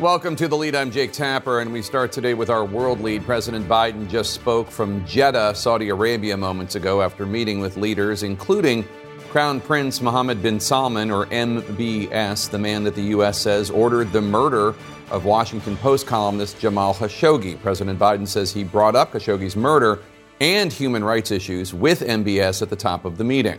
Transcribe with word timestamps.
Welcome 0.00 0.36
to 0.36 0.48
the 0.48 0.56
lead. 0.56 0.74
I'm 0.74 0.90
Jake 0.90 1.12
Tapper, 1.12 1.60
and 1.60 1.70
we 1.70 1.82
start 1.82 2.12
today 2.12 2.32
with 2.32 2.48
our 2.48 2.64
world 2.64 3.02
lead. 3.02 3.24
President 3.26 3.68
Biden 3.68 4.08
just 4.08 4.32
spoke 4.32 4.70
from 4.70 5.04
Jeddah, 5.04 5.54
Saudi 5.54 5.90
Arabia, 5.90 6.34
moments 6.34 6.76
ago 6.76 7.02
after 7.02 7.26
meeting 7.26 7.60
with 7.60 7.76
leaders, 7.76 8.22
including 8.22 8.88
Crown 9.28 9.60
Prince 9.60 10.00
Mohammed 10.00 10.42
bin 10.42 10.58
Salman, 10.58 11.10
or 11.10 11.26
MBS, 11.26 12.48
the 12.48 12.58
man 12.58 12.84
that 12.84 12.94
the 12.94 13.02
U.S. 13.02 13.38
says 13.38 13.70
ordered 13.70 14.10
the 14.12 14.22
murder 14.22 14.74
of 15.10 15.26
Washington 15.26 15.76
Post 15.76 16.06
columnist 16.06 16.58
Jamal 16.58 16.94
Khashoggi. 16.94 17.60
President 17.60 17.98
Biden 17.98 18.26
says 18.26 18.50
he 18.50 18.64
brought 18.64 18.96
up 18.96 19.12
Khashoggi's 19.12 19.56
murder 19.56 20.00
and 20.40 20.72
human 20.72 21.04
rights 21.04 21.30
issues 21.30 21.74
with 21.74 22.00
MBS 22.00 22.62
at 22.62 22.70
the 22.70 22.76
top 22.76 23.04
of 23.04 23.18
the 23.18 23.24
meeting. 23.24 23.58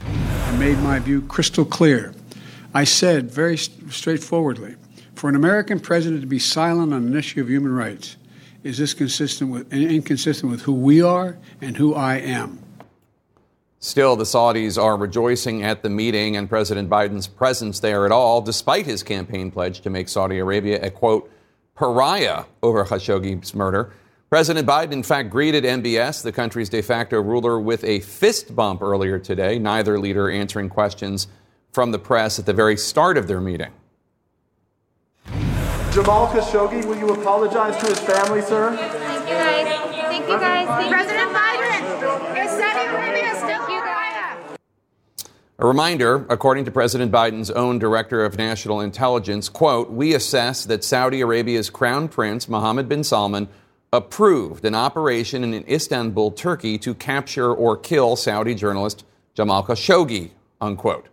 I 0.00 0.56
made 0.56 0.78
my 0.78 0.98
view 1.00 1.20
crystal 1.20 1.66
clear. 1.66 2.14
I 2.72 2.84
said 2.84 3.30
very 3.30 3.58
straightforwardly 3.58 4.76
for 5.16 5.28
an 5.30 5.34
American 5.34 5.80
president 5.80 6.20
to 6.20 6.26
be 6.26 6.38
silent 6.38 6.92
on 6.92 7.06
an 7.06 7.16
issue 7.16 7.40
of 7.40 7.48
human 7.48 7.72
rights 7.72 8.16
is 8.62 8.78
this 8.78 8.94
consistent 8.94 9.50
with 9.50 9.72
inconsistent 9.72 10.50
with 10.50 10.62
who 10.62 10.72
we 10.72 11.00
are 11.00 11.38
and 11.60 11.76
who 11.76 11.94
I 11.94 12.16
am. 12.16 12.62
Still, 13.78 14.16
the 14.16 14.24
Saudis 14.24 14.82
are 14.82 14.96
rejoicing 14.96 15.62
at 15.62 15.82
the 15.82 15.90
meeting 15.90 16.36
and 16.36 16.48
President 16.48 16.90
Biden's 16.90 17.28
presence 17.28 17.80
there 17.80 18.04
at 18.04 18.12
all, 18.12 18.40
despite 18.40 18.84
his 18.84 19.02
campaign 19.02 19.50
pledge 19.50 19.80
to 19.82 19.90
make 19.90 20.08
Saudi 20.08 20.38
Arabia 20.38 20.80
a 20.82 20.90
quote 20.90 21.30
pariah 21.74 22.44
over 22.62 22.84
Khashoggi's 22.84 23.54
murder. 23.54 23.92
President 24.28 24.66
Biden, 24.66 24.92
in 24.92 25.02
fact, 25.02 25.30
greeted 25.30 25.62
MBS, 25.62 26.22
the 26.22 26.32
country's 26.32 26.68
de 26.68 26.82
facto 26.82 27.20
ruler, 27.20 27.60
with 27.60 27.84
a 27.84 28.00
fist 28.00 28.56
bump 28.56 28.82
earlier 28.82 29.18
today, 29.18 29.58
neither 29.58 29.98
leader 30.00 30.28
answering 30.28 30.68
questions 30.68 31.28
from 31.72 31.92
the 31.92 31.98
press 31.98 32.38
at 32.38 32.46
the 32.46 32.52
very 32.52 32.76
start 32.76 33.16
of 33.16 33.28
their 33.28 33.40
meeting. 33.40 33.70
Jamal 35.96 36.26
Khashoggi, 36.26 36.84
will 36.84 36.98
you 36.98 37.08
apologize 37.08 37.74
to 37.78 37.86
his 37.86 37.98
family, 37.98 38.42
sir? 38.42 38.76
Thank 38.76 39.28
you, 39.30 39.34
guys. 39.34 39.66
Thank 39.66 40.28
you, 40.28 40.38
guys. 40.38 40.68
Thank 40.68 40.92
President 40.92 41.32
Biden, 41.32 42.44
is 42.44 42.50
Saudi 42.50 42.86
Arabia 42.86 43.34
still 43.34 43.62
Uganda? 43.62 44.58
A 45.58 45.66
reminder, 45.66 46.26
according 46.28 46.66
to 46.66 46.70
President 46.70 47.10
Biden's 47.10 47.50
own 47.50 47.78
director 47.78 48.26
of 48.26 48.36
national 48.36 48.82
intelligence, 48.82 49.48
quote, 49.48 49.90
we 49.90 50.14
assess 50.14 50.66
that 50.66 50.84
Saudi 50.84 51.22
Arabia's 51.22 51.70
crown 51.70 52.08
prince, 52.08 52.46
Mohammed 52.46 52.90
bin 52.90 53.02
Salman, 53.02 53.48
approved 53.90 54.66
an 54.66 54.74
operation 54.74 55.42
in 55.44 55.64
Istanbul, 55.66 56.30
Turkey 56.32 56.76
to 56.76 56.92
capture 56.92 57.50
or 57.50 57.74
kill 57.74 58.16
Saudi 58.16 58.54
journalist 58.54 59.06
Jamal 59.32 59.64
Khashoggi, 59.64 60.32
unquote. 60.60 61.06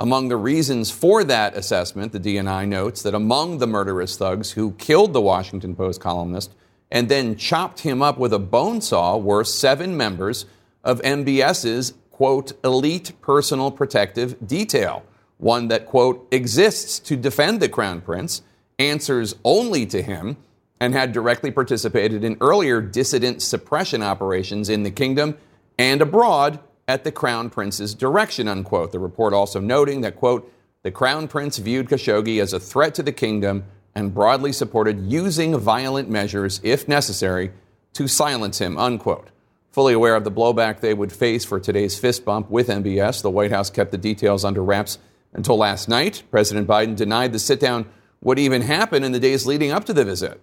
Among 0.00 0.28
the 0.28 0.36
reasons 0.38 0.90
for 0.90 1.24
that 1.24 1.54
assessment, 1.54 2.12
the 2.12 2.18
DNI 2.18 2.66
notes 2.66 3.02
that 3.02 3.12
among 3.12 3.58
the 3.58 3.66
murderous 3.66 4.16
thugs 4.16 4.52
who 4.52 4.72
killed 4.78 5.12
the 5.12 5.20
Washington 5.20 5.76
Post 5.76 6.00
columnist 6.00 6.54
and 6.90 7.10
then 7.10 7.36
chopped 7.36 7.80
him 7.80 8.00
up 8.00 8.16
with 8.16 8.32
a 8.32 8.38
bone 8.38 8.80
saw 8.80 9.18
were 9.18 9.44
seven 9.44 9.98
members 9.98 10.46
of 10.82 11.02
MBS's, 11.02 11.92
quote, 12.10 12.52
elite 12.64 13.12
personal 13.20 13.70
protective 13.70 14.46
detail, 14.46 15.04
one 15.36 15.68
that, 15.68 15.84
quote, 15.84 16.26
exists 16.30 16.98
to 17.00 17.14
defend 17.14 17.60
the 17.60 17.68
crown 17.68 18.00
prince, 18.00 18.40
answers 18.78 19.34
only 19.44 19.84
to 19.84 20.00
him, 20.00 20.38
and 20.80 20.94
had 20.94 21.12
directly 21.12 21.50
participated 21.50 22.24
in 22.24 22.38
earlier 22.40 22.80
dissident 22.80 23.42
suppression 23.42 24.02
operations 24.02 24.70
in 24.70 24.82
the 24.82 24.90
kingdom 24.90 25.36
and 25.78 26.00
abroad 26.00 26.58
at 26.90 27.04
the 27.04 27.12
Crown 27.12 27.50
Prince's 27.50 27.94
direction, 27.94 28.48
unquote. 28.48 28.90
The 28.90 28.98
report 28.98 29.32
also 29.32 29.60
noting 29.60 30.00
that, 30.00 30.16
quote, 30.16 30.52
the 30.82 30.90
Crown 30.90 31.28
Prince 31.28 31.58
viewed 31.58 31.88
Khashoggi 31.88 32.42
as 32.42 32.52
a 32.52 32.58
threat 32.58 32.96
to 32.96 33.04
the 33.04 33.12
kingdom 33.12 33.62
and 33.94 34.12
broadly 34.12 34.52
supported 34.52 34.98
using 35.06 35.56
violent 35.56 36.10
measures, 36.10 36.60
if 36.64 36.88
necessary, 36.88 37.52
to 37.92 38.08
silence 38.08 38.58
him, 38.58 38.76
unquote. 38.76 39.28
Fully 39.70 39.92
aware 39.92 40.16
of 40.16 40.24
the 40.24 40.32
blowback 40.32 40.80
they 40.80 40.92
would 40.92 41.12
face 41.12 41.44
for 41.44 41.60
today's 41.60 41.96
fist 41.96 42.24
bump 42.24 42.50
with 42.50 42.66
MBS, 42.66 43.22
the 43.22 43.30
White 43.30 43.52
House 43.52 43.70
kept 43.70 43.92
the 43.92 43.98
details 43.98 44.44
under 44.44 44.64
wraps 44.64 44.98
until 45.32 45.56
last 45.56 45.88
night. 45.88 46.24
President 46.32 46.66
Biden 46.66 46.96
denied 46.96 47.32
the 47.32 47.38
sit 47.38 47.60
down 47.60 47.86
would 48.20 48.40
even 48.40 48.62
happen 48.62 49.04
in 49.04 49.12
the 49.12 49.20
days 49.20 49.46
leading 49.46 49.70
up 49.70 49.84
to 49.84 49.92
the 49.92 50.04
visit. 50.04 50.40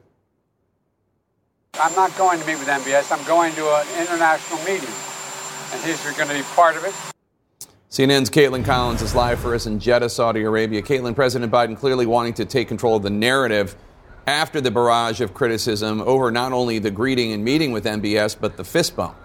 I'm 1.74 1.94
not 1.94 2.18
going 2.18 2.40
to 2.40 2.48
meet 2.48 2.58
with 2.58 2.70
MBS. 2.70 3.12
I'm 3.12 3.28
going 3.28 3.54
to 3.56 3.68
an 3.68 4.02
international 4.02 4.60
meeting 4.64 5.07
and 5.74 5.84
he's 5.84 6.02
going 6.18 6.30
to 6.30 6.36
be 6.36 6.44
part 6.56 6.76
of 6.78 6.84
it. 6.84 6.94
CNN's 7.90 8.30
Kaitlan 8.30 8.66
Collins 8.66 9.02
is 9.02 9.16
live 9.16 9.40
for 9.40 9.56
us 9.56 9.66
in 9.66 9.80
Jeddah, 9.80 10.10
Saudi 10.10 10.44
Arabia. 10.44 10.82
Caitlin, 10.82 11.16
President 11.16 11.52
Biden 11.52 11.78
clearly 11.78 12.06
wanting 12.06 12.34
to 12.34 12.46
take 12.46 12.68
control 12.68 12.98
of 12.98 13.04
the 13.04 13.10
narrative 13.10 13.76
after 14.28 14.60
the 14.60 14.70
barrage 14.70 15.22
of 15.22 15.34
criticism 15.34 16.02
over 16.02 16.30
not 16.30 16.52
only 16.52 16.80
the 16.80 16.92
greeting 16.92 17.32
and 17.32 17.46
meeting 17.46 17.72
with 17.72 17.86
MBS, 17.86 18.38
but 18.40 18.58
the 18.58 18.64
fist 18.66 18.96
bump. 18.96 19.16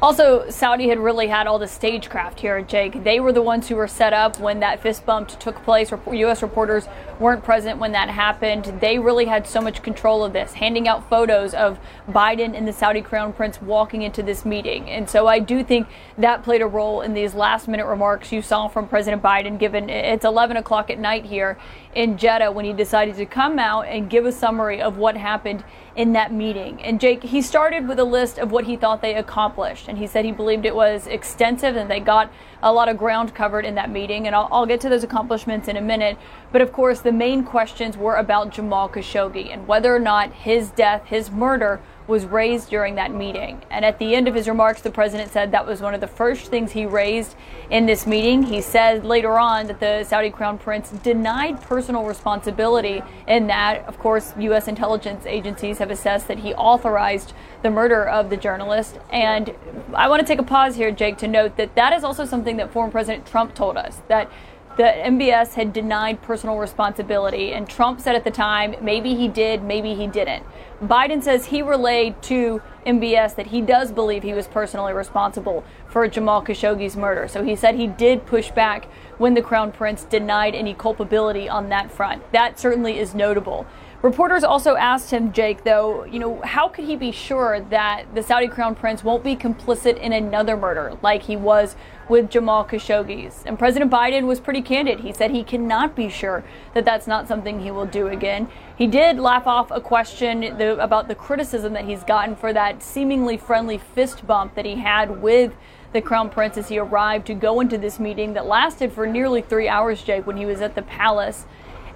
Also, 0.00 0.48
Saudi 0.48 0.88
had 0.88 1.00
really 1.00 1.26
had 1.26 1.48
all 1.48 1.58
the 1.58 1.66
stagecraft 1.66 2.38
here, 2.38 2.58
at 2.58 2.68
Jake. 2.68 3.02
They 3.02 3.18
were 3.18 3.32
the 3.32 3.42
ones 3.42 3.68
who 3.68 3.74
were 3.74 3.88
set 3.88 4.12
up 4.12 4.38
when 4.38 4.60
that 4.60 4.80
fist 4.80 5.04
bump 5.04 5.28
took 5.40 5.56
place. 5.64 5.90
U.S. 5.90 6.40
reporters 6.40 6.86
weren't 7.18 7.42
present 7.42 7.80
when 7.80 7.90
that 7.92 8.08
happened. 8.08 8.66
They 8.80 9.00
really 9.00 9.24
had 9.24 9.44
so 9.44 9.60
much 9.60 9.82
control 9.82 10.22
of 10.22 10.32
this, 10.32 10.52
handing 10.52 10.86
out 10.86 11.10
photos 11.10 11.52
of 11.52 11.80
Biden 12.08 12.56
and 12.56 12.68
the 12.68 12.72
Saudi 12.72 13.00
crown 13.02 13.32
prince 13.32 13.60
walking 13.60 14.02
into 14.02 14.22
this 14.22 14.44
meeting. 14.44 14.88
And 14.88 15.10
so 15.10 15.26
I 15.26 15.40
do 15.40 15.64
think 15.64 15.88
that 16.16 16.44
played 16.44 16.62
a 16.62 16.66
role 16.66 17.00
in 17.00 17.12
these 17.12 17.34
last 17.34 17.66
minute 17.66 17.86
remarks 17.86 18.30
you 18.30 18.40
saw 18.40 18.68
from 18.68 18.86
President 18.86 19.20
Biden, 19.20 19.58
given 19.58 19.90
it's 19.90 20.24
11 20.24 20.56
o'clock 20.58 20.90
at 20.90 21.00
night 21.00 21.24
here 21.24 21.58
in 21.92 22.16
Jeddah 22.16 22.52
when 22.52 22.64
he 22.64 22.72
decided 22.72 23.16
to 23.16 23.26
come 23.26 23.58
out 23.58 23.82
and 23.88 24.08
give 24.08 24.26
a 24.26 24.32
summary 24.32 24.80
of 24.80 24.96
what 24.96 25.16
happened 25.16 25.64
in 25.98 26.12
that 26.12 26.32
meeting. 26.32 26.80
And 26.80 27.00
Jake, 27.00 27.24
he 27.24 27.42
started 27.42 27.88
with 27.88 27.98
a 27.98 28.04
list 28.04 28.38
of 28.38 28.52
what 28.52 28.66
he 28.66 28.76
thought 28.76 29.02
they 29.02 29.16
accomplished. 29.16 29.88
And 29.88 29.98
he 29.98 30.06
said 30.06 30.24
he 30.24 30.30
believed 30.30 30.64
it 30.64 30.76
was 30.76 31.08
extensive 31.08 31.74
and 31.74 31.90
they 31.90 31.98
got 31.98 32.32
a 32.62 32.72
lot 32.72 32.88
of 32.88 32.96
ground 32.96 33.34
covered 33.34 33.64
in 33.64 33.74
that 33.74 33.90
meeting. 33.90 34.28
And 34.28 34.36
I'll, 34.36 34.48
I'll 34.52 34.64
get 34.64 34.80
to 34.82 34.88
those 34.88 35.02
accomplishments 35.02 35.66
in 35.66 35.76
a 35.76 35.80
minute. 35.80 36.16
But 36.52 36.62
of 36.62 36.72
course, 36.72 37.00
the 37.00 37.10
main 37.10 37.42
questions 37.42 37.96
were 37.96 38.14
about 38.14 38.50
Jamal 38.50 38.88
Khashoggi 38.88 39.52
and 39.52 39.66
whether 39.66 39.94
or 39.94 39.98
not 39.98 40.32
his 40.32 40.70
death, 40.70 41.06
his 41.06 41.32
murder, 41.32 41.80
was 42.08 42.24
raised 42.24 42.70
during 42.70 42.94
that 42.94 43.12
meeting. 43.12 43.62
And 43.70 43.84
at 43.84 43.98
the 43.98 44.14
end 44.14 44.26
of 44.26 44.34
his 44.34 44.48
remarks, 44.48 44.80
the 44.80 44.90
president 44.90 45.30
said 45.30 45.52
that 45.52 45.66
was 45.66 45.80
one 45.82 45.94
of 45.94 46.00
the 46.00 46.08
first 46.08 46.46
things 46.46 46.72
he 46.72 46.86
raised 46.86 47.36
in 47.70 47.84
this 47.84 48.06
meeting. 48.06 48.44
He 48.44 48.62
said 48.62 49.04
later 49.04 49.38
on 49.38 49.66
that 49.66 49.78
the 49.78 50.04
Saudi 50.04 50.30
crown 50.30 50.58
prince 50.58 50.90
denied 50.90 51.60
personal 51.60 52.04
responsibility 52.04 53.02
in 53.26 53.46
that. 53.48 53.86
Of 53.86 53.98
course, 53.98 54.32
U.S. 54.38 54.66
intelligence 54.66 55.26
agencies 55.26 55.78
have 55.78 55.90
assessed 55.90 56.28
that 56.28 56.38
he 56.38 56.54
authorized 56.54 57.34
the 57.62 57.70
murder 57.70 58.08
of 58.08 58.30
the 58.30 58.36
journalist. 58.36 58.98
And 59.10 59.54
I 59.92 60.08
want 60.08 60.20
to 60.20 60.26
take 60.26 60.38
a 60.38 60.44
pause 60.44 60.76
here, 60.76 60.90
Jake, 60.90 61.18
to 61.18 61.28
note 61.28 61.56
that 61.58 61.74
that 61.74 61.92
is 61.92 62.04
also 62.04 62.24
something 62.24 62.56
that 62.56 62.72
former 62.72 62.90
President 62.90 63.26
Trump 63.26 63.54
told 63.54 63.76
us 63.76 64.00
that 64.08 64.32
the 64.78 64.84
MBS 64.84 65.54
had 65.54 65.72
denied 65.72 66.22
personal 66.22 66.56
responsibility. 66.56 67.52
And 67.52 67.68
Trump 67.68 68.00
said 68.00 68.14
at 68.14 68.22
the 68.22 68.30
time, 68.30 68.76
maybe 68.80 69.16
he 69.16 69.26
did, 69.26 69.62
maybe 69.62 69.94
he 69.94 70.06
didn't. 70.06 70.46
Biden 70.82 71.22
says 71.22 71.46
he 71.46 71.60
relayed 71.60 72.22
to 72.22 72.62
MBS 72.86 73.34
that 73.34 73.48
he 73.48 73.60
does 73.60 73.90
believe 73.90 74.22
he 74.22 74.32
was 74.32 74.46
personally 74.46 74.92
responsible 74.92 75.64
for 75.88 76.06
Jamal 76.06 76.42
Khashoggi's 76.42 76.96
murder. 76.96 77.26
So 77.26 77.42
he 77.42 77.56
said 77.56 77.74
he 77.74 77.88
did 77.88 78.26
push 78.26 78.52
back 78.52 78.86
when 79.18 79.34
the 79.34 79.42
Crown 79.42 79.72
Prince 79.72 80.04
denied 80.04 80.54
any 80.54 80.74
culpability 80.74 81.48
on 81.48 81.68
that 81.70 81.90
front. 81.90 82.30
That 82.32 82.60
certainly 82.60 82.98
is 82.98 83.12
notable. 83.12 83.66
Reporters 84.02 84.44
also 84.44 84.76
asked 84.76 85.10
him, 85.10 85.32
Jake, 85.32 85.64
though, 85.64 86.04
you 86.04 86.20
know, 86.20 86.40
how 86.42 86.68
could 86.68 86.84
he 86.84 86.94
be 86.94 87.10
sure 87.10 87.58
that 87.70 88.04
the 88.14 88.22
Saudi 88.22 88.46
crown 88.46 88.76
prince 88.76 89.02
won't 89.02 89.24
be 89.24 89.34
complicit 89.34 89.98
in 89.98 90.12
another 90.12 90.56
murder 90.56 90.96
like 91.02 91.24
he 91.24 91.34
was 91.34 91.74
with 92.08 92.30
Jamal 92.30 92.64
Khashoggi's? 92.64 93.42
And 93.46 93.58
President 93.58 93.90
Biden 93.90 94.26
was 94.26 94.40
pretty 94.40 94.62
candid. 94.62 95.00
He 95.00 95.12
said 95.12 95.30
he 95.30 95.44
cannot 95.44 95.94
be 95.94 96.08
sure 96.08 96.44
that 96.74 96.84
that's 96.84 97.06
not 97.06 97.28
something 97.28 97.60
he 97.60 97.70
will 97.70 97.86
do 97.86 98.08
again. 98.08 98.48
He 98.76 98.86
did 98.86 99.18
laugh 99.18 99.46
off 99.46 99.70
a 99.70 99.80
question 99.80 100.40
the, 100.58 100.78
about 100.82 101.08
the 101.08 101.14
criticism 101.14 101.72
that 101.72 101.84
he's 101.84 102.04
gotten 102.04 102.36
for 102.36 102.52
that 102.52 102.82
seemingly 102.82 103.36
friendly 103.36 103.78
fist 103.78 104.26
bump 104.26 104.54
that 104.54 104.64
he 104.64 104.76
had 104.76 105.22
with 105.22 105.52
the 105.92 106.00
crown 106.00 106.28
prince 106.30 106.56
as 106.56 106.68
he 106.68 106.78
arrived 106.78 107.26
to 107.26 107.34
go 107.34 107.60
into 107.60 107.78
this 107.78 107.98
meeting 107.98 108.34
that 108.34 108.46
lasted 108.46 108.92
for 108.92 109.06
nearly 109.06 109.40
three 109.40 109.68
hours, 109.68 110.02
Jake, 110.02 110.26
when 110.26 110.36
he 110.36 110.46
was 110.46 110.60
at 110.60 110.74
the 110.74 110.82
palace. 110.82 111.46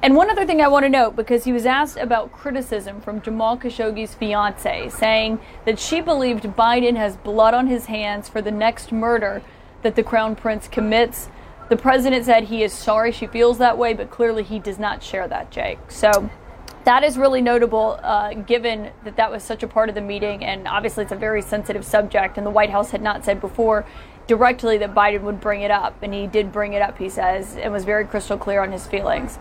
And 0.02 0.16
one 0.16 0.30
other 0.30 0.44
thing 0.44 0.60
I 0.60 0.66
want 0.66 0.84
to 0.84 0.88
note, 0.88 1.14
because 1.14 1.44
he 1.44 1.52
was 1.52 1.64
asked 1.64 1.96
about 1.96 2.32
criticism 2.32 3.00
from 3.00 3.22
Jamal 3.22 3.56
Khashoggi's 3.56 4.16
fiance, 4.16 4.88
saying 4.88 5.38
that 5.64 5.78
she 5.78 6.00
believed 6.00 6.42
Biden 6.42 6.96
has 6.96 7.16
blood 7.16 7.54
on 7.54 7.68
his 7.68 7.86
hands 7.86 8.28
for 8.28 8.42
the 8.42 8.50
next 8.50 8.90
murder 8.90 9.42
that 9.82 9.96
the 9.96 10.02
crown 10.02 10.36
prince 10.36 10.68
commits. 10.68 11.28
The 11.68 11.76
president 11.76 12.24
said 12.24 12.44
he 12.44 12.62
is 12.62 12.72
sorry 12.72 13.12
she 13.12 13.26
feels 13.26 13.58
that 13.58 13.78
way, 13.78 13.94
but 13.94 14.10
clearly 14.10 14.42
he 14.42 14.58
does 14.58 14.78
not 14.78 15.02
share 15.02 15.28
that, 15.28 15.50
Jake. 15.50 15.78
So 15.88 16.30
that 16.84 17.04
is 17.04 17.16
really 17.16 17.40
notable 17.40 17.98
uh, 18.02 18.34
given 18.34 18.90
that 19.04 19.16
that 19.16 19.30
was 19.30 19.42
such 19.42 19.62
a 19.62 19.68
part 19.68 19.88
of 19.88 19.94
the 19.94 20.00
meeting. 20.00 20.44
And 20.44 20.66
obviously, 20.66 21.04
it's 21.04 21.12
a 21.12 21.16
very 21.16 21.42
sensitive 21.42 21.84
subject. 21.84 22.36
And 22.36 22.46
the 22.46 22.50
White 22.50 22.70
House 22.70 22.90
had 22.90 23.02
not 23.02 23.24
said 23.24 23.40
before 23.40 23.86
directly 24.26 24.78
that 24.78 24.94
Biden 24.94 25.22
would 25.22 25.40
bring 25.40 25.62
it 25.62 25.70
up. 25.70 26.02
And 26.02 26.12
he 26.12 26.26
did 26.26 26.52
bring 26.52 26.72
it 26.72 26.82
up, 26.82 26.98
he 26.98 27.08
says, 27.08 27.56
and 27.56 27.72
was 27.72 27.84
very 27.84 28.04
crystal 28.04 28.36
clear 28.36 28.62
on 28.62 28.72
his 28.72 28.86
feelings. 28.86 29.38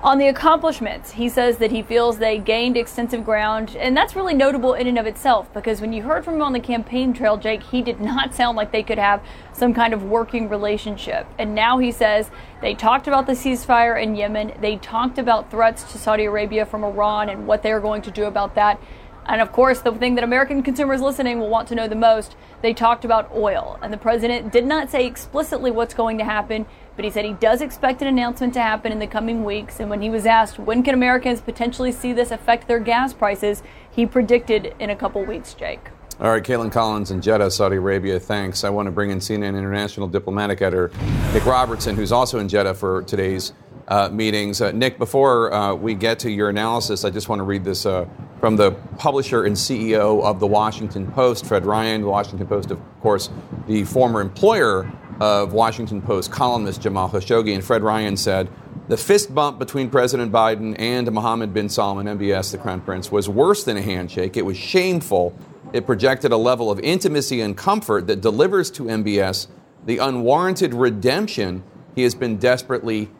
On 0.00 0.18
the 0.18 0.28
accomplishments, 0.28 1.10
he 1.10 1.28
says 1.28 1.58
that 1.58 1.72
he 1.72 1.82
feels 1.82 2.18
they 2.18 2.38
gained 2.38 2.76
extensive 2.76 3.24
ground, 3.24 3.74
and 3.76 3.96
that's 3.96 4.14
really 4.14 4.32
notable 4.32 4.74
in 4.74 4.86
and 4.86 4.96
of 4.96 5.06
itself 5.06 5.52
because 5.52 5.80
when 5.80 5.92
you 5.92 6.04
heard 6.04 6.24
from 6.24 6.34
him 6.34 6.42
on 6.42 6.52
the 6.52 6.60
campaign 6.60 7.12
trail, 7.12 7.36
Jake, 7.36 7.64
he 7.64 7.82
did 7.82 8.00
not 8.00 8.32
sound 8.36 8.56
like 8.56 8.70
they 8.70 8.84
could 8.84 8.98
have 8.98 9.20
some 9.52 9.74
kind 9.74 9.92
of 9.92 10.04
working 10.04 10.48
relationship. 10.48 11.26
And 11.36 11.52
now 11.52 11.78
he 11.78 11.90
says 11.90 12.30
they 12.60 12.74
talked 12.74 13.08
about 13.08 13.26
the 13.26 13.32
ceasefire 13.32 14.00
in 14.00 14.14
Yemen, 14.14 14.52
they 14.60 14.76
talked 14.76 15.18
about 15.18 15.50
threats 15.50 15.82
to 15.90 15.98
Saudi 15.98 16.26
Arabia 16.26 16.64
from 16.64 16.84
Iran 16.84 17.28
and 17.28 17.48
what 17.48 17.64
they're 17.64 17.80
going 17.80 18.02
to 18.02 18.12
do 18.12 18.26
about 18.26 18.54
that. 18.54 18.80
And 19.28 19.42
of 19.42 19.52
course, 19.52 19.80
the 19.80 19.92
thing 19.92 20.14
that 20.14 20.24
American 20.24 20.62
consumers 20.62 21.02
listening 21.02 21.38
will 21.38 21.50
want 21.50 21.68
to 21.68 21.74
know 21.74 21.86
the 21.86 21.94
most, 21.94 22.34
they 22.62 22.72
talked 22.72 23.04
about 23.04 23.30
oil. 23.34 23.78
And 23.82 23.92
the 23.92 23.98
president 23.98 24.50
did 24.50 24.64
not 24.64 24.90
say 24.90 25.06
explicitly 25.06 25.70
what's 25.70 25.92
going 25.92 26.16
to 26.16 26.24
happen, 26.24 26.64
but 26.96 27.04
he 27.04 27.10
said 27.10 27.26
he 27.26 27.34
does 27.34 27.60
expect 27.60 28.00
an 28.00 28.08
announcement 28.08 28.54
to 28.54 28.62
happen 28.62 28.90
in 28.90 28.98
the 28.98 29.06
coming 29.06 29.44
weeks. 29.44 29.80
And 29.80 29.90
when 29.90 30.00
he 30.00 30.08
was 30.08 30.24
asked 30.24 30.58
when 30.58 30.82
can 30.82 30.94
Americans 30.94 31.42
potentially 31.42 31.92
see 31.92 32.14
this 32.14 32.30
affect 32.30 32.68
their 32.68 32.80
gas 32.80 33.12
prices, 33.12 33.62
he 33.90 34.06
predicted 34.06 34.74
in 34.78 34.88
a 34.88 34.96
couple 34.96 35.22
weeks, 35.22 35.52
Jake. 35.52 35.90
All 36.20 36.30
right, 36.30 36.42
Kaitlan 36.42 36.72
Collins 36.72 37.12
in 37.12 37.20
Jeddah, 37.20 37.50
Saudi 37.50 37.76
Arabia. 37.76 38.18
Thanks. 38.18 38.64
I 38.64 38.70
want 38.70 38.86
to 38.86 38.90
bring 38.90 39.10
in 39.10 39.18
CNN 39.18 39.56
international 39.56 40.08
diplomatic 40.08 40.60
editor 40.62 40.90
Nick 41.32 41.44
Robertson, 41.46 41.94
who's 41.94 42.10
also 42.10 42.40
in 42.40 42.48
Jeddah 42.48 42.74
for 42.74 43.02
today's 43.02 43.52
uh, 43.88 44.08
meetings. 44.10 44.60
Uh, 44.60 44.70
Nick, 44.72 44.98
before 44.98 45.52
uh, 45.52 45.74
we 45.74 45.94
get 45.94 46.18
to 46.20 46.30
your 46.30 46.48
analysis, 46.48 47.04
I 47.04 47.10
just 47.10 47.28
want 47.28 47.40
to 47.40 47.44
read 47.44 47.64
this 47.64 47.86
uh, 47.86 48.06
from 48.38 48.56
the 48.56 48.72
publisher 48.98 49.44
and 49.44 49.56
CEO 49.56 50.22
of 50.22 50.40
the 50.40 50.46
Washington 50.46 51.10
Post, 51.10 51.46
Fred 51.46 51.66
Ryan. 51.66 52.02
The 52.02 52.08
Washington 52.08 52.46
Post, 52.46 52.70
of 52.70 52.78
course, 53.00 53.30
the 53.66 53.84
former 53.84 54.20
employer 54.20 54.90
of 55.20 55.52
Washington 55.52 56.00
Post 56.00 56.30
columnist 56.30 56.82
Jamal 56.82 57.08
Khashoggi. 57.08 57.54
And 57.54 57.64
Fred 57.64 57.82
Ryan 57.82 58.16
said, 58.16 58.48
the 58.88 58.96
fist 58.96 59.34
bump 59.34 59.58
between 59.58 59.90
President 59.90 60.32
Biden 60.32 60.74
and 60.78 61.10
Mohammed 61.12 61.52
bin 61.52 61.68
Salman, 61.68 62.06
MBS, 62.06 62.52
the 62.52 62.58
Crown 62.58 62.80
Prince, 62.80 63.12
was 63.12 63.28
worse 63.28 63.64
than 63.64 63.76
a 63.76 63.82
handshake. 63.82 64.36
It 64.36 64.46
was 64.46 64.56
shameful. 64.56 65.36
It 65.74 65.84
projected 65.84 66.32
a 66.32 66.38
level 66.38 66.70
of 66.70 66.80
intimacy 66.80 67.42
and 67.42 67.54
comfort 67.54 68.06
that 68.06 68.22
delivers 68.22 68.70
to 68.72 68.84
MBS 68.84 69.48
the 69.84 69.98
unwarranted 69.98 70.74
redemption 70.74 71.62
he 71.94 72.02
has 72.02 72.14
been 72.14 72.36
desperately 72.36 73.10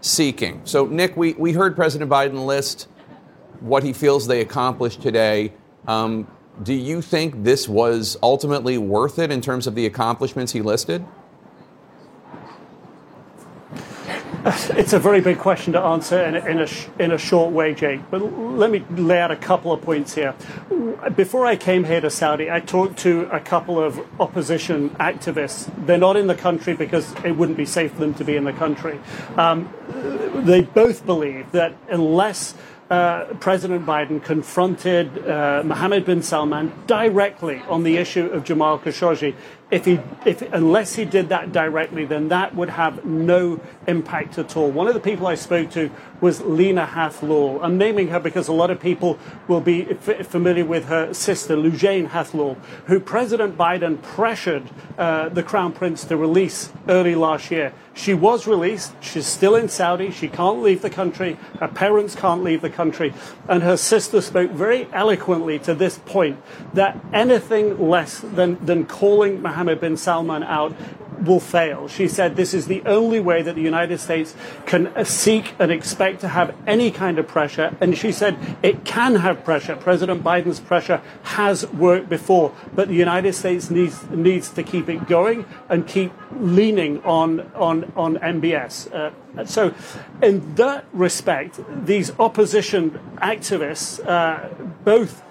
seeking. 0.00 0.60
So, 0.64 0.86
Nick, 0.86 1.16
we, 1.16 1.34
we 1.34 1.52
heard 1.52 1.76
President 1.76 2.10
Biden 2.10 2.46
list 2.46 2.88
what 3.60 3.82
he 3.82 3.92
feels 3.92 4.26
they 4.26 4.40
accomplished 4.40 5.02
today. 5.02 5.52
Um, 5.86 6.26
do 6.62 6.74
you 6.74 7.02
think 7.02 7.42
this 7.42 7.68
was 7.68 8.16
ultimately 8.22 8.78
worth 8.78 9.18
it 9.18 9.30
in 9.30 9.40
terms 9.40 9.66
of 9.66 9.74
the 9.74 9.86
accomplishments 9.86 10.52
he 10.52 10.62
listed? 10.62 11.04
It's 14.76 14.92
a 14.92 15.00
very 15.00 15.20
big 15.20 15.38
question 15.38 15.72
to 15.72 15.80
answer 15.80 16.22
in 16.22 16.36
a, 16.36 16.46
in, 16.46 16.60
a, 16.60 16.68
in 17.02 17.10
a 17.10 17.18
short 17.18 17.52
way, 17.52 17.74
Jake. 17.74 18.00
But 18.10 18.22
let 18.22 18.70
me 18.70 18.84
lay 18.90 19.18
out 19.18 19.32
a 19.32 19.36
couple 19.36 19.72
of 19.72 19.82
points 19.82 20.14
here. 20.14 20.36
Before 21.16 21.44
I 21.46 21.56
came 21.56 21.82
here 21.82 22.00
to 22.00 22.10
Saudi, 22.10 22.48
I 22.48 22.60
talked 22.60 22.96
to 23.00 23.28
a 23.32 23.40
couple 23.40 23.82
of 23.82 23.98
opposition 24.20 24.90
activists. 24.90 25.68
They're 25.84 25.98
not 25.98 26.16
in 26.16 26.28
the 26.28 26.36
country 26.36 26.74
because 26.74 27.12
it 27.24 27.32
wouldn't 27.32 27.58
be 27.58 27.66
safe 27.66 27.92
for 27.94 28.00
them 28.00 28.14
to 28.14 28.24
be 28.24 28.36
in 28.36 28.44
the 28.44 28.52
country. 28.52 29.00
Um, 29.36 29.68
they 30.46 30.60
both 30.60 31.04
believe 31.04 31.50
that 31.50 31.74
unless 31.88 32.54
uh, 32.90 33.24
President 33.40 33.84
Biden 33.84 34.22
confronted 34.22 35.26
uh, 35.26 35.62
Mohammed 35.64 36.04
bin 36.04 36.22
Salman 36.22 36.72
directly 36.86 37.60
on 37.68 37.82
the 37.82 37.96
issue 37.96 38.26
of 38.26 38.44
Jamal 38.44 38.78
Khashoggi. 38.78 39.34
If 39.68 39.84
he, 39.84 39.98
if, 40.24 40.42
unless 40.42 40.94
he 40.94 41.04
did 41.04 41.28
that 41.30 41.50
directly, 41.50 42.04
then 42.04 42.28
that 42.28 42.54
would 42.54 42.70
have 42.70 43.04
no 43.04 43.60
impact 43.88 44.38
at 44.38 44.56
all. 44.56 44.70
One 44.70 44.86
of 44.86 44.94
the 44.94 45.00
people 45.00 45.26
I 45.26 45.34
spoke 45.34 45.70
to 45.72 45.90
was 46.20 46.40
Lina 46.40 46.86
Hathloul. 46.86 47.58
I'm 47.60 47.76
naming 47.76 48.08
her 48.08 48.20
because 48.20 48.46
a 48.46 48.52
lot 48.52 48.70
of 48.70 48.78
people 48.78 49.18
will 49.48 49.60
be 49.60 49.90
f- 49.90 50.24
familiar 50.24 50.64
with 50.64 50.84
her 50.84 51.12
sister, 51.12 51.56
Loujain 51.56 52.10
Hathloul, 52.10 52.56
who 52.86 53.00
President 53.00 53.58
Biden 53.58 54.00
pressured 54.02 54.70
uh, 54.98 55.30
the 55.30 55.42
Crown 55.42 55.72
Prince 55.72 56.04
to 56.04 56.16
release 56.16 56.72
early 56.88 57.16
last 57.16 57.50
year. 57.50 57.72
She 57.92 58.14
was 58.14 58.46
released. 58.46 58.92
She's 59.00 59.26
still 59.26 59.56
in 59.56 59.68
Saudi. 59.68 60.10
She 60.10 60.28
can't 60.28 60.62
leave 60.62 60.82
the 60.82 60.90
country. 60.90 61.38
Her 61.60 61.68
parents 61.68 62.14
can't 62.14 62.44
leave 62.44 62.60
the 62.60 62.70
country. 62.70 63.14
And 63.48 63.62
her 63.62 63.76
sister 63.76 64.20
spoke 64.20 64.50
very 64.50 64.86
eloquently 64.92 65.58
to 65.60 65.74
this 65.74 65.98
point 65.98 66.38
that 66.74 66.98
anything 67.12 67.88
less 67.88 68.20
than, 68.20 68.64
than 68.64 68.86
calling 68.86 69.40
bin 69.64 69.96
Salman 69.96 70.42
out 70.42 70.74
will 71.24 71.40
fail. 71.40 71.88
She 71.88 72.08
said 72.08 72.36
this 72.36 72.54
is 72.54 72.66
the 72.66 72.82
only 72.84 73.20
way 73.20 73.42
that 73.42 73.54
the 73.54 73.62
United 73.62 73.98
States 73.98 74.34
can 74.66 74.92
seek 75.04 75.54
and 75.58 75.70
expect 75.70 76.20
to 76.20 76.28
have 76.28 76.54
any 76.66 76.90
kind 76.90 77.18
of 77.18 77.26
pressure. 77.26 77.76
And 77.80 77.96
she 77.96 78.12
said 78.12 78.36
it 78.62 78.84
can 78.84 79.16
have 79.16 79.44
pressure. 79.44 79.76
President 79.76 80.22
Biden's 80.22 80.60
pressure 80.60 81.00
has 81.22 81.66
worked 81.72 82.08
before, 82.08 82.52
but 82.74 82.88
the 82.88 82.94
United 82.94 83.34
States 83.34 83.70
needs, 83.70 84.08
needs 84.10 84.50
to 84.50 84.62
keep 84.62 84.88
it 84.88 85.06
going 85.06 85.46
and 85.68 85.86
keep 85.86 86.12
leaning 86.32 87.02
on, 87.02 87.40
on, 87.54 87.92
on 87.96 88.16
MBS. 88.16 88.92
Uh, 88.92 89.44
so, 89.44 89.74
in 90.22 90.54
that 90.54 90.86
respect, 90.92 91.60
these 91.84 92.10
opposition 92.18 92.98
activists 93.18 94.04
uh, 94.06 94.48
both 94.82 95.22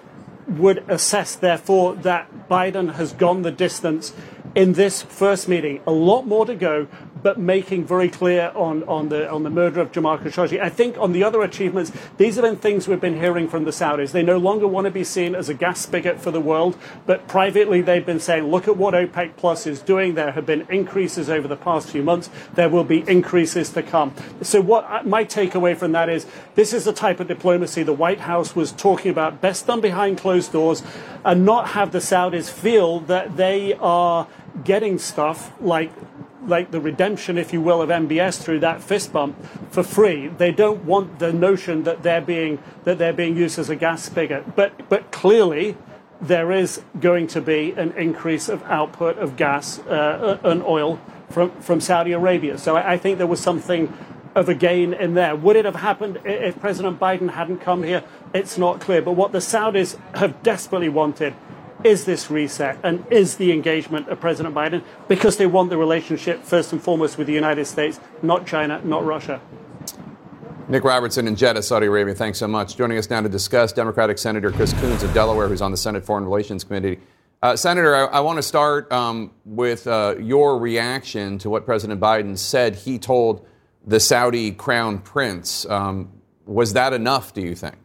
would 0.47 0.83
assess, 0.89 1.35
therefore, 1.35 1.95
that 1.95 2.49
Biden 2.49 2.95
has 2.95 3.13
gone 3.13 3.41
the 3.41 3.51
distance 3.51 4.13
in 4.53 4.73
this 4.73 5.01
first 5.01 5.47
meeting. 5.47 5.81
A 5.87 5.91
lot 5.91 6.27
more 6.27 6.45
to 6.45 6.55
go, 6.55 6.87
but 7.25 7.39
making 7.39 7.83
very 7.83 8.07
clear 8.07 8.51
on, 8.53 8.83
on, 8.83 9.09
the, 9.09 9.27
on 9.31 9.41
the 9.41 9.49
murder 9.49 9.81
of 9.81 9.91
Jamal 9.91 10.15
Khashoggi. 10.19 10.61
I 10.61 10.69
think 10.69 10.95
on 10.99 11.11
the 11.11 11.23
other 11.23 11.41
achievements, 11.41 11.91
these 12.17 12.35
have 12.35 12.43
been 12.43 12.55
things 12.55 12.87
we've 12.87 13.01
been 13.01 13.19
hearing 13.19 13.47
from 13.47 13.63
the 13.63 13.71
Saudis. 13.71 14.11
They 14.11 14.21
no 14.21 14.37
longer 14.37 14.67
want 14.67 14.85
to 14.85 14.91
be 14.91 15.03
seen 15.03 15.33
as 15.33 15.49
a 15.49 15.55
gas 15.55 15.81
spigot 15.81 16.19
for 16.19 16.29
the 16.29 16.39
world, 16.39 16.77
but 17.07 17.27
privately 17.27 17.81
they've 17.81 18.05
been 18.05 18.19
saying, 18.19 18.43
look 18.43 18.67
at 18.67 18.77
what 18.77 18.93
OPEC 18.93 19.37
Plus 19.37 19.65
is 19.65 19.81
doing. 19.81 20.13
There 20.13 20.33
have 20.33 20.45
been 20.45 20.67
increases 20.69 21.27
over 21.27 21.47
the 21.47 21.55
past 21.55 21.89
few 21.89 22.03
months. 22.03 22.29
There 22.53 22.69
will 22.69 22.83
be 22.83 23.03
increases 23.09 23.71
to 23.71 23.81
come. 23.81 24.13
So 24.43 24.61
what 24.61 24.85
uh, 24.85 25.01
my 25.01 25.25
takeaway 25.25 25.75
from 25.75 25.93
that 25.93 26.09
is 26.09 26.27
this 26.53 26.73
is 26.73 26.85
the 26.85 26.93
type 26.93 27.19
of 27.19 27.27
diplomacy 27.27 27.81
the 27.81 27.91
White 27.91 28.19
House 28.19 28.55
was 28.55 28.71
talking 28.71 29.09
about, 29.09 29.41
best 29.41 29.65
done 29.65 29.81
behind 29.81 30.19
closed 30.19 30.51
doors, 30.51 30.83
and 31.23 31.43
not 31.43 31.69
have 31.69 31.91
the 31.91 31.97
Saudis 31.97 32.51
feel 32.51 32.99
that 32.99 33.35
they 33.35 33.73
are 33.73 34.27
getting 34.63 34.99
stuff 34.99 35.51
like 35.59 35.91
like 36.47 36.71
the 36.71 36.79
redemption, 36.79 37.37
if 37.37 37.53
you 37.53 37.61
will, 37.61 37.81
of 37.81 37.89
MBS 37.89 38.41
through 38.41 38.59
that 38.59 38.81
fist 38.81 39.11
bump 39.13 39.35
for 39.69 39.83
free. 39.83 40.27
They 40.27 40.51
don't 40.51 40.85
want 40.85 41.19
the 41.19 41.33
notion 41.33 41.83
that 41.83 42.03
they're 42.03 42.21
being 42.21 42.61
that 42.83 42.97
they're 42.97 43.13
being 43.13 43.37
used 43.37 43.59
as 43.59 43.69
a 43.69 43.75
gas 43.75 44.03
spigot. 44.03 44.55
But 44.55 44.87
but 44.89 45.11
clearly, 45.11 45.77
there 46.21 46.51
is 46.51 46.81
going 46.99 47.27
to 47.27 47.41
be 47.41 47.71
an 47.71 47.91
increase 47.93 48.49
of 48.49 48.63
output 48.63 49.17
of 49.17 49.35
gas 49.35 49.79
uh, 49.79 50.39
and 50.43 50.63
oil 50.63 50.99
from 51.29 51.51
from 51.61 51.81
Saudi 51.81 52.11
Arabia. 52.11 52.57
So 52.57 52.75
I, 52.75 52.93
I 52.93 52.97
think 52.97 53.17
there 53.17 53.27
was 53.27 53.41
something 53.41 53.93
of 54.35 54.49
a 54.49 54.53
gain 54.53 54.93
in 54.93 55.13
there. 55.13 55.35
Would 55.35 55.55
it 55.55 55.65
have 55.65 55.77
happened 55.77 56.19
if 56.25 56.59
President 56.59 56.99
Biden 56.99 57.31
hadn't 57.31 57.59
come 57.59 57.83
here? 57.83 58.03
It's 58.33 58.57
not 58.57 58.81
clear. 58.81 59.01
But 59.01 59.13
what 59.13 59.31
the 59.31 59.39
Saudis 59.39 59.97
have 60.15 60.43
desperately 60.43 60.89
wanted 60.89 61.33
is 61.85 62.03
this 62.05 62.31
reset 62.31 62.79
and 62.83 63.05
is 63.11 63.37
the 63.37 63.51
engagement 63.51 64.09
of 64.09 64.19
President 64.19 64.55
Biden 64.55 64.83
because 65.07 65.37
they 65.37 65.45
want 65.45 65.69
the 65.69 65.77
relationship 65.77 66.43
first 66.43 66.73
and 66.73 66.81
foremost 66.81 67.17
with 67.17 67.27
the 67.27 67.33
United 67.33 67.65
States, 67.65 67.99
not 68.23 68.47
China, 68.47 68.81
not 68.83 69.05
Russia. 69.05 69.39
Nick 70.67 70.83
Robertson 70.83 71.27
in 71.27 71.35
Jeddah, 71.35 71.61
Saudi 71.61 71.85
Arabia, 71.85 72.15
thanks 72.15 72.39
so 72.39 72.47
much. 72.47 72.75
Joining 72.75 72.97
us 72.97 73.07
now 73.11 73.21
to 73.21 73.29
discuss 73.29 73.71
Democratic 73.71 74.17
Senator 74.17 74.51
Chris 74.51 74.73
Coons 74.73 75.03
of 75.03 75.13
Delaware, 75.13 75.47
who's 75.47 75.61
on 75.61 75.69
the 75.69 75.77
Senate 75.77 76.03
Foreign 76.03 76.25
Relations 76.25 76.63
Committee. 76.63 76.99
Uh, 77.43 77.55
Senator, 77.55 77.95
I, 77.95 78.05
I 78.05 78.19
want 78.21 78.37
to 78.37 78.43
start 78.43 78.91
um, 78.91 79.29
with 79.45 79.85
uh, 79.85 80.15
your 80.19 80.57
reaction 80.57 81.37
to 81.37 81.51
what 81.51 81.65
President 81.65 82.01
Biden 82.01 82.35
said 82.35 82.73
he 82.73 82.97
told 82.97 83.45
the 83.85 83.99
Saudi 83.99 84.51
crown 84.51 84.97
prince. 84.97 85.67
Um, 85.67 86.09
was 86.47 86.73
that 86.73 86.93
enough, 86.93 87.35
do 87.35 87.41
you 87.41 87.53
think? 87.53 87.84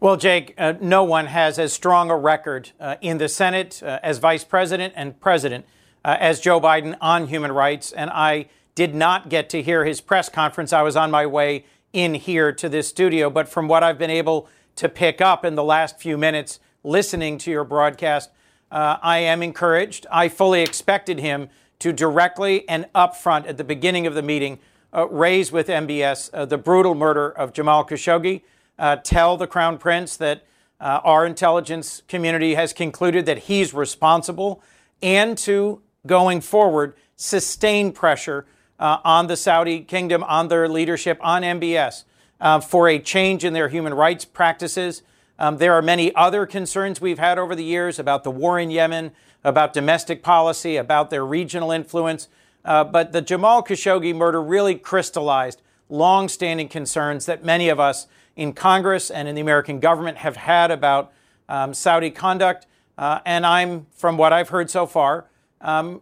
Well, 0.00 0.16
Jake, 0.16 0.54
uh, 0.56 0.74
no 0.80 1.02
one 1.02 1.26
has 1.26 1.58
as 1.58 1.72
strong 1.72 2.08
a 2.08 2.16
record 2.16 2.70
uh, 2.78 2.94
in 3.00 3.18
the 3.18 3.28
Senate 3.28 3.82
uh, 3.82 3.98
as 4.00 4.18
vice 4.18 4.44
president 4.44 4.94
and 4.94 5.18
president 5.18 5.66
uh, 6.04 6.16
as 6.20 6.38
Joe 6.38 6.60
Biden 6.60 6.96
on 7.00 7.26
human 7.26 7.50
rights. 7.50 7.90
And 7.90 8.08
I 8.10 8.46
did 8.76 8.94
not 8.94 9.28
get 9.28 9.48
to 9.50 9.60
hear 9.60 9.84
his 9.84 10.00
press 10.00 10.28
conference. 10.28 10.72
I 10.72 10.82
was 10.82 10.94
on 10.94 11.10
my 11.10 11.26
way 11.26 11.64
in 11.92 12.14
here 12.14 12.52
to 12.52 12.68
this 12.68 12.86
studio. 12.86 13.28
But 13.28 13.48
from 13.48 13.66
what 13.66 13.82
I've 13.82 13.98
been 13.98 14.08
able 14.08 14.48
to 14.76 14.88
pick 14.88 15.20
up 15.20 15.44
in 15.44 15.56
the 15.56 15.64
last 15.64 15.98
few 15.98 16.16
minutes 16.16 16.60
listening 16.84 17.36
to 17.38 17.50
your 17.50 17.64
broadcast, 17.64 18.30
uh, 18.70 18.98
I 19.02 19.18
am 19.18 19.42
encouraged. 19.42 20.06
I 20.12 20.28
fully 20.28 20.62
expected 20.62 21.18
him 21.18 21.48
to 21.80 21.92
directly 21.92 22.68
and 22.68 22.86
upfront 22.94 23.48
at 23.48 23.56
the 23.56 23.64
beginning 23.64 24.06
of 24.06 24.14
the 24.14 24.22
meeting 24.22 24.60
uh, 24.94 25.08
raise 25.08 25.50
with 25.50 25.66
MBS 25.66 26.48
the 26.48 26.56
brutal 26.56 26.94
murder 26.94 27.28
of 27.28 27.52
Jamal 27.52 27.84
Khashoggi, 27.84 28.42
uh, 28.78 28.96
tell 28.96 29.36
the 29.36 29.46
Crown 29.46 29.78
Prince 29.78 30.16
that 30.16 30.44
uh, 30.80 31.00
our 31.02 31.26
intelligence 31.26 32.02
community 32.08 32.54
has 32.54 32.72
concluded 32.72 33.26
that 33.26 33.38
he's 33.38 33.74
responsible, 33.74 34.62
and 35.02 35.36
to 35.38 35.82
going 36.06 36.40
forward 36.40 36.94
sustain 37.16 37.92
pressure 37.92 38.46
uh, 38.78 38.98
on 39.04 39.26
the 39.26 39.36
Saudi 39.36 39.80
kingdom, 39.80 40.22
on 40.24 40.48
their 40.48 40.68
leadership, 40.68 41.18
on 41.20 41.42
MBS 41.42 42.04
uh, 42.40 42.60
for 42.60 42.88
a 42.88 42.98
change 42.98 43.44
in 43.44 43.52
their 43.52 43.68
human 43.68 43.92
rights 43.92 44.24
practices. 44.24 45.02
Um, 45.38 45.58
there 45.58 45.74
are 45.74 45.82
many 45.82 46.14
other 46.14 46.46
concerns 46.46 47.00
we've 47.00 47.18
had 47.18 47.38
over 47.38 47.54
the 47.54 47.64
years 47.64 47.98
about 47.98 48.24
the 48.24 48.30
war 48.30 48.58
in 48.58 48.70
Yemen, 48.70 49.12
about 49.44 49.72
domestic 49.72 50.22
policy, 50.22 50.76
about 50.76 51.10
their 51.10 51.24
regional 51.24 51.70
influence. 51.70 52.28
Uh, 52.64 52.84
but 52.84 53.12
the 53.12 53.22
Jamal 53.22 53.62
Khashoggi 53.62 54.14
murder 54.14 54.42
really 54.42 54.74
crystallized 54.74 55.62
long-standing 55.88 56.68
concerns 56.68 57.26
that 57.26 57.44
many 57.44 57.68
of 57.68 57.80
us 57.80 58.06
in 58.38 58.52
Congress 58.52 59.10
and 59.10 59.26
in 59.26 59.34
the 59.34 59.40
American 59.40 59.80
government 59.80 60.18
have 60.18 60.36
had 60.36 60.70
about 60.70 61.12
um, 61.48 61.74
Saudi 61.74 62.08
conduct. 62.08 62.66
Uh, 62.96 63.18
and 63.26 63.44
I'm, 63.44 63.86
from 63.92 64.16
what 64.16 64.32
I've 64.32 64.50
heard 64.50 64.70
so 64.70 64.86
far, 64.86 65.26
um, 65.60 66.00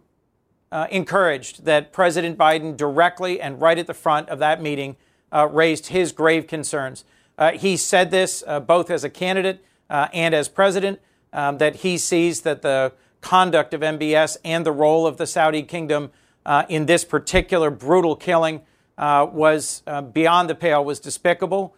uh, 0.71 0.85
encouraged 0.91 1.65
that 1.65 1.91
President 1.91 2.37
Biden 2.37 2.77
directly 2.77 3.41
and 3.41 3.59
right 3.59 3.77
at 3.77 3.87
the 3.87 3.93
front 3.93 4.29
of 4.29 4.37
that 4.39 4.61
meeting 4.61 4.97
uh, 5.31 5.47
raised 5.51 5.87
his 5.87 6.11
grave 6.11 6.45
concerns. 6.45 7.03
Uh, 7.39 7.51
he 7.53 7.75
said 7.75 8.11
this 8.11 8.43
uh, 8.45 8.59
both 8.59 8.91
as 8.91 9.03
a 9.03 9.09
candidate 9.09 9.63
uh, 9.89 10.07
and 10.13 10.35
as 10.35 10.47
president 10.47 10.99
um, 11.33 11.57
that 11.57 11.77
he 11.77 11.97
sees 11.97 12.41
that 12.41 12.61
the 12.61 12.93
conduct 13.21 13.73
of 13.73 13.81
MBS 13.81 14.37
and 14.45 14.63
the 14.63 14.71
role 14.71 15.07
of 15.07 15.17
the 15.17 15.25
Saudi 15.25 15.63
kingdom 15.63 16.11
in 16.69 16.85
this 16.85 17.03
particular 17.03 17.69
brutal 17.69 18.15
killing 18.15 18.61
was 18.97 19.83
beyond 20.13 20.49
the 20.49 20.55
pale, 20.55 20.85
was 20.85 20.99
despicable. 21.01 21.75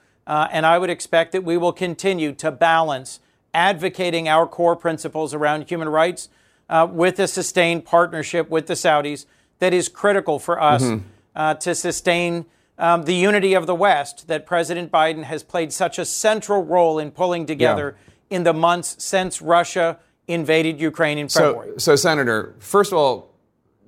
And 0.52 0.66
I 0.66 0.78
would 0.78 0.90
expect 0.90 1.32
that 1.32 1.44
we 1.44 1.58
will 1.58 1.74
continue 1.74 2.34
to 2.34 2.52
balance 2.52 3.20
advocating 3.54 4.28
our 4.28 4.48
core 4.48 4.76
principles 4.76 5.34
around 5.34 5.70
human 5.70 5.90
rights 5.90 6.30
uh, 6.70 6.88
with 6.90 7.20
a 7.20 7.28
sustained 7.28 7.86
partnership 7.86 8.50
with 8.50 8.68
the 8.68 8.76
Saudis 8.76 9.26
that 9.60 9.74
is 9.74 9.90
critical 9.90 10.40
for 10.40 10.62
us 10.62 10.84
mm-hmm. 10.84 11.06
uh, 11.36 11.56
to 11.56 11.74
sustain 11.74 12.46
um, 12.78 13.04
the 13.04 13.14
unity 13.14 13.54
of 13.54 13.68
the 13.68 13.76
West 13.76 14.28
that 14.28 14.46
President 14.46 14.92
Biden 14.92 15.24
has 15.24 15.44
played 15.44 15.74
such 15.74 16.00
a 16.00 16.06
central 16.06 16.64
role 16.64 16.98
in 17.00 17.12
pulling 17.12 17.46
together 17.46 17.98
yeah. 18.30 18.38
in 18.38 18.44
the 18.44 18.54
months 18.54 19.04
since 19.04 19.42
Russia 19.42 20.00
invaded 20.28 20.80
Ukraine 20.80 21.18
in 21.18 21.28
February. 21.28 21.72
So, 21.74 21.78
so, 21.78 21.96
Senator, 21.96 22.56
first 22.60 22.92
of 22.92 22.98
all, 22.98 23.34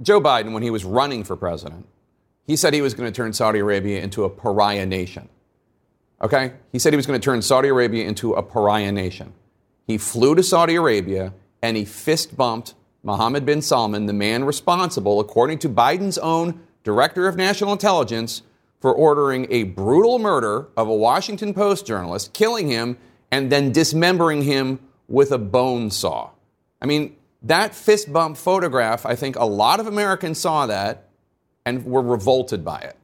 Joe 0.02 0.20
Biden, 0.20 0.52
when 0.52 0.64
he 0.64 0.72
was 0.72 0.84
running 0.84 1.24
for 1.24 1.38
president, 1.38 1.88
he 2.46 2.56
said 2.56 2.74
he 2.74 2.82
was 2.82 2.94
going 2.94 3.12
to 3.12 3.16
turn 3.16 3.32
Saudi 3.32 3.60
Arabia 3.60 4.02
into 4.02 4.24
a 4.24 4.30
pariah 4.30 4.86
nation. 4.86 5.30
Okay? 6.22 6.54
He 6.72 6.80
said 6.80 6.94
he 6.94 6.98
was 6.98 7.08
going 7.08 7.20
to 7.20 7.24
turn 7.24 7.42
Saudi 7.42 7.70
Arabia 7.70 8.06
into 8.06 8.34
a 8.34 8.44
pariah 8.44 8.92
nation. 8.92 9.34
He 9.88 9.98
flew 9.98 10.36
to 10.36 10.44
Saudi 10.44 10.76
Arabia 10.76 11.34
and 11.62 11.76
he 11.76 11.86
fist 11.86 12.38
bumped 12.38 12.76
Mohammed 13.04 13.46
bin 13.46 13.62
Salman, 13.62 14.06
the 14.06 14.14
man 14.14 14.44
responsible, 14.44 15.20
according 15.20 15.58
to 15.60 15.70
Biden's 15.70 16.18
own 16.20 16.62
director 16.84 17.28
of 17.28 17.36
national 17.36 17.72
intelligence, 17.72 18.44
for 18.80 18.94
ordering 18.94 19.48
a 19.52 19.64
brutal 19.64 20.18
murder 20.18 20.68
of 20.76 20.88
a 20.88 20.94
Washington 20.94 21.54
Post 21.54 21.86
journalist, 21.86 22.34
killing 22.34 22.68
him, 22.68 22.98
and 23.32 23.52
then 23.52 23.72
dismembering 23.72 24.42
him 24.44 24.80
with 25.08 25.32
a 25.32 25.38
bone 25.38 25.92
saw. 25.92 26.30
I 26.82 26.86
mean, 26.88 27.16
that 27.44 27.76
fist 27.76 28.12
bump 28.12 28.38
photograph, 28.38 29.06
I 29.06 29.16
think 29.16 29.36
a 29.36 29.46
lot 29.46 29.80
of 29.80 29.88
Americans 29.88 30.40
saw 30.40 30.66
that 30.66 31.10
and 31.66 31.86
were 31.86 32.02
revolted 32.02 32.66
by 32.66 32.80
it. 32.80 32.98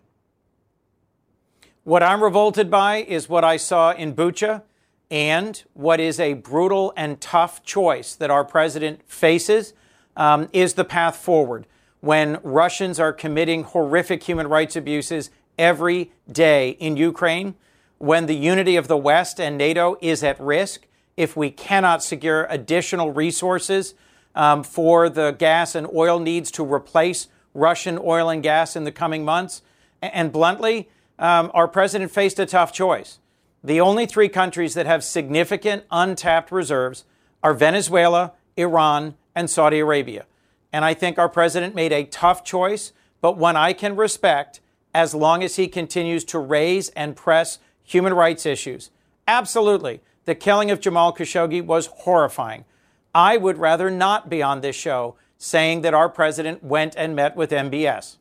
What 1.88 2.04
I'm 2.04 2.22
revolted 2.22 2.70
by 2.70 2.98
is 2.98 3.30
what 3.30 3.46
I 3.46 3.56
saw 3.56 3.94
in 3.94 4.14
Bucha 4.14 4.64
and 5.10 5.64
what 5.74 6.02
is 6.02 6.20
a 6.20 6.34
brutal 6.34 6.92
and 6.98 7.22
tough 7.22 7.64
choice 7.64 8.14
that 8.16 8.30
our 8.30 8.44
president 8.44 9.10
faces 9.10 9.74
um, 10.18 10.50
is 10.52 10.74
the 10.74 10.84
path 10.84 11.16
forward. 11.16 11.66
When 12.02 12.42
Russians 12.44 13.00
are 13.00 13.14
committing 13.14 13.64
horrific 13.64 14.24
human 14.24 14.50
rights 14.50 14.76
abuses 14.76 15.30
every 15.58 16.12
day 16.30 16.72
in 16.72 16.98
Ukraine, 16.98 17.56
when 18.00 18.26
the 18.26 18.36
unity 18.36 18.76
of 18.76 18.90
the 18.90 18.98
West 18.98 19.40
and 19.40 19.58
NATO 19.58 19.96
is 20.02 20.26
at 20.26 20.38
risk, 20.42 20.88
if 21.16 21.38
we 21.38 21.50
cannot 21.50 22.04
secure 22.04 22.48
additional 22.50 23.14
resources 23.14 23.96
um, 24.36 24.62
for 24.62 25.08
the 25.08 25.32
gas 25.32 25.74
and 25.74 25.88
oil 25.96 26.20
needs 26.20 26.52
to 26.52 26.66
replace 26.66 27.30
Russian 27.54 27.98
oil 27.98 28.30
and 28.30 28.44
gas 28.44 28.76
in 28.76 28.84
the 28.84 28.92
coming 28.92 29.24
months. 29.24 29.62
And 30.02 30.34
bluntly, 30.34 30.90
um, 31.20 31.52
our 31.54 31.68
president 31.68 32.12
faced 32.12 32.40
a 32.40 32.46
tough 32.46 32.72
choice. 32.72 33.20
The 33.64 33.82
only 33.82 34.06
three 34.06 34.30
countries 34.30 34.74
that 34.76 34.86
have 34.86 35.04
significant 35.04 35.84
untapped 35.92 36.52
reserves 36.52 37.06
are 37.44 37.54
Venezuela, 37.54 38.34
Iran, 38.56 39.16
and 39.36 39.50
Saudi 39.50 39.80
Arabia. 39.80 40.26
And 40.72 40.86
I 40.86 40.94
think 40.94 41.18
our 41.18 41.30
president 41.30 41.76
made 41.76 41.92
a 41.92 42.04
tough 42.04 42.44
choice, 42.44 42.92
but 43.22 43.38
one 43.38 43.56
I 43.56 43.74
can 43.74 43.96
respect 43.96 44.60
as 44.94 45.14
long 45.14 45.44
as 45.44 45.56
he 45.56 45.68
continues 45.68 46.24
to 46.26 46.40
raise 46.40 46.90
and 46.90 47.16
press 47.16 47.60
human 47.84 48.14
rights 48.14 48.46
issues. 48.46 48.92
Absolutely. 49.28 50.02
The 50.26 50.36
killing 50.36 50.72
of 50.72 50.80
Jamal 50.80 51.14
Khashoggi 51.14 51.64
was 51.64 51.88
horrifying. 51.88 52.66
I 53.14 53.38
would 53.38 53.58
rather 53.58 53.90
not 53.90 54.30
be 54.30 54.44
on 54.44 54.62
this 54.62 54.76
show 54.76 55.16
saying 55.38 55.82
that 55.82 55.94
our 55.94 56.10
president 56.10 56.64
went 56.64 56.96
and 56.98 57.16
met 57.16 57.36
with 57.36 57.52
MBS. 57.52 58.18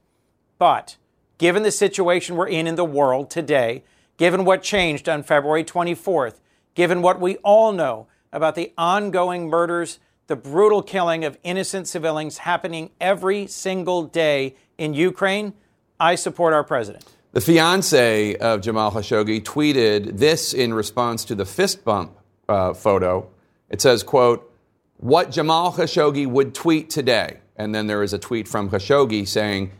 But 0.59 0.97
given 1.39 1.63
the 1.63 1.71
situation 1.71 2.37
we're 2.37 2.49
in 2.49 2.67
in 2.67 2.75
the 2.75 2.85
world 2.85 3.31
today, 3.31 3.83
given 4.17 4.45
what 4.45 4.63
changed 4.63 5.09
on 5.09 5.23
February 5.23 5.65
24th, 5.65 6.41
given 6.75 7.03
what 7.03 7.21
we 7.21 7.37
all 7.39 7.73
know 7.73 8.07
about 8.33 8.55
the 8.55 8.73
ongoing 8.77 9.49
murders, 9.49 9.99
the 10.27 10.37
brutal 10.37 10.83
killing 10.83 11.25
of 11.25 11.39
innocent 11.43 11.87
civilians 11.87 12.39
happening 12.39 12.91
every 13.01 13.47
single 13.47 14.05
day 14.05 14.55
in 14.77 14.95
Ukraine, 14.95 15.55
I 16.01 16.15
support 16.15 16.53
our 16.53 16.65
president. 16.65 17.05
The 17.33 17.41
fiance 17.41 18.35
of 18.37 18.61
Jamal 18.63 18.91
Khashoggi 18.93 19.43
tweeted 19.43 20.19
this 20.19 20.55
in 20.55 20.73
response 20.73 21.25
to 21.27 21.35
the 21.35 21.45
fist 21.45 21.85
bump 21.85 22.13
uh, 22.49 22.73
photo. 22.73 23.29
It 23.69 23.81
says, 23.81 24.03
quote, 24.03 24.53
what 24.99 25.31
Jamal 25.31 25.73
Khashoggi 25.73 26.27
would 26.27 26.55
tweet 26.55 26.91
today. 26.91 27.39
And 27.57 27.75
then 27.75 27.87
there 27.87 28.03
is 28.03 28.13
a 28.13 28.19
tweet 28.19 28.49
from 28.49 28.71
Khashoggi 28.71 29.27
saying, 29.27 29.71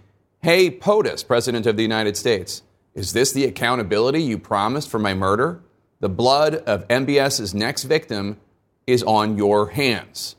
Hey, 0.47 0.71
POTUS, 0.71 1.27
President 1.27 1.67
of 1.67 1.77
the 1.77 1.83
United 1.83 2.17
States, 2.17 2.63
is 2.95 3.13
this 3.13 3.33
the 3.33 3.45
accountability 3.47 4.23
you 4.23 4.39
promised 4.39 4.89
for 4.89 5.01
my 5.01 5.13
murder? 5.13 5.61
The 5.99 6.09
blood 6.09 6.55
of 6.55 6.87
MBS's 6.87 7.53
next 7.53 7.83
victim 7.83 8.37
is 8.87 9.03
on 9.03 9.37
your 9.37 9.71
hands. 9.71 10.37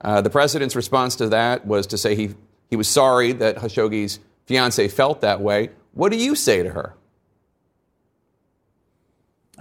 Uh, 0.00 0.22
the 0.22 0.30
president's 0.30 0.74
response 0.74 1.14
to 1.16 1.28
that 1.28 1.66
was 1.66 1.86
to 1.88 1.98
say 1.98 2.14
he, 2.14 2.36
he 2.70 2.76
was 2.76 2.88
sorry 2.88 3.32
that 3.32 3.56
Khashoggi's 3.56 4.18
fiance 4.46 4.88
felt 4.88 5.20
that 5.20 5.42
way. 5.42 5.68
What 5.92 6.10
do 6.10 6.16
you 6.16 6.34
say 6.34 6.62
to 6.62 6.70
her? 6.70 6.94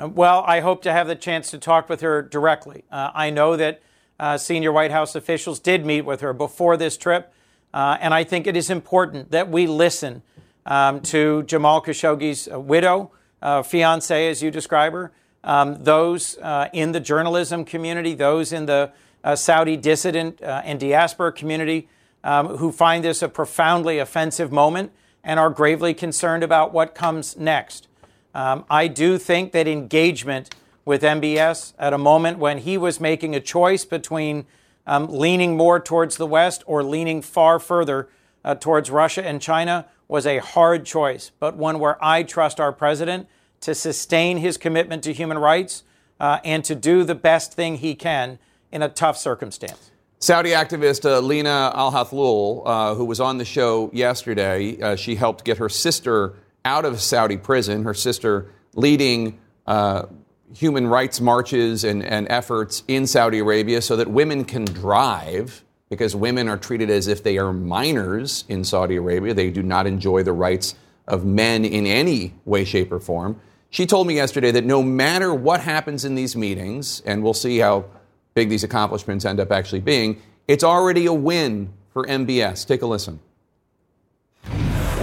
Uh, 0.01 0.07
well, 0.07 0.45
I 0.47 0.61
hope 0.61 0.81
to 0.83 0.93
have 0.93 1.07
the 1.07 1.15
chance 1.15 1.51
to 1.51 1.57
talk 1.57 1.89
with 1.89 1.99
her 1.99 2.21
directly. 2.21 2.85
Uh, 2.89 3.11
I 3.13 3.31
know 3.31 3.57
that 3.57 3.81
uh, 4.17 4.37
senior 4.37 4.71
White 4.71 4.91
House 4.91 5.13
officials 5.13 5.59
did 5.59 5.85
meet 5.85 6.03
with 6.03 6.21
her 6.21 6.31
before 6.31 6.77
this 6.77 6.95
trip, 6.95 7.33
uh, 7.73 7.97
and 7.99 8.13
I 8.13 8.23
think 8.23 8.47
it 8.47 8.57
is 8.57 8.69
important 8.69 9.31
that 9.31 9.49
we 9.49 9.67
listen 9.67 10.21
um, 10.65 11.01
to 11.01 11.43
Jamal 11.43 11.81
Khashoggi's 11.81 12.47
uh, 12.51 12.59
widow, 12.59 13.11
uh, 13.41 13.63
fiance, 13.63 14.27
as 14.27 14.41
you 14.41 14.51
describe 14.51 14.93
her, 14.93 15.11
um, 15.43 15.83
those 15.83 16.37
uh, 16.39 16.69
in 16.73 16.91
the 16.91 16.99
journalism 16.99 17.63
community, 17.63 18.13
those 18.13 18.51
in 18.51 18.65
the 18.65 18.91
uh, 19.23 19.35
Saudi 19.35 19.77
dissident 19.77 20.41
uh, 20.41 20.61
and 20.65 20.79
diaspora 20.79 21.31
community 21.31 21.87
um, 22.23 22.57
who 22.57 22.71
find 22.71 23.03
this 23.03 23.21
a 23.21 23.29
profoundly 23.29 23.99
offensive 23.99 24.51
moment 24.51 24.91
and 25.23 25.39
are 25.39 25.49
gravely 25.49 25.93
concerned 25.93 26.43
about 26.43 26.73
what 26.73 26.95
comes 26.95 27.37
next. 27.37 27.87
Um, 28.33 28.65
I 28.69 28.87
do 28.87 29.17
think 29.17 29.51
that 29.53 29.67
engagement 29.67 30.55
with 30.85 31.01
MBS 31.01 31.73
at 31.77 31.93
a 31.93 31.97
moment 31.97 32.37
when 32.39 32.59
he 32.59 32.77
was 32.77 32.99
making 32.99 33.35
a 33.35 33.39
choice 33.39 33.85
between 33.85 34.45
um, 34.85 35.07
leaning 35.07 35.55
more 35.55 35.79
towards 35.79 36.17
the 36.17 36.27
West 36.27 36.63
or 36.65 36.83
leaning 36.83 37.21
far 37.21 37.59
further 37.59 38.09
uh, 38.43 38.55
towards 38.55 38.89
Russia 38.89 39.25
and 39.25 39.41
China 39.41 39.85
was 40.07 40.25
a 40.25 40.39
hard 40.39 40.85
choice, 40.85 41.31
but 41.39 41.55
one 41.55 41.79
where 41.79 42.03
I 42.03 42.23
trust 42.23 42.59
our 42.59 42.73
president 42.73 43.27
to 43.61 43.75
sustain 43.75 44.37
his 44.37 44.57
commitment 44.57 45.03
to 45.03 45.13
human 45.13 45.37
rights 45.37 45.83
uh, 46.19 46.39
and 46.43 46.63
to 46.65 46.75
do 46.75 47.03
the 47.03 47.15
best 47.15 47.53
thing 47.53 47.77
he 47.77 47.95
can 47.95 48.39
in 48.71 48.81
a 48.81 48.89
tough 48.89 49.17
circumstance. 49.17 49.91
Saudi 50.19 50.49
activist 50.49 51.05
uh, 51.05 51.19
Lina 51.19 51.71
Al 51.73 51.95
uh, 51.95 52.95
who 52.95 53.05
was 53.05 53.19
on 53.19 53.37
the 53.37 53.45
show 53.45 53.89
yesterday, 53.93 54.81
uh, 54.81 54.95
she 54.95 55.15
helped 55.15 55.45
get 55.45 55.57
her 55.59 55.69
sister 55.69 56.35
out 56.65 56.83
of 56.83 56.99
Saudi 56.99 57.37
prison. 57.37 57.83
Her 57.83 57.93
sister 57.93 58.51
leading 58.75 59.39
uh, 59.65 60.07
human 60.53 60.87
rights 60.87 61.21
marches 61.21 61.83
and, 61.83 62.03
and 62.03 62.27
efforts 62.29 62.83
in 62.87 63.05
Saudi 63.07 63.39
Arabia 63.39 63.81
so 63.81 63.95
that 63.95 64.09
women 64.09 64.45
can 64.45 64.65
drive 64.65 65.63
because 65.89 66.15
women 66.15 66.47
are 66.47 66.57
treated 66.57 66.89
as 66.89 67.07
if 67.07 67.23
they 67.23 67.37
are 67.37 67.51
minors 67.51 68.45
in 68.47 68.63
Saudi 68.63 68.95
Arabia. 68.95 69.33
They 69.33 69.49
do 69.49 69.63
not 69.63 69.87
enjoy 69.87 70.23
the 70.23 70.33
rights 70.33 70.75
of 71.07 71.25
men 71.25 71.65
in 71.65 71.87
any 71.87 72.33
way, 72.45 72.63
shape, 72.63 72.91
or 72.91 72.99
form. 72.99 73.39
She 73.71 73.85
told 73.85 74.07
me 74.07 74.15
yesterday 74.15 74.51
that 74.51 74.65
no 74.65 74.81
matter 74.81 75.33
what 75.33 75.61
happens 75.61 76.05
in 76.05 76.15
these 76.15 76.35
meetings, 76.35 77.01
and 77.05 77.23
we'll 77.23 77.33
see 77.33 77.57
how 77.57 77.85
big 78.33 78.49
these 78.49 78.63
accomplishments 78.63 79.25
end 79.25 79.39
up 79.39 79.51
actually 79.51 79.81
being, 79.81 80.21
it's 80.47 80.63
already 80.63 81.05
a 81.05 81.13
win 81.13 81.73
for 81.91 82.05
MBS. 82.05 82.65
Take 82.65 82.81
a 82.81 82.87
listen. 82.87 83.19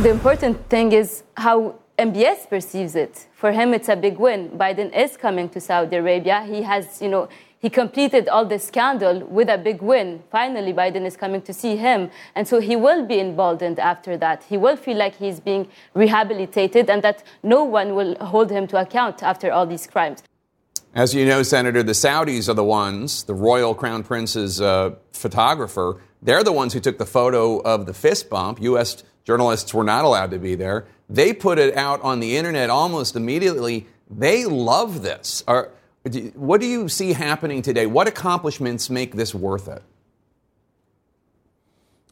The 0.00 0.11
important 0.11 0.69
thing 0.69 0.93
is 0.93 1.23
how 1.37 1.76
MBS 1.99 2.47
perceives 2.50 2.95
it. 2.95 3.26
For 3.33 3.53
him, 3.53 3.73
it's 3.73 3.88
a 3.88 3.97
big 3.97 4.19
win. 4.19 4.50
Biden 4.50 4.95
is 4.95 5.17
coming 5.17 5.49
to 5.49 5.61
Saudi 5.61 5.97
Arabia. 5.97 6.43
He 6.43 6.61
has, 6.61 7.00
you 7.00 7.09
know, 7.09 7.26
he 7.59 7.71
completed 7.71 8.29
all 8.29 8.45
the 8.45 8.59
scandal 8.59 9.21
with 9.26 9.49
a 9.49 9.57
big 9.57 9.81
win. 9.81 10.23
Finally, 10.31 10.75
Biden 10.75 11.07
is 11.07 11.17
coming 11.17 11.41
to 11.43 11.55
see 11.55 11.76
him. 11.76 12.11
And 12.35 12.47
so 12.47 12.61
he 12.61 12.76
will 12.76 13.07
be 13.07 13.19
emboldened 13.19 13.79
after 13.79 14.19
that. 14.19 14.43
He 14.43 14.59
will 14.59 14.76
feel 14.76 14.99
like 14.99 15.17
he's 15.17 15.41
being 15.41 15.69
rehabilitated 15.95 16.91
and 16.91 17.03
that 17.03 17.25
no 17.43 17.65
one 17.65 17.95
will 17.95 18.15
hold 18.17 18.50
him 18.50 18.67
to 18.67 18.76
account 18.76 19.23
after 19.23 19.50
all 19.50 19.67
these 19.67 19.87
crimes. 19.87 20.23
As 20.95 21.15
you 21.15 21.25
know, 21.25 21.43
Senator, 21.43 21.83
the 21.83 21.93
Saudis 21.93 22.49
are 22.50 22.55
the 22.55 22.65
ones, 22.65 23.25
the 23.25 23.35
royal 23.35 23.75
crown 23.75 24.03
prince's 24.03 24.61
uh, 24.61 24.97
photographer, 25.12 26.00
they're 26.23 26.45
the 26.45 26.53
ones 26.53 26.73
who 26.73 26.81
took 26.81 26.99
the 26.99 27.07
photo 27.07 27.59
of 27.61 27.87
the 27.87 27.95
fist 27.95 28.29
bump. 28.29 28.61
U.S. 28.62 29.03
journalists 29.25 29.73
were 29.73 29.85
not 29.85 30.05
allowed 30.05 30.31
to 30.33 30.38
be 30.38 30.55
there. 30.55 30.87
They 31.08 31.32
put 31.32 31.58
it 31.58 31.76
out 31.76 32.00
on 32.02 32.20
the 32.20 32.36
internet 32.36 32.70
almost 32.70 33.16
immediately. 33.16 33.86
They 34.10 34.44
love 34.44 35.02
this. 35.02 35.44
Are, 35.46 35.70
what 36.34 36.60
do 36.60 36.66
you 36.66 36.88
see 36.88 37.12
happening 37.12 37.62
today? 37.62 37.86
What 37.86 38.08
accomplishments 38.08 38.90
make 38.90 39.14
this 39.14 39.34
worth 39.34 39.68
it? 39.68 39.82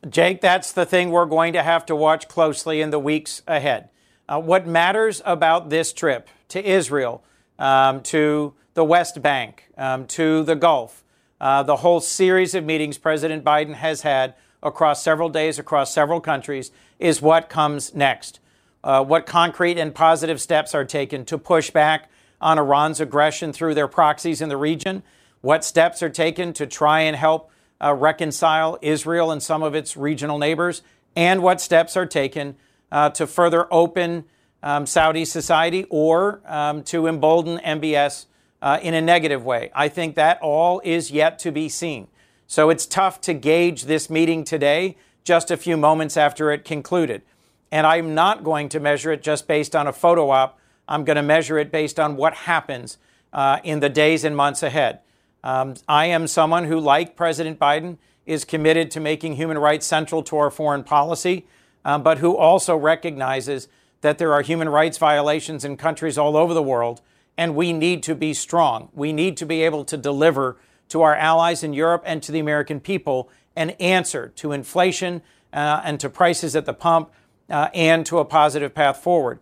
Jake, 0.09 0.41
that's 0.41 0.73
the 0.73 0.85
thing 0.85 1.11
we're 1.11 1.25
going 1.27 1.55
to 1.55 1.63
have 1.63 1.87
to 1.87 1.97
watch 1.97 2.29
closely 2.29 2.81
in 2.81 2.91
the 2.91 2.99
weeks 2.99 3.43
ahead. 3.47 3.89
Uh, 4.29 4.41
what 4.41 4.67
matters 4.67 5.23
about 5.25 5.71
this 5.71 5.93
trip 5.93 6.29
to 6.49 6.65
Israel, 6.65 7.23
um, 7.59 8.03
to 8.03 8.55
the 8.75 8.85
West 8.85 9.23
Bank, 9.23 9.69
um, 9.79 10.07
to 10.09 10.43
the 10.45 10.57
Gulf, 10.57 11.05
uh, 11.41 11.63
the 11.63 11.77
whole 11.77 12.01
series 12.01 12.55
of 12.55 12.65
meetings 12.65 12.99
President 12.99 13.45
Biden 13.45 13.75
has 13.75 14.03
had 14.03 14.35
across 14.63 15.03
several 15.03 15.29
days, 15.29 15.59
across 15.59 15.93
several 15.93 16.21
countries, 16.21 16.71
is 16.99 17.21
what 17.21 17.49
comes 17.49 17.95
next. 17.95 18.41
Uh, 18.85 19.03
what 19.03 19.25
concrete 19.25 19.79
and 19.79 19.95
positive 19.95 20.39
steps 20.39 20.75
are 20.75 20.85
taken 20.85 21.25
to 21.25 21.39
push 21.39 21.71
back 21.71 22.11
on 22.39 22.59
Iran's 22.59 23.01
aggression 23.01 23.51
through 23.51 23.73
their 23.73 23.89
proxies 23.89 24.43
in 24.43 24.51
the 24.51 24.59
region, 24.59 25.03
what 25.41 25.65
steps 25.65 26.03
are 26.03 26.11
taken 26.11 26.53
to 26.53 26.67
try 26.67 27.01
and 27.01 27.17
help 27.17 27.51
uh, 27.83 27.95
reconcile 27.95 28.79
Israel 28.83 29.31
and 29.31 29.43
some 29.43 29.63
of 29.63 29.75
its 29.75 29.97
regional 29.97 30.37
neighbors, 30.37 30.83
and 31.17 31.43
what 31.43 31.63
steps 31.63 31.97
are 31.97 32.05
taken 32.05 32.57
uh, 32.93 33.09
to 33.09 33.27
further 33.27 33.67
open 33.73 34.25
um, 34.63 34.85
Saudi 34.85 35.25
society 35.25 35.87
or 35.89 36.43
um, 36.45 36.83
to 36.83 37.07
embolden 37.07 37.59
MBS 37.59 38.27
uh, 38.61 38.79
in 38.83 38.93
a 38.93 39.01
negative 39.01 39.47
way. 39.47 39.71
I 39.75 39.89
think 39.89 40.15
that 40.17 40.39
all 40.43 40.83
is 40.85 41.11
yet 41.11 41.39
to 41.41 41.51
be 41.51 41.71
seen. 41.71 42.09
So 42.47 42.69
it's 42.69 42.85
tough 42.85 43.23
to 43.23 43.33
gauge 43.33 43.85
this 43.85 44.11
meeting 44.11 44.45
today 44.45 44.99
just 45.25 45.51
a 45.51 45.57
few 45.57 45.79
moments 45.79 46.19
after 46.19 46.53
it 46.53 46.67
concluded. 46.67 47.23
And 47.71 47.87
I'm 47.87 48.15
not 48.15 48.45
going 48.45 48.69
to 48.71 48.81
measure 48.81 49.13
it 49.13 49.23
just 49.23 49.49
based 49.49 49.75
on 49.75 49.87
a 49.87 49.93
photo 49.93 50.31
op 50.31 50.59
I'm 50.89 51.05
going 51.05 51.17
to 51.17 51.23
measure 51.23 51.59
it 51.59 51.71
based 51.71 51.99
on 51.99 52.17
what 52.17 52.35
happens 52.35 52.99
uh, 53.33 53.61
in 53.65 53.81
the 53.81 53.89
days 53.89 54.25
and 54.25 54.37
months 54.37 54.63
ahead. 54.63 55.01
Um, 55.43 55.75
I 55.89 56.07
am 56.07 56.27
someone 56.27 56.65
who, 56.65 56.79
like 56.79 57.17
President 57.17 57.59
Biden, 57.59 57.99
is 58.27 58.45
committed 58.45 58.91
to 58.93 59.01
making 59.01 59.37
human 59.37 59.59
rights 59.59 59.87
central 59.87 60.23
to 60.25 60.37
our 60.37 60.51
foreign 60.51 60.85
policy, 60.85 61.47
um, 61.85 62.03
but 62.03 62.19
who 62.19 62.37
also 62.37 62.77
recognizes 62.77 63.69
that 64.01 64.19
there 64.19 64.33
are 64.33 64.43
human 64.43 64.69
rights 64.69 64.99
violations 64.99 65.65
in 65.65 65.77
countries 65.77 66.17
all 66.17 66.37
over 66.37 66.55
the 66.55 66.63
world, 66.63 67.01
and 67.37 67.55
we 67.55 67.73
need 67.73 68.03
to 68.03 68.15
be 68.15 68.33
strong. 68.33 68.89
We 68.95 69.13
need 69.13 69.37
to 69.39 69.47
be 69.47 69.63
able 69.63 69.85
to 69.87 69.97
deliver 69.97 70.57
to 70.91 71.03
our 71.03 71.15
allies 71.15 71.63
in 71.63 71.73
Europe 71.73 72.03
and 72.07 72.23
to 72.23 72.33
the 72.33 72.39
American 72.39 72.81
people 72.81 73.31
an 73.57 73.71
answer 73.71 74.33
to 74.37 74.53
inflation 74.53 75.23
uh, 75.53 75.81
and 75.85 76.01
to 76.01 76.11
prices 76.11 76.57
at 76.57 76.67
the 76.67 76.75
pump 76.75 77.11
uh, 77.51 77.69
and 77.75 78.05
to 78.07 78.19
a 78.19 78.25
positive 78.25 78.75
path 78.75 78.99
forward. 78.99 79.39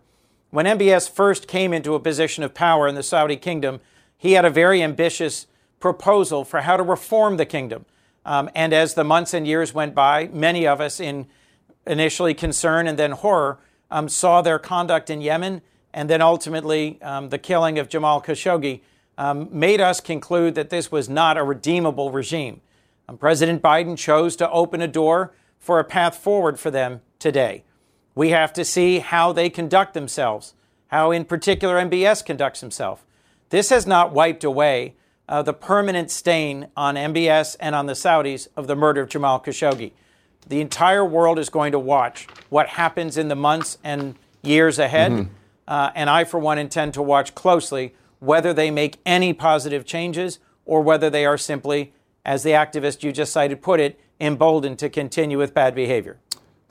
When 0.49 0.65
MBS 0.65 1.09
first 1.09 1.47
came 1.47 1.73
into 1.73 1.95
a 1.95 1.99
position 1.99 2.43
of 2.43 2.53
power 2.53 2.87
in 2.87 2.95
the 2.95 3.03
Saudi 3.03 3.37
kingdom, 3.37 3.79
he 4.17 4.33
had 4.33 4.45
a 4.45 4.49
very 4.49 4.83
ambitious 4.83 5.47
proposal 5.79 6.45
for 6.45 6.61
how 6.61 6.77
to 6.77 6.83
reform 6.83 7.37
the 7.37 7.45
kingdom. 7.45 7.85
Um, 8.25 8.49
and 8.55 8.71
as 8.71 8.93
the 8.93 9.03
months 9.03 9.33
and 9.33 9.45
years 9.45 9.73
went 9.73 9.93
by, 9.95 10.29
many 10.31 10.65
of 10.65 10.79
us, 10.79 10.99
in 10.99 11.27
initially 11.85 12.33
concern 12.33 12.87
and 12.87 12.97
then 12.97 13.11
horror, 13.11 13.59
um, 13.91 14.07
saw 14.07 14.41
their 14.41 14.59
conduct 14.59 15.09
in 15.09 15.21
Yemen 15.21 15.61
and 15.93 16.09
then 16.09 16.21
ultimately 16.21 17.01
um, 17.01 17.29
the 17.29 17.37
killing 17.37 17.77
of 17.77 17.87
Jamal 17.87 18.21
Khashoggi 18.21 18.81
um, 19.17 19.47
made 19.51 19.79
us 19.79 19.99
conclude 19.99 20.55
that 20.55 20.69
this 20.69 20.91
was 20.91 21.07
not 21.07 21.37
a 21.37 21.43
redeemable 21.43 22.11
regime. 22.11 22.61
Um, 23.07 23.17
President 23.17 23.61
Biden 23.61 23.97
chose 23.97 24.35
to 24.37 24.49
open 24.49 24.81
a 24.81 24.87
door 24.87 25.33
for 25.59 25.79
a 25.79 25.83
path 25.83 26.15
forward 26.17 26.59
for 26.59 26.71
them 26.71 27.01
today. 27.19 27.63
We 28.15 28.29
have 28.29 28.53
to 28.53 28.65
see 28.65 28.99
how 28.99 29.33
they 29.33 29.49
conduct 29.49 29.93
themselves, 29.93 30.53
how, 30.87 31.11
in 31.11 31.25
particular, 31.25 31.75
MBS 31.75 32.23
conducts 32.25 32.61
himself. 32.61 33.05
This 33.49 33.69
has 33.69 33.87
not 33.87 34.11
wiped 34.11 34.43
away 34.43 34.95
uh, 35.27 35.41
the 35.41 35.53
permanent 35.53 36.11
stain 36.11 36.67
on 36.75 36.95
MBS 36.95 37.55
and 37.59 37.75
on 37.75 37.85
the 37.85 37.93
Saudis 37.93 38.47
of 38.55 38.67
the 38.67 38.75
murder 38.75 39.01
of 39.01 39.09
Jamal 39.09 39.39
Khashoggi. 39.39 39.91
The 40.47 40.61
entire 40.61 41.05
world 41.05 41.39
is 41.39 41.49
going 41.49 41.71
to 41.71 41.79
watch 41.79 42.27
what 42.49 42.69
happens 42.69 43.17
in 43.17 43.29
the 43.29 43.35
months 43.35 43.77
and 43.83 44.15
years 44.41 44.77
ahead. 44.77 45.11
Mm-hmm. 45.11 45.33
Uh, 45.67 45.91
and 45.95 46.09
I, 46.09 46.25
for 46.25 46.39
one, 46.39 46.57
intend 46.57 46.93
to 46.95 47.01
watch 47.01 47.33
closely 47.33 47.95
whether 48.19 48.53
they 48.53 48.69
make 48.69 48.99
any 49.05 49.33
positive 49.33 49.85
changes 49.85 50.39
or 50.65 50.81
whether 50.81 51.09
they 51.09 51.25
are 51.25 51.37
simply, 51.37 51.93
as 52.25 52.43
the 52.43 52.51
activist 52.51 53.03
you 53.03 53.11
just 53.11 53.31
cited 53.31 53.61
put 53.61 53.79
it, 53.79 53.99
emboldened 54.19 54.79
to 54.79 54.89
continue 54.89 55.37
with 55.37 55.53
bad 55.53 55.73
behavior. 55.73 56.17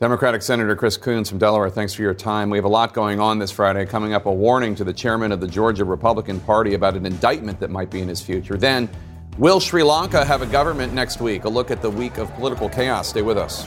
Democratic 0.02 0.42
Senator 0.42 0.74
Chris 0.74 0.96
Coons 0.96 1.28
from 1.28 1.38
Delaware, 1.38 1.70
thanks 1.70 1.94
for 1.94 2.02
your 2.02 2.12
time. 2.12 2.50
We 2.50 2.58
have 2.58 2.64
a 2.64 2.68
lot 2.68 2.92
going 2.92 3.20
on 3.20 3.38
this 3.38 3.52
Friday. 3.52 3.86
Coming 3.86 4.14
up, 4.14 4.26
a 4.26 4.32
warning 4.32 4.74
to 4.74 4.82
the 4.82 4.92
chairman 4.92 5.30
of 5.30 5.38
the 5.38 5.46
Georgia 5.46 5.84
Republican 5.84 6.40
Party 6.40 6.74
about 6.74 6.96
an 6.96 7.06
indictment 7.06 7.60
that 7.60 7.70
might 7.70 7.88
be 7.88 8.00
in 8.00 8.08
his 8.08 8.20
future. 8.20 8.56
Then, 8.56 8.88
will 9.38 9.60
Sri 9.60 9.84
Lanka 9.84 10.24
have 10.24 10.42
a 10.42 10.46
government 10.46 10.92
next 10.92 11.20
week? 11.20 11.44
A 11.44 11.48
look 11.48 11.70
at 11.70 11.82
the 11.82 11.88
week 11.88 12.18
of 12.18 12.34
political 12.34 12.68
chaos. 12.68 13.10
Stay 13.10 13.22
with 13.22 13.38
us. 13.38 13.64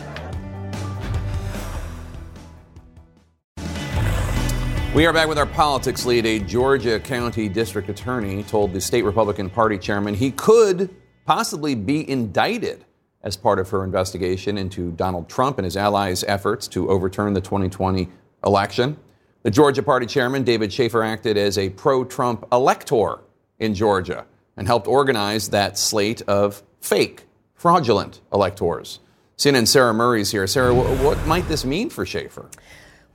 We 4.93 5.05
are 5.05 5.13
back 5.13 5.29
with 5.29 5.37
our 5.37 5.45
politics 5.45 6.05
lead. 6.05 6.25
A 6.25 6.39
Georgia 6.39 6.99
County 6.99 7.47
District 7.47 7.87
Attorney 7.87 8.43
told 8.43 8.73
the 8.73 8.81
state 8.81 9.03
Republican 9.03 9.49
Party 9.49 9.77
chairman 9.77 10.13
he 10.13 10.31
could 10.31 10.93
possibly 11.25 11.75
be 11.75 12.09
indicted 12.09 12.83
as 13.25 13.35
part 13.35 13.59
of 13.59 13.69
her 13.71 13.83
investigation 13.83 14.57
into 14.57 14.91
Donald 14.91 15.27
Trump 15.27 15.57
and 15.57 15.65
his 15.65 15.75
allies' 15.75 16.23
efforts 16.27 16.67
to 16.69 16.89
overturn 16.89 17.33
the 17.33 17.41
2020 17.41 18.07
election. 18.45 18.95
The 19.41 19.51
Georgia 19.51 19.83
Party 19.83 20.05
chairman, 20.05 20.43
David 20.43 20.71
Shafer, 20.71 21.03
acted 21.03 21.35
as 21.35 21.57
a 21.57 21.69
pro 21.71 22.05
Trump 22.05 22.47
elector 22.51 23.19
in 23.59 23.73
Georgia 23.73 24.25
and 24.55 24.67
helped 24.67 24.87
organize 24.87 25.49
that 25.49 25.77
slate 25.77 26.21
of 26.23 26.63
fake, 26.79 27.25
fraudulent 27.55 28.21
electors. 28.31 28.99
CNN's 29.37 29.69
Sarah 29.69 29.93
Murray's 29.93 30.31
here. 30.31 30.47
Sarah, 30.47 30.73
what 30.73 31.27
might 31.27 31.47
this 31.47 31.65
mean 31.65 31.89
for 31.89 32.05
Shafer? 32.05 32.49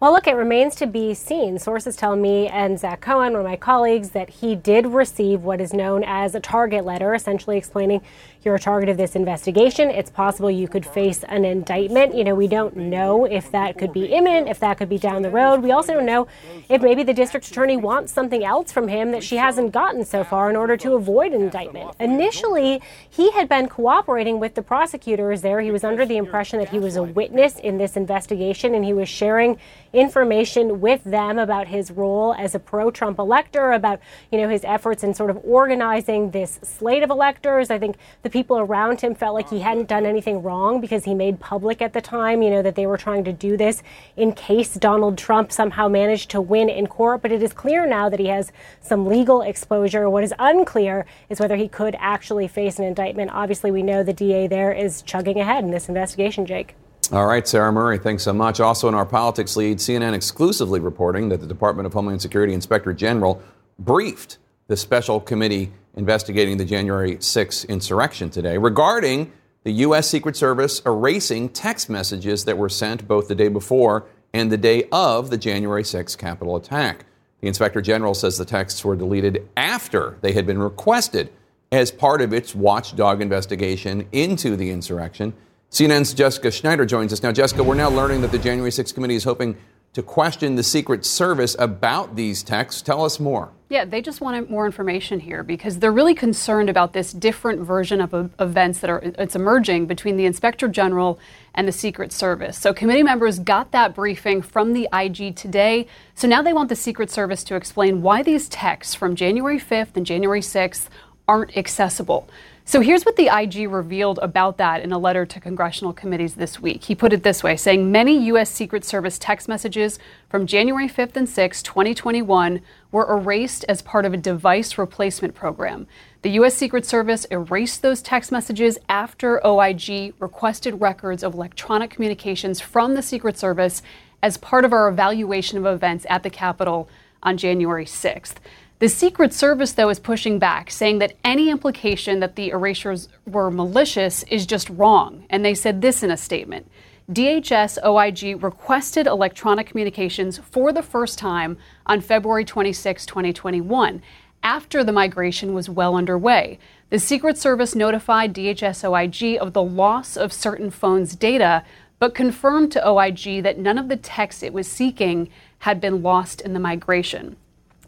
Well, 0.00 0.12
look, 0.12 0.26
it 0.26 0.34
remains 0.34 0.74
to 0.76 0.86
be 0.86 1.12
seen. 1.12 1.58
Sources 1.58 1.94
tell 1.94 2.16
me 2.16 2.48
and 2.48 2.78
Zach 2.78 3.02
Cohen, 3.02 3.32
one 3.32 3.40
of 3.40 3.46
my 3.46 3.56
colleagues, 3.56 4.10
that 4.10 4.30
he 4.30 4.56
did 4.56 4.86
receive 4.86 5.42
what 5.42 5.60
is 5.60 5.74
known 5.74 6.04
as 6.04 6.34
a 6.34 6.40
target 6.40 6.86
letter, 6.86 7.12
essentially 7.12 7.58
explaining 7.58 8.00
you're 8.42 8.54
a 8.54 8.60
target 8.60 8.88
of 8.88 8.96
this 8.96 9.14
investigation. 9.14 9.90
It's 9.90 10.10
possible 10.10 10.50
you 10.50 10.66
could 10.66 10.86
face 10.86 11.22
an 11.24 11.44
indictment. 11.44 12.14
You 12.14 12.24
know, 12.24 12.34
we 12.34 12.48
don't 12.48 12.76
know 12.76 13.26
if 13.26 13.50
that 13.50 13.76
could 13.76 13.92
be 13.92 14.06
imminent, 14.06 14.48
if 14.48 14.58
that 14.60 14.78
could 14.78 14.88
be 14.88 14.98
down 14.98 15.22
the 15.22 15.30
road. 15.30 15.62
We 15.62 15.72
also 15.72 15.94
don't 15.94 16.06
know 16.06 16.26
if 16.68 16.80
maybe 16.80 17.02
the 17.02 17.12
district 17.12 17.48
attorney 17.48 17.76
wants 17.76 18.12
something 18.12 18.42
else 18.42 18.72
from 18.72 18.88
him 18.88 19.12
that 19.12 19.22
she 19.22 19.36
hasn't 19.36 19.72
gotten 19.72 20.04
so 20.04 20.24
far 20.24 20.48
in 20.48 20.56
order 20.56 20.76
to 20.78 20.94
avoid 20.94 21.32
an 21.32 21.42
indictment. 21.42 21.94
Initially, 22.00 22.80
he 23.08 23.30
had 23.32 23.48
been 23.48 23.68
cooperating 23.68 24.40
with 24.40 24.54
the 24.54 24.62
prosecutors 24.62 25.42
there. 25.42 25.60
He 25.60 25.70
was 25.70 25.84
under 25.84 26.06
the 26.06 26.16
impression 26.16 26.58
that 26.60 26.70
he 26.70 26.78
was 26.78 26.96
a 26.96 27.02
witness 27.02 27.58
in 27.58 27.76
this 27.76 27.96
investigation 27.96 28.74
and 28.74 28.84
he 28.84 28.92
was 28.92 29.08
sharing 29.08 29.58
information 29.92 30.80
with 30.80 31.02
them 31.04 31.38
about 31.38 31.66
his 31.68 31.90
role 31.90 32.34
as 32.38 32.54
a 32.54 32.58
pro-Trump 32.58 33.18
elector, 33.18 33.72
about 33.72 34.00
you 34.30 34.38
know 34.38 34.48
his 34.48 34.64
efforts 34.64 35.02
in 35.02 35.12
sort 35.12 35.30
of 35.30 35.38
organizing 35.44 36.30
this 36.30 36.58
slate 36.62 37.02
of 37.02 37.10
electors. 37.10 37.70
I 37.70 37.78
think 37.78 37.96
the 38.22 38.29
people 38.30 38.58
around 38.58 39.00
him 39.00 39.14
felt 39.14 39.34
like 39.34 39.50
he 39.50 39.60
hadn't 39.60 39.88
done 39.88 40.06
anything 40.06 40.42
wrong 40.42 40.80
because 40.80 41.04
he 41.04 41.14
made 41.14 41.40
public 41.40 41.82
at 41.82 41.92
the 41.92 42.00
time, 42.00 42.42
you 42.42 42.50
know, 42.50 42.62
that 42.62 42.74
they 42.74 42.86
were 42.86 42.96
trying 42.96 43.24
to 43.24 43.32
do 43.32 43.56
this 43.56 43.82
in 44.16 44.32
case 44.32 44.74
Donald 44.74 45.18
Trump 45.18 45.52
somehow 45.52 45.88
managed 45.88 46.30
to 46.30 46.40
win 46.40 46.68
in 46.68 46.86
court. 46.86 47.22
But 47.22 47.32
it 47.32 47.42
is 47.42 47.52
clear 47.52 47.86
now 47.86 48.08
that 48.08 48.20
he 48.20 48.26
has 48.26 48.52
some 48.80 49.06
legal 49.06 49.42
exposure. 49.42 50.08
What 50.08 50.24
is 50.24 50.32
unclear 50.38 51.06
is 51.28 51.40
whether 51.40 51.56
he 51.56 51.68
could 51.68 51.96
actually 51.98 52.48
face 52.48 52.78
an 52.78 52.84
indictment. 52.84 53.30
Obviously, 53.32 53.70
we 53.70 53.82
know 53.82 54.02
the 54.02 54.12
DA 54.12 54.46
there 54.46 54.72
is 54.72 55.02
chugging 55.02 55.40
ahead 55.40 55.64
in 55.64 55.70
this 55.70 55.88
investigation, 55.88 56.46
Jake. 56.46 56.74
All 57.12 57.26
right, 57.26 57.46
Sarah 57.46 57.72
Murray, 57.72 57.98
thanks 57.98 58.22
so 58.22 58.32
much. 58.32 58.60
Also, 58.60 58.86
in 58.86 58.94
our 58.94 59.04
politics 59.04 59.56
lead, 59.56 59.78
CNN 59.78 60.14
exclusively 60.14 60.78
reporting 60.78 61.28
that 61.30 61.40
the 61.40 61.46
Department 61.46 61.86
of 61.86 61.92
Homeland 61.92 62.22
Security 62.22 62.54
Inspector 62.54 62.92
General 62.92 63.42
briefed 63.80 64.38
the 64.68 64.76
special 64.76 65.18
committee 65.18 65.72
investigating 65.96 66.56
the 66.56 66.64
January 66.64 67.16
6 67.20 67.64
insurrection 67.64 68.30
today 68.30 68.56
regarding 68.58 69.32
the 69.64 69.72
U.S. 69.72 70.08
Secret 70.08 70.36
Service 70.36 70.80
erasing 70.86 71.48
text 71.48 71.90
messages 71.90 72.44
that 72.46 72.56
were 72.56 72.68
sent 72.68 73.06
both 73.06 73.28
the 73.28 73.34
day 73.34 73.48
before 73.48 74.06
and 74.32 74.50
the 74.50 74.56
day 74.56 74.88
of 74.92 75.30
the 75.30 75.36
January 75.36 75.84
6 75.84 76.16
Capitol 76.16 76.56
attack. 76.56 77.04
The 77.40 77.48
Inspector 77.48 77.80
General 77.82 78.14
says 78.14 78.38
the 78.38 78.44
texts 78.44 78.84
were 78.84 78.96
deleted 78.96 79.48
after 79.56 80.16
they 80.20 80.32
had 80.32 80.46
been 80.46 80.58
requested 80.58 81.30
as 81.72 81.90
part 81.90 82.20
of 82.20 82.32
its 82.32 82.54
watchdog 82.54 83.20
investigation 83.20 84.06
into 84.12 84.56
the 84.56 84.70
insurrection. 84.70 85.32
CNN's 85.70 86.14
Jessica 86.14 86.50
Schneider 86.50 86.84
joins 86.84 87.12
us 87.12 87.22
now. 87.22 87.30
Jessica, 87.32 87.62
we're 87.62 87.74
now 87.74 87.90
learning 87.90 88.22
that 88.22 88.32
the 88.32 88.38
January 88.38 88.72
6 88.72 88.92
committee 88.92 89.14
is 89.14 89.24
hoping 89.24 89.56
to 89.92 90.02
question 90.02 90.54
the 90.54 90.62
Secret 90.62 91.04
Service 91.04 91.56
about 91.58 92.14
these 92.14 92.42
texts. 92.42 92.80
Tell 92.80 93.04
us 93.04 93.18
more. 93.18 93.50
Yeah, 93.68 93.84
they 93.84 94.02
just 94.02 94.20
wanted 94.20 94.50
more 94.50 94.66
information 94.66 95.20
here 95.20 95.42
because 95.42 95.78
they're 95.78 95.92
really 95.92 96.14
concerned 96.14 96.68
about 96.68 96.92
this 96.92 97.12
different 97.12 97.60
version 97.60 98.00
of 98.00 98.12
uh, 98.12 98.28
events 98.40 98.80
that 98.80 98.90
are 98.90 98.98
it's 98.98 99.36
emerging 99.36 99.86
between 99.86 100.16
the 100.16 100.24
Inspector 100.26 100.66
General 100.68 101.18
and 101.54 101.68
the 101.68 101.72
Secret 101.72 102.12
Service. 102.12 102.58
So 102.58 102.72
committee 102.72 103.02
members 103.02 103.38
got 103.38 103.70
that 103.72 103.94
briefing 103.94 104.42
from 104.42 104.72
the 104.72 104.88
IG 104.92 105.36
today. 105.36 105.86
So 106.14 106.26
now 106.26 106.42
they 106.42 106.52
want 106.52 106.68
the 106.68 106.76
Secret 106.76 107.10
Service 107.10 107.44
to 107.44 107.54
explain 107.54 108.02
why 108.02 108.22
these 108.22 108.48
texts 108.48 108.94
from 108.94 109.14
January 109.14 109.58
5th 109.58 109.96
and 109.96 110.06
January 110.06 110.40
6th 110.40 110.88
aren't 111.28 111.56
accessible. 111.56 112.28
So 112.70 112.80
here's 112.80 113.04
what 113.04 113.16
the 113.16 113.36
IG 113.36 113.68
revealed 113.68 114.20
about 114.22 114.56
that 114.58 114.80
in 114.80 114.92
a 114.92 114.98
letter 114.98 115.26
to 115.26 115.40
congressional 115.40 115.92
committees 115.92 116.36
this 116.36 116.60
week. 116.60 116.84
He 116.84 116.94
put 116.94 117.12
it 117.12 117.24
this 117.24 117.42
way 117.42 117.56
saying 117.56 117.90
many 117.90 118.26
U.S. 118.26 118.48
Secret 118.48 118.84
Service 118.84 119.18
text 119.18 119.48
messages 119.48 119.98
from 120.28 120.46
January 120.46 120.88
5th 120.88 121.16
and 121.16 121.26
6th, 121.26 121.64
2021, 121.64 122.60
were 122.92 123.12
erased 123.12 123.64
as 123.68 123.82
part 123.82 124.04
of 124.04 124.14
a 124.14 124.16
device 124.16 124.78
replacement 124.78 125.34
program. 125.34 125.88
The 126.22 126.30
U.S. 126.30 126.54
Secret 126.54 126.86
Service 126.86 127.24
erased 127.24 127.82
those 127.82 128.02
text 128.02 128.30
messages 128.30 128.78
after 128.88 129.44
OIG 129.44 130.14
requested 130.20 130.80
records 130.80 131.24
of 131.24 131.34
electronic 131.34 131.90
communications 131.90 132.60
from 132.60 132.94
the 132.94 133.02
Secret 133.02 133.36
Service 133.36 133.82
as 134.22 134.36
part 134.36 134.64
of 134.64 134.72
our 134.72 134.88
evaluation 134.88 135.58
of 135.58 135.66
events 135.66 136.06
at 136.08 136.22
the 136.22 136.30
Capitol 136.30 136.88
on 137.20 137.36
January 137.36 137.84
6th. 137.84 138.36
The 138.80 138.88
Secret 138.88 139.34
Service, 139.34 139.72
though, 139.72 139.90
is 139.90 140.00
pushing 140.00 140.38
back, 140.38 140.70
saying 140.70 141.00
that 141.00 141.12
any 141.22 141.50
implication 141.50 142.20
that 142.20 142.34
the 142.34 142.48
erasures 142.48 143.10
were 143.26 143.50
malicious 143.50 144.22
is 144.22 144.46
just 144.46 144.70
wrong. 144.70 145.26
And 145.28 145.44
they 145.44 145.54
said 145.54 145.82
this 145.82 146.02
in 146.02 146.10
a 146.10 146.16
statement 146.16 146.66
DHS 147.12 147.76
OIG 147.84 148.42
requested 148.42 149.06
electronic 149.06 149.66
communications 149.66 150.38
for 150.38 150.72
the 150.72 150.82
first 150.82 151.18
time 151.18 151.58
on 151.84 152.00
February 152.00 152.46
26, 152.46 153.04
2021, 153.04 154.00
after 154.42 154.82
the 154.82 154.92
migration 154.92 155.52
was 155.52 155.68
well 155.68 155.94
underway. 155.94 156.58
The 156.88 156.98
Secret 156.98 157.36
Service 157.36 157.74
notified 157.74 158.32
DHS 158.32 158.82
OIG 158.82 159.38
of 159.42 159.52
the 159.52 159.62
loss 159.62 160.16
of 160.16 160.32
certain 160.32 160.70
phones' 160.70 161.14
data, 161.14 161.64
but 161.98 162.14
confirmed 162.14 162.72
to 162.72 162.88
OIG 162.88 163.42
that 163.42 163.58
none 163.58 163.76
of 163.76 163.90
the 163.90 163.98
texts 163.98 164.42
it 164.42 164.54
was 164.54 164.66
seeking 164.66 165.28
had 165.58 165.82
been 165.82 166.02
lost 166.02 166.40
in 166.40 166.54
the 166.54 166.58
migration. 166.58 167.36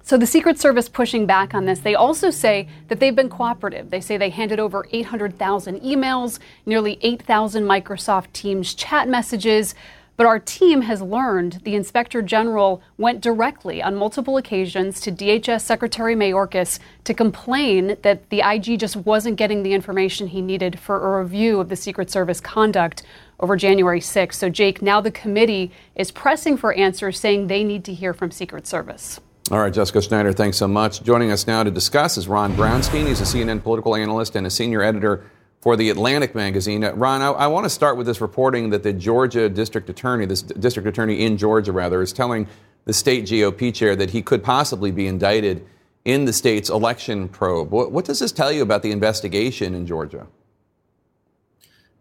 So 0.04 0.18
the 0.18 0.26
Secret 0.26 0.58
Service 0.58 0.88
pushing 0.88 1.26
back 1.26 1.54
on 1.54 1.64
this. 1.64 1.78
They 1.78 1.94
also 1.94 2.30
say 2.30 2.68
that 2.88 2.98
they've 2.98 3.14
been 3.14 3.28
cooperative. 3.28 3.90
They 3.90 4.00
say 4.00 4.16
they 4.16 4.30
handed 4.30 4.58
over 4.58 4.86
800,000 4.90 5.80
emails, 5.80 6.40
nearly 6.66 6.98
8,000 7.02 7.62
Microsoft 7.62 8.32
Teams 8.32 8.74
chat 8.74 9.08
messages. 9.08 9.76
But 10.16 10.26
our 10.26 10.40
team 10.40 10.82
has 10.82 11.00
learned 11.00 11.60
the 11.62 11.76
Inspector 11.76 12.20
General 12.22 12.82
went 12.98 13.20
directly 13.20 13.80
on 13.80 13.94
multiple 13.94 14.36
occasions 14.36 15.00
to 15.02 15.12
DHS 15.12 15.62
Secretary 15.62 16.14
Mayorkas 16.14 16.80
to 17.04 17.14
complain 17.14 17.96
that 18.02 18.28
the 18.28 18.40
IG 18.40 18.80
just 18.80 18.96
wasn't 18.96 19.36
getting 19.36 19.62
the 19.62 19.72
information 19.72 20.26
he 20.26 20.42
needed 20.42 20.78
for 20.78 21.16
a 21.16 21.22
review 21.22 21.60
of 21.60 21.68
the 21.68 21.76
Secret 21.76 22.10
Service 22.10 22.40
conduct 22.40 23.04
over 23.40 23.56
January 23.56 24.00
6th. 24.00 24.34
So, 24.34 24.50
Jake, 24.50 24.82
now 24.82 25.00
the 25.00 25.10
committee 25.10 25.70
is 25.94 26.10
pressing 26.10 26.56
for 26.56 26.74
answers, 26.74 27.18
saying 27.18 27.46
they 27.46 27.64
need 27.64 27.84
to 27.84 27.94
hear 27.94 28.12
from 28.12 28.30
Secret 28.30 28.66
Service. 28.66 29.20
All 29.52 29.60
right, 29.60 29.70
Jessica 29.70 30.00
Schneider, 30.00 30.32
thanks 30.32 30.56
so 30.56 30.66
much. 30.66 31.02
Joining 31.02 31.30
us 31.30 31.46
now 31.46 31.62
to 31.62 31.70
discuss 31.70 32.16
is 32.16 32.26
Ron 32.26 32.54
Brownstein. 32.54 33.06
He's 33.06 33.20
a 33.20 33.24
CNN 33.24 33.62
political 33.62 33.94
analyst 33.94 34.34
and 34.34 34.46
a 34.46 34.50
senior 34.50 34.82
editor 34.82 35.26
for 35.60 35.76
the 35.76 35.90
Atlantic 35.90 36.34
magazine. 36.34 36.82
Ron, 36.82 37.20
I, 37.20 37.32
I 37.32 37.46
want 37.48 37.64
to 37.64 37.68
start 37.68 37.98
with 37.98 38.06
this 38.06 38.22
reporting 38.22 38.70
that 38.70 38.82
the 38.82 38.94
Georgia 38.94 39.50
district 39.50 39.90
attorney, 39.90 40.24
this 40.24 40.40
district 40.40 40.88
attorney 40.88 41.22
in 41.22 41.36
Georgia, 41.36 41.70
rather, 41.70 42.00
is 42.00 42.14
telling 42.14 42.48
the 42.86 42.94
state 42.94 43.26
GOP 43.26 43.74
chair 43.74 43.94
that 43.94 44.08
he 44.08 44.22
could 44.22 44.42
possibly 44.42 44.90
be 44.90 45.06
indicted 45.06 45.66
in 46.06 46.24
the 46.24 46.32
state's 46.32 46.70
election 46.70 47.28
probe. 47.28 47.70
What, 47.70 47.92
what 47.92 48.06
does 48.06 48.20
this 48.20 48.32
tell 48.32 48.50
you 48.50 48.62
about 48.62 48.82
the 48.82 48.90
investigation 48.90 49.74
in 49.74 49.86
Georgia? 49.86 50.28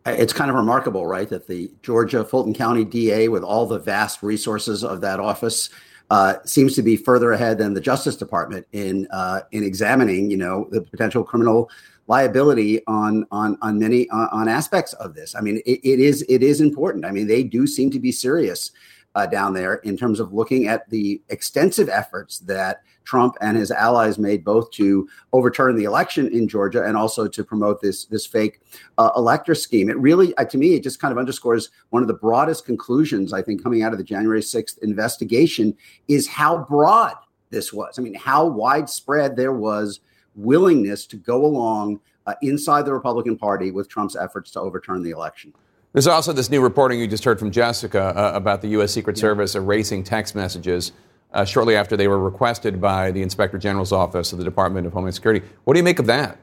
It's 0.06 0.32
kind 0.32 0.50
of 0.50 0.56
remarkable, 0.56 1.06
right, 1.06 1.28
that 1.28 1.48
the 1.48 1.70
Georgia 1.84 2.24
Fulton 2.24 2.54
County 2.54 2.86
DA, 2.86 3.28
with 3.28 3.44
all 3.44 3.66
the 3.66 3.78
vast 3.78 4.24
resources 4.24 4.86
of 4.86 5.02
that 5.02 5.20
office, 5.20 5.70
uh, 6.12 6.36
seems 6.44 6.76
to 6.76 6.82
be 6.82 6.98
further 6.98 7.32
ahead 7.32 7.58
than 7.58 7.74
the 7.74 7.80
Justice 7.80 8.18
Department 8.18 8.68
in 8.74 9.08
uh, 9.12 9.44
in 9.52 9.64
examining, 9.64 10.30
you 10.30 10.36
know, 10.36 10.68
the 10.70 10.82
potential 10.82 11.24
criminal 11.24 11.70
liability 12.08 12.86
on 12.86 13.26
on 13.32 13.58
on 13.62 13.80
many 13.80 14.10
on, 14.10 14.28
on 14.34 14.50
aspects 14.50 14.92
of 14.96 15.16
this. 15.16 15.36
I 15.36 15.40
mean, 15.40 15.62
it, 15.66 15.80
it 15.84 16.00
is 16.02 16.26
it 16.28 16.44
is 16.44 16.60
important. 16.60 17.06
I 17.06 17.12
mean, 17.12 17.28
they 17.28 17.44
do 17.44 17.66
seem 17.66 17.90
to 17.92 18.00
be 18.00 18.12
serious 18.12 18.72
uh, 19.16 19.26
down 19.26 19.54
there 19.54 19.76
in 19.76 19.96
terms 19.96 20.20
of 20.20 20.34
looking 20.34 20.68
at 20.68 20.90
the 20.90 21.22
extensive 21.30 21.88
efforts 21.88 22.40
that 22.40 22.84
Trump 23.04 23.36
and 23.42 23.58
his 23.58 23.72
allies 23.72 24.18
made 24.18 24.44
both 24.44 24.72
to 24.72 25.08
overturn 25.34 25.76
the 25.76 25.84
election 25.84 26.28
in 26.28 26.48
Georgia 26.48 26.84
and 26.84 26.96
also 26.96 27.28
to 27.28 27.44
promote 27.44 27.82
this 27.82 28.06
this 28.06 28.26
fake 28.26 28.62
uh, 28.98 29.12
elector 29.16 29.56
scheme. 29.56 29.90
It 29.90 29.98
really, 29.98 30.36
uh, 30.38 30.46
to 30.46 30.58
me, 30.58 30.76
it 30.76 30.84
just 30.84 31.00
kind 31.00 31.12
of 31.12 31.18
underscores 31.18 31.70
one 31.90 32.02
of 32.02 32.08
the 32.08 32.14
broadest 32.14 32.66
conclusions 32.66 33.34
I 33.34 33.42
think 33.42 33.64
coming 33.64 33.84
out 33.84 33.92
of 33.92 33.98
the 33.98 34.04
January 34.04 34.42
sixth 34.42 34.78
investigation 34.82 35.76
is 36.08 36.28
how 36.28 36.66
broad 36.66 37.16
this 37.50 37.74
was. 37.74 38.00
I 38.00 38.02
mean, 38.02 38.16
how 38.16 38.46
widespread 38.46 39.36
there 39.36 39.54
was 39.54 40.00
willingness 40.36 41.06
to 41.08 41.18
go 41.18 41.46
along 41.46 42.00
uh, 42.26 42.36
inside 42.42 42.86
the 42.86 42.94
Republican 42.94 43.38
Party 43.38 43.72
with 43.72 43.90
Trump's 43.90 44.16
efforts 44.16 44.52
to 44.52 44.60
overturn 44.60 45.04
the 45.04 45.12
election. 45.12 45.54
There's 45.94 46.08
also 46.08 46.32
this 46.32 46.50
new 46.50 46.62
reporting 46.62 47.00
you 47.00 47.08
just 47.08 47.26
heard 47.26 47.38
from 47.38 47.52
Jessica 47.52 48.14
uh, 48.16 48.32
about 48.34 48.62
the 48.62 48.70
U.S. 48.70 48.94
Secret 48.94 49.18
yeah. 49.18 49.22
Service 49.22 49.56
erasing 49.56 50.04
text 50.04 50.36
messages 50.36 50.94
uh, 51.34 51.46
shortly 51.46 51.76
after 51.76 51.96
they 51.96 52.08
were 52.08 52.20
requested 52.20 52.82
by 52.82 53.12
the 53.12 53.22
Inspector 53.22 53.58
General's 53.58 53.92
office 53.92 54.32
of 54.32 54.38
the 54.38 54.44
Department 54.44 54.88
of 54.88 54.94
Homeland 54.94 55.16
Security. 55.16 55.46
What 55.64 55.74
do 55.74 55.80
you 55.80 55.84
make 55.84 56.00
of 56.00 56.06
that? 56.08 56.38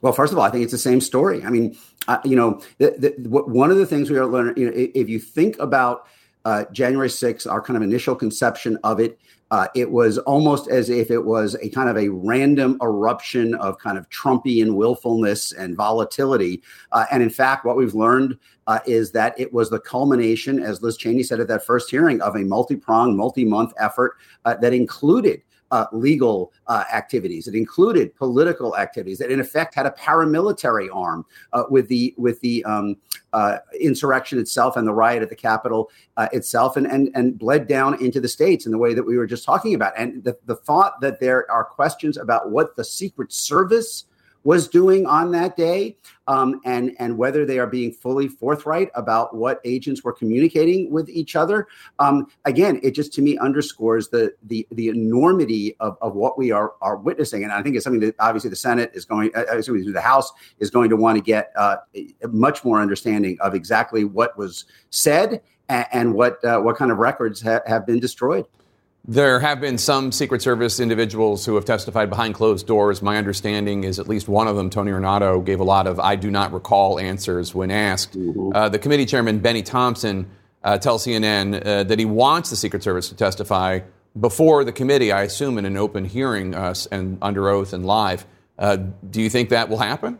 Well, 0.00 0.12
first 0.12 0.32
of 0.32 0.38
all, 0.38 0.44
I 0.44 0.50
think 0.50 0.64
it's 0.64 0.72
the 0.72 0.78
same 0.78 1.00
story. 1.00 1.44
I 1.44 1.50
mean, 1.50 1.76
you 2.24 2.34
know, 2.34 2.60
the, 2.78 2.94
the, 2.98 3.28
one 3.28 3.70
of 3.70 3.76
the 3.76 3.86
things 3.86 4.10
we 4.10 4.18
are 4.18 4.26
learning, 4.26 4.54
you 4.56 4.66
know, 4.66 4.72
if 4.74 5.08
you 5.08 5.20
think 5.20 5.56
about 5.60 6.06
uh, 6.44 6.64
January 6.72 7.08
6th, 7.08 7.50
our 7.50 7.62
kind 7.62 7.76
of 7.76 7.82
initial 7.82 8.16
conception 8.16 8.78
of 8.82 8.98
it, 8.98 9.18
Uh, 9.52 9.68
it 9.74 9.90
was 9.90 10.16
almost 10.16 10.66
as 10.68 10.88
if 10.88 11.10
it 11.10 11.26
was 11.26 11.54
a 11.56 11.68
kind 11.68 11.90
of 11.90 11.98
a 11.98 12.08
random 12.08 12.78
eruption 12.80 13.54
of 13.56 13.78
kind 13.78 13.98
of 13.98 14.08
Trumpian 14.08 14.74
willfulness 14.76 15.52
and 15.52 15.76
volatility. 15.76 16.62
Uh, 16.90 17.04
and 17.12 17.22
in 17.22 17.28
fact, 17.28 17.66
what 17.66 17.76
we've 17.76 17.94
learned 17.94 18.38
uh, 18.66 18.78
is 18.86 19.12
that 19.12 19.38
it 19.38 19.52
was 19.52 19.68
the 19.68 19.78
culmination, 19.78 20.58
as 20.62 20.80
Liz 20.82 20.96
Cheney 20.96 21.22
said 21.22 21.38
at 21.38 21.48
that 21.48 21.66
first 21.66 21.90
hearing, 21.90 22.22
of 22.22 22.34
a 22.34 22.44
multi 22.44 22.76
pronged, 22.76 23.14
multi 23.14 23.44
month 23.44 23.74
effort 23.78 24.16
uh, 24.46 24.54
that 24.54 24.72
included 24.72 25.42
uh, 25.72 25.86
legal 25.92 26.52
uh, 26.68 26.84
activities. 26.92 27.48
It 27.48 27.54
included 27.54 28.14
political 28.14 28.76
activities. 28.76 29.18
That 29.18 29.32
in 29.32 29.40
effect 29.40 29.74
had 29.74 29.86
a 29.86 29.90
paramilitary 29.90 30.88
arm 30.94 31.24
uh, 31.52 31.64
with 31.70 31.88
the 31.88 32.14
with 32.18 32.40
the 32.40 32.62
um, 32.64 32.96
uh, 33.32 33.58
insurrection 33.80 34.38
itself 34.38 34.76
and 34.76 34.86
the 34.86 34.92
riot 34.92 35.22
at 35.22 35.30
the 35.30 35.34
Capitol 35.34 35.90
uh, 36.18 36.28
itself, 36.32 36.76
and 36.76 36.86
and 36.86 37.10
and 37.14 37.38
bled 37.38 37.66
down 37.66 38.00
into 38.04 38.20
the 38.20 38.28
states 38.28 38.66
in 38.66 38.72
the 38.72 38.78
way 38.78 38.94
that 38.94 39.02
we 39.02 39.16
were 39.16 39.26
just 39.26 39.44
talking 39.44 39.74
about. 39.74 39.94
And 39.96 40.22
the, 40.22 40.36
the 40.44 40.56
thought 40.56 41.00
that 41.00 41.18
there 41.18 41.50
are 41.50 41.64
questions 41.64 42.18
about 42.18 42.50
what 42.50 42.76
the 42.76 42.84
Secret 42.84 43.32
Service 43.32 44.04
was 44.44 44.68
doing 44.68 45.06
on 45.06 45.30
that 45.32 45.56
day, 45.56 45.96
um, 46.26 46.60
and 46.64 46.94
and 46.98 47.16
whether 47.16 47.44
they 47.44 47.58
are 47.58 47.66
being 47.66 47.92
fully 47.92 48.28
forthright 48.28 48.90
about 48.94 49.34
what 49.34 49.60
agents 49.64 50.02
were 50.02 50.12
communicating 50.12 50.90
with 50.90 51.08
each 51.08 51.36
other. 51.36 51.66
Um, 51.98 52.26
again, 52.44 52.80
it 52.82 52.92
just 52.92 53.12
to 53.14 53.22
me 53.22 53.38
underscores 53.38 54.08
the 54.08 54.32
the 54.44 54.66
the 54.72 54.88
enormity 54.88 55.76
of, 55.80 55.96
of 56.00 56.14
what 56.14 56.38
we 56.38 56.50
are 56.50 56.72
are 56.80 56.96
witnessing, 56.96 57.44
and 57.44 57.52
I 57.52 57.62
think 57.62 57.76
it's 57.76 57.84
something 57.84 58.00
that 58.00 58.14
obviously 58.18 58.50
the 58.50 58.56
Senate 58.56 58.90
is 58.94 59.04
going, 59.04 59.30
uh, 59.34 59.44
excuse 59.50 59.86
me, 59.86 59.92
the 59.92 60.00
House 60.00 60.32
is 60.58 60.70
going 60.70 60.90
to 60.90 60.96
want 60.96 61.16
to 61.18 61.22
get 61.22 61.52
uh, 61.56 61.76
much 62.30 62.64
more 62.64 62.80
understanding 62.80 63.36
of 63.40 63.54
exactly 63.54 64.04
what 64.04 64.36
was 64.36 64.64
said 64.90 65.42
and, 65.68 65.86
and 65.92 66.14
what 66.14 66.44
uh, 66.44 66.60
what 66.60 66.76
kind 66.76 66.90
of 66.90 66.98
records 66.98 67.42
ha- 67.42 67.60
have 67.66 67.86
been 67.86 68.00
destroyed. 68.00 68.46
There 69.04 69.40
have 69.40 69.60
been 69.60 69.78
some 69.78 70.12
Secret 70.12 70.42
Service 70.42 70.78
individuals 70.78 71.44
who 71.44 71.56
have 71.56 71.64
testified 71.64 72.08
behind 72.08 72.34
closed 72.34 72.68
doors. 72.68 73.02
My 73.02 73.16
understanding 73.16 73.82
is 73.82 73.98
at 73.98 74.06
least 74.06 74.28
one 74.28 74.46
of 74.46 74.54
them, 74.54 74.70
Tony 74.70 74.92
Ornato, 74.92 75.44
gave 75.44 75.58
a 75.58 75.64
lot 75.64 75.88
of 75.88 75.98
I 75.98 76.14
do 76.14 76.30
not 76.30 76.52
recall 76.52 77.00
answers 77.00 77.52
when 77.52 77.72
asked. 77.72 78.16
Mm-hmm. 78.16 78.54
Uh, 78.54 78.68
the 78.68 78.78
committee 78.78 79.06
chairman, 79.06 79.40
Benny 79.40 79.62
Thompson, 79.62 80.30
uh, 80.62 80.78
tells 80.78 81.04
CNN 81.04 81.66
uh, 81.66 81.82
that 81.82 81.98
he 81.98 82.04
wants 82.04 82.50
the 82.50 82.56
Secret 82.56 82.84
Service 82.84 83.08
to 83.08 83.16
testify 83.16 83.80
before 84.18 84.62
the 84.62 84.72
committee, 84.72 85.10
I 85.10 85.22
assume 85.22 85.58
in 85.58 85.64
an 85.64 85.76
open 85.76 86.04
hearing 86.04 86.54
uh, 86.54 86.74
and 86.90 87.18
under 87.22 87.48
oath 87.48 87.72
and 87.72 87.84
live. 87.84 88.24
Uh, 88.58 88.76
do 88.76 89.22
you 89.22 89.30
think 89.30 89.48
that 89.48 89.68
will 89.68 89.78
happen? 89.78 90.18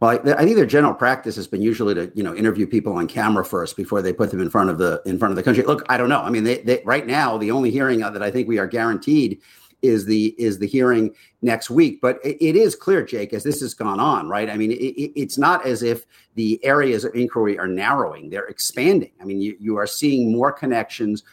Well, 0.00 0.10
I, 0.10 0.32
I, 0.32 0.44
think 0.44 0.56
their 0.56 0.66
general 0.66 0.94
practice 0.94 1.36
has 1.36 1.46
been 1.46 1.60
usually 1.60 1.94
to 1.94 2.10
you 2.14 2.22
know 2.22 2.34
interview 2.34 2.66
people 2.66 2.94
on 2.94 3.06
camera 3.06 3.44
first 3.44 3.76
before 3.76 4.00
they 4.00 4.12
put 4.12 4.30
them 4.30 4.40
in 4.40 4.48
front 4.48 4.70
of 4.70 4.78
the 4.78 5.02
in 5.04 5.18
front 5.18 5.32
of 5.32 5.36
the 5.36 5.42
country. 5.42 5.62
Look, 5.62 5.84
I 5.88 5.98
don't 5.98 6.08
know. 6.08 6.22
I 6.22 6.30
mean, 6.30 6.44
they, 6.44 6.58
they, 6.62 6.82
right 6.84 7.06
now 7.06 7.36
the 7.36 7.50
only 7.50 7.70
hearing 7.70 8.00
that 8.00 8.22
I 8.22 8.30
think 8.30 8.48
we 8.48 8.58
are 8.58 8.66
guaranteed 8.66 9.40
is 9.82 10.06
the 10.06 10.34
is 10.38 10.58
the 10.58 10.66
hearing 10.66 11.14
next 11.42 11.70
week. 11.70 12.00
But 12.00 12.18
it, 12.24 12.38
it 12.40 12.56
is 12.56 12.74
clear, 12.74 13.04
Jake, 13.04 13.32
as 13.32 13.44
this 13.44 13.60
has 13.60 13.74
gone 13.74 14.00
on, 14.00 14.28
right? 14.28 14.48
I 14.48 14.56
mean, 14.56 14.72
it, 14.72 14.74
it's 14.74 15.38
not 15.38 15.66
as 15.66 15.82
if 15.82 16.04
the 16.34 16.62
areas 16.64 17.04
of 17.04 17.14
inquiry 17.14 17.58
are 17.58 17.68
narrowing; 17.68 18.30
they're 18.30 18.46
expanding. 18.46 19.12
I 19.20 19.24
mean, 19.24 19.40
you, 19.40 19.56
you 19.60 19.76
are 19.76 19.86
seeing 19.86 20.32
more 20.32 20.52
connections, 20.52 21.24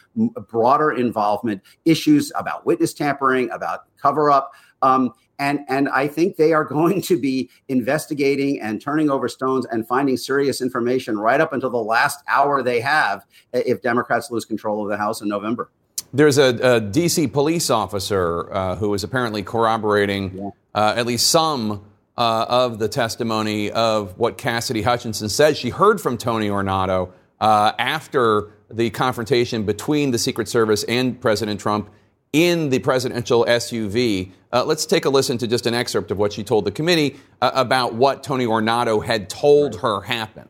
broader 0.48 0.92
involvement, 0.92 1.62
issues 1.86 2.32
about 2.34 2.66
witness 2.66 2.92
tampering, 2.92 3.50
about 3.50 3.84
cover 3.96 4.30
up. 4.30 4.52
Um, 4.82 5.12
and 5.38 5.60
and 5.68 5.88
I 5.88 6.08
think 6.08 6.36
they 6.36 6.52
are 6.52 6.64
going 6.78 7.02
to 7.02 7.18
be 7.18 7.50
investigating 7.68 8.60
and 8.60 8.80
turning 8.80 9.10
over 9.10 9.28
stones 9.28 9.66
and 9.66 9.86
finding 9.86 10.16
serious 10.16 10.60
information 10.60 11.18
right 11.18 11.40
up 11.40 11.52
until 11.52 11.70
the 11.70 11.76
last 11.78 12.22
hour 12.28 12.62
they 12.62 12.80
have 12.80 13.24
if 13.52 13.82
Democrats 13.82 14.30
lose 14.30 14.44
control 14.44 14.82
of 14.82 14.90
the 14.90 14.96
House 14.96 15.20
in 15.20 15.28
November. 15.28 15.70
There's 16.12 16.38
a, 16.38 16.48
a 16.54 16.80
DC 16.80 17.32
police 17.32 17.68
officer 17.68 18.50
uh, 18.52 18.76
who 18.76 18.94
is 18.94 19.04
apparently 19.04 19.42
corroborating 19.42 20.38
yeah. 20.38 20.50
uh, 20.74 20.94
at 20.96 21.06
least 21.06 21.28
some 21.28 21.84
uh, 22.16 22.46
of 22.48 22.78
the 22.78 22.88
testimony 22.88 23.70
of 23.70 24.18
what 24.18 24.38
Cassidy 24.38 24.82
Hutchinson 24.82 25.28
says. 25.28 25.58
She 25.58 25.70
heard 25.70 26.00
from 26.00 26.16
Tony 26.16 26.48
Ornato 26.48 27.12
uh, 27.40 27.72
after 27.78 28.50
the 28.70 28.90
confrontation 28.90 29.64
between 29.64 30.10
the 30.10 30.18
Secret 30.18 30.48
Service 30.48 30.82
and 30.84 31.20
President 31.20 31.60
Trump 31.60 31.90
in 32.32 32.70
the 32.70 32.78
presidential 32.78 33.44
SUV. 33.46 34.30
Uh, 34.52 34.64
let's 34.64 34.86
take 34.86 35.04
a 35.04 35.10
listen 35.10 35.38
to 35.38 35.46
just 35.46 35.66
an 35.66 35.74
excerpt 35.74 36.10
of 36.10 36.18
what 36.18 36.32
she 36.32 36.44
told 36.44 36.64
the 36.64 36.70
committee 36.70 37.16
uh, 37.40 37.50
about 37.54 37.94
what 37.94 38.22
Tony 38.22 38.46
Ornato 38.46 39.04
had 39.04 39.28
told 39.30 39.80
her 39.80 40.02
happened. 40.02 40.48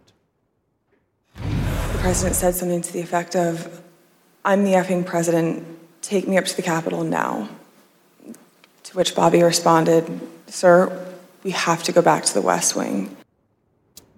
The 1.34 1.98
president 1.98 2.36
said 2.36 2.54
something 2.54 2.82
to 2.82 2.92
the 2.92 3.00
effect 3.00 3.36
of, 3.36 3.82
I'm 4.44 4.64
the 4.64 4.72
effing 4.72 5.04
president, 5.04 5.66
take 6.02 6.28
me 6.28 6.38
up 6.38 6.44
to 6.46 6.56
the 6.56 6.62
Capitol 6.62 7.04
now. 7.04 7.48
To 8.84 8.96
which 8.96 9.14
Bobby 9.14 9.42
responded, 9.42 10.20
Sir, 10.46 11.14
we 11.42 11.50
have 11.50 11.82
to 11.84 11.92
go 11.92 12.02
back 12.02 12.24
to 12.24 12.34
the 12.34 12.40
West 12.40 12.74
Wing. 12.74 13.14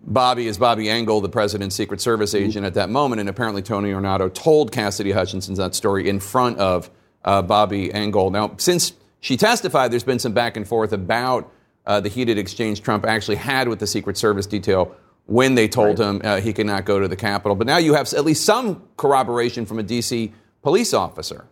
Bobby 0.02 0.46
is 0.46 0.56
Bobby 0.56 0.88
Engel, 0.88 1.20
the 1.20 1.28
president's 1.28 1.76
Secret 1.76 2.00
Service 2.00 2.34
agent 2.34 2.64
at 2.64 2.74
that 2.74 2.88
moment, 2.88 3.20
and 3.20 3.28
apparently 3.28 3.62
Tony 3.62 3.90
Ornato 3.90 4.32
told 4.32 4.72
Cassidy 4.72 5.12
Hutchinson 5.12 5.54
that 5.54 5.74
story 5.74 6.08
in 6.08 6.20
front 6.20 6.58
of 6.58 6.90
uh, 7.24 7.42
Bobby 7.42 7.92
Engel. 7.92 8.30
Now, 8.30 8.54
since 8.59 8.92
she 9.20 9.37
testified, 9.37 9.92
there's 9.92 10.04
been 10.04 10.18
some 10.18 10.33
back 10.33 10.56
and 10.56 10.66
forth 10.66 10.92
about 10.92 11.52
uh, 11.87 12.00
the 12.00 12.09
heated 12.09 12.38
exchange 12.38 12.83
Trump 12.83 13.04
actually 13.04 13.37
had 13.37 13.68
with 13.68 13.78
the 13.78 13.87
Secret 13.87 14.16
Service 14.16 14.46
detail 14.46 14.94
when 15.26 15.54
they 15.54 15.68
told 15.68 15.98
right. 15.98 16.09
him 16.09 16.20
uh, 16.24 16.40
he 16.40 16.52
could 16.52 16.66
not 16.66 16.85
go 16.85 16.98
to 16.98 17.09
the 17.09 17.16
Capitol. 17.16 17.54
But 17.54 17.66
now 17.66 17.76
you 17.76 17.94
have 17.94 18.12
at 18.12 18.24
least 18.24 18.44
some 18.44 18.83
corroboration 18.96 19.66
from 19.66 19.78
a 19.78 19.83
D.C. 19.83 20.33
police 20.62 20.92
officer. 20.92 21.46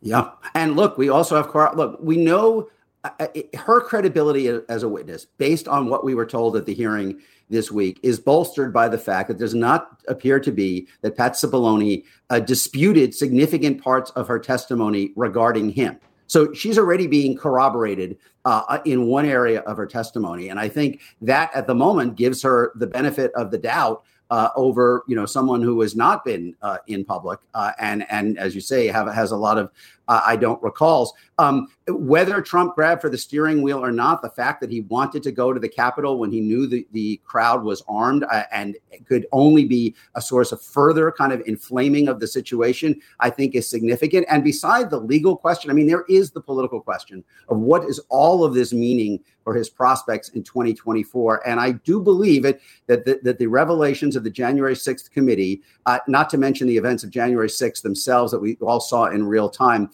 Yeah. 0.00 0.30
And 0.54 0.76
look, 0.76 0.98
we 0.98 1.08
also 1.08 1.36
have, 1.36 1.76
look, 1.76 1.98
we 2.00 2.16
know 2.16 2.68
uh, 3.04 3.10
uh 3.18 3.26
her 3.58 3.80
credibility 3.80 4.48
as 4.68 4.82
a 4.82 4.88
witness, 4.88 5.26
based 5.38 5.68
on 5.68 5.88
what 5.88 6.04
we 6.04 6.14
were 6.14 6.26
told 6.26 6.56
at 6.56 6.66
the 6.66 6.74
hearing 6.74 7.20
this 7.50 7.70
week 7.70 8.00
is 8.02 8.18
bolstered 8.18 8.72
by 8.72 8.88
the 8.88 8.98
fact 8.98 9.28
that 9.28 9.38
does 9.38 9.54
not 9.54 10.00
appear 10.08 10.40
to 10.40 10.50
be 10.50 10.88
that 11.02 11.16
Pat 11.16 11.32
Cipollone 11.32 12.04
uh, 12.30 12.40
disputed 12.40 13.14
significant 13.14 13.82
parts 13.82 14.10
of 14.12 14.28
her 14.28 14.38
testimony 14.38 15.12
regarding 15.16 15.70
him. 15.70 15.98
So 16.26 16.52
she's 16.52 16.78
already 16.78 17.06
being 17.06 17.36
corroborated 17.36 18.18
uh, 18.44 18.78
in 18.84 19.06
one 19.06 19.26
area 19.26 19.60
of 19.60 19.76
her 19.76 19.86
testimony, 19.86 20.48
and 20.48 20.58
I 20.58 20.68
think 20.68 21.00
that 21.22 21.54
at 21.54 21.66
the 21.66 21.74
moment 21.74 22.16
gives 22.16 22.42
her 22.42 22.72
the 22.76 22.86
benefit 22.86 23.30
of 23.34 23.50
the 23.50 23.58
doubt 23.58 24.04
uh, 24.30 24.48
over 24.56 25.04
you 25.06 25.14
know 25.14 25.26
someone 25.26 25.62
who 25.62 25.80
has 25.80 25.94
not 25.94 26.24
been 26.24 26.56
uh, 26.62 26.78
in 26.86 27.04
public 27.04 27.40
uh, 27.54 27.72
and 27.78 28.06
and 28.10 28.38
as 28.38 28.54
you 28.54 28.60
say 28.60 28.86
have 28.86 29.12
has 29.12 29.30
a 29.30 29.36
lot 29.36 29.58
of 29.58 29.70
uh, 30.08 30.20
I 30.24 30.36
don't 30.36 30.62
recall. 30.62 31.14
Um, 31.38 31.68
whether 31.88 32.40
Trump 32.40 32.74
grabbed 32.74 33.00
for 33.00 33.10
the 33.10 33.18
steering 33.18 33.62
wheel 33.62 33.84
or 33.84 33.90
not, 33.90 34.22
the 34.22 34.30
fact 34.30 34.60
that 34.60 34.70
he 34.70 34.82
wanted 34.82 35.22
to 35.24 35.32
go 35.32 35.52
to 35.52 35.60
the 35.60 35.68
Capitol 35.68 36.18
when 36.18 36.30
he 36.30 36.40
knew 36.40 36.66
the, 36.66 36.86
the 36.92 37.20
crowd 37.24 37.64
was 37.64 37.82
armed 37.88 38.24
uh, 38.30 38.44
and 38.52 38.76
could 39.06 39.26
only 39.32 39.64
be 39.64 39.94
a 40.14 40.22
source 40.22 40.52
of 40.52 40.62
further 40.62 41.10
kind 41.10 41.32
of 41.32 41.42
inflaming 41.46 42.08
of 42.08 42.20
the 42.20 42.26
situation, 42.26 43.00
I 43.20 43.30
think 43.30 43.54
is 43.54 43.68
significant. 43.68 44.26
And 44.30 44.44
beside 44.44 44.90
the 44.90 45.00
legal 45.00 45.36
question, 45.36 45.70
I 45.70 45.74
mean, 45.74 45.86
there 45.86 46.04
is 46.08 46.30
the 46.30 46.40
political 46.40 46.80
question 46.80 47.24
of 47.48 47.58
what 47.58 47.84
is 47.84 47.98
all 48.08 48.44
of 48.44 48.54
this 48.54 48.72
meaning 48.72 49.20
for 49.44 49.54
his 49.54 49.68
prospects 49.68 50.30
in 50.30 50.42
2024. 50.42 51.46
And 51.46 51.60
I 51.60 51.72
do 51.72 52.00
believe 52.00 52.44
it 52.44 52.60
that 52.86 53.04
the, 53.04 53.20
that 53.22 53.38
the 53.38 53.46
revelations 53.46 54.16
of 54.16 54.24
the 54.24 54.30
January 54.30 54.74
6th 54.74 55.10
committee, 55.10 55.62
uh, 55.86 55.98
not 56.08 56.30
to 56.30 56.38
mention 56.38 56.66
the 56.66 56.76
events 56.76 57.04
of 57.04 57.10
January 57.10 57.48
6th 57.48 57.82
themselves 57.82 58.32
that 58.32 58.40
we 58.40 58.56
all 58.62 58.80
saw 58.80 59.04
in 59.06 59.26
real 59.26 59.50
time, 59.50 59.90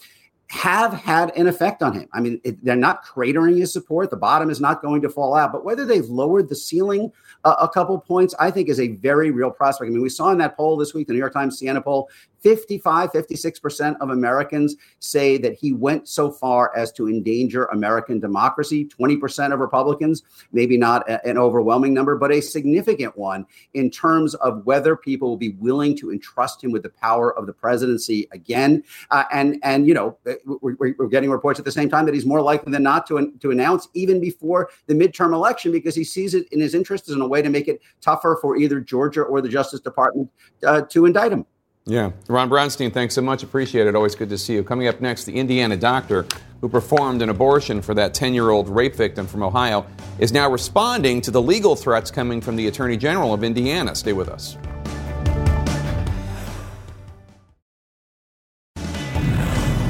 have 0.50 0.92
had 0.92 1.30
an 1.36 1.46
effect 1.46 1.80
on 1.80 1.92
him. 1.92 2.08
I 2.12 2.18
mean, 2.18 2.40
it, 2.42 2.62
they're 2.64 2.74
not 2.74 3.04
cratering 3.04 3.58
his 3.58 3.72
support. 3.72 4.10
The 4.10 4.16
bottom 4.16 4.50
is 4.50 4.60
not 4.60 4.82
going 4.82 5.00
to 5.02 5.08
fall 5.08 5.36
out. 5.36 5.52
But 5.52 5.64
whether 5.64 5.84
they've 5.84 6.04
lowered 6.06 6.48
the 6.48 6.56
ceiling 6.56 7.12
uh, 7.44 7.54
a 7.60 7.68
couple 7.68 7.96
points, 8.00 8.34
I 8.36 8.50
think 8.50 8.68
is 8.68 8.80
a 8.80 8.88
very 8.88 9.30
real 9.30 9.52
prospect. 9.52 9.88
I 9.88 9.92
mean, 9.92 10.02
we 10.02 10.08
saw 10.08 10.30
in 10.32 10.38
that 10.38 10.56
poll 10.56 10.76
this 10.76 10.92
week, 10.92 11.06
the 11.06 11.12
New 11.12 11.20
York 11.20 11.34
Times 11.34 11.56
Siena 11.56 11.80
poll, 11.80 12.10
55, 12.40 13.12
56% 13.12 13.96
of 14.00 14.11
Americans 14.11 14.76
say 14.98 15.37
that 15.38 15.55
he 15.55 15.72
went 15.72 16.09
so 16.09 16.31
far 16.31 16.74
as 16.76 16.92
to 16.92 17.09
endanger 17.09 17.66
American 17.66 18.18
democracy. 18.20 18.87
20% 18.87 19.53
of 19.53 19.61
Republicans, 19.61 20.22
maybe 20.53 20.76
not 20.76 21.09
a, 21.09 21.24
an 21.26 21.38
overwhelming 21.38 21.92
number, 21.92 22.16
but 22.16 22.33
a 22.33 22.40
significant 22.40 23.16
one 23.16 23.46
in 23.74 23.90
terms 23.90 24.35
of 24.37 24.64
whether 24.64 24.96
people 24.96 25.29
will 25.29 25.37
be 25.37 25.50
willing 25.50 25.96
to 25.96 26.11
entrust 26.11 26.62
him 26.62 26.70
with 26.70 26.83
the 26.83 26.90
power 26.90 27.37
of 27.37 27.46
the 27.46 27.53
presidency 27.53 28.29
again. 28.33 28.83
Uh, 29.11 29.24
and, 29.33 29.59
and, 29.62 29.87
you 29.87 29.94
know, 29.94 30.16
uh, 30.26 30.35
we're, 30.44 30.76
we're, 30.79 31.11
getting 31.11 31.31
reports 31.31 31.59
at 31.59 31.64
the 31.64 31.72
same 31.72 31.90
time 31.90 32.07
that 32.07 32.14
he's 32.14 32.24
more 32.24 32.40
likely 32.40 32.70
than 32.70 32.85
not 32.85 33.05
to, 33.05 33.33
to 33.40 33.50
announce 33.50 33.88
even 33.94 34.20
before 34.20 34.70
the 34.87 34.94
midterm 34.94 35.33
election 35.33 35.72
because 35.72 35.94
he 35.94 36.05
sees 36.05 36.35
it 36.35 36.46
in 36.53 36.61
his 36.61 36.74
interest 36.74 37.09
as 37.09 37.16
a 37.16 37.26
way 37.26 37.42
to 37.42 37.50
make 37.50 37.66
it 37.66 37.81
tougher 38.00 38.38
for 38.40 38.57
either 38.57 38.81
Georgia 38.81 39.22
or 39.22 39.40
the 39.40 39.48
Justice 39.48 39.81
Department 39.81 40.31
uh, 40.64 40.83
to 40.83 41.07
indict 41.07 41.33
him. 41.33 41.44
Yeah. 41.86 42.12
Ron 42.28 42.50
Brownstein, 42.50 42.92
thanks 42.92 43.14
so 43.14 43.22
much. 43.22 43.42
Appreciate 43.42 43.86
it. 43.86 43.94
Always 43.94 44.14
good 44.14 44.28
to 44.28 44.38
see 44.38 44.54
you. 44.54 44.62
Coming 44.62 44.86
up 44.86 45.00
next, 45.00 45.24
the 45.24 45.34
Indiana 45.34 45.76
doctor 45.76 46.26
who 46.60 46.68
performed 46.68 47.22
an 47.22 47.30
abortion 47.30 47.80
for 47.80 47.94
that 47.94 48.12
10 48.12 48.34
year 48.34 48.50
old 48.50 48.68
rape 48.68 48.94
victim 48.94 49.26
from 49.26 49.42
Ohio 49.42 49.86
is 50.18 50.32
now 50.32 50.50
responding 50.50 51.20
to 51.22 51.30
the 51.30 51.40
legal 51.40 51.74
threats 51.74 52.10
coming 52.10 52.40
from 52.40 52.56
the 52.56 52.66
Attorney 52.68 52.96
General 52.96 53.32
of 53.32 53.42
Indiana. 53.42 53.94
Stay 53.94 54.12
with 54.12 54.28
us. 54.28 54.56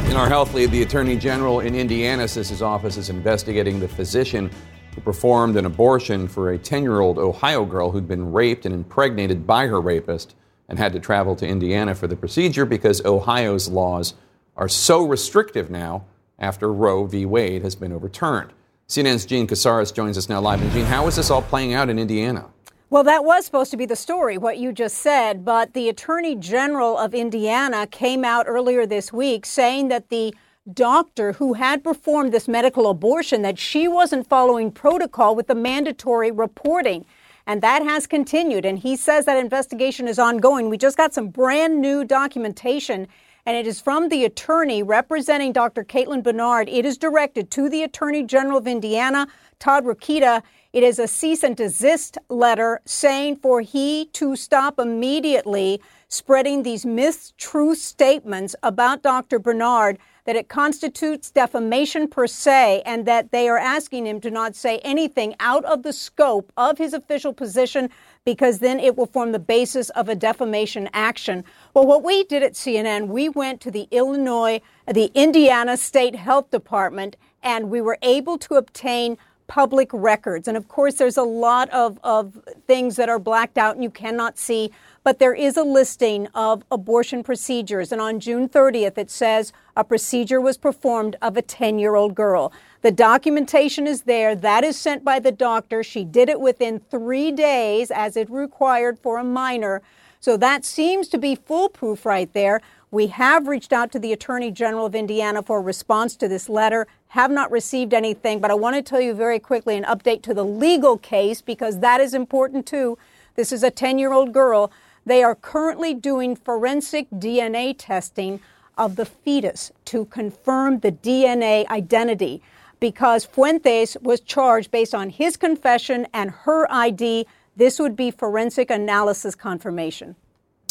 In 0.08 0.16
our 0.16 0.28
health 0.28 0.54
lead, 0.54 0.70
the 0.70 0.82
Attorney 0.82 1.16
General 1.16 1.60
in 1.60 1.74
Indiana 1.74 2.26
says 2.28 2.48
his 2.48 2.62
office 2.62 2.96
is 2.96 3.10
investigating 3.10 3.80
the 3.80 3.88
physician 3.88 4.50
who 4.94 5.00
performed 5.00 5.56
an 5.56 5.66
abortion 5.66 6.28
for 6.28 6.52
a 6.52 6.58
10 6.58 6.82
year 6.82 7.00
old 7.00 7.18
Ohio 7.18 7.64
girl 7.64 7.90
who'd 7.90 8.08
been 8.08 8.32
raped 8.32 8.64
and 8.64 8.74
impregnated 8.74 9.46
by 9.46 9.66
her 9.66 9.80
rapist 9.80 10.34
and 10.70 10.78
had 10.78 10.92
to 10.92 11.00
travel 11.00 11.36
to 11.36 11.46
Indiana 11.46 11.94
for 11.94 12.06
the 12.06 12.16
procedure 12.16 12.64
because 12.64 13.04
Ohio's 13.04 13.68
laws 13.68 14.14
are 14.56 14.68
so 14.68 15.04
restrictive 15.04 15.68
now 15.68 16.04
after 16.38 16.72
Roe 16.72 17.04
v. 17.04 17.26
Wade 17.26 17.62
has 17.62 17.74
been 17.74 17.92
overturned. 17.92 18.52
CNN's 18.88 19.26
Jean 19.26 19.46
Casarez 19.46 19.92
joins 19.92 20.16
us 20.16 20.28
now 20.28 20.40
live. 20.40 20.62
And 20.62 20.70
Jean, 20.70 20.84
how 20.84 21.06
is 21.08 21.16
this 21.16 21.30
all 21.30 21.42
playing 21.42 21.74
out 21.74 21.90
in 21.90 21.98
Indiana? 21.98 22.46
Well, 22.88 23.04
that 23.04 23.24
was 23.24 23.44
supposed 23.44 23.70
to 23.72 23.76
be 23.76 23.86
the 23.86 23.96
story, 23.96 24.38
what 24.38 24.58
you 24.58 24.72
just 24.72 24.98
said, 24.98 25.44
but 25.44 25.74
the 25.74 25.88
Attorney 25.88 26.34
General 26.34 26.98
of 26.98 27.14
Indiana 27.14 27.86
came 27.86 28.24
out 28.24 28.46
earlier 28.48 28.86
this 28.86 29.12
week 29.12 29.46
saying 29.46 29.88
that 29.88 30.08
the 30.08 30.34
doctor 30.72 31.32
who 31.32 31.54
had 31.54 31.82
performed 31.82 32.32
this 32.32 32.48
medical 32.48 32.88
abortion 32.90 33.42
that 33.42 33.58
she 33.58 33.88
wasn't 33.88 34.28
following 34.28 34.70
protocol 34.70 35.34
with 35.34 35.46
the 35.46 35.54
mandatory 35.54 36.30
reporting. 36.30 37.04
And 37.50 37.62
that 37.62 37.82
has 37.82 38.06
continued. 38.06 38.64
And 38.64 38.78
he 38.78 38.94
says 38.94 39.24
that 39.24 39.36
investigation 39.36 40.06
is 40.06 40.20
ongoing. 40.20 40.70
We 40.70 40.78
just 40.78 40.96
got 40.96 41.12
some 41.12 41.30
brand 41.30 41.80
new 41.80 42.04
documentation, 42.04 43.08
and 43.44 43.56
it 43.56 43.66
is 43.66 43.80
from 43.80 44.08
the 44.08 44.24
attorney 44.24 44.84
representing 44.84 45.50
Dr. 45.50 45.82
Caitlin 45.82 46.22
Bernard. 46.22 46.68
It 46.68 46.86
is 46.86 46.96
directed 46.96 47.50
to 47.50 47.68
the 47.68 47.82
Attorney 47.82 48.22
General 48.22 48.58
of 48.58 48.68
Indiana, 48.68 49.26
Todd 49.58 49.84
Rokita. 49.84 50.44
It 50.72 50.84
is 50.84 51.00
a 51.00 51.08
cease 51.08 51.42
and 51.42 51.56
desist 51.56 52.18
letter 52.28 52.80
saying 52.84 53.38
for 53.42 53.62
he 53.62 54.04
to 54.12 54.36
stop 54.36 54.78
immediately 54.78 55.80
spreading 56.06 56.62
these 56.62 56.84
mistruth 56.84 57.78
statements 57.78 58.54
about 58.62 59.02
Dr. 59.02 59.40
Bernard 59.40 59.98
that 60.24 60.36
it 60.36 60.48
constitutes 60.48 61.30
defamation 61.30 62.08
per 62.08 62.26
se 62.26 62.82
and 62.84 63.06
that 63.06 63.30
they 63.30 63.48
are 63.48 63.58
asking 63.58 64.06
him 64.06 64.20
to 64.20 64.30
not 64.30 64.54
say 64.54 64.78
anything 64.78 65.34
out 65.40 65.64
of 65.64 65.82
the 65.82 65.92
scope 65.92 66.52
of 66.56 66.78
his 66.78 66.92
official 66.92 67.32
position 67.32 67.90
because 68.24 68.58
then 68.58 68.78
it 68.78 68.96
will 68.96 69.06
form 69.06 69.32
the 69.32 69.38
basis 69.38 69.90
of 69.90 70.08
a 70.08 70.14
defamation 70.14 70.88
action. 70.92 71.44
Well, 71.74 71.86
what 71.86 72.04
we 72.04 72.24
did 72.24 72.42
at 72.42 72.52
CNN, 72.52 73.08
we 73.08 73.28
went 73.28 73.60
to 73.62 73.70
the 73.70 73.88
Illinois, 73.90 74.60
the 74.86 75.10
Indiana 75.14 75.76
State 75.76 76.14
Health 76.14 76.50
Department, 76.50 77.16
and 77.42 77.70
we 77.70 77.80
were 77.80 77.98
able 78.02 78.36
to 78.38 78.54
obtain 78.54 79.16
public 79.50 79.90
records. 79.92 80.46
And 80.46 80.56
of 80.56 80.68
course, 80.68 80.94
there's 80.94 81.16
a 81.16 81.24
lot 81.24 81.68
of, 81.70 81.98
of 82.04 82.38
things 82.68 82.94
that 82.96 83.08
are 83.08 83.18
blacked 83.18 83.58
out 83.58 83.74
and 83.74 83.82
you 83.82 83.90
cannot 83.90 84.38
see 84.38 84.70
but 85.02 85.18
there 85.18 85.34
is 85.34 85.56
a 85.56 85.62
listing 85.62 86.26
of 86.28 86.62
abortion 86.70 87.22
procedures. 87.22 87.92
And 87.92 88.00
on 88.00 88.20
June 88.20 88.48
30th, 88.48 88.98
it 88.98 89.10
says 89.10 89.52
a 89.76 89.84
procedure 89.84 90.40
was 90.40 90.58
performed 90.58 91.16
of 91.22 91.36
a 91.36 91.42
10 91.42 91.78
year 91.78 91.94
old 91.94 92.14
girl. 92.14 92.52
The 92.82 92.90
documentation 92.90 93.86
is 93.86 94.02
there. 94.02 94.34
That 94.34 94.64
is 94.64 94.78
sent 94.78 95.04
by 95.04 95.18
the 95.18 95.32
doctor. 95.32 95.82
She 95.82 96.04
did 96.04 96.28
it 96.28 96.40
within 96.40 96.80
three 96.90 97.32
days, 97.32 97.90
as 97.90 98.16
it 98.16 98.30
required 98.30 98.98
for 98.98 99.18
a 99.18 99.24
minor. 99.24 99.82
So 100.18 100.36
that 100.36 100.64
seems 100.64 101.08
to 101.08 101.18
be 101.18 101.34
foolproof 101.34 102.04
right 102.04 102.30
there. 102.34 102.60
We 102.90 103.06
have 103.06 103.46
reached 103.46 103.72
out 103.72 103.92
to 103.92 103.98
the 103.98 104.12
Attorney 104.12 104.50
General 104.50 104.86
of 104.86 104.94
Indiana 104.94 105.42
for 105.42 105.58
a 105.58 105.62
response 105.62 106.16
to 106.16 106.28
this 106.28 106.48
letter, 106.48 106.86
have 107.08 107.30
not 107.30 107.50
received 107.50 107.94
anything, 107.94 108.40
but 108.40 108.50
I 108.50 108.54
want 108.54 108.76
to 108.76 108.82
tell 108.82 109.00
you 109.00 109.14
very 109.14 109.38
quickly 109.38 109.76
an 109.76 109.84
update 109.84 110.22
to 110.22 110.34
the 110.34 110.44
legal 110.44 110.98
case 110.98 111.40
because 111.40 111.78
that 111.80 112.00
is 112.00 112.14
important 112.14 112.66
too. 112.66 112.98
This 113.36 113.52
is 113.52 113.62
a 113.62 113.70
10 113.70 113.98
year 113.98 114.12
old 114.12 114.32
girl. 114.32 114.70
They 115.06 115.22
are 115.22 115.34
currently 115.34 115.94
doing 115.94 116.36
forensic 116.36 117.08
DNA 117.10 117.74
testing 117.76 118.40
of 118.76 118.96
the 118.96 119.04
fetus 119.04 119.72
to 119.86 120.04
confirm 120.06 120.80
the 120.80 120.92
DNA 120.92 121.66
identity 121.68 122.42
because 122.80 123.24
Fuentes 123.24 123.96
was 124.00 124.20
charged 124.20 124.70
based 124.70 124.94
on 124.94 125.10
his 125.10 125.36
confession 125.36 126.06
and 126.14 126.30
her 126.30 126.70
ID. 126.70 127.26
This 127.56 127.78
would 127.78 127.94
be 127.94 128.10
forensic 128.10 128.70
analysis 128.70 129.34
confirmation. 129.34 130.16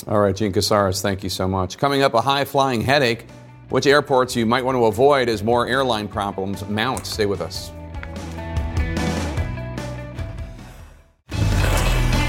All 0.08 0.20
right, 0.20 0.36
Jean 0.36 0.52
Casarez, 0.52 1.02
thank 1.02 1.24
you 1.24 1.30
so 1.30 1.48
much. 1.48 1.78
Coming 1.78 2.02
up, 2.02 2.14
a 2.14 2.22
high 2.22 2.46
flying 2.46 2.82
headache. 2.82 3.26
Which 3.70 3.86
airports 3.86 4.36
you 4.36 4.48
might 4.48 4.66
want 4.66 4.78
to 4.78 4.86
avoid 4.86 5.30
as 5.30 5.44
more 5.44 5.68
airline 5.68 6.08
problems 6.08 6.68
mount. 6.68 7.06
Stay 7.06 7.28
with 7.28 7.40
us. 7.40 7.72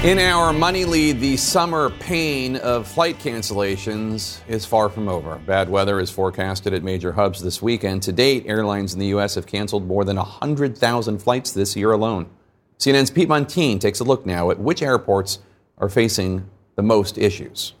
In 0.03 0.17
our 0.17 0.51
money 0.51 0.83
lead, 0.83 1.19
the 1.19 1.37
summer 1.37 1.91
pain 1.91 2.55
of 2.55 2.87
flight 2.87 3.19
cancellations 3.19 4.39
is 4.47 4.65
far 4.65 4.89
from 4.89 5.07
over. 5.07 5.35
Bad 5.45 5.69
weather 5.69 5.99
is 5.99 6.09
forecasted 6.09 6.73
at 6.73 6.81
major 6.81 7.11
hubs 7.11 7.39
this 7.39 7.61
weekend. 7.61 8.01
To 8.01 8.11
date, 8.11 8.45
airlines 8.47 8.93
in 8.93 8.99
the 8.99 9.05
U.S. 9.07 9.35
have 9.35 9.45
canceled 9.45 9.85
more 9.85 10.03
than 10.03 10.17
100,000 10.17 11.19
flights 11.19 11.51
this 11.51 11.75
year 11.75 11.91
alone. 11.91 12.31
CNN's 12.79 13.11
Pete 13.11 13.29
Muntean 13.29 13.79
takes 13.79 13.99
a 13.99 14.03
look 14.03 14.25
now 14.25 14.49
at 14.49 14.57
which 14.57 14.81
airports 14.81 15.37
are 15.77 15.87
facing 15.87 16.49
the 16.77 16.81
most 16.81 17.19
issues. 17.19 17.73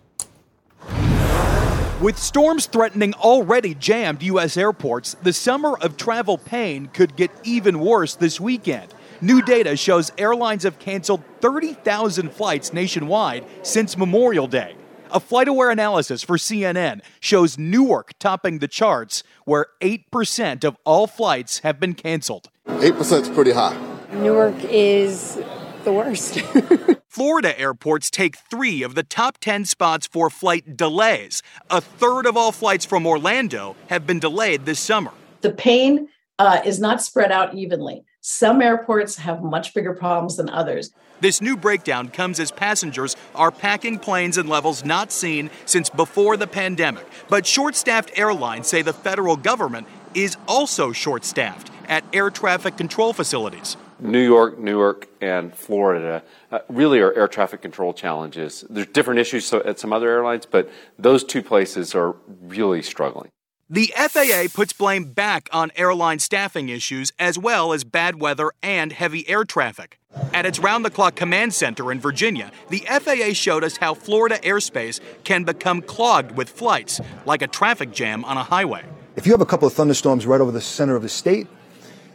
With 1.99 2.19
storms 2.19 2.67
threatening 2.67 3.15
already 3.15 3.73
jammed 3.73 4.21
U.S. 4.21 4.57
airports, 4.57 5.15
the 5.23 5.33
summer 5.33 5.75
of 5.81 5.97
travel 5.97 6.37
pain 6.37 6.85
could 6.93 7.15
get 7.15 7.31
even 7.43 7.79
worse 7.79 8.13
this 8.13 8.39
weekend. 8.39 8.93
New 9.23 9.43
data 9.43 9.77
shows 9.77 10.11
airlines 10.17 10.63
have 10.63 10.79
canceled 10.79 11.23
30,000 11.41 12.31
flights 12.31 12.73
nationwide 12.73 13.45
since 13.61 13.95
Memorial 13.95 14.47
Day. 14.47 14.75
A 15.11 15.19
FlightAware 15.19 15.71
analysis 15.71 16.23
for 16.23 16.37
CNN 16.37 17.01
shows 17.19 17.55
Newark 17.55 18.17
topping 18.17 18.57
the 18.57 18.67
charts, 18.67 19.21
where 19.45 19.67
8% 19.79 20.63
of 20.63 20.75
all 20.85 21.05
flights 21.05 21.59
have 21.59 21.79
been 21.79 21.93
canceled. 21.93 22.49
8% 22.65 23.21
is 23.21 23.29
pretty 23.29 23.51
high. 23.51 23.77
Newark 24.11 24.55
is 24.63 25.39
the 25.83 25.93
worst. 25.93 26.39
Florida 27.07 27.59
airports 27.59 28.09
take 28.09 28.37
three 28.37 28.81
of 28.81 28.95
the 28.95 29.03
top 29.03 29.37
10 29.37 29.65
spots 29.65 30.07
for 30.07 30.31
flight 30.31 30.75
delays. 30.75 31.43
A 31.69 31.79
third 31.79 32.25
of 32.25 32.35
all 32.35 32.51
flights 32.51 32.85
from 32.85 33.05
Orlando 33.05 33.75
have 33.87 34.07
been 34.07 34.19
delayed 34.19 34.65
this 34.65 34.79
summer. 34.79 35.11
The 35.41 35.51
pain 35.51 36.07
uh, 36.39 36.61
is 36.65 36.79
not 36.79 37.03
spread 37.03 37.31
out 37.31 37.53
evenly. 37.53 38.03
Some 38.23 38.61
airports 38.61 39.17
have 39.17 39.41
much 39.41 39.73
bigger 39.73 39.93
problems 39.93 40.37
than 40.37 40.47
others. 40.47 40.91
This 41.21 41.41
new 41.41 41.57
breakdown 41.57 42.09
comes 42.09 42.39
as 42.39 42.51
passengers 42.51 43.15
are 43.33 43.49
packing 43.49 43.97
planes 43.97 44.37
in 44.37 44.45
levels 44.45 44.85
not 44.85 45.11
seen 45.11 45.49
since 45.65 45.89
before 45.89 46.37
the 46.37 46.45
pandemic. 46.45 47.03
But 47.29 47.47
short 47.47 47.75
staffed 47.75 48.11
airlines 48.15 48.67
say 48.67 48.83
the 48.83 48.93
federal 48.93 49.37
government 49.37 49.87
is 50.13 50.37
also 50.47 50.91
short 50.91 51.25
staffed 51.25 51.71
at 51.87 52.03
air 52.13 52.29
traffic 52.29 52.77
control 52.77 53.11
facilities. 53.11 53.75
New 53.99 54.23
York, 54.23 54.59
Newark, 54.59 55.07
and 55.19 55.55
Florida 55.55 56.23
uh, 56.51 56.59
really 56.69 56.99
are 56.99 57.13
air 57.13 57.27
traffic 57.27 57.63
control 57.63 57.91
challenges. 57.91 58.63
There's 58.69 58.87
different 58.87 59.19
issues 59.19 59.51
at 59.51 59.79
some 59.79 59.91
other 59.91 60.09
airlines, 60.09 60.45
but 60.45 60.69
those 60.99 61.23
two 61.23 61.41
places 61.41 61.95
are 61.95 62.15
really 62.27 62.83
struggling. 62.83 63.31
The 63.73 63.93
FAA 63.95 64.53
puts 64.53 64.73
blame 64.73 65.05
back 65.13 65.47
on 65.53 65.71
airline 65.77 66.19
staffing 66.19 66.67
issues 66.67 67.13
as 67.17 67.39
well 67.39 67.71
as 67.71 67.85
bad 67.85 68.19
weather 68.19 68.51
and 68.61 68.91
heavy 68.91 69.25
air 69.29 69.45
traffic. 69.45 69.97
At 70.33 70.45
its 70.45 70.59
round 70.59 70.83
the 70.83 70.89
clock 70.89 71.15
command 71.15 71.53
center 71.53 71.89
in 71.89 72.01
Virginia, 72.01 72.51
the 72.67 72.79
FAA 72.79 73.31
showed 73.31 73.63
us 73.63 73.77
how 73.77 73.93
Florida 73.93 74.39
airspace 74.39 74.99
can 75.23 75.45
become 75.45 75.81
clogged 75.81 76.35
with 76.35 76.49
flights, 76.49 76.99
like 77.25 77.41
a 77.41 77.47
traffic 77.47 77.93
jam 77.93 78.25
on 78.25 78.35
a 78.35 78.43
highway. 78.43 78.83
If 79.15 79.25
you 79.25 79.31
have 79.31 79.39
a 79.39 79.45
couple 79.45 79.69
of 79.69 79.73
thunderstorms 79.73 80.25
right 80.25 80.41
over 80.41 80.51
the 80.51 80.59
center 80.59 80.97
of 80.97 81.01
the 81.01 81.07
state, 81.07 81.47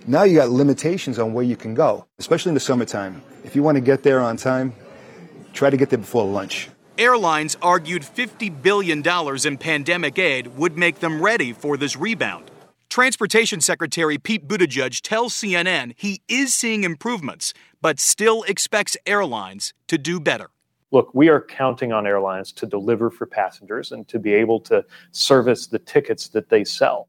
now 0.06 0.24
you 0.24 0.36
got 0.36 0.50
limitations 0.50 1.18
on 1.18 1.32
where 1.32 1.42
you 1.42 1.56
can 1.56 1.72
go, 1.72 2.04
especially 2.18 2.50
in 2.50 2.54
the 2.54 2.60
summertime. 2.60 3.22
If 3.44 3.56
you 3.56 3.62
want 3.62 3.76
to 3.76 3.80
get 3.80 4.02
there 4.02 4.20
on 4.20 4.36
time, 4.36 4.74
try 5.54 5.70
to 5.70 5.76
get 5.78 5.88
there 5.88 6.00
before 6.00 6.26
lunch. 6.26 6.68
Airlines 6.98 7.58
argued 7.60 8.02
$50 8.02 8.62
billion 8.62 9.02
in 9.46 9.58
pandemic 9.58 10.18
aid 10.18 10.46
would 10.56 10.78
make 10.78 11.00
them 11.00 11.20
ready 11.20 11.52
for 11.52 11.76
this 11.76 11.94
rebound. 11.94 12.50
Transportation 12.88 13.60
Secretary 13.60 14.16
Pete 14.16 14.48
Buttigieg 14.48 15.02
tells 15.02 15.34
CNN 15.34 15.92
he 15.98 16.22
is 16.26 16.54
seeing 16.54 16.84
improvements, 16.84 17.52
but 17.82 18.00
still 18.00 18.44
expects 18.44 18.96
airlines 19.04 19.74
to 19.88 19.98
do 19.98 20.18
better. 20.18 20.48
Look, 20.90 21.10
we 21.12 21.28
are 21.28 21.42
counting 21.42 21.92
on 21.92 22.06
airlines 22.06 22.50
to 22.52 22.66
deliver 22.66 23.10
for 23.10 23.26
passengers 23.26 23.92
and 23.92 24.08
to 24.08 24.18
be 24.18 24.32
able 24.32 24.60
to 24.60 24.82
service 25.12 25.66
the 25.66 25.78
tickets 25.78 26.28
that 26.28 26.48
they 26.48 26.64
sell. 26.64 27.08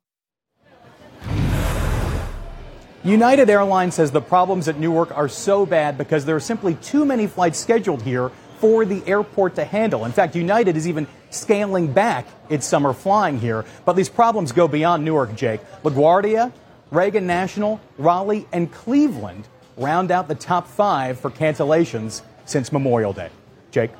United 3.06 3.50
Airlines 3.50 3.95
says 3.95 4.12
the 4.12 4.19
problems 4.19 4.67
at 4.67 4.80
Newark 4.80 5.15
are 5.15 5.30
so 5.30 5.65
bad 5.65 5.97
because 5.97 6.26
there 6.26 6.36
are 6.36 6.41
simply 6.41 6.76
too 6.76 7.06
many 7.06 7.26
flights 7.26 7.58
scheduled 7.58 8.02
here 8.02 8.32
for 8.60 8.86
the 8.86 9.06
airport 9.08 9.56
to 9.56 9.65
handle. 9.65 10.06
In 10.06 10.12
fact, 10.12 10.36
United 10.36 10.78
is 10.78 10.88
even 10.88 11.08
scaling 11.30 11.91
back 11.91 12.28
its 12.50 12.65
summer 12.65 12.93
flying 12.93 13.39
here. 13.39 13.65
But 13.86 13.93
these 13.93 14.10
problems 14.10 14.52
go 14.52 14.67
beyond 14.67 15.04
Newark, 15.04 15.36
Jake. 15.36 15.62
LaGuardia, 15.84 16.52
Reagan 16.91 17.28
National, 17.28 17.80
Raleigh, 17.98 18.48
and 18.52 18.72
Cleveland 18.72 19.48
round 19.78 20.12
out 20.12 20.28
the 20.28 20.36
top 20.36 20.67
five 20.67 21.20
for 21.20 21.30
cancellations 21.30 22.22
since 22.46 22.72
Memorial 22.72 23.13
Day. 23.13 23.30
Jake? 23.72 23.91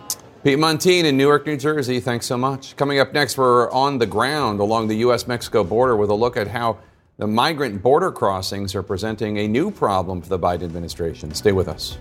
Pete 0.43 0.58
Muntean 0.58 1.04
in 1.04 1.17
Newark, 1.17 1.46
New 1.46 1.58
Jersey, 1.58 2.00
thanks 2.00 2.26
so 2.26 2.38
much. 2.38 2.76
Coming 2.78 3.00
up 3.00 3.12
next, 3.13 3.38
we're 3.38 3.70
on 3.72 3.98
the 3.98 4.06
ground 4.06 4.60
along 4.60 4.88
the 4.88 4.95
U.S. 4.97 5.28
Mexico 5.28 5.64
border 5.64 5.95
with 5.95 6.10
a 6.10 6.14
look 6.14 6.38
at 6.38 6.47
how 6.47 6.78
the 7.18 7.28
migrant 7.28 7.82
border 7.82 8.12
crossings 8.12 8.76
are 8.76 8.84
presenting 8.84 9.39
a 9.39 9.47
new 9.47 9.72
problem 9.72 10.22
for 10.22 10.30
the 10.30 10.39
Biden 10.39 10.64
administration. 10.64 11.34
Stay 11.34 11.51
with 11.51 11.68
us. 11.68 11.97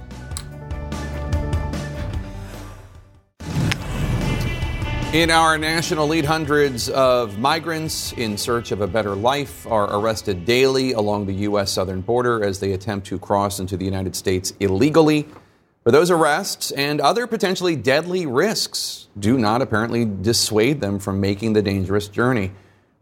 In 5.16 5.30
our 5.30 5.56
national 5.56 6.08
lead, 6.08 6.26
hundreds 6.26 6.90
of 6.90 7.38
migrants 7.38 8.12
in 8.12 8.36
search 8.36 8.70
of 8.70 8.82
a 8.82 8.86
better 8.86 9.14
life 9.14 9.66
are 9.66 9.98
arrested 9.98 10.44
daily 10.44 10.92
along 10.92 11.24
the 11.24 11.32
U.S. 11.48 11.72
southern 11.72 12.02
border 12.02 12.44
as 12.44 12.60
they 12.60 12.74
attempt 12.74 13.06
to 13.06 13.18
cross 13.18 13.58
into 13.58 13.78
the 13.78 13.84
United 13.86 14.14
States 14.14 14.52
illegally. 14.60 15.26
But 15.84 15.92
those 15.92 16.10
arrests 16.10 16.70
and 16.70 17.00
other 17.00 17.26
potentially 17.26 17.76
deadly 17.76 18.26
risks 18.26 19.08
do 19.18 19.38
not 19.38 19.62
apparently 19.62 20.04
dissuade 20.04 20.82
them 20.82 20.98
from 20.98 21.18
making 21.18 21.54
the 21.54 21.62
dangerous 21.62 22.08
journey. 22.08 22.52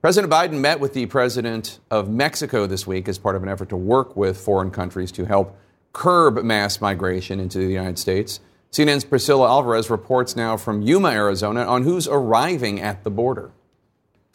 President 0.01 0.33
Biden 0.33 0.61
met 0.61 0.79
with 0.79 0.95
the 0.95 1.07
president 1.07 1.81
of 1.91 2.09
Mexico 2.09 2.69
this 2.69 2.87
week 2.87 3.09
as 3.09 3.19
part 3.19 3.35
of 3.35 3.43
an 3.43 3.49
effort 3.49 3.71
to 3.71 3.77
work 3.77 4.17
with 4.17 4.39
foreign 4.39 4.71
countries 4.71 5.11
to 5.11 5.25
help 5.25 5.59
curb 5.93 6.45
mass 6.45 6.81
migration 6.81 7.41
into 7.41 7.59
the 7.59 7.73
United 7.73 7.99
States. 7.99 8.39
CNN's 8.75 9.05
Priscilla 9.05 9.47
Alvarez 9.47 9.89
reports 9.89 10.35
now 10.35 10.57
from 10.57 10.83
Yuma, 10.83 11.11
Arizona, 11.11 11.63
on 11.63 11.85
who's 11.85 12.09
arriving 12.09 12.81
at 12.81 13.05
the 13.05 13.11
border. 13.11 13.53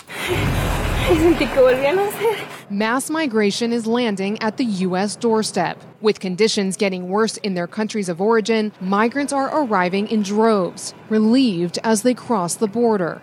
Mass 2.71 3.09
migration 3.09 3.73
is 3.73 3.87
landing 3.87 4.39
at 4.43 4.57
the 4.57 4.63
U.S. 4.63 5.15
doorstep. 5.15 5.81
With 6.01 6.19
conditions 6.19 6.77
getting 6.77 7.09
worse 7.09 7.37
in 7.37 7.55
their 7.55 7.67
countries 7.67 8.09
of 8.09 8.21
origin, 8.21 8.71
migrants 8.79 9.33
are 9.33 9.63
arriving 9.63 10.07
in 10.07 10.21
droves, 10.21 10.93
relieved 11.09 11.79
as 11.83 12.03
they 12.03 12.13
cross 12.13 12.55
the 12.55 12.67
border. 12.67 13.21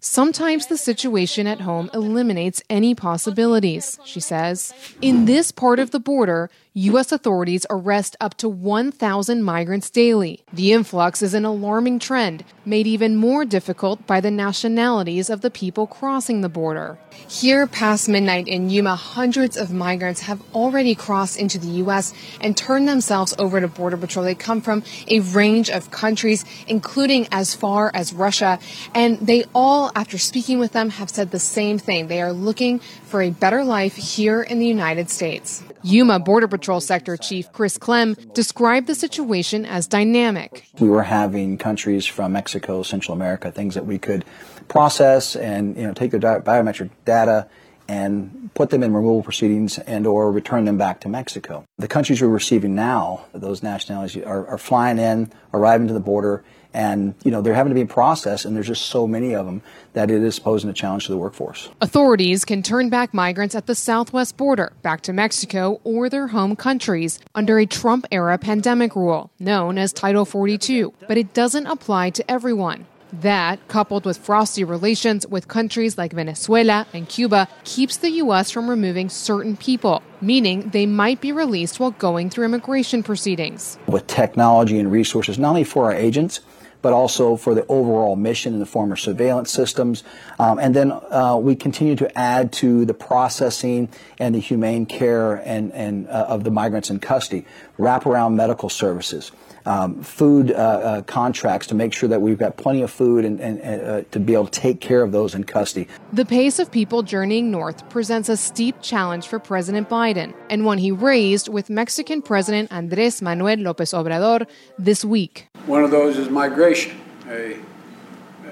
Sometimes 0.00 0.66
the 0.66 0.76
situation 0.76 1.46
at 1.46 1.60
home 1.60 1.88
eliminates 1.94 2.62
any 2.68 2.94
possibilities, 2.96 3.98
she 4.04 4.20
says. 4.20 4.74
In 5.00 5.24
this 5.24 5.52
part 5.52 5.78
of 5.78 5.92
the 5.92 6.00
border, 6.00 6.50
U.S. 6.74 7.12
authorities 7.12 7.64
arrest 7.70 8.16
up 8.20 8.36
to 8.38 8.48
1,000 8.48 9.42
migrants 9.42 9.88
daily. 9.88 10.42
The 10.52 10.72
influx 10.72 11.22
is 11.22 11.32
an 11.32 11.44
alarming 11.44 12.00
trend, 12.00 12.44
made 12.64 12.86
even 12.86 13.16
more 13.16 13.44
difficult 13.44 14.06
by 14.06 14.20
the 14.20 14.30
nationalities 14.30 15.30
of 15.30 15.42
the 15.42 15.50
people 15.50 15.86
crossing 15.86 16.40
the 16.40 16.48
border. 16.48 16.98
Here, 17.28 17.66
past 17.66 18.08
midnight 18.08 18.31
in 18.38 18.70
Yuma, 18.70 18.96
hundreds 18.96 19.56
of 19.56 19.72
migrants 19.72 20.22
have 20.22 20.40
already 20.54 20.94
crossed 20.94 21.38
into 21.38 21.58
the 21.58 21.68
U.S. 21.84 22.12
and 22.40 22.56
turned 22.56 22.88
themselves 22.88 23.34
over 23.38 23.60
to 23.60 23.68
Border 23.68 23.96
Patrol. 23.96 24.24
They 24.24 24.34
come 24.34 24.60
from 24.60 24.82
a 25.08 25.20
range 25.20 25.70
of 25.70 25.90
countries, 25.90 26.44
including 26.66 27.28
as 27.32 27.54
far 27.54 27.90
as 27.94 28.12
Russia. 28.12 28.58
And 28.94 29.18
they 29.18 29.44
all, 29.54 29.90
after 29.94 30.18
speaking 30.18 30.58
with 30.58 30.72
them, 30.72 30.90
have 30.90 31.10
said 31.10 31.30
the 31.30 31.38
same 31.38 31.78
thing. 31.78 32.08
They 32.08 32.22
are 32.22 32.32
looking 32.32 32.78
for 32.78 33.22
a 33.22 33.30
better 33.30 33.64
life 33.64 33.94
here 33.96 34.42
in 34.42 34.58
the 34.58 34.66
United 34.66 35.10
States. 35.10 35.62
Yuma 35.82 36.20
Border 36.20 36.48
Patrol 36.48 36.80
Sector 36.80 37.16
Chief 37.16 37.52
Chris 37.52 37.76
Clem 37.76 38.14
described 38.34 38.86
the 38.86 38.94
situation 38.94 39.66
as 39.66 39.86
dynamic. 39.86 40.68
We 40.78 40.88
were 40.88 41.02
having 41.02 41.58
countries 41.58 42.06
from 42.06 42.32
Mexico, 42.32 42.82
Central 42.82 43.14
America, 43.14 43.50
things 43.50 43.74
that 43.74 43.84
we 43.84 43.98
could 43.98 44.24
process 44.68 45.34
and 45.34 45.76
you 45.76 45.82
know 45.82 45.92
take 45.92 46.12
their 46.12 46.20
biometric 46.20 46.90
data 47.04 47.48
and 47.92 48.50
put 48.54 48.70
them 48.70 48.82
in 48.82 48.94
removal 48.94 49.22
proceedings 49.22 49.78
and 49.78 50.06
or 50.06 50.32
return 50.32 50.64
them 50.64 50.78
back 50.78 51.00
to 51.02 51.10
Mexico. 51.10 51.62
The 51.76 51.88
countries 51.88 52.22
we're 52.22 52.28
receiving 52.28 52.74
now, 52.74 53.26
those 53.34 53.62
nationalities 53.62 54.24
are, 54.24 54.46
are 54.46 54.56
flying 54.56 54.98
in, 54.98 55.30
arriving 55.52 55.88
to 55.88 55.92
the 55.92 56.00
border, 56.00 56.42
and 56.72 57.14
you 57.22 57.30
know 57.30 57.42
they're 57.42 57.54
having 57.54 57.70
to 57.70 57.78
be 57.78 57.84
processed 57.84 58.46
and 58.46 58.56
there's 58.56 58.66
just 58.66 58.86
so 58.86 59.06
many 59.06 59.34
of 59.34 59.44
them 59.44 59.60
that 59.92 60.10
it 60.10 60.22
is 60.22 60.38
posing 60.38 60.70
a 60.70 60.72
challenge 60.72 61.04
to 61.04 61.12
the 61.12 61.18
workforce. 61.18 61.68
Authorities 61.82 62.46
can 62.46 62.62
turn 62.62 62.88
back 62.88 63.12
migrants 63.12 63.54
at 63.54 63.66
the 63.66 63.74
southwest 63.74 64.38
border 64.38 64.72
back 64.80 65.02
to 65.02 65.12
mexico 65.12 65.80
or 65.84 66.08
their 66.08 66.28
home 66.28 66.56
countries 66.56 67.20
under 67.34 67.58
a 67.58 67.66
trump 67.66 68.06
era 68.10 68.38
pandemic 68.38 68.96
rule 68.96 69.30
known 69.38 69.76
as 69.76 69.92
title 69.92 70.24
42 70.24 70.94
but 71.06 71.18
it 71.18 71.34
doesn't 71.34 71.66
apply 71.66 72.08
to 72.08 72.30
everyone 72.30 72.86
that, 73.12 73.66
coupled 73.68 74.04
with 74.04 74.18
frosty 74.18 74.64
relations 74.64 75.26
with 75.26 75.48
countries 75.48 75.98
like 75.98 76.12
Venezuela 76.12 76.86
and 76.92 77.08
Cuba, 77.08 77.48
keeps 77.64 77.96
the 77.96 78.10
U.S. 78.10 78.50
from 78.50 78.68
removing 78.68 79.08
certain 79.08 79.56
people, 79.56 80.02
meaning 80.20 80.70
they 80.70 80.86
might 80.86 81.20
be 81.20 81.32
released 81.32 81.78
while 81.78 81.90
going 81.92 82.30
through 82.30 82.44
immigration 82.44 83.02
proceedings. 83.02 83.78
With 83.86 84.06
technology 84.06 84.78
and 84.78 84.90
resources, 84.90 85.38
not 85.38 85.50
only 85.50 85.64
for 85.64 85.84
our 85.84 85.94
agents, 85.94 86.40
but 86.82 86.92
also 86.92 87.36
for 87.36 87.54
the 87.54 87.64
overall 87.66 88.16
mission 88.16 88.52
in 88.52 88.58
the 88.58 88.66
form 88.66 88.90
of 88.90 88.98
surveillance 88.98 89.52
systems. 89.52 90.02
Um, 90.38 90.58
and 90.58 90.74
then 90.74 90.92
uh, 90.92 91.38
we 91.40 91.54
continue 91.54 91.94
to 91.96 92.18
add 92.18 92.52
to 92.54 92.84
the 92.84 92.92
processing 92.92 93.88
and 94.18 94.34
the 94.34 94.40
humane 94.40 94.86
care 94.86 95.34
and, 95.34 95.72
and 95.72 96.08
uh, 96.08 96.26
of 96.28 96.42
the 96.42 96.50
migrants 96.50 96.90
in 96.90 96.98
custody, 96.98 97.46
wraparound 97.78 98.34
medical 98.34 98.68
services 98.68 99.30
um, 99.66 100.02
food 100.02 100.50
uh, 100.50 100.54
uh, 100.54 101.02
contracts 101.02 101.66
to 101.68 101.74
make 101.74 101.92
sure 101.92 102.08
that 102.08 102.20
we've 102.20 102.38
got 102.38 102.56
plenty 102.56 102.82
of 102.82 102.90
food 102.90 103.24
and, 103.24 103.40
and 103.40 103.60
uh, 103.60 104.02
to 104.10 104.20
be 104.20 104.34
able 104.34 104.46
to 104.46 104.60
take 104.60 104.80
care 104.80 105.02
of 105.02 105.12
those 105.12 105.34
in 105.34 105.44
custody. 105.44 105.88
The 106.12 106.24
pace 106.24 106.58
of 106.58 106.70
people 106.70 107.02
journeying 107.02 107.50
north 107.50 107.88
presents 107.88 108.28
a 108.28 108.36
steep 108.36 108.76
challenge 108.82 109.26
for 109.26 109.38
President 109.38 109.88
Biden, 109.88 110.34
and 110.50 110.64
one 110.64 110.78
he 110.78 110.90
raised 110.90 111.48
with 111.48 111.70
Mexican 111.70 112.22
President 112.22 112.70
Andrés 112.70 113.22
Manuel 113.22 113.56
López 113.56 113.92
Obrador 113.92 114.46
this 114.78 115.04
week. 115.04 115.48
One 115.66 115.84
of 115.84 115.90
those 115.90 116.18
is 116.18 116.28
migration. 116.28 116.98
A, 117.28 117.56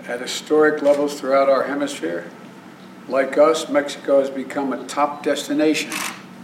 at 0.06 0.20
historic 0.20 0.82
levels 0.82 1.20
throughout 1.20 1.48
our 1.48 1.64
hemisphere, 1.64 2.28
like 3.08 3.38
us, 3.38 3.68
Mexico 3.68 4.20
has 4.20 4.30
become 4.30 4.72
a 4.72 4.84
top 4.86 5.22
destination 5.22 5.90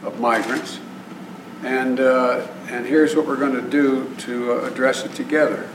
of 0.05 0.21
migrants. 0.21 0.79
And, 1.63 2.01
uh, 2.01 2.47
and 2.69 2.87
here's 2.87 3.17
what 3.17 3.27
we're 3.27 3.37
going 3.37 3.55
to 3.55 3.71
do 3.71 4.15
to 4.19 4.53
uh, 4.53 4.67
address 4.67 5.05
it 5.05 5.15
together. 5.15 5.69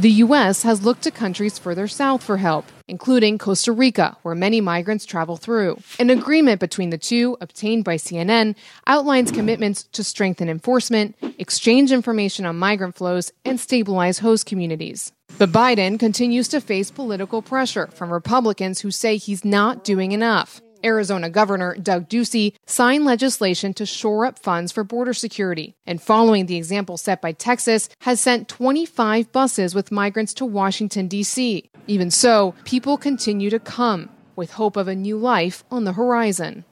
The 0.00 0.10
U.S. 0.24 0.62
has 0.62 0.82
looked 0.82 1.02
to 1.02 1.10
countries 1.10 1.58
further 1.58 1.86
south 1.86 2.22
for 2.22 2.38
help, 2.38 2.64
including 2.88 3.36
Costa 3.36 3.70
Rica, 3.70 4.16
where 4.22 4.34
many 4.34 4.62
migrants 4.62 5.04
travel 5.04 5.36
through. 5.36 5.78
An 5.98 6.08
agreement 6.08 6.58
between 6.58 6.88
the 6.88 6.96
two, 6.96 7.36
obtained 7.42 7.84
by 7.84 7.96
CNN, 7.96 8.54
outlines 8.86 9.30
commitments 9.30 9.82
to 9.92 10.02
strengthen 10.02 10.48
enforcement, 10.48 11.16
exchange 11.36 11.92
information 11.92 12.46
on 12.46 12.56
migrant 12.56 12.94
flows, 12.94 13.30
and 13.44 13.60
stabilize 13.60 14.20
host 14.20 14.46
communities. 14.46 15.12
But 15.36 15.52
Biden 15.52 15.98
continues 15.98 16.48
to 16.48 16.62
face 16.62 16.90
political 16.90 17.42
pressure 17.42 17.88
from 17.88 18.10
Republicans 18.10 18.80
who 18.80 18.90
say 18.90 19.18
he's 19.18 19.44
not 19.44 19.84
doing 19.84 20.12
enough. 20.12 20.62
Arizona 20.84 21.30
Governor 21.30 21.74
Doug 21.76 22.08
Ducey 22.08 22.54
signed 22.66 23.04
legislation 23.04 23.74
to 23.74 23.86
shore 23.86 24.26
up 24.26 24.38
funds 24.38 24.72
for 24.72 24.84
border 24.84 25.12
security, 25.12 25.74
and 25.86 26.00
following 26.00 26.46
the 26.46 26.56
example 26.56 26.96
set 26.96 27.20
by 27.20 27.32
Texas, 27.32 27.88
has 28.00 28.20
sent 28.20 28.48
25 28.48 29.32
buses 29.32 29.74
with 29.74 29.92
migrants 29.92 30.34
to 30.34 30.44
Washington, 30.44 31.08
D.C. 31.08 31.70
Even 31.86 32.10
so, 32.10 32.54
people 32.64 32.96
continue 32.96 33.50
to 33.50 33.58
come 33.58 34.10
with 34.36 34.52
hope 34.52 34.76
of 34.76 34.88
a 34.88 34.94
new 34.94 35.16
life 35.16 35.64
on 35.70 35.84
the 35.84 35.92
horizon. 35.92 36.64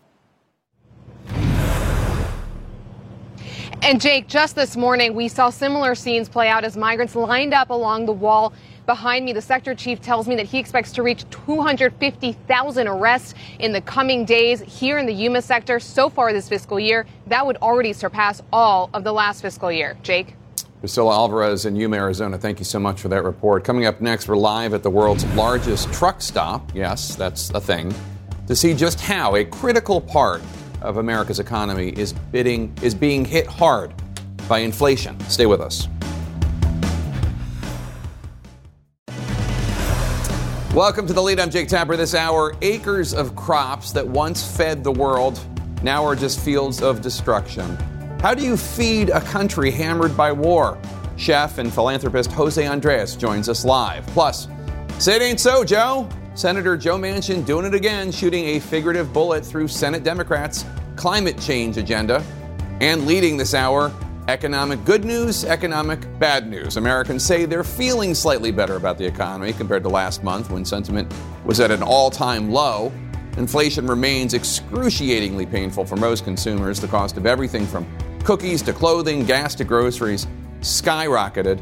And 3.81 4.01
Jake, 4.01 4.27
just 4.27 4.57
this 4.57 4.77
morning, 4.77 5.15
we 5.15 5.29
saw 5.29 5.51
similar 5.51 5.95
scenes 5.95 6.29
play 6.29 6.49
out 6.49 6.65
as 6.65 6.77
migrants 6.77 7.15
lined 7.15 7.55
up 7.55 7.71
along 7.71 8.07
the 8.07 8.13
wall 8.13 8.53
behind 8.89 9.24
me. 9.26 9.34
The 9.34 9.43
sector 9.43 9.74
chief 9.74 10.01
tells 10.01 10.26
me 10.26 10.34
that 10.36 10.47
he 10.47 10.59
expects 10.59 10.93
to 10.93 11.03
reach 11.03 11.28
250,000 11.30 12.89
arrests 12.89 13.34
in 13.59 13.70
the 13.70 13.82
coming 13.82 14.24
days 14.24 14.61
here 14.62 14.99
in 14.99 15.05
the 15.05 15.12
Yuma 15.12 15.43
sector 15.43 15.78
so 15.78 16.09
far 16.09 16.32
this 16.32 16.49
fiscal 16.49 16.80
year. 16.80 17.07
That 17.26 17.47
would 17.47 17.59
already 17.59 17.93
surpass 17.93 18.43
all 18.51 18.89
of 18.95 19.05
the 19.05 19.12
last 19.12 19.43
fiscal 19.43 19.70
year. 19.70 19.97
Jake? 20.03 20.34
Priscilla 20.80 21.12
Alvarez 21.12 21.66
in 21.66 21.76
Yuma, 21.76 21.97
Arizona. 21.97 22.39
Thank 22.39 22.61
you 22.61 22.64
so 22.64 22.78
much 22.78 23.01
for 23.01 23.09
that 23.09 23.24
report. 23.24 23.62
Coming 23.62 23.84
up 23.84 24.01
next, 24.01 24.26
we're 24.26 24.36
live 24.36 24.72
at 24.72 24.82
the 24.82 24.91
world's 24.91 25.26
largest 25.34 25.93
truck 25.93 26.22
stop. 26.22 26.74
Yes, 26.74 27.14
that's 27.14 27.51
a 27.51 27.61
thing. 27.61 27.95
To 28.47 28.57
see 28.57 28.72
just 28.72 29.01
how 29.01 29.36
a 29.36 29.45
critical 29.45 30.01
part 30.01 30.41
of 30.80 30.97
America's 30.97 31.41
economy 31.41 31.89
is 31.91 32.14
bidding 32.32 32.72
is 32.80 32.95
being 32.95 33.26
hit 33.26 33.47
hard 33.47 33.93
by 34.49 34.61
inflation. 34.61 35.20
Stay 35.28 35.45
with 35.45 35.61
us. 35.61 35.89
Welcome 40.79 41.09
to 41.09 41.12
the 41.12 41.20
lead. 41.20 41.41
I'm 41.41 41.51
Jake 41.51 41.66
Tapper. 41.66 41.97
This 41.97 42.14
hour, 42.14 42.55
acres 42.62 43.12
of 43.12 43.35
crops 43.35 43.91
that 43.91 44.07
once 44.07 44.57
fed 44.57 44.85
the 44.85 44.93
world 44.93 45.41
now 45.83 46.05
are 46.05 46.14
just 46.14 46.39
fields 46.39 46.81
of 46.83 47.01
destruction. 47.01 47.76
How 48.20 48.33
do 48.33 48.45
you 48.45 48.57
feed 48.57 49.11
a 49.11 49.20
country 49.20 49.72
hammered 49.72 50.16
by 50.16 50.31
war? 50.31 50.81
Chef 51.16 51.59
and 51.59 51.74
philanthropist 51.74 52.31
Jose 52.31 52.64
Andres 52.64 53.16
joins 53.16 53.49
us 53.49 53.64
live. 53.64 54.07
Plus, 54.07 54.47
say 55.01 55.16
it 55.16 55.22
ain't 55.22 55.41
so, 55.41 55.64
Joe. 55.64 56.09
Senator 56.37 56.76
Joe 56.76 56.97
Manchin 56.97 57.45
doing 57.45 57.66
it 57.66 57.74
again, 57.74 58.12
shooting 58.12 58.45
a 58.45 58.61
figurative 58.61 59.12
bullet 59.12 59.45
through 59.45 59.66
Senate 59.66 60.05
Democrats' 60.05 60.64
climate 60.95 61.41
change 61.41 61.76
agenda. 61.76 62.22
And 62.81 63.05
leading 63.05 63.37
this 63.37 63.53
hour, 63.53 63.93
Economic 64.29 64.85
good 64.85 65.07
news, 65.07 65.47
economic 65.47 66.01
bad 66.18 66.51
news. 66.51 66.76
Americans 66.76 67.24
say 67.24 67.47
they're 67.47 67.64
feeling 67.64 68.14
slightly 68.14 68.53
better 68.53 68.76
about 68.76 68.99
the 68.99 69.07
economy 69.07 69.55
compared 69.55 69.83
to 69.83 69.89
last 69.89 70.22
month 70.22 70.51
when 70.51 70.66
sentiment 70.66 71.11
was 71.47 71.61
at 71.61 71.70
an 71.70 71.83
all 71.83 72.11
time 72.11 72.51
low. 72.51 72.93
Inflation 73.39 73.87
remains 73.87 74.35
excruciatingly 74.35 75.47
painful 75.47 75.87
for 75.87 75.97
most 75.97 76.24
consumers. 76.24 76.79
The 76.79 76.89
cost 76.89 77.16
of 77.16 77.24
everything 77.24 77.66
from 77.66 77.87
cookies 78.22 78.61
to 78.64 78.74
clothing, 78.74 79.24
gas 79.24 79.55
to 79.55 79.64
groceries 79.64 80.26
skyrocketed. 80.61 81.59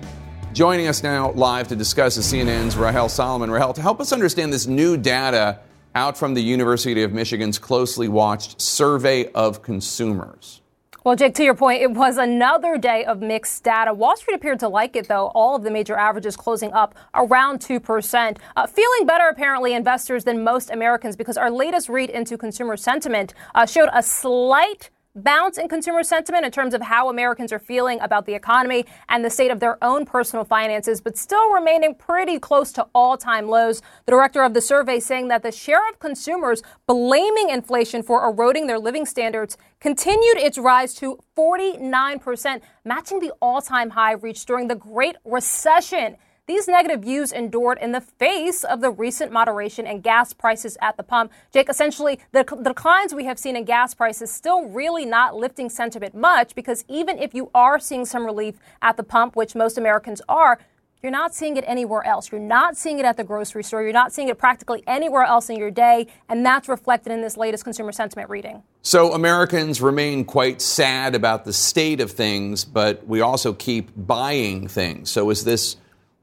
Joining 0.52 0.88
us 0.88 1.04
now 1.04 1.30
live 1.32 1.68
to 1.68 1.76
discuss 1.76 2.16
is 2.16 2.26
CNN's 2.26 2.76
Rahel 2.76 3.08
Solomon. 3.08 3.48
Rahel, 3.48 3.74
to 3.74 3.82
help 3.82 4.00
us 4.00 4.12
understand 4.12 4.52
this 4.52 4.66
new 4.66 4.96
data 4.96 5.60
out 5.94 6.18
from 6.18 6.34
the 6.34 6.42
University 6.42 7.04
of 7.04 7.12
Michigan's 7.12 7.60
closely 7.60 8.08
watched 8.08 8.60
survey 8.60 9.30
of 9.34 9.62
consumers. 9.62 10.62
Well, 11.06 11.14
Jake, 11.14 11.34
to 11.34 11.44
your 11.44 11.54
point, 11.54 11.82
it 11.82 11.92
was 11.92 12.16
another 12.16 12.76
day 12.78 13.04
of 13.04 13.20
mixed 13.20 13.62
data. 13.62 13.94
Wall 13.94 14.16
Street 14.16 14.34
appeared 14.34 14.58
to 14.58 14.68
like 14.68 14.96
it, 14.96 15.06
though. 15.06 15.28
All 15.36 15.54
of 15.54 15.62
the 15.62 15.70
major 15.70 15.94
averages 15.96 16.36
closing 16.36 16.72
up 16.72 16.96
around 17.14 17.60
2%. 17.60 18.38
Uh, 18.56 18.66
feeling 18.66 19.06
better, 19.06 19.28
apparently, 19.28 19.72
investors 19.74 20.24
than 20.24 20.42
most 20.42 20.68
Americans 20.68 21.14
because 21.14 21.36
our 21.36 21.48
latest 21.48 21.88
read 21.88 22.10
into 22.10 22.36
consumer 22.36 22.76
sentiment 22.76 23.34
uh, 23.54 23.64
showed 23.64 23.88
a 23.92 24.02
slight 24.02 24.90
bounce 25.16 25.58
in 25.58 25.68
consumer 25.68 26.02
sentiment 26.02 26.44
in 26.44 26.52
terms 26.52 26.74
of 26.74 26.82
how 26.82 27.08
Americans 27.08 27.52
are 27.52 27.58
feeling 27.58 27.98
about 28.00 28.26
the 28.26 28.34
economy 28.34 28.84
and 29.08 29.24
the 29.24 29.30
state 29.30 29.50
of 29.50 29.58
their 29.58 29.82
own 29.82 30.04
personal 30.04 30.44
finances, 30.44 31.00
but 31.00 31.16
still 31.16 31.50
remaining 31.50 31.94
pretty 31.94 32.38
close 32.38 32.70
to 32.72 32.86
all 32.94 33.16
time 33.16 33.48
lows. 33.48 33.80
The 34.04 34.12
director 34.12 34.42
of 34.42 34.54
the 34.54 34.60
survey 34.60 35.00
saying 35.00 35.28
that 35.28 35.42
the 35.42 35.50
share 35.50 35.88
of 35.88 35.98
consumers 35.98 36.62
blaming 36.86 37.50
inflation 37.50 38.02
for 38.02 38.28
eroding 38.28 38.66
their 38.66 38.78
living 38.78 39.06
standards 39.06 39.56
continued 39.80 40.36
its 40.36 40.58
rise 40.58 40.94
to 40.94 41.18
49%, 41.36 42.60
matching 42.84 43.20
the 43.20 43.32
all 43.40 43.60
time 43.60 43.90
high 43.90 44.12
reached 44.12 44.46
during 44.46 44.68
the 44.68 44.74
Great 44.74 45.16
Recession. 45.24 46.16
These 46.46 46.68
negative 46.68 47.00
views 47.02 47.32
endured 47.32 47.78
in 47.82 47.90
the 47.90 48.00
face 48.00 48.62
of 48.62 48.80
the 48.80 48.88
recent 48.88 49.32
moderation 49.32 49.84
in 49.84 50.00
gas 50.00 50.32
prices 50.32 50.78
at 50.80 50.96
the 50.96 51.02
pump. 51.02 51.32
Jake, 51.52 51.68
essentially, 51.68 52.20
the, 52.30 52.44
the 52.44 52.70
declines 52.70 53.12
we 53.12 53.24
have 53.24 53.36
seen 53.36 53.56
in 53.56 53.64
gas 53.64 53.94
prices 53.94 54.30
still 54.30 54.64
really 54.66 55.04
not 55.04 55.34
lifting 55.34 55.68
sentiment 55.68 56.14
much 56.14 56.54
because 56.54 56.84
even 56.86 57.18
if 57.18 57.34
you 57.34 57.50
are 57.52 57.80
seeing 57.80 58.04
some 58.04 58.24
relief 58.24 58.60
at 58.80 58.96
the 58.96 59.02
pump, 59.02 59.34
which 59.34 59.56
most 59.56 59.76
Americans 59.76 60.22
are, 60.28 60.60
you're 61.02 61.10
not 61.10 61.34
seeing 61.34 61.56
it 61.56 61.64
anywhere 61.66 62.04
else. 62.04 62.30
You're 62.30 62.40
not 62.40 62.76
seeing 62.76 63.00
it 63.00 63.04
at 63.04 63.16
the 63.16 63.24
grocery 63.24 63.64
store. 63.64 63.82
You're 63.82 63.92
not 63.92 64.12
seeing 64.12 64.28
it 64.28 64.38
practically 64.38 64.84
anywhere 64.86 65.24
else 65.24 65.50
in 65.50 65.56
your 65.56 65.72
day. 65.72 66.06
And 66.28 66.46
that's 66.46 66.68
reflected 66.68 67.12
in 67.12 67.22
this 67.22 67.36
latest 67.36 67.64
consumer 67.64 67.90
sentiment 67.90 68.30
reading. 68.30 68.62
So 68.82 69.12
Americans 69.14 69.82
remain 69.82 70.24
quite 70.24 70.62
sad 70.62 71.16
about 71.16 71.44
the 71.44 71.52
state 71.52 72.00
of 72.00 72.12
things, 72.12 72.64
but 72.64 73.04
we 73.04 73.20
also 73.20 73.52
keep 73.52 73.90
buying 73.96 74.68
things. 74.68 75.10
So 75.10 75.30
is 75.30 75.42
this 75.42 75.76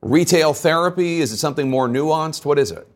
retail 0.03 0.53
therapy? 0.53 1.21
Is 1.21 1.31
it 1.31 1.37
something 1.37 1.69
more 1.69 1.87
nuanced? 1.87 2.45
What 2.45 2.59
is 2.59 2.71
it? 2.71 2.87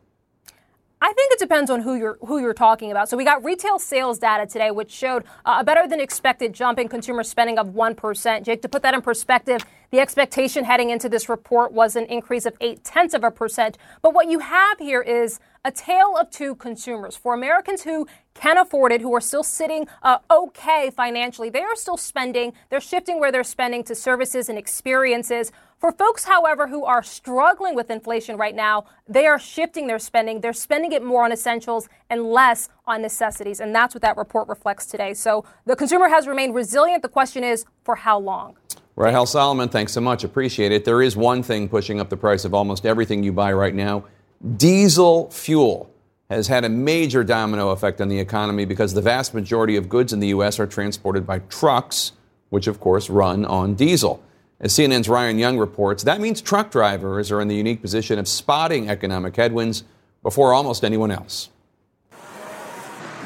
I 1.00 1.12
think 1.12 1.32
it 1.32 1.38
depends 1.38 1.70
on 1.70 1.82
who 1.82 1.94
you're 1.94 2.18
who 2.22 2.40
you're 2.40 2.52
talking 2.52 2.90
about. 2.90 3.08
So 3.08 3.16
we 3.16 3.24
got 3.24 3.44
retail 3.44 3.78
sales 3.78 4.18
data 4.18 4.46
today, 4.46 4.72
which 4.72 4.90
showed 4.90 5.22
uh, 5.44 5.58
a 5.60 5.64
better 5.64 5.86
than 5.86 6.00
expected 6.00 6.52
jump 6.52 6.78
in 6.78 6.88
consumer 6.88 7.22
spending 7.22 7.56
of 7.56 7.68
one 7.74 7.94
percent. 7.94 8.44
Jake, 8.44 8.62
to 8.62 8.68
put 8.68 8.82
that 8.82 8.94
in 8.94 9.00
perspective, 9.00 9.64
the 9.92 10.00
expectation 10.00 10.64
heading 10.64 10.90
into 10.90 11.08
this 11.08 11.28
report 11.28 11.72
was 11.72 11.94
an 11.94 12.04
increase 12.06 12.46
of 12.46 12.56
eight 12.60 12.82
tenths 12.82 13.14
of 13.14 13.22
a 13.22 13.30
percent. 13.30 13.78
But 14.02 14.12
what 14.12 14.28
you 14.28 14.40
have 14.40 14.78
here 14.80 15.00
is 15.00 15.38
a 15.64 15.70
tale 15.70 16.16
of 16.16 16.30
two 16.30 16.56
consumers. 16.56 17.16
For 17.16 17.32
Americans 17.32 17.82
who 17.82 18.08
can 18.34 18.58
afford 18.58 18.90
it, 18.90 19.00
who 19.00 19.14
are 19.14 19.20
still 19.20 19.44
sitting 19.44 19.86
uh, 20.02 20.18
okay 20.28 20.90
financially, 20.90 21.48
they 21.48 21.62
are 21.62 21.76
still 21.76 21.96
spending. 21.96 22.54
They're 22.70 22.80
shifting 22.80 23.20
where 23.20 23.30
they're 23.30 23.44
spending 23.44 23.84
to 23.84 23.94
services 23.94 24.48
and 24.48 24.58
experiences. 24.58 25.52
For 25.78 25.92
folks, 25.92 26.24
however, 26.24 26.66
who 26.66 26.84
are 26.84 27.02
struggling 27.04 27.76
with 27.76 27.88
inflation 27.88 28.36
right 28.36 28.54
now, 28.54 28.86
they 29.08 29.26
are 29.26 29.38
shifting 29.38 29.86
their 29.86 30.00
spending. 30.00 30.40
They're 30.40 30.52
spending 30.52 30.90
it 30.92 31.04
more 31.04 31.24
on 31.24 31.30
essentials 31.30 31.88
and 32.10 32.24
less 32.30 32.68
on 32.86 33.00
necessities. 33.00 33.60
And 33.60 33.72
that's 33.72 33.94
what 33.94 34.02
that 34.02 34.16
report 34.16 34.48
reflects 34.48 34.86
today. 34.86 35.14
So 35.14 35.44
the 35.66 35.76
consumer 35.76 36.08
has 36.08 36.26
remained 36.26 36.54
resilient. 36.54 37.02
The 37.02 37.08
question 37.08 37.44
is, 37.44 37.64
for 37.84 37.94
how 37.94 38.18
long? 38.18 38.56
Rahel 38.96 39.26
Solomon, 39.26 39.68
thanks 39.68 39.92
so 39.92 40.00
much. 40.00 40.24
Appreciate 40.24 40.72
it. 40.72 40.84
There 40.84 41.00
is 41.00 41.16
one 41.16 41.44
thing 41.44 41.68
pushing 41.68 42.00
up 42.00 42.08
the 42.08 42.16
price 42.16 42.44
of 42.44 42.54
almost 42.54 42.84
everything 42.84 43.22
you 43.22 43.32
buy 43.32 43.52
right 43.52 43.74
now 43.74 44.04
diesel 44.56 45.30
fuel 45.30 45.90
has 46.30 46.46
had 46.46 46.64
a 46.64 46.68
major 46.68 47.24
domino 47.24 47.70
effect 47.70 48.00
on 48.00 48.08
the 48.08 48.18
economy 48.18 48.64
because 48.64 48.94
the 48.94 49.00
vast 49.00 49.34
majority 49.34 49.76
of 49.76 49.88
goods 49.88 50.12
in 50.12 50.20
the 50.20 50.28
U.S. 50.28 50.60
are 50.60 50.66
transported 50.66 51.26
by 51.26 51.38
trucks, 51.40 52.12
which 52.50 52.66
of 52.66 52.80
course 52.80 53.08
run 53.08 53.44
on 53.44 53.74
diesel. 53.74 54.22
As 54.60 54.72
CNN's 54.72 55.08
Ryan 55.08 55.38
Young 55.38 55.56
reports, 55.56 56.02
that 56.02 56.20
means 56.20 56.40
truck 56.40 56.72
drivers 56.72 57.30
are 57.30 57.40
in 57.40 57.46
the 57.46 57.54
unique 57.54 57.80
position 57.80 58.18
of 58.18 58.26
spotting 58.26 58.90
economic 58.90 59.36
headwinds 59.36 59.84
before 60.24 60.52
almost 60.52 60.82
anyone 60.82 61.12
else. 61.12 61.48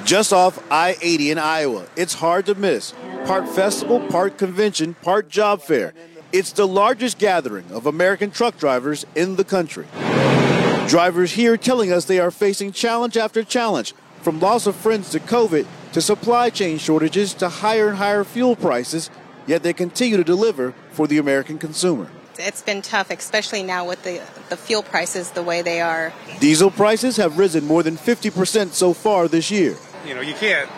Just 0.05 0.35
off 0.35 0.63
I 0.71 0.99
80 1.01 1.31
in 1.31 1.39
Iowa, 1.39 1.87
it's 1.97 2.13
hard 2.13 2.45
to 2.47 2.55
miss. 2.55 2.93
Part 3.25 3.49
festival, 3.49 4.01
part 4.09 4.37
convention, 4.37 4.93
part 4.95 5.31
job 5.31 5.63
fair. 5.63 5.95
It's 6.33 6.53
the 6.53 6.69
largest 6.69 7.19
gathering 7.19 7.65
of 7.71 7.87
American 7.87 8.31
truck 8.31 8.59
drivers 8.59 9.07
in 9.15 9.37
the 9.37 9.45
country. 9.45 9.87
Drivers 10.87 11.33
here 11.33 11.57
telling 11.57 11.93
us 11.93 12.05
they 12.05 12.19
are 12.19 12.31
facing 12.31 12.73
challenge 12.73 13.17
after 13.17 13.43
challenge, 13.43 13.95
from 14.21 14.39
loss 14.39 14.67
of 14.67 14.77
friends 14.77 15.09
to 15.11 15.21
COVID 15.21 15.67
to 15.93 16.03
supply 16.03 16.51
chain 16.51 16.77
shortages 16.77 17.33
to 17.35 17.49
higher 17.49 17.89
and 17.89 17.97
higher 17.97 18.25
fuel 18.25 18.55
prices, 18.55 19.09
yet 19.47 19.63
they 19.63 19.73
continue 19.73 20.17
to 20.17 20.25
deliver 20.25 20.75
for 20.93 21.07
the 21.07 21.19
American 21.19 21.59
consumer. 21.59 22.09
It's 22.39 22.63
been 22.63 22.83
tough, 22.83 23.11
especially 23.11 23.63
now 23.63 23.87
with 23.87 24.03
the, 24.05 24.23
the 24.49 24.57
fuel 24.57 24.83
prices 24.83 25.31
the 25.33 25.43
way 25.43 25.63
they 25.63 25.81
are. 25.81 26.13
Diesel 26.41 26.71
prices 26.71 27.17
have 27.17 27.39
risen 27.39 27.67
more 27.67 27.83
than 27.83 27.97
50% 27.97 28.73
so 28.73 28.93
far 28.93 29.29
this 29.29 29.51
year. 29.51 29.77
You 30.07 30.15
know, 30.15 30.23
you 30.23 30.35
can't 30.35 30.69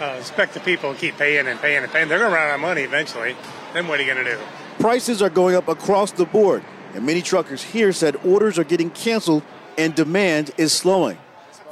uh, 0.00 0.16
expect 0.18 0.54
the 0.54 0.60
people 0.60 0.94
to 0.94 0.98
keep 0.98 1.16
paying 1.16 1.46
and 1.46 1.60
paying 1.60 1.82
and 1.82 1.92
paying. 1.92 2.08
They're 2.08 2.18
going 2.18 2.30
to 2.30 2.36
run 2.36 2.48
out 2.48 2.54
of 2.54 2.60
money 2.60 2.82
eventually. 2.82 3.36
Then 3.74 3.88
what 3.88 4.00
are 4.00 4.02
you 4.02 4.12
going 4.12 4.24
to 4.24 4.32
do? 4.32 4.40
Prices 4.78 5.20
are 5.20 5.30
going 5.30 5.56
up 5.56 5.68
across 5.68 6.12
the 6.12 6.24
board, 6.24 6.64
and 6.94 7.04
many 7.04 7.22
truckers 7.22 7.62
here 7.62 7.92
said 7.92 8.16
orders 8.24 8.58
are 8.58 8.64
getting 8.64 8.90
canceled 8.90 9.42
and 9.76 9.94
demand 9.94 10.52
is 10.56 10.72
slowing. 10.72 11.18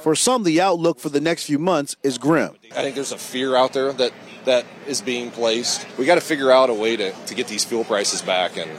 For 0.01 0.15
some, 0.15 0.45
the 0.45 0.61
outlook 0.61 1.01
for 1.01 1.09
the 1.09 1.21
next 1.21 1.45
few 1.45 1.59
months 1.59 1.97
is 2.03 2.19
grim. 2.19 2.55
I 2.73 2.83
think 2.83 2.95
there's 2.95 3.13
a 3.13 3.19
fear 3.19 3.57
out 3.57 3.73
there 3.73 3.93
that 3.95 4.13
that 4.45 4.65
is 4.87 5.01
being 5.01 5.31
placed. 5.31 5.87
We 5.99 6.07
got 6.07 6.17
to 6.17 6.21
figure 6.21 6.51
out 6.51 6.71
a 6.71 6.75
way 6.75 6.97
to, 6.97 7.13
to 7.13 7.35
get 7.35 7.49
these 7.49 7.65
fuel 7.65 7.85
prices 7.85 8.23
back 8.23 8.57
and, 8.57 8.71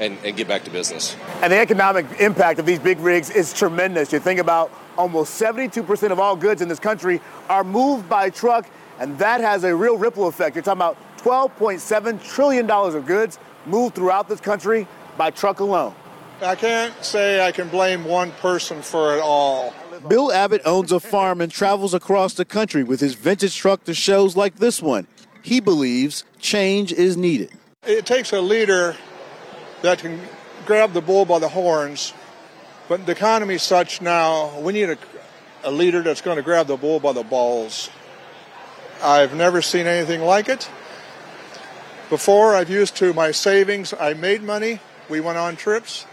and, 0.00 0.18
and 0.24 0.36
get 0.36 0.48
back 0.48 0.64
to 0.64 0.70
business. 0.70 1.16
And 1.42 1.52
the 1.52 1.58
economic 1.58 2.06
impact 2.20 2.58
of 2.58 2.66
these 2.66 2.78
big 2.78 2.98
rigs 3.00 3.30
is 3.30 3.52
tremendous. 3.52 4.12
You 4.12 4.18
think 4.18 4.40
about 4.40 4.72
almost 4.96 5.40
72% 5.40 6.10
of 6.10 6.18
all 6.18 6.36
goods 6.36 6.62
in 6.62 6.68
this 6.68 6.78
country 6.78 7.20
are 7.48 7.64
moved 7.64 8.08
by 8.08 8.30
truck, 8.30 8.68
and 8.98 9.18
that 9.18 9.40
has 9.40 9.64
a 9.64 9.74
real 9.74 9.96
ripple 9.96 10.26
effect. 10.26 10.56
You're 10.56 10.62
talking 10.62 10.78
about 10.78 10.96
$12.7 11.18 12.22
trillion 12.22 12.70
of 12.70 13.06
goods 13.06 13.38
moved 13.66 13.94
throughout 13.94 14.28
this 14.28 14.40
country 14.40 14.86
by 15.16 15.30
truck 15.30 15.60
alone. 15.60 15.94
I 16.42 16.56
can't 16.56 16.92
say 17.02 17.44
I 17.44 17.52
can 17.52 17.68
blame 17.68 18.04
one 18.04 18.32
person 18.32 18.82
for 18.82 19.16
it 19.16 19.20
all. 19.20 19.72
Bill 20.08 20.30
Abbott 20.30 20.60
owns 20.66 20.92
a 20.92 21.00
farm 21.00 21.40
and 21.40 21.50
travels 21.50 21.94
across 21.94 22.34
the 22.34 22.44
country 22.44 22.82
with 22.82 23.00
his 23.00 23.14
vintage 23.14 23.56
truck 23.56 23.84
to 23.84 23.94
shows 23.94 24.36
like 24.36 24.56
this 24.56 24.82
one. 24.82 25.06
He 25.42 25.60
believes 25.60 26.24
change 26.38 26.92
is 26.92 27.16
needed. 27.16 27.50
It 27.86 28.04
takes 28.04 28.32
a 28.32 28.40
leader 28.40 28.96
that 29.82 29.98
can 29.98 30.20
grab 30.66 30.92
the 30.92 31.00
bull 31.00 31.24
by 31.24 31.38
the 31.38 31.48
horns, 31.48 32.12
but 32.88 33.06
the 33.06 33.12
economy 33.12 33.54
is 33.54 33.62
such 33.62 34.02
now, 34.02 34.58
we 34.60 34.72
need 34.74 34.90
a, 34.90 34.98
a 35.62 35.70
leader 35.70 36.02
that's 36.02 36.20
going 36.20 36.36
to 36.36 36.42
grab 36.42 36.66
the 36.66 36.76
bull 36.76 37.00
by 37.00 37.12
the 37.12 37.22
balls. 37.22 37.88
I've 39.02 39.34
never 39.34 39.62
seen 39.62 39.86
anything 39.86 40.20
like 40.22 40.48
it. 40.48 40.68
Before, 42.10 42.54
I've 42.54 42.70
used 42.70 42.96
to 42.96 43.14
my 43.14 43.30
savings, 43.30 43.94
I 43.98 44.12
made 44.14 44.42
money, 44.42 44.80
we 45.08 45.20
went 45.20 45.38
on 45.38 45.56
trips, 45.56 46.06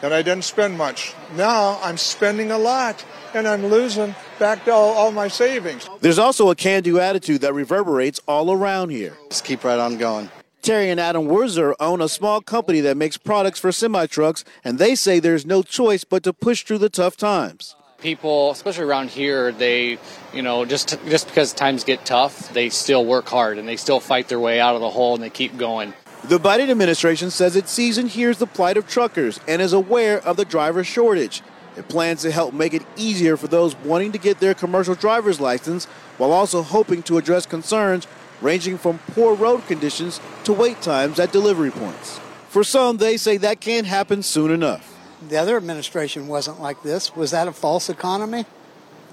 and 0.00 0.14
I 0.14 0.22
didn't 0.22 0.44
spend 0.44 0.78
much. 0.78 1.14
Now 1.34 1.80
I'm 1.82 1.96
spending 1.96 2.50
a 2.50 2.58
lot 2.58 3.04
and 3.34 3.48
I'm 3.48 3.66
losing 3.66 4.14
back 4.38 4.64
to 4.64 4.72
all, 4.72 4.92
all 4.92 5.12
my 5.12 5.28
savings. 5.28 5.88
There's 6.00 6.18
also 6.18 6.50
a 6.50 6.54
can 6.54 6.82
do 6.82 6.98
attitude 6.98 7.40
that 7.42 7.54
reverberates 7.54 8.20
all 8.26 8.52
around 8.52 8.90
here. 8.90 9.16
Just 9.28 9.44
keep 9.44 9.64
right 9.64 9.78
on 9.78 9.98
going. 9.98 10.30
Terry 10.62 10.90
and 10.90 11.00
Adam 11.00 11.26
Werzer 11.26 11.74
own 11.80 12.00
a 12.00 12.08
small 12.08 12.40
company 12.40 12.80
that 12.80 12.96
makes 12.96 13.16
products 13.16 13.58
for 13.58 13.72
semi 13.72 14.06
trucks, 14.06 14.44
and 14.62 14.78
they 14.78 14.94
say 14.94 15.18
there's 15.18 15.44
no 15.44 15.62
choice 15.62 16.04
but 16.04 16.22
to 16.22 16.32
push 16.32 16.62
through 16.62 16.78
the 16.78 16.88
tough 16.88 17.16
times. 17.16 17.74
People, 17.98 18.52
especially 18.52 18.84
around 18.84 19.10
here, 19.10 19.50
they, 19.50 19.98
you 20.32 20.42
know, 20.42 20.64
just 20.64 20.96
just 21.08 21.26
because 21.26 21.52
times 21.52 21.82
get 21.82 22.04
tough, 22.04 22.52
they 22.52 22.68
still 22.68 23.04
work 23.04 23.26
hard 23.26 23.58
and 23.58 23.68
they 23.68 23.76
still 23.76 23.98
fight 24.00 24.28
their 24.28 24.40
way 24.40 24.60
out 24.60 24.74
of 24.76 24.80
the 24.80 24.90
hole 24.90 25.14
and 25.14 25.22
they 25.22 25.30
keep 25.30 25.56
going. 25.56 25.94
The 26.24 26.38
Biden 26.38 26.70
administration 26.70 27.30
says 27.32 27.56
it 27.56 27.68
sees 27.68 27.98
and 27.98 28.08
hears 28.08 28.38
the 28.38 28.46
plight 28.46 28.76
of 28.76 28.86
truckers 28.86 29.40
and 29.48 29.60
is 29.60 29.72
aware 29.72 30.20
of 30.20 30.36
the 30.36 30.44
driver 30.44 30.84
shortage. 30.84 31.42
It 31.76 31.88
plans 31.88 32.22
to 32.22 32.30
help 32.30 32.52
make 32.52 32.74
it 32.74 32.82
easier 32.96 33.36
for 33.36 33.48
those 33.48 33.74
wanting 33.76 34.12
to 34.12 34.18
get 34.18 34.40
their 34.40 34.54
commercial 34.54 34.94
driver's 34.94 35.40
license 35.40 35.86
while 36.18 36.32
also 36.32 36.62
hoping 36.62 37.02
to 37.04 37.18
address 37.18 37.46
concerns 37.46 38.06
ranging 38.42 38.76
from 38.76 38.98
poor 39.12 39.34
road 39.34 39.66
conditions 39.66 40.20
to 40.44 40.52
wait 40.52 40.82
times 40.82 41.18
at 41.18 41.32
delivery 41.32 41.70
points. 41.70 42.20
For 42.48 42.64
some, 42.64 42.98
they 42.98 43.16
say 43.16 43.38
that 43.38 43.60
can't 43.60 43.86
happen 43.86 44.22
soon 44.22 44.50
enough. 44.50 44.88
The 45.26 45.38
other 45.38 45.56
administration 45.56 46.26
wasn't 46.26 46.60
like 46.60 46.82
this. 46.82 47.14
Was 47.16 47.30
that 47.30 47.48
a 47.48 47.52
false 47.52 47.88
economy? 47.88 48.44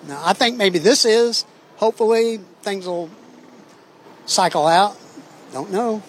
No, 0.07 0.20
I 0.22 0.34
think 0.34 0.57
maybe 0.57 0.80
this 0.80 1.05
is. 1.05 1.45
Hopefully, 1.78 2.38
things 2.62 2.86
will 2.86 3.10
cycle 4.26 4.66
out. 4.66 4.97
Don't 5.53 5.72
know. 5.72 6.03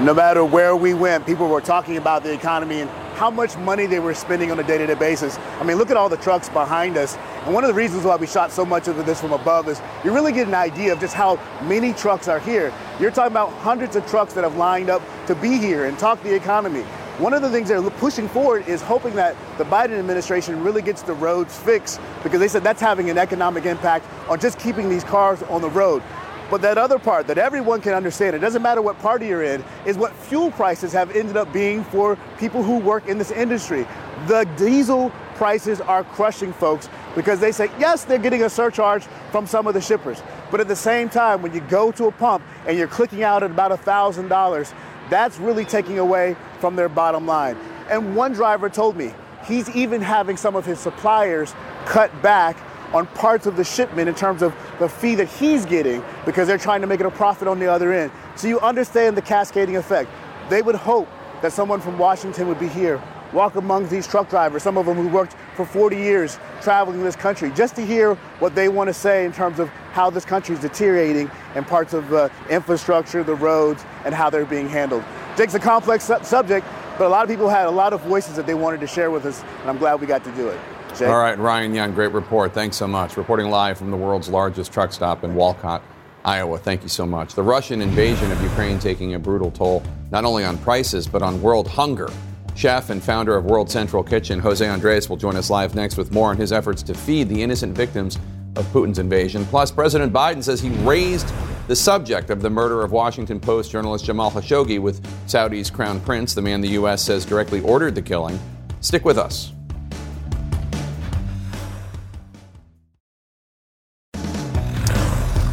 No 0.00 0.14
matter 0.14 0.42
where 0.42 0.74
we 0.74 0.94
went, 0.94 1.26
people 1.26 1.46
were 1.46 1.60
talking 1.60 1.98
about 1.98 2.22
the 2.22 2.32
economy 2.32 2.80
and 2.80 2.88
how 3.16 3.30
much 3.30 3.58
money 3.58 3.84
they 3.84 4.00
were 4.00 4.14
spending 4.14 4.50
on 4.50 4.58
a 4.58 4.62
day-to-day 4.62 4.94
basis. 4.94 5.38
I 5.60 5.64
mean, 5.64 5.76
look 5.76 5.90
at 5.90 5.98
all 5.98 6.08
the 6.08 6.16
trucks 6.16 6.48
behind 6.48 6.96
us. 6.96 7.18
And 7.44 7.52
one 7.52 7.64
of 7.64 7.68
the 7.68 7.74
reasons 7.74 8.04
why 8.04 8.16
we 8.16 8.26
shot 8.26 8.50
so 8.50 8.64
much 8.64 8.88
of 8.88 8.96
this 9.04 9.20
from 9.20 9.34
above 9.34 9.68
is 9.68 9.78
you 10.02 10.14
really 10.14 10.32
get 10.32 10.48
an 10.48 10.54
idea 10.54 10.94
of 10.94 11.00
just 11.00 11.12
how 11.12 11.38
many 11.64 11.92
trucks 11.92 12.28
are 12.28 12.40
here. 12.40 12.72
You're 12.98 13.10
talking 13.10 13.32
about 13.32 13.52
hundreds 13.58 13.94
of 13.94 14.06
trucks 14.06 14.32
that 14.32 14.42
have 14.42 14.56
lined 14.56 14.88
up 14.88 15.02
to 15.26 15.34
be 15.34 15.58
here 15.58 15.84
and 15.84 15.98
talk 15.98 16.22
the 16.22 16.34
economy. 16.34 16.80
One 17.18 17.34
of 17.34 17.42
the 17.42 17.50
things 17.50 17.68
they're 17.68 17.82
pushing 17.82 18.26
forward 18.26 18.66
is 18.66 18.80
hoping 18.80 19.14
that 19.16 19.36
the 19.58 19.64
Biden 19.64 19.98
administration 19.98 20.64
really 20.64 20.80
gets 20.80 21.02
the 21.02 21.12
roads 21.12 21.58
fixed 21.58 22.00
because 22.22 22.40
they 22.40 22.48
said 22.48 22.64
that's 22.64 22.80
having 22.80 23.10
an 23.10 23.18
economic 23.18 23.66
impact 23.66 24.06
on 24.30 24.40
just 24.40 24.58
keeping 24.58 24.88
these 24.88 25.04
cars 25.04 25.42
on 25.42 25.60
the 25.60 25.68
road. 25.68 26.02
But 26.50 26.62
that 26.62 26.78
other 26.78 26.98
part 26.98 27.28
that 27.28 27.38
everyone 27.38 27.80
can 27.80 27.94
understand, 27.94 28.34
it 28.34 28.40
doesn't 28.40 28.62
matter 28.62 28.82
what 28.82 28.98
party 28.98 29.28
you're 29.28 29.44
in, 29.44 29.64
is 29.86 29.96
what 29.96 30.12
fuel 30.12 30.50
prices 30.50 30.92
have 30.92 31.14
ended 31.14 31.36
up 31.36 31.52
being 31.52 31.84
for 31.84 32.18
people 32.38 32.62
who 32.62 32.78
work 32.78 33.06
in 33.06 33.18
this 33.18 33.30
industry. 33.30 33.86
The 34.26 34.44
diesel 34.56 35.12
prices 35.36 35.80
are 35.80 36.02
crushing 36.02 36.52
folks 36.52 36.88
because 37.14 37.40
they 37.40 37.52
say, 37.52 37.70
yes, 37.78 38.04
they're 38.04 38.18
getting 38.18 38.42
a 38.42 38.50
surcharge 38.50 39.04
from 39.30 39.46
some 39.46 39.66
of 39.66 39.74
the 39.74 39.80
shippers. 39.80 40.22
But 40.50 40.60
at 40.60 40.68
the 40.68 40.76
same 40.76 41.08
time, 41.08 41.40
when 41.40 41.54
you 41.54 41.60
go 41.60 41.92
to 41.92 42.06
a 42.06 42.12
pump 42.12 42.42
and 42.66 42.76
you're 42.76 42.88
clicking 42.88 43.22
out 43.22 43.42
at 43.42 43.50
about 43.50 43.70
$1,000, 43.70 44.74
that's 45.08 45.38
really 45.38 45.64
taking 45.64 45.98
away 45.98 46.36
from 46.58 46.74
their 46.76 46.88
bottom 46.88 47.26
line. 47.26 47.56
And 47.88 48.16
one 48.16 48.32
driver 48.32 48.68
told 48.68 48.96
me 48.96 49.14
he's 49.46 49.70
even 49.70 50.00
having 50.00 50.36
some 50.36 50.56
of 50.56 50.66
his 50.66 50.78
suppliers 50.78 51.54
cut 51.86 52.10
back 52.22 52.56
on 52.92 53.06
parts 53.08 53.46
of 53.46 53.56
the 53.56 53.64
shipment 53.64 54.08
in 54.08 54.14
terms 54.14 54.42
of 54.42 54.54
the 54.78 54.88
fee 54.88 55.14
that 55.16 55.28
he's 55.28 55.64
getting 55.64 56.02
because 56.24 56.48
they're 56.48 56.58
trying 56.58 56.80
to 56.80 56.86
make 56.86 57.00
it 57.00 57.06
a 57.06 57.10
profit 57.10 57.48
on 57.48 57.58
the 57.58 57.70
other 57.70 57.92
end. 57.92 58.10
So 58.36 58.48
you 58.48 58.60
understand 58.60 59.16
the 59.16 59.22
cascading 59.22 59.76
effect. 59.76 60.10
They 60.48 60.62
would 60.62 60.74
hope 60.74 61.08
that 61.42 61.52
someone 61.52 61.80
from 61.80 61.98
Washington 61.98 62.48
would 62.48 62.58
be 62.58 62.68
here, 62.68 63.02
walk 63.32 63.54
among 63.54 63.88
these 63.88 64.06
truck 64.06 64.28
drivers, 64.28 64.62
some 64.62 64.76
of 64.76 64.86
them 64.86 64.96
who 64.96 65.08
worked 65.08 65.34
for 65.54 65.64
40 65.64 65.96
years 65.96 66.38
traveling 66.60 67.02
this 67.02 67.16
country, 67.16 67.50
just 67.52 67.76
to 67.76 67.86
hear 67.86 68.14
what 68.40 68.54
they 68.54 68.68
want 68.68 68.88
to 68.88 68.94
say 68.94 69.24
in 69.24 69.32
terms 69.32 69.58
of 69.58 69.68
how 69.92 70.10
this 70.10 70.24
country 70.24 70.54
is 70.54 70.60
deteriorating 70.60 71.30
and 71.54 71.66
parts 71.66 71.94
of 71.94 72.08
the 72.10 72.30
infrastructure, 72.50 73.22
the 73.22 73.34
roads, 73.34 73.84
and 74.04 74.14
how 74.14 74.28
they're 74.28 74.44
being 74.44 74.68
handled. 74.68 75.04
Jake's 75.36 75.54
a 75.54 75.58
complex 75.58 76.04
su- 76.04 76.18
subject, 76.22 76.66
but 76.98 77.06
a 77.06 77.08
lot 77.08 77.22
of 77.22 77.30
people 77.30 77.48
had 77.48 77.66
a 77.66 77.70
lot 77.70 77.92
of 77.92 78.00
voices 78.02 78.36
that 78.36 78.46
they 78.46 78.54
wanted 78.54 78.80
to 78.80 78.86
share 78.86 79.10
with 79.10 79.24
us, 79.24 79.42
and 79.60 79.70
I'm 79.70 79.78
glad 79.78 80.00
we 80.00 80.06
got 80.06 80.24
to 80.24 80.32
do 80.32 80.48
it. 80.48 80.60
All 81.00 81.18
right, 81.18 81.38
Ryan 81.38 81.74
Young, 81.74 81.92
great 81.92 82.12
report. 82.12 82.52
Thanks 82.52 82.76
so 82.76 82.86
much. 82.86 83.16
Reporting 83.16 83.48
live 83.48 83.78
from 83.78 83.90
the 83.90 83.96
world's 83.96 84.28
largest 84.28 84.72
truck 84.72 84.92
stop 84.92 85.24
in 85.24 85.34
Walcott, 85.34 85.82
Iowa. 86.24 86.58
Thank 86.58 86.82
you 86.82 86.88
so 86.88 87.06
much. 87.06 87.34
The 87.34 87.42
Russian 87.42 87.80
invasion 87.80 88.30
of 88.30 88.42
Ukraine 88.42 88.78
taking 88.78 89.14
a 89.14 89.18
brutal 89.18 89.50
toll 89.50 89.82
not 90.10 90.24
only 90.24 90.44
on 90.44 90.58
prices, 90.58 91.06
but 91.06 91.22
on 91.22 91.40
world 91.40 91.68
hunger. 91.68 92.10
Chef 92.54 92.90
and 92.90 93.02
founder 93.02 93.36
of 93.36 93.44
World 93.44 93.70
Central 93.70 94.02
Kitchen, 94.02 94.38
Jose 94.38 94.66
Andres, 94.66 95.08
will 95.08 95.16
join 95.16 95.36
us 95.36 95.48
live 95.48 95.74
next 95.74 95.96
with 95.96 96.12
more 96.12 96.28
on 96.28 96.36
his 96.36 96.52
efforts 96.52 96.82
to 96.82 96.94
feed 96.94 97.28
the 97.28 97.42
innocent 97.42 97.74
victims 97.74 98.18
of 98.56 98.66
Putin's 98.66 98.98
invasion. 98.98 99.44
Plus, 99.46 99.70
President 99.70 100.12
Biden 100.12 100.42
says 100.42 100.60
he 100.60 100.70
raised 100.84 101.32
the 101.68 101.76
subject 101.76 102.30
of 102.30 102.42
the 102.42 102.50
murder 102.50 102.82
of 102.82 102.92
Washington 102.92 103.38
Post 103.40 103.70
journalist 103.70 104.04
Jamal 104.04 104.30
Khashoggi 104.30 104.80
with 104.80 105.00
Saudi's 105.28 105.70
crown 105.70 106.00
prince, 106.00 106.34
the 106.34 106.42
man 106.42 106.60
the 106.60 106.70
U.S. 106.70 107.02
says 107.02 107.24
directly 107.24 107.60
ordered 107.60 107.94
the 107.94 108.02
killing. 108.02 108.38
Stick 108.80 109.04
with 109.04 109.18
us. 109.18 109.52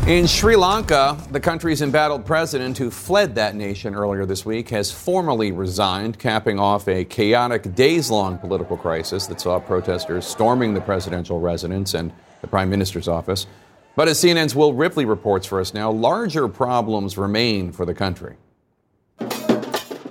In 0.08 0.26
Sri 0.26 0.56
Lanka, 0.56 1.18
the 1.32 1.40
country's 1.42 1.82
embattled 1.82 2.26
president, 2.26 2.78
who 2.78 2.90
fled 2.90 3.36
that 3.36 3.56
nation 3.56 3.94
earlier 3.94 4.26
this 4.26 4.46
week, 4.46 4.70
has 4.70 4.90
formally 4.90 5.52
resigned, 5.52 6.18
capping 6.18 6.60
off 6.60 6.88
a 6.88 7.04
chaotic 7.04 7.76
days 7.76 8.10
long 8.10 8.38
political 8.38 8.78
crisis 8.78 9.28
that 9.28 9.42
saw 9.42 9.60
protesters 9.60 10.26
storming 10.26 10.74
the 10.74 10.80
presidential 10.80 11.42
residence 11.42 11.94
and 11.94 12.14
the 12.40 12.48
prime 12.48 12.70
minister's 12.70 13.10
office. 13.10 13.48
But 13.98 14.08
as 14.08 14.18
CNN's 14.18 14.56
Will 14.56 14.74
Ripley 14.74 15.04
reports 15.04 15.46
for 15.46 15.60
us 15.60 15.74
now, 15.74 15.92
larger 15.92 16.48
problems 16.48 17.18
remain 17.18 17.74
for 17.74 17.86
the 17.86 17.94
country. 17.94 18.38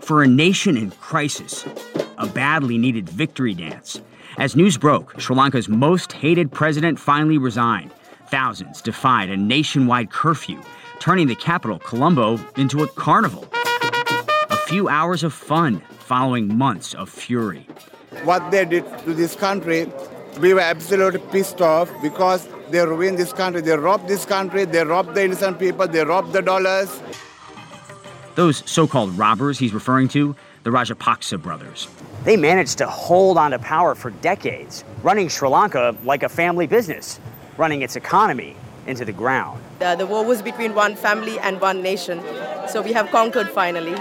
For 0.02 0.22
a 0.22 0.28
nation 0.28 0.76
in 0.76 0.90
crisis, 0.90 1.64
a 2.18 2.26
badly 2.26 2.76
needed 2.76 3.08
victory 3.08 3.54
dance. 3.54 3.98
As 4.36 4.54
news 4.56 4.76
broke, 4.76 5.18
Sri 5.18 5.34
Lanka's 5.34 5.70
most 5.70 6.12
hated 6.12 6.52
president 6.52 6.98
finally 6.98 7.38
resigned. 7.38 7.92
Thousands 8.28 8.82
defied 8.82 9.30
a 9.30 9.36
nationwide 9.36 10.10
curfew, 10.10 10.60
turning 10.98 11.28
the 11.28 11.36
capital, 11.36 11.78
Colombo, 11.78 12.40
into 12.56 12.82
a 12.82 12.88
carnival. 12.88 13.46
A 14.50 14.56
few 14.66 14.88
hours 14.88 15.22
of 15.22 15.32
fun 15.32 15.80
following 16.00 16.58
months 16.58 16.92
of 16.94 17.08
fury. 17.08 17.68
What 18.24 18.50
they 18.50 18.64
did 18.64 18.84
to 19.04 19.14
this 19.14 19.36
country, 19.36 19.86
we 20.40 20.54
were 20.54 20.60
absolutely 20.60 21.20
pissed 21.30 21.60
off 21.60 21.88
because 22.02 22.48
they 22.70 22.84
ruined 22.84 23.16
this 23.16 23.32
country. 23.32 23.60
They 23.60 23.76
robbed 23.76 24.08
this 24.08 24.24
country, 24.24 24.64
they 24.64 24.82
robbed 24.82 25.14
the 25.14 25.24
innocent 25.24 25.60
people, 25.60 25.86
they 25.86 26.04
robbed 26.04 26.32
the 26.32 26.42
dollars. 26.42 27.00
Those 28.34 28.68
so 28.68 28.88
called 28.88 29.16
robbers 29.16 29.56
he's 29.56 29.72
referring 29.72 30.08
to, 30.08 30.34
the 30.64 30.70
Rajapaksa 30.70 31.40
brothers. 31.40 31.86
They 32.24 32.36
managed 32.36 32.78
to 32.78 32.88
hold 32.88 33.38
on 33.38 33.52
to 33.52 33.60
power 33.60 33.94
for 33.94 34.10
decades, 34.10 34.82
running 35.04 35.28
Sri 35.28 35.48
Lanka 35.48 35.96
like 36.04 36.24
a 36.24 36.28
family 36.28 36.66
business 36.66 37.20
running 37.56 37.82
its 37.82 37.96
economy 37.96 38.56
into 38.86 39.04
the 39.04 39.12
ground. 39.12 39.60
Uh, 39.80 39.96
the 39.96 40.06
war 40.06 40.24
was 40.24 40.42
between 40.42 40.74
one 40.74 40.96
family 40.96 41.38
and 41.40 41.60
one 41.60 41.82
nation, 41.82 42.20
so 42.68 42.82
we 42.82 42.92
have 42.92 43.10
conquered 43.10 43.48
finally. 43.50 43.94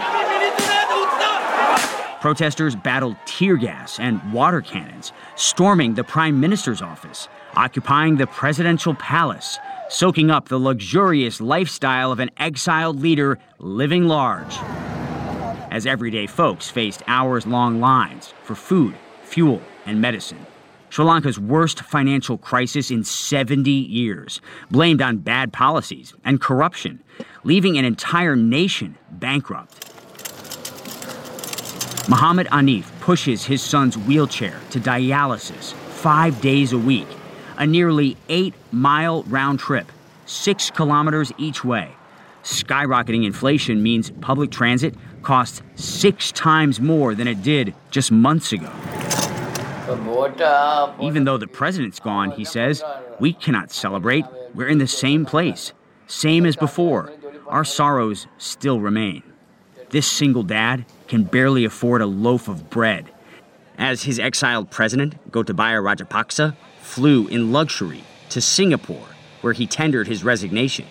Protesters 2.21 2.75
battled 2.75 3.17
tear 3.25 3.55
gas 3.55 3.99
and 3.99 4.33
water 4.33 4.61
cannons, 4.61 5.11
storming 5.35 5.93
the 5.93 6.03
prime 6.03 6.39
minister's 6.39 6.81
office, 6.81 7.27
occupying 7.55 8.17
the 8.17 8.25
presidential 8.25 8.95
palace, 8.95 9.59
soaking 9.89 10.31
up 10.31 10.49
the 10.49 10.57
luxurious 10.57 11.39
lifestyle 11.39 12.11
of 12.11 12.19
an 12.19 12.31
exiled 12.37 12.99
leader 12.99 13.37
living 13.59 14.05
large. 14.07 14.57
As 15.69 15.85
everyday 15.85 16.25
folks 16.25 16.69
faced 16.69 17.03
hours 17.05 17.45
long 17.45 17.79
lines 17.79 18.33
for 18.43 18.55
food, 18.55 18.95
fuel, 19.23 19.61
and 19.85 20.01
medicine. 20.01 20.45
Sri 20.95 21.03
Lanka's 21.03 21.37
worst 21.37 21.81
financial 21.81 22.37
crisis 22.37 22.89
in 22.89 23.03
70 23.03 23.69
years, 23.69 24.39
blamed 24.71 25.01
on 25.01 25.17
bad 25.17 25.51
policies 25.51 26.13
and 26.23 26.39
corruption, 26.39 27.03
leaving 27.43 27.77
an 27.77 27.83
entire 27.83 28.37
nation 28.37 28.97
bankrupt. 29.11 29.73
Muhammad 32.07 32.47
Anif 32.47 32.85
pushes 33.01 33.43
his 33.43 33.61
son's 33.61 33.97
wheelchair 33.97 34.57
to 34.69 34.79
dialysis 34.79 35.73
five 35.73 36.39
days 36.39 36.71
a 36.71 36.77
week, 36.77 37.07
a 37.57 37.67
nearly 37.67 38.15
eight 38.29 38.53
mile 38.71 39.23
round 39.23 39.59
trip, 39.59 39.91
six 40.25 40.71
kilometers 40.71 41.33
each 41.37 41.65
way. 41.65 41.91
Skyrocketing 42.43 43.25
inflation 43.25 43.83
means 43.83 44.11
public 44.21 44.49
transit 44.49 44.95
costs 45.23 45.61
six 45.75 46.31
times 46.31 46.79
more 46.79 47.13
than 47.13 47.27
it 47.27 47.43
did 47.43 47.75
just 47.91 48.13
months 48.13 48.53
ago. 48.53 48.71
Even 51.01 51.25
though 51.25 51.37
the 51.37 51.47
president's 51.47 51.99
gone, 51.99 52.31
he 52.31 52.45
says, 52.45 52.83
we 53.19 53.33
cannot 53.33 53.71
celebrate. 53.71 54.25
We're 54.53 54.67
in 54.67 54.79
the 54.79 54.87
same 54.87 55.25
place, 55.25 55.73
same 56.07 56.45
as 56.45 56.55
before. 56.55 57.13
Our 57.47 57.63
sorrows 57.63 58.27
still 58.37 58.79
remain. 58.79 59.23
This 59.89 60.07
single 60.07 60.43
dad 60.43 60.85
can 61.07 61.23
barely 61.23 61.65
afford 61.65 62.01
a 62.01 62.07
loaf 62.07 62.47
of 62.47 62.69
bread. 62.69 63.11
As 63.77 64.03
his 64.03 64.19
exiled 64.19 64.71
president, 64.71 65.31
Gotabaya 65.31 65.81
Rajapaksa, 65.83 66.55
flew 66.81 67.27
in 67.27 67.51
luxury 67.51 68.03
to 68.29 68.41
Singapore, 68.41 69.07
where 69.41 69.53
he 69.53 69.67
tendered 69.67 70.07
his 70.07 70.23
resignation, 70.23 70.85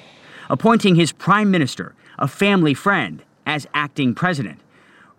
appointing 0.49 0.95
his 0.95 1.13
prime 1.13 1.51
minister, 1.51 1.95
a 2.19 2.29
family 2.29 2.75
friend, 2.75 3.25
as 3.47 3.67
acting 3.75 4.15
president. 4.15 4.61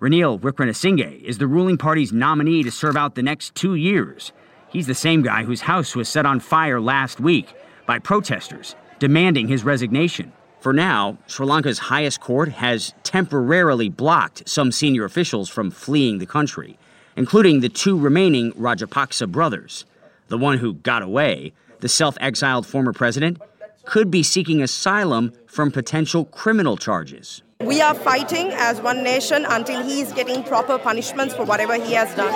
Ranil 0.05 0.39
Wickremesinghe 0.39 1.23
is 1.23 1.39
the 1.39 1.47
ruling 1.47 1.79
party's 1.79 2.13
nominee 2.13 2.61
to 2.61 2.69
serve 2.69 2.95
out 2.95 3.15
the 3.15 3.23
next 3.23 3.55
two 3.55 3.73
years. 3.73 4.31
He's 4.69 4.85
the 4.85 4.93
same 4.93 5.23
guy 5.23 5.45
whose 5.45 5.61
house 5.61 5.95
was 5.95 6.07
set 6.07 6.27
on 6.27 6.39
fire 6.39 6.79
last 6.79 7.19
week 7.19 7.51
by 7.87 7.97
protesters 7.97 8.75
demanding 8.99 9.47
his 9.47 9.63
resignation. 9.63 10.31
For 10.59 10.73
now, 10.73 11.17
Sri 11.25 11.47
Lanka's 11.47 11.79
highest 11.79 12.21
court 12.21 12.49
has 12.49 12.93
temporarily 13.01 13.89
blocked 13.89 14.47
some 14.47 14.71
senior 14.71 15.05
officials 15.05 15.49
from 15.49 15.71
fleeing 15.71 16.19
the 16.19 16.27
country, 16.27 16.77
including 17.15 17.61
the 17.61 17.69
two 17.69 17.97
remaining 17.97 18.51
Rajapaksa 18.51 19.31
brothers. 19.31 19.85
The 20.27 20.37
one 20.37 20.59
who 20.59 20.75
got 20.75 21.01
away, 21.01 21.51
The 21.79 21.89
self 21.89 22.15
exiled 22.21 22.67
former 22.67 22.93
president 22.93 23.41
could 23.85 24.11
be 24.11 24.21
seeking 24.21 24.61
asylum 24.61 25.33
from 25.47 25.71
potential 25.71 26.25
criminal 26.25 26.77
charges. 26.77 27.41
We 27.61 27.81
are 27.81 27.95
fighting 27.95 28.51
as 28.53 28.81
one 28.81 29.01
nation 29.01 29.45
until 29.47 29.81
he 29.81 30.01
is 30.01 30.11
getting 30.11 30.43
proper 30.43 30.77
punishments 30.77 31.33
for 31.33 31.45
whatever 31.45 31.75
he 31.75 31.93
has 31.93 32.13
done. 32.13 32.33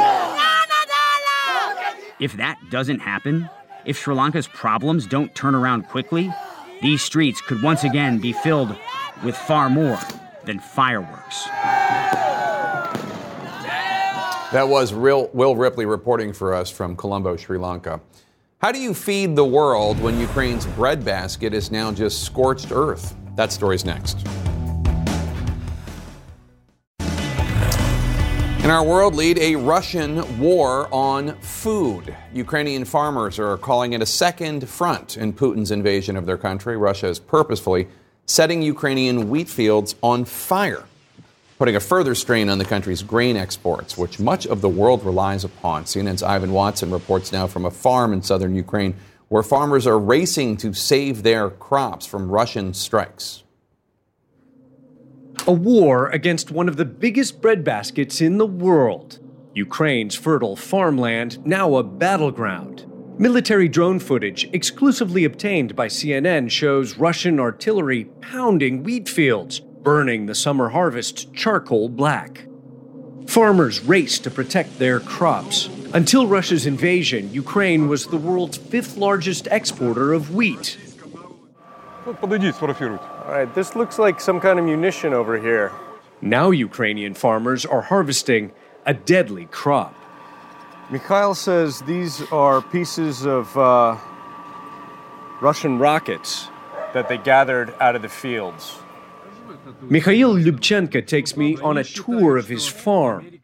If 2.20 2.38
that 2.38 2.58
doesn't 2.72 3.00
happen, 3.00 3.50
if 3.86 3.98
Sri 3.98 4.16
Lanka's 4.16 4.48
problems 4.48 5.06
don't 5.06 5.34
turn 5.36 5.56
around 5.56 5.84
quickly, 5.90 6.34
these 6.82 7.02
streets 7.02 7.42
could 7.42 7.62
once 7.62 7.84
again 7.84 8.20
be 8.20 8.32
filled 8.32 8.76
with 9.24 9.36
far 9.36 9.70
more 9.70 10.00
than 10.46 10.60
fireworks. 10.60 11.46
That 14.52 14.68
was 14.68 14.94
real 14.94 15.30
Will 15.34 15.56
Ripley 15.56 15.86
reporting 15.86 16.32
for 16.32 16.54
us 16.54 16.70
from 16.70 16.96
Colombo, 16.96 17.36
Sri 17.36 17.58
Lanka. 17.58 18.00
How 18.62 18.72
do 18.72 18.80
you 18.80 18.94
feed 18.94 19.36
the 19.36 19.46
world 19.46 20.02
when 20.02 20.18
Ukraine's 20.20 20.66
breadbasket 20.66 21.54
is 21.54 21.72
now 21.72 21.92
just 21.92 22.24
scorched 22.24 22.72
earth? 22.72 23.16
That 23.36 23.52
story's 23.52 23.86
next. 23.86 24.26
In 28.62 28.70
our 28.70 28.84
world 28.84 29.16
lead, 29.16 29.40
a 29.40 29.56
Russian 29.56 30.38
war 30.38 30.90
on 30.92 31.34
food. 31.40 32.14
Ukrainian 32.34 32.84
farmers 32.84 33.40
are 33.40 33.58
calling 33.58 33.94
it 33.94 34.02
a 34.02 34.06
second 34.06 34.68
front 34.68 35.16
in 35.16 35.32
Putin's 35.32 35.72
invasion 35.72 36.18
of 36.18 36.26
their 36.26 36.38
country. 36.38 36.76
Russia 36.76 37.08
is 37.08 37.20
purposefully 37.20 37.88
setting 38.26 38.62
Ukrainian 38.62 39.30
wheat 39.30 39.48
fields 39.48 39.96
on 40.04 40.26
fire, 40.26 40.84
putting 41.58 41.78
a 41.78 41.80
further 41.80 42.14
strain 42.14 42.50
on 42.50 42.58
the 42.58 42.66
country's 42.66 43.02
grain 43.02 43.38
exports, 43.38 43.98
which 43.98 44.20
much 44.20 44.46
of 44.46 44.60
the 44.60 44.70
world 44.70 45.06
relies 45.06 45.46
upon. 45.46 45.86
CNN's 45.86 46.22
Ivan 46.22 46.52
Watson 46.52 46.92
reports 46.92 47.32
now 47.32 47.48
from 47.48 47.66
a 47.66 47.72
farm 47.72 48.12
in 48.12 48.22
southern 48.22 48.54
Ukraine 48.56 48.94
where 49.30 49.42
farmers 49.42 49.88
are 49.88 49.98
racing 49.98 50.58
to 50.58 50.74
save 50.74 51.24
their 51.24 51.50
crops 51.50 52.06
from 52.06 52.30
Russian 52.30 52.74
strikes. 52.74 53.44
A 55.50 55.52
war 55.52 56.10
against 56.10 56.52
one 56.52 56.70
of 56.70 56.78
the 56.78 56.86
biggest 56.86 57.42
breadbaskets 57.42 58.22
in 58.22 58.38
the 58.38 58.46
world. 58.46 59.18
Ukraine's 59.56 60.14
fertile 60.14 60.56
farmland, 60.56 61.44
now 61.44 61.74
a 61.78 61.82
battleground. 61.82 62.86
Military 63.18 63.68
drone 63.68 63.98
footage, 63.98 64.48
exclusively 64.54 65.24
obtained 65.24 65.76
by 65.76 65.88
CNN, 65.88 66.52
shows 66.52 67.00
Russian 67.00 67.40
artillery 67.40 68.04
pounding 68.22 68.84
wheat 68.84 69.10
fields, 69.10 69.60
burning 69.60 70.28
the 70.28 70.36
summer 70.36 70.70
harvest 70.70 71.34
charcoal 71.34 71.90
black. 71.90 72.46
Farmers 73.26 73.84
race 73.84 74.20
to 74.20 74.30
protect 74.30 74.78
their 74.78 75.00
crops. 75.00 75.68
Until 75.96 76.28
Russia's 76.28 76.68
invasion, 76.68 77.34
Ukraine 77.34 77.88
was 77.88 78.06
the 78.06 78.18
world's 78.18 78.58
fifth 78.58 78.98
largest 78.98 79.48
exporter 79.50 80.14
of 80.14 80.36
wheat. 80.36 80.78
All 83.30 83.36
right, 83.36 83.54
this 83.54 83.76
looks 83.76 84.00
like 84.00 84.20
some 84.20 84.40
kind 84.40 84.58
of 84.58 84.66
munition 84.66 85.14
over 85.14 85.38
here. 85.38 85.72
Now, 86.20 86.50
Ukrainian 86.50 87.14
farmers 87.14 87.64
are 87.64 87.84
harvesting 87.84 88.52
a 88.88 88.96
deadly 88.96 89.46
crop. 89.46 89.94
Mikhail 90.90 91.36
says 91.36 91.82
these 91.82 92.24
are 92.32 92.64
pieces 92.64 93.28
of 93.28 93.56
uh, 93.56 93.98
Russian 95.42 95.78
rockets 95.78 96.48
that 96.96 97.08
they 97.08 97.20
gathered 97.20 97.72
out 97.80 97.96
of 97.96 98.02
the 98.02 98.10
fields. 98.10 98.80
Mikhail 99.84 100.34
Lyubchenko 100.34 101.06
takes 101.06 101.38
me 101.38 101.56
on 101.58 101.78
a 101.78 101.84
tour 101.84 102.36
of 102.36 102.48
his 102.48 102.66
farm. 102.66 103.40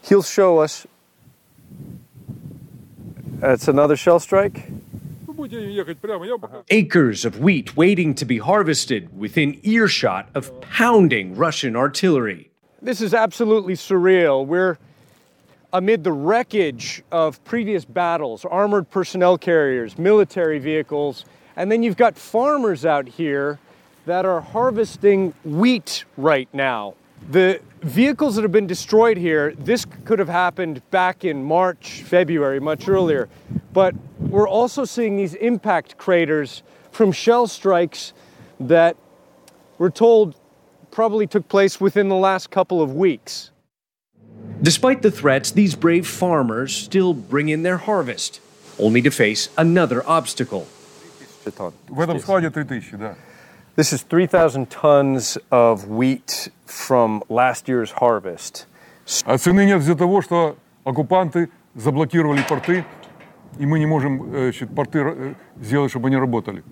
He'll 0.00 0.22
show 0.22 0.58
us. 0.58 0.86
That's 3.40 3.66
another 3.66 3.96
shell 3.96 4.20
strike. 4.20 4.70
Acres 6.70 7.24
of 7.24 7.38
wheat 7.38 7.76
waiting 7.76 8.14
to 8.14 8.24
be 8.24 8.38
harvested 8.38 9.16
within 9.16 9.60
earshot 9.62 10.28
of 10.34 10.60
pounding 10.60 11.36
Russian 11.36 11.76
artillery. 11.76 12.50
This 12.82 13.00
is 13.00 13.14
absolutely 13.14 13.74
surreal. 13.74 14.46
We're 14.46 14.78
amid 15.72 16.02
the 16.02 16.12
wreckage 16.12 17.02
of 17.12 17.42
previous 17.44 17.84
battles, 17.84 18.44
armored 18.44 18.90
personnel 18.90 19.38
carriers, 19.38 19.98
military 19.98 20.58
vehicles, 20.58 21.24
and 21.56 21.70
then 21.70 21.82
you've 21.82 21.96
got 21.96 22.16
farmers 22.16 22.84
out 22.84 23.08
here 23.08 23.58
that 24.06 24.24
are 24.24 24.40
harvesting 24.40 25.34
wheat 25.44 26.04
right 26.16 26.48
now. 26.52 26.94
The 27.30 27.60
vehicles 27.81 28.35
that 28.35 28.41
have 28.41 28.51
been 28.51 28.67
destroyed 28.67 29.17
here, 29.17 29.53
this 29.57 29.85
could 30.05 30.19
have 30.19 30.29
happened 30.29 30.81
back 30.91 31.25
in 31.25 31.43
March, 31.43 32.03
February, 32.03 32.59
much 32.59 32.87
earlier. 32.87 33.27
But 33.73 33.95
we're 34.19 34.47
also 34.47 34.85
seeing 34.85 35.17
these 35.17 35.33
impact 35.35 35.97
craters 35.97 36.63
from 36.91 37.11
shell 37.11 37.47
strikes 37.47 38.13
that 38.59 38.95
we're 39.77 39.89
told 39.89 40.35
probably 40.91 41.27
took 41.27 41.47
place 41.47 41.81
within 41.81 42.07
the 42.07 42.15
last 42.15 42.51
couple 42.51 42.81
of 42.81 42.93
weeks. 42.93 43.51
Despite 44.61 45.01
the 45.01 45.11
threats, 45.11 45.51
these 45.51 45.75
brave 45.75 46.07
farmers 46.07 46.75
still 46.75 47.13
bring 47.13 47.49
in 47.49 47.63
their 47.63 47.77
harvest, 47.77 48.39
only 48.79 49.01
to 49.01 49.11
face 49.11 49.49
another 49.57 50.07
obstacle. 50.07 50.67
В 51.89 51.99
этом 51.99 52.19
складе 52.19 52.49
3000, 52.49 52.97
да. 52.97 53.15
This 53.77 53.91
is 53.91 54.03
3,000 54.03 54.69
tons 54.69 55.37
of 55.49 55.87
wheat 55.87 56.49
from 56.65 57.23
last 57.27 57.67
year's 57.67 57.91
harvest. 57.91 58.67
А 59.25 59.37
цены 59.37 59.65
нет 59.65 59.79
из-за 59.81 59.95
того, 59.95 60.21
что 60.21 60.57
оккупанты 60.83 61.49
заблокировали 61.75 62.43
порты, 62.47 62.85
и 63.57 63.65
мы 63.65 63.79
не 63.79 63.85
можем 63.85 64.29
значит, 64.29 64.73
порты 64.73 65.35
сделать, 65.59 65.91
чтобы 65.91 66.07
они 66.07 66.17
работали. 66.17 66.63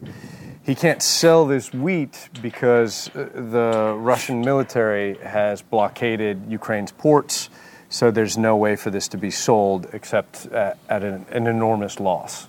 He 0.63 0.75
can't 0.75 1.01
sell 1.01 1.47
this 1.47 1.73
wheat 1.73 2.29
because 2.41 3.09
the 3.13 3.95
Russian 3.97 4.41
military 4.41 5.17
has 5.23 5.63
blockaded 5.63 6.45
Ukraine's 6.47 6.91
ports, 6.91 7.49
so 7.89 8.11
there's 8.11 8.37
no 8.37 8.55
way 8.55 8.75
for 8.75 8.91
this 8.91 9.07
to 9.07 9.17
be 9.17 9.31
sold 9.31 9.87
except 9.91 10.45
at, 10.53 10.77
at 10.87 11.03
an, 11.03 11.25
an 11.31 11.47
enormous 11.47 11.99
loss. 11.99 12.47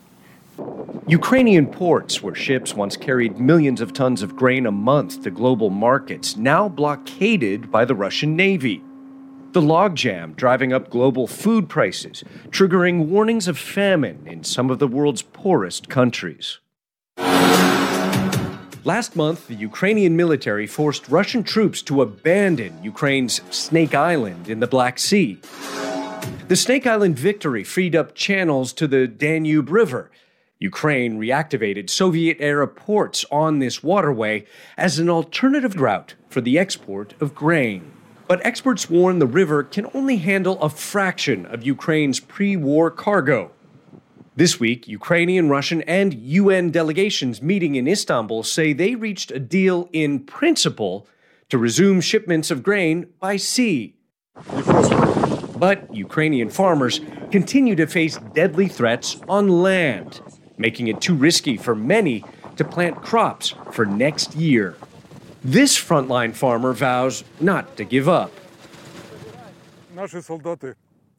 Ukrainian 1.08 1.68
ports, 1.68 2.22
where 2.22 2.36
ships 2.36 2.74
once 2.74 2.98
carried 2.98 3.40
millions 3.40 3.80
of 3.80 3.94
tons 3.94 4.22
of 4.22 4.36
grain 4.36 4.66
a 4.66 4.72
month 4.72 5.24
to 5.24 5.32
global 5.32 5.70
markets, 5.70 6.36
now 6.36 6.68
blockaded 6.68 7.72
by 7.72 7.86
the 7.86 7.96
Russian 7.96 8.36
Navy. 8.36 8.84
The 9.54 9.62
logjam 9.62 10.36
driving 10.36 10.74
up 10.74 10.90
global 10.90 11.26
food 11.26 11.70
prices, 11.70 12.24
triggering 12.50 13.08
warnings 13.08 13.48
of 13.48 13.58
famine 13.58 14.28
in 14.28 14.44
some 14.44 14.70
of 14.70 14.80
the 14.80 14.88
world's 14.88 15.22
poorest 15.22 15.88
countries. 15.90 16.60
Last 18.84 19.16
month, 19.16 19.48
the 19.48 19.56
Ukrainian 19.56 20.16
military 20.16 20.68
forced 20.68 21.10
Russian 21.10 21.44
troops 21.44 21.82
to 21.84 22.02
abandon 22.02 22.82
Ukraine's 22.84 23.42
Snake 23.50 23.94
Island 23.94 24.50
in 24.50 24.60
the 24.60 24.68
Black 24.68 24.98
Sea. 25.00 25.40
The 26.48 26.56
Snake 26.56 26.88
Island 26.88 27.20
victory 27.20 27.66
freed 27.66 27.96
up 27.96 28.16
channels 28.16 28.72
to 28.74 28.88
the 28.88 29.08
Danube 29.08 29.70
River. 29.70 30.10
Ukraine 30.60 31.20
reactivated 31.20 31.90
Soviet 31.90 32.38
era 32.40 32.68
ports 32.68 33.26
on 33.32 33.60
this 33.60 33.84
waterway 33.84 34.46
as 34.78 34.98
an 34.98 35.10
alternative 35.10 35.80
route 35.80 36.16
for 36.30 36.42
the 36.42 36.58
export 36.58 37.14
of 37.22 37.36
grain. 37.36 37.92
But 38.28 38.46
experts 38.46 38.90
warn 38.90 39.20
the 39.20 39.28
river 39.28 39.64
can 39.64 39.88
only 39.94 40.18
handle 40.18 40.62
a 40.62 40.70
fraction 40.70 41.46
of 41.46 41.64
Ukraine's 41.64 42.20
pre 42.20 42.58
war 42.58 42.90
cargo. 42.92 43.52
This 44.36 44.60
week, 44.60 44.88
Ukrainian, 44.88 45.50
Russian, 45.50 45.82
and 45.84 46.14
UN 46.14 46.70
delegations 46.70 47.42
meeting 47.42 47.76
in 47.76 47.88
Istanbul 47.88 48.44
say 48.44 48.74
they 48.74 48.96
reached 48.96 49.32
a 49.32 49.40
deal 49.40 49.90
in 49.94 50.20
principle 50.20 51.08
to 51.50 51.58
resume 51.58 52.02
shipments 52.02 52.52
of 52.52 52.62
grain 52.62 53.08
by 53.20 53.38
sea. 53.38 53.96
But 55.58 55.92
Ukrainian 55.94 56.50
farmers 56.50 57.02
continue 57.32 57.76
to 57.76 57.88
face 57.88 58.20
deadly 58.36 58.68
threats 58.68 59.20
on 59.28 59.48
land, 59.48 60.22
making 60.58 60.88
it 60.88 61.02
too 61.02 61.16
risky 61.16 61.58
for 61.58 61.76
many 61.76 62.24
to 62.56 62.64
plant 62.64 63.02
crops 63.02 63.54
for 63.72 63.86
next 63.86 64.36
year. 64.36 64.76
This 65.44 65.78
frontline 65.78 66.34
farmer 66.34 66.74
vows 66.74 67.24
not 67.40 67.78
to 67.78 67.84
give 67.84 68.10
up. 68.10 68.32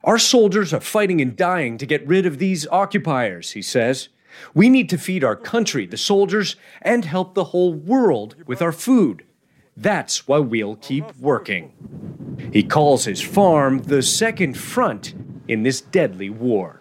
Our 0.04 0.18
soldiers 0.18 0.72
are 0.72 0.80
fighting 0.80 1.20
and 1.20 1.36
dying 1.36 1.78
to 1.78 1.86
get 1.86 2.06
rid 2.06 2.26
of 2.26 2.38
these 2.38 2.66
occupiers, 2.68 3.52
he 3.52 3.62
says. 3.62 4.08
We 4.54 4.68
need 4.68 4.88
to 4.90 4.98
feed 4.98 5.24
our 5.24 5.36
country, 5.36 5.86
the 5.86 5.96
soldiers, 5.96 6.56
and 6.82 7.04
help 7.04 7.34
the 7.34 7.44
whole 7.44 7.72
world 7.74 8.36
with 8.46 8.62
our 8.62 8.72
food. 8.72 9.24
That's 9.76 10.26
why 10.28 10.38
we'll 10.38 10.76
keep 10.76 11.16
working. 11.16 11.72
He 12.52 12.62
calls 12.62 13.04
his 13.04 13.20
farm 13.20 13.78
the 13.80 14.02
second 14.02 14.56
front 14.56 15.14
in 15.46 15.62
this 15.62 15.80
deadly 15.80 16.30
war. 16.30 16.80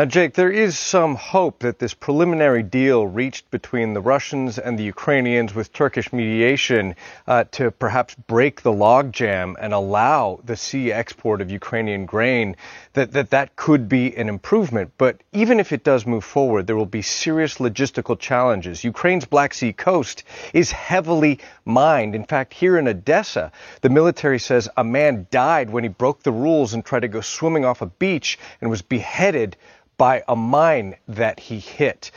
Now, 0.00 0.06
Jake, 0.06 0.32
there 0.32 0.50
is 0.50 0.78
some 0.78 1.14
hope 1.14 1.58
that 1.58 1.78
this 1.78 1.92
preliminary 1.92 2.62
deal 2.62 3.06
reached 3.06 3.50
between 3.50 3.92
the 3.92 4.00
Russians 4.00 4.58
and 4.58 4.78
the 4.78 4.82
Ukrainians 4.82 5.54
with 5.54 5.74
Turkish 5.74 6.10
mediation 6.10 6.94
uh, 7.26 7.44
to 7.50 7.70
perhaps 7.70 8.14
break 8.14 8.62
the 8.62 8.72
logjam 8.72 9.56
and 9.60 9.74
allow 9.74 10.40
the 10.42 10.56
sea 10.56 10.90
export 10.90 11.42
of 11.42 11.50
Ukrainian 11.50 12.06
grain, 12.06 12.56
that, 12.94 13.12
that 13.12 13.28
that 13.28 13.56
could 13.56 13.90
be 13.90 14.16
an 14.16 14.30
improvement. 14.30 14.92
But 14.96 15.20
even 15.32 15.60
if 15.60 15.70
it 15.70 15.84
does 15.84 16.06
move 16.06 16.24
forward, 16.24 16.66
there 16.66 16.76
will 16.76 16.86
be 16.86 17.02
serious 17.02 17.58
logistical 17.58 18.18
challenges. 18.18 18.82
Ukraine's 18.82 19.26
Black 19.26 19.52
Sea 19.52 19.74
coast 19.74 20.24
is 20.54 20.72
heavily 20.72 21.40
mined. 21.66 22.14
In 22.14 22.24
fact, 22.24 22.54
here 22.54 22.78
in 22.78 22.88
Odessa, 22.88 23.52
the 23.82 23.90
military 23.90 24.38
says 24.38 24.66
a 24.78 24.82
man 24.82 25.26
died 25.30 25.68
when 25.68 25.84
he 25.84 25.88
broke 25.88 26.22
the 26.22 26.32
rules 26.32 26.72
and 26.72 26.82
tried 26.82 27.00
to 27.00 27.08
go 27.08 27.20
swimming 27.20 27.66
off 27.66 27.82
a 27.82 27.86
beach 27.86 28.38
and 28.62 28.70
was 28.70 28.80
beheaded 28.80 29.58
by 30.00 30.24
a 30.28 30.34
mine 30.34 30.96
that 31.08 31.38
he 31.38 31.58
hit. 31.58 32.10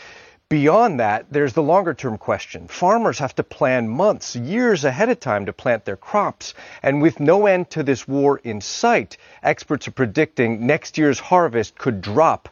Beyond 0.47 1.01
that, 1.01 1.25
there's 1.29 1.51
the 1.51 1.61
longer 1.61 1.93
term 1.93 2.17
question. 2.17 2.69
Farmers 2.69 3.19
have 3.19 3.35
to 3.35 3.43
plan 3.43 3.89
months, 3.89 4.37
years 4.37 4.85
ahead 4.85 5.09
of 5.09 5.19
time 5.19 5.47
to 5.47 5.51
plant 5.51 5.83
their 5.83 5.97
crops. 5.97 6.53
And 6.81 7.01
with 7.01 7.19
no 7.19 7.45
end 7.45 7.69
to 7.71 7.83
this 7.83 8.07
war 8.07 8.37
in 8.37 8.61
sight, 8.61 9.17
experts 9.41 9.89
are 9.89 9.91
predicting 9.91 10.65
next 10.65 10.97
year's 10.97 11.19
harvest 11.19 11.77
could 11.77 11.99
drop 11.99 12.47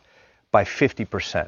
by 0.52 0.66
50%. 0.66 1.48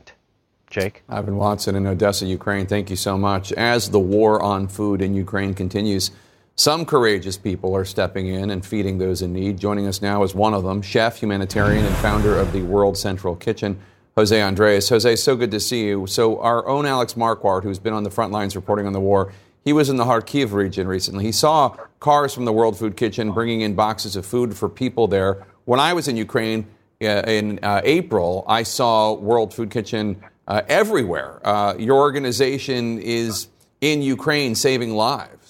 Jake? 0.69 1.03
Ivan 1.09 1.35
Watson 1.35 1.75
in 1.75 1.85
Odessa, 1.85 2.25
Ukraine, 2.25 2.67
thank 2.67 2.89
you 2.89 2.95
so 2.95 3.17
much. 3.17 3.51
As 3.51 3.89
the 3.89 3.99
war 3.99 4.41
on 4.41 4.69
food 4.69 5.01
in 5.01 5.13
Ukraine 5.13 5.53
continues, 5.53 6.09
some 6.55 6.85
courageous 6.85 7.35
people 7.35 7.75
are 7.75 7.85
stepping 7.85 8.27
in 8.27 8.51
and 8.51 8.63
feeding 8.63 8.99
those 8.99 9.23
in 9.23 9.33
need. 9.33 9.57
Joining 9.59 9.87
us 9.87 10.01
now 10.01 10.21
is 10.21 10.35
one 10.35 10.53
of 10.53 10.63
them, 10.63 10.83
chef, 10.83 11.19
humanitarian, 11.19 11.83
and 11.83 11.95
founder 11.95 12.37
of 12.37 12.53
the 12.53 12.61
World 12.61 12.95
Central 12.95 13.35
Kitchen, 13.35 13.79
Jose 14.15 14.39
Andres. 14.39 14.87
Jose, 14.89 15.15
so 15.15 15.35
good 15.35 15.49
to 15.49 15.59
see 15.59 15.85
you. 15.85 16.05
So, 16.05 16.39
our 16.41 16.67
own 16.67 16.85
Alex 16.85 17.15
Marquardt, 17.15 17.63
who's 17.63 17.79
been 17.79 17.93
on 17.93 18.03
the 18.03 18.11
front 18.11 18.31
lines 18.31 18.55
reporting 18.55 18.85
on 18.85 18.93
the 18.93 18.99
war, 18.99 19.33
he 19.65 19.73
was 19.73 19.89
in 19.89 19.95
the 19.95 20.03
Kharkiv 20.03 20.51
region 20.51 20.87
recently. 20.87 21.23
He 21.23 21.31
saw 21.31 21.75
cars 21.99 22.35
from 22.35 22.45
the 22.45 22.53
World 22.53 22.77
Food 22.77 22.97
Kitchen 22.97 23.31
bringing 23.31 23.61
in 23.61 23.73
boxes 23.73 24.15
of 24.15 24.25
food 24.25 24.55
for 24.55 24.69
people 24.69 25.07
there. 25.07 25.47
When 25.65 25.79
I 25.79 25.93
was 25.93 26.07
in 26.07 26.17
Ukraine 26.17 26.67
uh, 27.01 27.23
in 27.25 27.59
uh, 27.63 27.81
April, 27.83 28.45
I 28.47 28.61
saw 28.63 29.13
World 29.13 29.55
Food 29.55 29.71
Kitchen 29.71 30.21
uh, 30.47 30.61
everywhere. 30.67 31.39
Uh, 31.43 31.75
your 31.79 31.97
organization 31.97 32.99
is 32.99 33.47
in 33.81 34.01
Ukraine 34.01 34.53
saving 34.53 34.93
lives. 34.93 35.42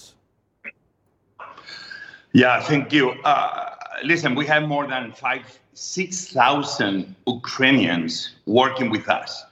Yeah, 2.36 2.62
thank 2.62 2.92
you. 2.92 3.12
Uh, 3.24 3.76
listen, 4.04 4.34
we 4.34 4.48
have 4.48 4.64
more 4.64 4.88
than 4.88 5.12
five, 5.12 5.60
6,000 5.76 7.16
Ukrainians 7.28 8.34
working 8.48 8.90
with 8.90 9.08
us. 9.08 9.46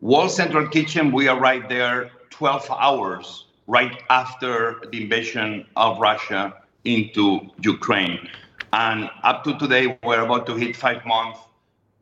World 0.00 0.30
Central 0.30 0.68
Kitchen, 0.68 1.10
we 1.10 1.26
are 1.26 1.38
right 1.38 1.68
there 1.68 2.12
12 2.30 2.70
hours 2.70 3.46
right 3.66 4.00
after 4.08 4.80
the 4.92 5.02
invasion 5.02 5.66
of 5.74 5.98
Russia 5.98 6.54
into 6.84 7.40
Ukraine. 7.60 8.28
And 8.72 9.10
up 9.24 9.42
to 9.42 9.58
today, 9.58 9.98
we're 10.04 10.24
about 10.24 10.46
to 10.46 10.54
hit 10.54 10.76
five 10.76 11.04
months. 11.04 11.40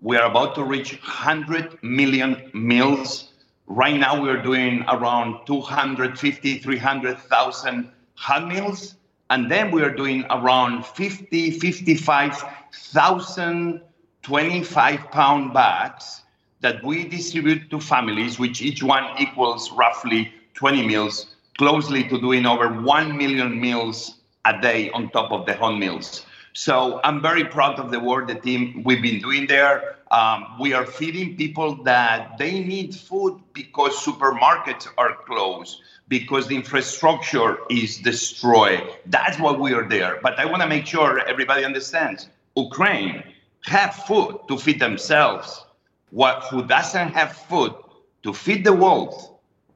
We 0.02 0.18
are 0.18 0.28
about 0.28 0.54
to 0.56 0.64
reach 0.64 0.92
100 0.92 1.82
million 1.82 2.50
meals. 2.52 3.32
Right 3.66 3.98
now, 3.98 4.20
we're 4.20 4.42
doing 4.42 4.84
around 4.88 5.46
250, 5.46 6.58
300,000 6.58 7.90
hot 8.16 8.46
meals 8.46 8.96
and 9.30 9.50
then 9.50 9.70
we 9.70 9.82
are 9.82 9.94
doing 9.94 10.24
around 10.30 10.84
50, 10.86 11.52
55,000 11.52 13.80
25 14.26 15.12
pound 15.12 15.54
bags 15.54 16.22
that 16.60 16.82
we 16.82 17.06
distribute 17.06 17.70
to 17.70 17.78
families, 17.78 18.40
which 18.40 18.60
each 18.60 18.82
one 18.82 19.04
equals 19.20 19.70
roughly 19.70 20.34
20 20.54 20.84
meals, 20.84 21.36
closely 21.58 22.02
to 22.08 22.20
doing 22.20 22.44
over 22.44 22.82
1 22.82 23.16
million 23.16 23.60
meals 23.60 24.16
a 24.44 24.60
day 24.60 24.90
on 24.90 25.08
top 25.10 25.30
of 25.30 25.46
the 25.46 25.54
home 25.54 25.78
meals. 25.78 26.26
So 26.56 27.00
I'm 27.04 27.20
very 27.20 27.44
proud 27.44 27.78
of 27.78 27.90
the 27.90 28.00
work 28.00 28.28
the 28.28 28.34
team 28.34 28.82
we've 28.82 29.02
been 29.02 29.20
doing 29.20 29.46
there. 29.46 29.96
Um, 30.10 30.56
we 30.58 30.72
are 30.72 30.86
feeding 30.86 31.36
people 31.36 31.84
that 31.84 32.38
they 32.38 32.60
need 32.60 32.94
food 32.94 33.42
because 33.52 33.92
supermarkets 34.02 34.88
are 34.96 35.16
closed 35.26 35.82
because 36.08 36.46
the 36.46 36.56
infrastructure 36.56 37.58
is 37.68 37.98
destroyed. 37.98 38.82
That's 39.04 39.38
why 39.38 39.52
we 39.52 39.74
are 39.74 39.86
there. 39.86 40.18
But 40.22 40.38
I 40.38 40.46
want 40.46 40.62
to 40.62 40.66
make 40.66 40.86
sure 40.86 41.20
everybody 41.28 41.62
understands 41.62 42.30
Ukraine 42.56 43.22
have 43.66 43.94
food 43.94 44.38
to 44.48 44.56
feed 44.56 44.80
themselves. 44.80 45.62
What 46.08 46.44
who 46.44 46.64
doesn't 46.64 47.10
have 47.10 47.36
food 47.36 47.74
to 48.22 48.32
feed 48.32 48.64
the 48.64 48.72
world, 48.72 49.12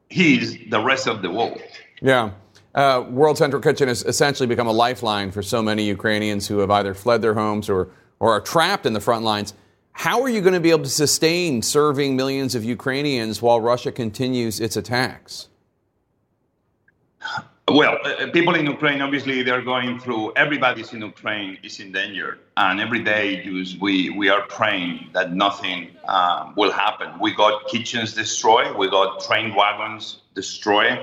he's 0.09 0.57
the 0.71 0.81
rest 0.81 1.05
of 1.07 1.21
the 1.21 1.29
world. 1.29 1.61
Yeah. 2.01 2.31
Uh, 2.73 3.05
world 3.09 3.37
Central 3.37 3.61
Kitchen 3.61 3.87
has 3.87 4.03
essentially 4.03 4.47
become 4.47 4.67
a 4.67 4.71
lifeline 4.71 5.31
for 5.31 5.43
so 5.43 5.61
many 5.61 5.83
Ukrainians 5.83 6.47
who 6.47 6.59
have 6.59 6.71
either 6.71 6.93
fled 6.93 7.21
their 7.21 7.33
homes 7.33 7.69
or, 7.69 7.89
or 8.19 8.31
are 8.31 8.41
trapped 8.41 8.85
in 8.85 8.93
the 8.93 9.01
front 9.01 9.25
lines. 9.25 9.53
How 9.91 10.21
are 10.21 10.29
you 10.29 10.39
going 10.41 10.53
to 10.53 10.61
be 10.61 10.71
able 10.71 10.83
to 10.83 10.89
sustain 10.89 11.61
serving 11.61 12.15
millions 12.15 12.55
of 12.55 12.63
Ukrainians 12.63 13.41
while 13.41 13.59
Russia 13.59 13.91
continues 13.91 14.61
its 14.61 14.77
attacks? 14.77 15.49
Well, 17.67 17.99
uh, 18.03 18.09
uh, 18.09 18.31
people 18.31 18.55
in 18.55 18.65
Ukraine, 18.65 19.01
obviously, 19.01 19.43
they're 19.43 19.61
going 19.61 19.99
through. 19.99 20.33
Everybody's 20.35 20.91
in 20.93 21.01
Ukraine 21.01 21.57
is 21.63 21.79
in 21.79 21.91
danger, 21.91 22.39
and 22.57 22.81
every 22.81 23.01
day 23.03 23.47
we 23.79 24.09
we 24.09 24.27
are 24.29 24.41
praying 24.47 25.09
that 25.13 25.33
nothing 25.33 25.79
uh, 26.05 26.51
will 26.57 26.71
happen. 26.71 27.17
We 27.19 27.33
got 27.33 27.67
kitchens 27.67 28.13
destroyed, 28.13 28.75
we 28.75 28.89
got 28.89 29.23
train 29.23 29.55
wagons 29.55 30.17
destroyed, 30.33 30.99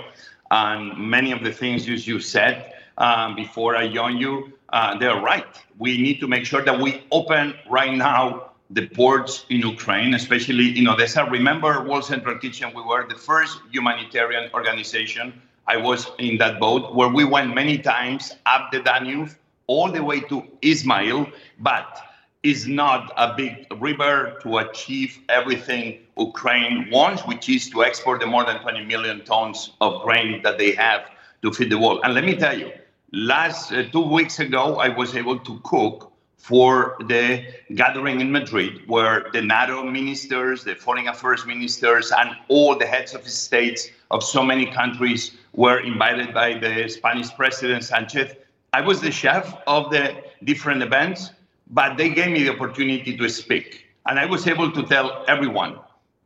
and 0.51 0.97
many 0.97 1.33
of 1.33 1.43
the 1.43 1.53
things 1.53 1.87
you, 1.87 1.95
you 1.95 2.21
said 2.21 2.75
um, 2.99 3.35
before 3.37 3.77
I 3.77 3.89
joined 3.93 4.21
you, 4.21 4.53
uh, 4.71 4.99
they're 4.99 5.21
right. 5.21 5.47
We 5.79 5.99
need 5.99 6.21
to 6.21 6.29
make 6.29 6.45
sure 6.45 6.63
that 6.65 6.79
we 6.79 7.05
open 7.11 7.55
right 7.71 7.95
now 7.95 8.51
the 8.71 8.87
ports 8.89 9.47
in 9.49 9.61
Ukraine, 9.61 10.15
especially 10.15 10.79
in 10.79 10.89
Odessa. 10.89 11.25
Remember, 11.25 11.83
World 11.85 12.05
Central 12.05 12.39
Kitchen, 12.39 12.73
we 12.75 12.83
were 12.83 13.07
the 13.09 13.15
first 13.15 13.61
humanitarian 13.71 14.51
organization 14.53 15.41
I 15.67 15.77
was 15.77 16.11
in 16.19 16.39
that 16.39 16.59
boat 16.59 16.95
where 16.95 17.09
we 17.09 17.25
went 17.25 17.55
many 17.55 17.79
times 17.79 18.35
up 18.47 18.73
the 18.73 18.81
Danube 18.81 19.31
all 19.67 19.93
the 19.93 20.03
way 20.03 20.21
to 20.21 20.43
Ismail, 20.63 21.27
but 21.61 22.01
is 22.43 22.67
not 22.67 23.13
a 23.17 23.35
big 23.35 23.67
river 23.79 24.39
to 24.43 24.59
achieve 24.59 25.19
everything 25.29 25.99
Ukraine 26.19 26.89
wants, 26.91 27.23
which 27.23 27.49
is 27.49 27.71
to 27.71 27.85
export 27.85 28.21
the 28.21 28.27
more 28.27 28.45
than 28.45 28.61
20 28.61 28.85
million 28.85 29.25
tons 29.25 29.73
of 29.81 30.03
grain 30.03 30.43
that 30.43 30.59
they 30.59 30.73
have 30.73 31.11
to 31.43 31.53
feed 31.53 31.71
the 31.71 31.79
world. 31.79 32.01
And 32.05 32.15
let 32.15 32.25
me 32.25 32.35
tell 32.35 32.59
you, 32.59 32.73
last 33.13 33.73
uh, 33.73 33.85
two 33.91 34.03
weeks 34.03 34.41
ago, 34.41 34.77
I 34.77 34.89
was 34.89 35.15
able 35.15 35.39
to 35.39 35.61
cook 35.65 36.13
for 36.37 36.97
the 37.09 37.45
gathering 37.75 38.21
in 38.21 38.33
Madrid, 38.33 38.81
where 38.87 39.27
the 39.33 39.43
NATO 39.43 39.83
ministers, 39.83 40.65
the 40.65 40.75
foreign 40.75 41.09
affairs 41.09 41.45
ministers, 41.45 42.13
and 42.13 42.31
all 42.49 42.77
the 42.77 42.87
heads 42.87 43.15
of 43.15 43.29
states 43.29 43.91
of 44.11 44.23
so 44.23 44.43
many 44.43 44.67
countries 44.67 45.33
were 45.53 45.81
invited 45.81 46.33
by 46.33 46.55
the 46.55 46.89
Spanish 46.89 47.35
president 47.35 47.85
Sanchez. 47.85 48.35
I 48.73 48.81
was 48.81 49.01
the 49.01 49.11
chef 49.11 49.55
of 49.67 49.91
the 49.91 50.23
different 50.45 50.83
events, 50.83 51.31
but 51.71 51.97
they 51.97 52.09
gave 52.09 52.31
me 52.31 52.45
the 52.45 52.55
opportunity 52.55 53.17
to 53.17 53.29
speak. 53.29 53.87
And 54.07 54.19
I 54.19 54.25
was 54.25 54.47
able 54.47 54.71
to 54.73 54.83
tell 54.85 55.25
everyone 55.29 55.79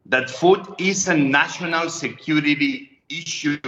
that 0.06 0.30
food 0.30 0.66
is 0.78 1.08
a 1.08 1.16
national 1.16 1.88
security 1.90 3.00
issue. 3.08 3.60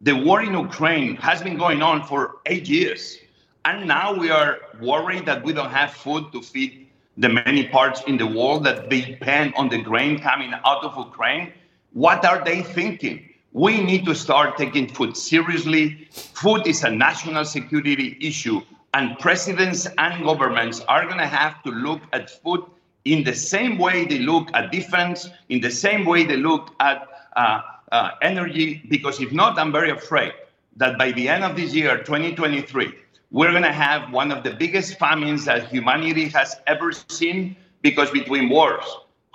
The 0.00 0.12
war 0.12 0.42
in 0.42 0.52
Ukraine 0.54 1.16
has 1.16 1.42
been 1.42 1.56
going 1.56 1.82
on 1.82 2.04
for 2.04 2.36
eight 2.46 2.68
years. 2.68 3.18
And 3.64 3.86
now 3.86 4.12
we 4.12 4.30
are 4.30 4.58
worried 4.80 5.26
that 5.26 5.44
we 5.44 5.52
don't 5.52 5.70
have 5.70 5.92
food 5.92 6.32
to 6.32 6.42
feed 6.42 6.88
the 7.16 7.28
many 7.28 7.68
parts 7.68 8.02
in 8.06 8.16
the 8.16 8.26
world 8.26 8.64
that 8.64 8.88
depend 8.88 9.54
on 9.56 9.68
the 9.68 9.80
grain 9.80 10.18
coming 10.18 10.52
out 10.64 10.82
of 10.82 10.96
Ukraine. 10.96 11.52
What 11.92 12.24
are 12.24 12.42
they 12.42 12.62
thinking? 12.62 13.28
We 13.52 13.80
need 13.80 14.04
to 14.06 14.14
start 14.14 14.56
taking 14.56 14.88
food 14.88 15.16
seriously. 15.16 16.08
Food 16.10 16.66
is 16.66 16.82
a 16.82 16.90
national 16.90 17.44
security 17.44 18.16
issue, 18.20 18.62
and 18.94 19.18
presidents 19.18 19.86
and 19.98 20.24
governments 20.24 20.80
are 20.88 21.04
going 21.04 21.18
to 21.18 21.26
have 21.26 21.62
to 21.64 21.70
look 21.70 22.00
at 22.12 22.30
food 22.30 22.64
in 23.04 23.24
the 23.24 23.34
same 23.34 23.78
way 23.78 24.04
they 24.04 24.18
look 24.18 24.48
at 24.54 24.70
defense, 24.70 25.28
in 25.48 25.60
the 25.60 25.70
same 25.70 26.04
way 26.04 26.24
they 26.24 26.36
look 26.36 26.70
at 26.80 27.08
uh, 27.36 27.60
uh, 27.90 28.10
energy, 28.22 28.82
because 28.88 29.20
if 29.20 29.32
not, 29.32 29.58
I'm 29.58 29.72
very 29.72 29.90
afraid 29.90 30.32
that 30.76 30.98
by 30.98 31.12
the 31.12 31.28
end 31.28 31.44
of 31.44 31.56
this 31.56 31.74
year, 31.74 31.98
2023, 31.98 32.94
we're 33.30 33.50
going 33.50 33.62
to 33.62 33.72
have 33.72 34.12
one 34.12 34.30
of 34.30 34.44
the 34.44 34.50
biggest 34.50 34.98
famines 34.98 35.44
that 35.46 35.68
humanity 35.68 36.28
has 36.28 36.56
ever 36.66 36.92
seen 36.92 37.56
because 37.82 38.10
between 38.10 38.48
wars, 38.48 38.84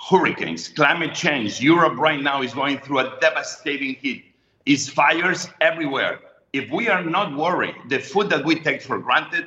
hurricanes, 0.08 0.68
climate 0.68 1.14
change. 1.14 1.60
Europe 1.60 1.98
right 1.98 2.20
now 2.20 2.42
is 2.42 2.54
going 2.54 2.78
through 2.78 3.00
a 3.00 3.18
devastating 3.20 3.94
heat. 3.94 4.24
It's 4.66 4.88
fires 4.88 5.48
everywhere. 5.60 6.20
If 6.52 6.70
we 6.70 6.88
are 6.88 7.04
not 7.04 7.36
worried, 7.36 7.74
the 7.88 7.98
food 7.98 8.30
that 8.30 8.44
we 8.44 8.58
take 8.60 8.82
for 8.82 8.98
granted 8.98 9.46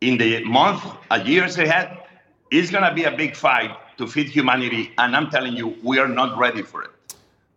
in 0.00 0.18
the 0.18 0.44
month, 0.44 0.82
a 1.10 1.22
years 1.22 1.58
ahead, 1.58 1.98
is 2.50 2.70
going 2.70 2.84
to 2.84 2.94
be 2.94 3.04
a 3.04 3.10
big 3.10 3.36
fight 3.36 3.76
to 3.98 4.06
feed 4.06 4.28
humanity. 4.28 4.92
And 4.98 5.14
I'm 5.14 5.30
telling 5.30 5.54
you, 5.54 5.76
we 5.82 5.98
are 5.98 6.08
not 6.08 6.38
ready 6.38 6.62
for 6.62 6.82
it. 6.82 6.90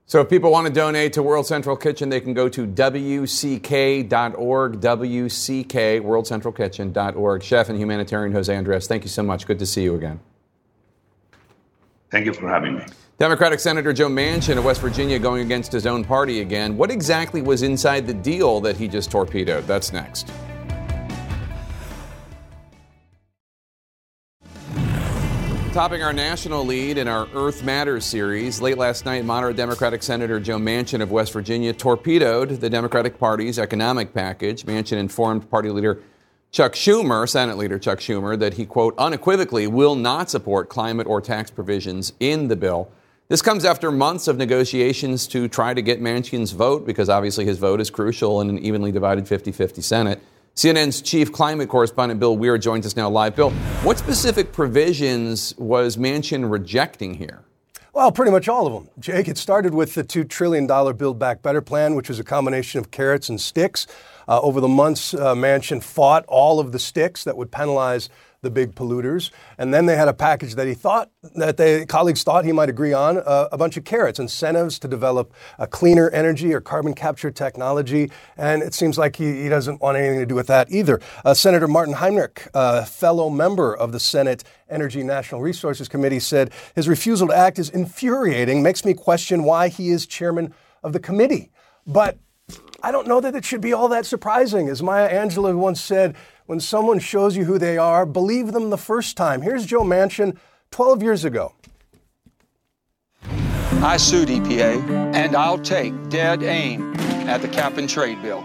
So 0.05 0.21
if 0.21 0.29
people 0.29 0.51
want 0.51 0.67
to 0.67 0.73
donate 0.73 1.13
to 1.13 1.23
World 1.23 1.47
Central 1.47 1.77
Kitchen, 1.77 2.09
they 2.09 2.19
can 2.19 2.33
go 2.33 2.49
to 2.49 2.67
WCK.org, 2.67 4.11
WCK, 4.81 6.01
WorldCentralKitchen.org. 6.01 7.43
Chef 7.43 7.69
and 7.69 7.79
humanitarian 7.79 8.33
Jose 8.33 8.55
Andres, 8.55 8.85
thank 8.87 9.03
you 9.03 9.09
so 9.09 9.23
much. 9.23 9.47
Good 9.47 9.59
to 9.59 9.65
see 9.65 9.83
you 9.83 9.95
again. 9.95 10.19
Thank 12.11 12.25
you 12.25 12.33
for 12.33 12.47
having 12.47 12.75
me. 12.75 12.85
Democratic 13.17 13.59
Senator 13.59 13.93
Joe 13.93 14.09
Manchin 14.09 14.57
of 14.57 14.65
West 14.65 14.81
Virginia 14.81 15.17
going 15.17 15.41
against 15.41 15.71
his 15.71 15.87
own 15.87 16.03
party 16.03 16.41
again. 16.41 16.77
What 16.77 16.91
exactly 16.91 17.41
was 17.41 17.63
inside 17.63 18.05
the 18.05 18.13
deal 18.13 18.59
that 18.61 18.75
he 18.75 18.87
just 18.87 19.09
torpedoed? 19.09 19.65
That's 19.65 19.93
next. 19.93 20.31
Topping 25.73 26.03
our 26.03 26.13
national 26.13 26.63
lead 26.63 26.99
in 26.99 27.07
our 27.07 27.27
Earth 27.33 27.63
Matters 27.63 28.05
series, 28.05 28.61
late 28.61 28.77
last 28.77 29.05
night, 29.05 29.25
moderate 29.25 29.57
Democratic 29.57 30.03
Senator 30.03 30.39
Joe 30.39 30.59
Manchin 30.59 31.01
of 31.01 31.09
West 31.09 31.33
Virginia 31.33 31.73
torpedoed 31.73 32.61
the 32.61 32.69
Democratic 32.69 33.17
Party's 33.17 33.57
economic 33.57 34.13
package. 34.13 34.67
Manchin 34.67 34.97
informed 34.97 35.49
party 35.49 35.71
leader 35.71 35.99
Chuck 36.51 36.73
Schumer, 36.73 37.27
Senate 37.27 37.57
leader 37.57 37.79
Chuck 37.79 37.97
Schumer, 37.97 38.37
that 38.37 38.53
he, 38.53 38.67
quote, 38.67 38.93
unequivocally 38.99 39.65
will 39.65 39.95
not 39.95 40.29
support 40.29 40.69
climate 40.69 41.07
or 41.07 41.19
tax 41.21 41.49
provisions 41.49 42.13
in 42.19 42.49
the 42.49 42.55
bill. 42.55 42.91
This 43.27 43.41
comes 43.41 43.65
after 43.65 43.91
months 43.91 44.27
of 44.27 44.37
negotiations 44.37 45.25
to 45.29 45.47
try 45.47 45.73
to 45.73 45.81
get 45.81 45.99
Manchin's 45.99 46.51
vote, 46.51 46.85
because 46.85 47.09
obviously 47.09 47.45
his 47.45 47.57
vote 47.57 47.81
is 47.81 47.89
crucial 47.89 48.41
in 48.41 48.49
an 48.51 48.59
evenly 48.59 48.91
divided 48.91 49.27
50 49.27 49.51
50 49.51 49.81
Senate. 49.81 50.21
CNN's 50.55 51.01
chief 51.01 51.31
climate 51.31 51.67
correspondent 51.67 52.19
Bill 52.19 52.37
Weir 52.37 52.59
joins 52.59 52.85
us 52.85 52.95
now 52.95 53.09
live. 53.09 53.35
Bill, 53.35 53.49
what 53.81 53.97
specific 53.97 54.51
provisions 54.51 55.55
was 55.57 55.97
Manchin 55.97 56.49
rejecting 56.51 57.15
here? 57.15 57.43
Well, 57.91 58.11
pretty 58.11 58.31
much 58.31 58.47
all 58.47 58.67
of 58.67 58.73
them. 58.73 58.89
Jake, 58.99 59.27
it 59.27 59.37
started 59.39 59.73
with 59.73 59.95
the 59.95 60.03
$2 60.03 60.29
trillion 60.29 60.67
Build 60.67 61.17
Back 61.17 61.41
Better 61.41 61.61
plan, 61.61 61.95
which 61.95 62.07
was 62.07 62.19
a 62.19 62.23
combination 62.23 62.79
of 62.79 62.91
carrots 62.91 63.29
and 63.29 63.41
sticks. 63.41 63.87
Uh, 64.27 64.39
over 64.41 64.59
the 64.61 64.67
months, 64.67 65.13
uh, 65.13 65.33
Manchin 65.33 65.83
fought 65.83 66.25
all 66.27 66.59
of 66.59 66.71
the 66.71 66.79
sticks 66.79 67.23
that 67.23 67.37
would 67.37 67.51
penalize 67.51 68.09
the 68.43 68.51
big 68.51 68.75
polluters. 68.75 69.31
And 69.57 69.73
then 69.73 69.85
they 69.87 69.95
had 69.95 70.07
a 70.07 70.13
package 70.13 70.55
that 70.55 70.67
he 70.67 70.73
thought, 70.73 71.09
that 71.35 71.57
they, 71.57 71.85
colleagues 71.85 72.23
thought 72.23 72.45
he 72.45 72.51
might 72.51 72.69
agree 72.69 72.93
on, 72.93 73.17
uh, 73.17 73.47
a 73.51 73.57
bunch 73.57 73.77
of 73.77 73.85
carrots, 73.85 74.19
incentives 74.19 74.77
to 74.79 74.87
develop 74.87 75.33
a 75.57 75.65
cleaner 75.65 76.09
energy 76.09 76.53
or 76.53 76.61
carbon 76.61 76.93
capture 76.93 77.31
technology. 77.31 78.11
And 78.37 78.61
it 78.61 78.73
seems 78.73 78.97
like 78.97 79.15
he, 79.15 79.43
he 79.43 79.49
doesn't 79.49 79.81
want 79.81 79.97
anything 79.97 80.19
to 80.19 80.25
do 80.25 80.35
with 80.35 80.47
that 80.47 80.69
either. 80.69 80.99
Uh, 81.25 81.33
Senator 81.33 81.67
Martin 81.67 81.95
Heinrich, 81.95 82.49
a 82.53 82.85
fellow 82.85 83.29
member 83.29 83.75
of 83.75 83.93
the 83.93 83.99
Senate 83.99 84.43
Energy 84.69 85.03
National 85.03 85.41
Resources 85.41 85.87
Committee, 85.87 86.19
said 86.19 86.51
his 86.75 86.87
refusal 86.87 87.29
to 87.29 87.35
act 87.35 87.57
is 87.57 87.69
infuriating, 87.69 88.61
makes 88.61 88.83
me 88.83 88.93
question 88.93 89.43
why 89.43 89.69
he 89.69 89.89
is 89.89 90.05
chairman 90.05 90.53
of 90.83 90.91
the 90.91 90.99
committee. 90.99 91.49
But 91.87 92.17
I 92.85 92.91
don't 92.91 93.07
know 93.07 93.21
that 93.21 93.33
it 93.33 93.45
should 93.45 93.61
be 93.61 93.71
all 93.71 93.87
that 93.87 94.05
surprising. 94.05 94.67
As 94.67 94.83
Maya 94.83 95.09
Angelou 95.09 95.57
once 95.57 95.79
said, 95.79 96.17
when 96.47 96.59
someone 96.59 96.99
shows 96.99 97.37
you 97.37 97.45
who 97.45 97.57
they 97.57 97.77
are, 97.77 98.05
believe 98.05 98.51
them 98.51 98.71
the 98.71 98.77
first 98.77 99.15
time. 99.15 99.41
Here's 99.41 99.65
Joe 99.65 99.83
Manchin 99.83 100.37
12 100.71 101.01
years 101.01 101.23
ago. 101.23 101.55
I 103.81 103.95
sued 103.95 104.27
EPA, 104.27 105.15
and 105.15 105.33
I'll 105.33 105.57
take 105.57 105.93
dead 106.09 106.43
aim 106.43 106.93
at 107.25 107.41
the 107.41 107.47
cap 107.47 107.77
and 107.77 107.89
trade 107.89 108.21
bill 108.21 108.43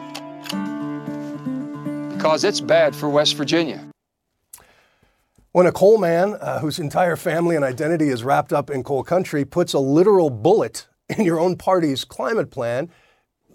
because 2.12 2.44
it's 2.44 2.60
bad 2.60 2.94
for 2.94 3.08
West 3.08 3.34
Virginia. 3.34 3.84
When 5.50 5.66
a 5.66 5.72
coal 5.72 5.98
man 5.98 6.34
uh, 6.40 6.60
whose 6.60 6.78
entire 6.78 7.16
family 7.16 7.56
and 7.56 7.64
identity 7.64 8.08
is 8.08 8.22
wrapped 8.22 8.52
up 8.52 8.70
in 8.70 8.84
coal 8.84 9.02
country 9.02 9.44
puts 9.44 9.72
a 9.72 9.80
literal 9.80 10.30
bullet 10.30 10.86
in 11.08 11.24
your 11.24 11.40
own 11.40 11.56
party's 11.56 12.04
climate 12.04 12.52
plan, 12.52 12.88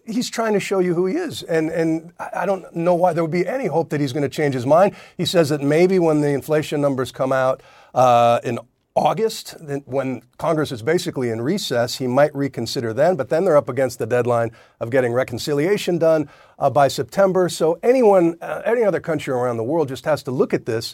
he's 0.06 0.30
trying 0.30 0.54
to 0.54 0.60
show 0.60 0.80
you 0.80 0.94
who 0.94 1.06
he 1.06 1.16
is. 1.16 1.44
And, 1.44 1.70
and 1.70 2.14
I 2.34 2.46
don't 2.46 2.76
know 2.76 2.96
why 2.96 3.14
there 3.14 3.24
would 3.24 3.32
be 3.32 3.48
any 3.48 3.68
hope 3.68 3.90
that 3.90 4.02
he's 4.02 4.14
going 4.14 4.24
to 4.24 4.30
change 4.30 4.54
his 4.54 4.66
mind. 4.66 4.96
He 5.18 5.26
says 5.26 5.50
that 5.50 5.62
maybe 5.62 6.00
when 6.00 6.22
the 6.22 6.30
inflation 6.30 6.82
numbers 6.82 7.12
come 7.12 7.32
out 7.32 7.62
uh, 7.94 8.40
in 8.44 8.60
August, 8.96 9.56
when 9.86 10.22
Congress 10.38 10.72
is 10.72 10.84
basically 10.84 11.32
in 11.32 11.42
recess, 11.42 11.96
he 11.98 12.06
might 12.06 12.34
reconsider 12.36 12.94
then. 12.94 13.16
But 13.16 13.30
then 13.30 13.44
they're 13.44 13.58
up 13.58 13.70
against 13.70 13.98
the 13.98 14.06
deadline 14.06 14.52
of 14.80 14.92
getting 14.92 15.14
reconciliation 15.14 15.98
done 15.98 16.30
uh, 16.60 16.70
by 16.70 16.90
September. 16.90 17.50
So 17.50 17.80
anyone, 17.82 18.38
uh, 18.40 18.62
any 18.66 18.84
other 18.84 19.00
country 19.00 19.34
around 19.34 19.58
the 19.58 19.64
world 19.64 19.88
just 19.88 20.06
has 20.06 20.22
to 20.24 20.32
look 20.32 20.54
at 20.54 20.68
this, 20.68 20.94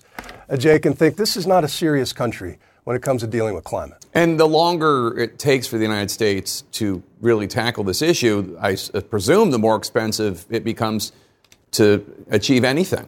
uh, 0.50 0.56
Jake, 0.56 0.86
and 0.86 0.98
think 0.98 1.18
this 1.18 1.36
is 1.36 1.46
not 1.46 1.66
a 1.66 1.68
serious 1.68 2.14
country 2.14 2.58
when 2.90 2.96
it 2.96 3.04
comes 3.04 3.22
to 3.22 3.28
dealing 3.28 3.54
with 3.54 3.64
climate. 3.64 4.04
And 4.16 4.40
the 4.40 4.48
longer 4.48 5.16
it 5.16 5.38
takes 5.38 5.68
for 5.68 5.78
the 5.78 5.84
United 5.84 6.10
States 6.10 6.64
to 6.72 7.04
really 7.22 7.46
tackle 7.46 7.84
this 7.84 8.02
issue, 8.02 8.58
I 8.60 8.76
uh, 8.96 9.02
presume 9.02 9.52
the 9.52 9.60
more 9.60 9.76
expensive 9.76 10.44
it 10.50 10.64
becomes 10.64 11.12
to 11.74 12.04
achieve 12.32 12.64
anything. 12.64 13.06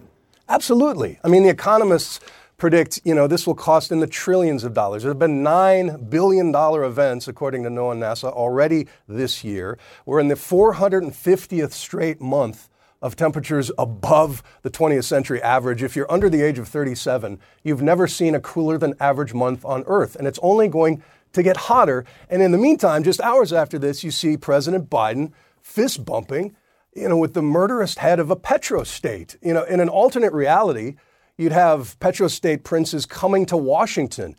Absolutely. 0.48 1.18
I 1.24 1.30
mean, 1.30 1.42
the 1.42 1.50
economists 1.50 2.20
predict, 2.58 3.00
you 3.06 3.16
know, 3.16 3.26
this 3.26 3.48
will 3.48 3.56
cost 3.56 3.92
in 3.92 4.02
the 4.02 4.06
trillions 4.06 4.64
of 4.64 4.76
dollars. 4.76 5.02
There 5.02 5.10
have 5.10 5.18
been 5.18 5.42
$9 5.44 6.12
billion 6.12 6.54
events, 6.54 7.28
according 7.28 7.64
to 7.64 7.70
NOAA 7.72 7.94
and 7.94 8.04
NASA, 8.04 8.32
already 8.32 8.88
this 9.08 9.44
year. 9.44 9.80
We're 10.06 10.20
in 10.20 10.28
the 10.28 10.36
450th 10.36 11.72
straight 11.72 12.22
month 12.22 12.70
of 13.02 13.16
temperatures 13.16 13.72
above 13.78 14.44
the 14.62 14.70
20th 14.70 15.06
century 15.06 15.42
average. 15.42 15.82
If 15.82 15.96
you're 15.96 16.12
under 16.12 16.30
the 16.30 16.42
age 16.42 16.60
of 16.60 16.68
37, 16.68 17.40
you've 17.64 17.82
never 17.82 18.08
seen 18.08 18.36
a 18.36 18.40
cooler 18.40 18.78
than 18.78 18.94
average 19.00 19.34
month 19.34 19.66
on 19.66 19.84
Earth, 19.88 20.16
and 20.16 20.28
it's 20.28 20.40
only 20.44 20.68
going 20.68 21.04
to 21.34 21.44
get 21.44 21.58
hotter. 21.58 22.06
And 22.30 22.42
in 22.42 22.52
the 22.52 22.58
meantime, 22.58 23.04
just 23.04 23.22
hours 23.22 23.52
after 23.54 23.80
this, 23.80 24.04
you 24.04 24.12
see 24.12 24.38
President 24.38 24.90
Biden 24.90 25.32
fist 25.62 26.06
bumping, 26.06 26.56
you 26.94 27.08
know, 27.08 27.18
with 27.18 27.34
the 27.34 27.42
murderous 27.42 27.98
head 27.98 28.20
of 28.20 28.30
a 28.30 28.36
petrostate. 28.36 29.36
You 29.42 29.54
know, 29.54 29.64
in 29.64 29.80
an 29.80 29.90
alternate 29.90 30.34
reality, 30.34 30.96
you'd 31.38 31.54
have 31.54 31.98
petrostate 32.00 32.64
princes 32.64 33.06
coming 33.06 33.46
to 33.48 33.58
Washington, 33.58 34.36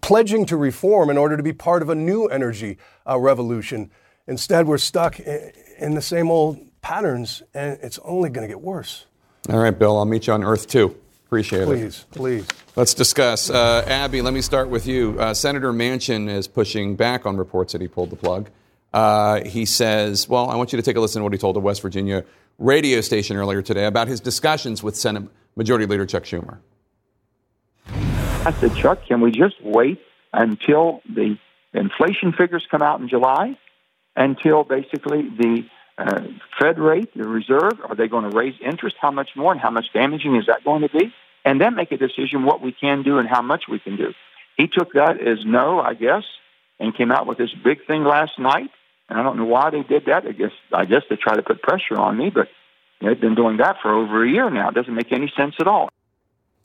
pledging 0.00 0.44
to 0.46 0.56
reform 0.56 1.10
in 1.10 1.16
order 1.16 1.36
to 1.36 1.42
be 1.42 1.52
part 1.52 1.80
of 1.80 1.88
a 1.88 1.94
new 1.94 2.26
energy 2.26 2.76
uh, 3.08 3.18
revolution. 3.18 3.90
Instead, 4.26 4.66
we're 4.66 4.78
stuck 4.78 5.18
in 5.20 5.94
the 5.94 6.02
same 6.02 6.30
old 6.30 6.58
patterns, 6.82 7.42
and 7.54 7.78
it's 7.82 7.98
only 8.04 8.28
going 8.28 8.46
to 8.46 8.52
get 8.52 8.60
worse. 8.60 9.06
All 9.48 9.58
right, 9.58 9.76
Bill, 9.76 9.96
I'll 9.96 10.04
meet 10.04 10.26
you 10.26 10.34
on 10.34 10.44
Earth 10.44 10.66
too. 10.66 10.96
Appreciate 11.26 11.64
please, 11.64 12.00
it. 12.00 12.14
Please, 12.14 12.44
please. 12.44 12.46
Let's 12.76 12.92
discuss. 12.92 13.48
Uh, 13.48 13.84
Abby, 13.86 14.20
let 14.20 14.34
me 14.34 14.42
start 14.42 14.68
with 14.68 14.86
you. 14.86 15.16
Uh, 15.18 15.32
Senator 15.32 15.72
Manchin 15.72 16.28
is 16.28 16.46
pushing 16.46 16.94
back 16.94 17.24
on 17.24 17.38
reports 17.38 17.72
that 17.72 17.80
he 17.80 17.88
pulled 17.88 18.10
the 18.10 18.16
plug. 18.16 18.50
Uh, 18.92 19.42
he 19.44 19.64
says, 19.64 20.28
well, 20.28 20.50
I 20.50 20.56
want 20.56 20.72
you 20.72 20.76
to 20.76 20.82
take 20.82 20.96
a 20.96 21.00
listen 21.00 21.20
to 21.20 21.24
what 21.24 21.32
he 21.32 21.38
told 21.38 21.56
a 21.56 21.60
West 21.60 21.80
Virginia 21.80 22.24
radio 22.58 23.00
station 23.00 23.38
earlier 23.38 23.62
today 23.62 23.86
about 23.86 24.08
his 24.08 24.20
discussions 24.20 24.82
with 24.82 24.94
Senate 24.94 25.24
Majority 25.56 25.86
Leader 25.86 26.04
Chuck 26.04 26.24
Schumer. 26.24 26.58
I 27.86 28.52
said, 28.60 28.74
Chuck, 28.76 29.06
can 29.06 29.22
we 29.22 29.30
just 29.30 29.54
wait 29.62 30.00
until 30.32 31.00
the 31.08 31.38
inflation 31.72 32.32
figures 32.32 32.66
come 32.70 32.82
out 32.82 33.00
in 33.00 33.08
July, 33.08 33.56
until 34.16 34.64
basically 34.64 35.22
the 35.38 35.64
uh, 35.98 36.22
Fed 36.58 36.78
rate, 36.78 37.14
the 37.16 37.26
reserve? 37.26 37.80
Are 37.88 37.94
they 37.94 38.08
going 38.08 38.30
to 38.30 38.36
raise 38.36 38.54
interest? 38.64 38.96
How 39.00 39.10
much 39.10 39.30
more 39.36 39.52
and 39.52 39.60
how 39.60 39.70
much 39.70 39.86
damaging 39.92 40.36
is 40.36 40.46
that 40.46 40.64
going 40.64 40.82
to 40.82 40.88
be? 40.88 41.12
And 41.44 41.60
then 41.60 41.74
make 41.74 41.92
a 41.92 41.96
decision 41.96 42.44
what 42.44 42.62
we 42.62 42.72
can 42.72 43.02
do 43.02 43.18
and 43.18 43.28
how 43.28 43.42
much 43.42 43.64
we 43.68 43.78
can 43.78 43.96
do. 43.96 44.14
He 44.56 44.68
took 44.68 44.92
that 44.92 45.20
as 45.20 45.44
no, 45.44 45.80
I 45.80 45.94
guess, 45.94 46.24
and 46.78 46.96
came 46.96 47.10
out 47.10 47.26
with 47.26 47.38
this 47.38 47.50
big 47.64 47.86
thing 47.86 48.04
last 48.04 48.38
night. 48.38 48.70
And 49.08 49.18
I 49.18 49.22
don't 49.22 49.36
know 49.36 49.44
why 49.44 49.70
they 49.70 49.82
did 49.82 50.06
that. 50.06 50.26
I 50.26 50.32
guess 50.32 50.52
I 50.72 50.84
guess 50.84 51.02
to 51.08 51.16
try 51.16 51.36
to 51.36 51.42
put 51.42 51.62
pressure 51.62 51.98
on 51.98 52.16
me, 52.16 52.30
but 52.30 52.48
they've 53.00 53.20
been 53.20 53.34
doing 53.34 53.58
that 53.58 53.76
for 53.82 53.92
over 53.92 54.24
a 54.24 54.28
year 54.28 54.48
now. 54.50 54.68
It 54.68 54.74
doesn't 54.74 54.94
make 54.94 55.12
any 55.12 55.32
sense 55.36 55.56
at 55.60 55.66
all. 55.66 55.91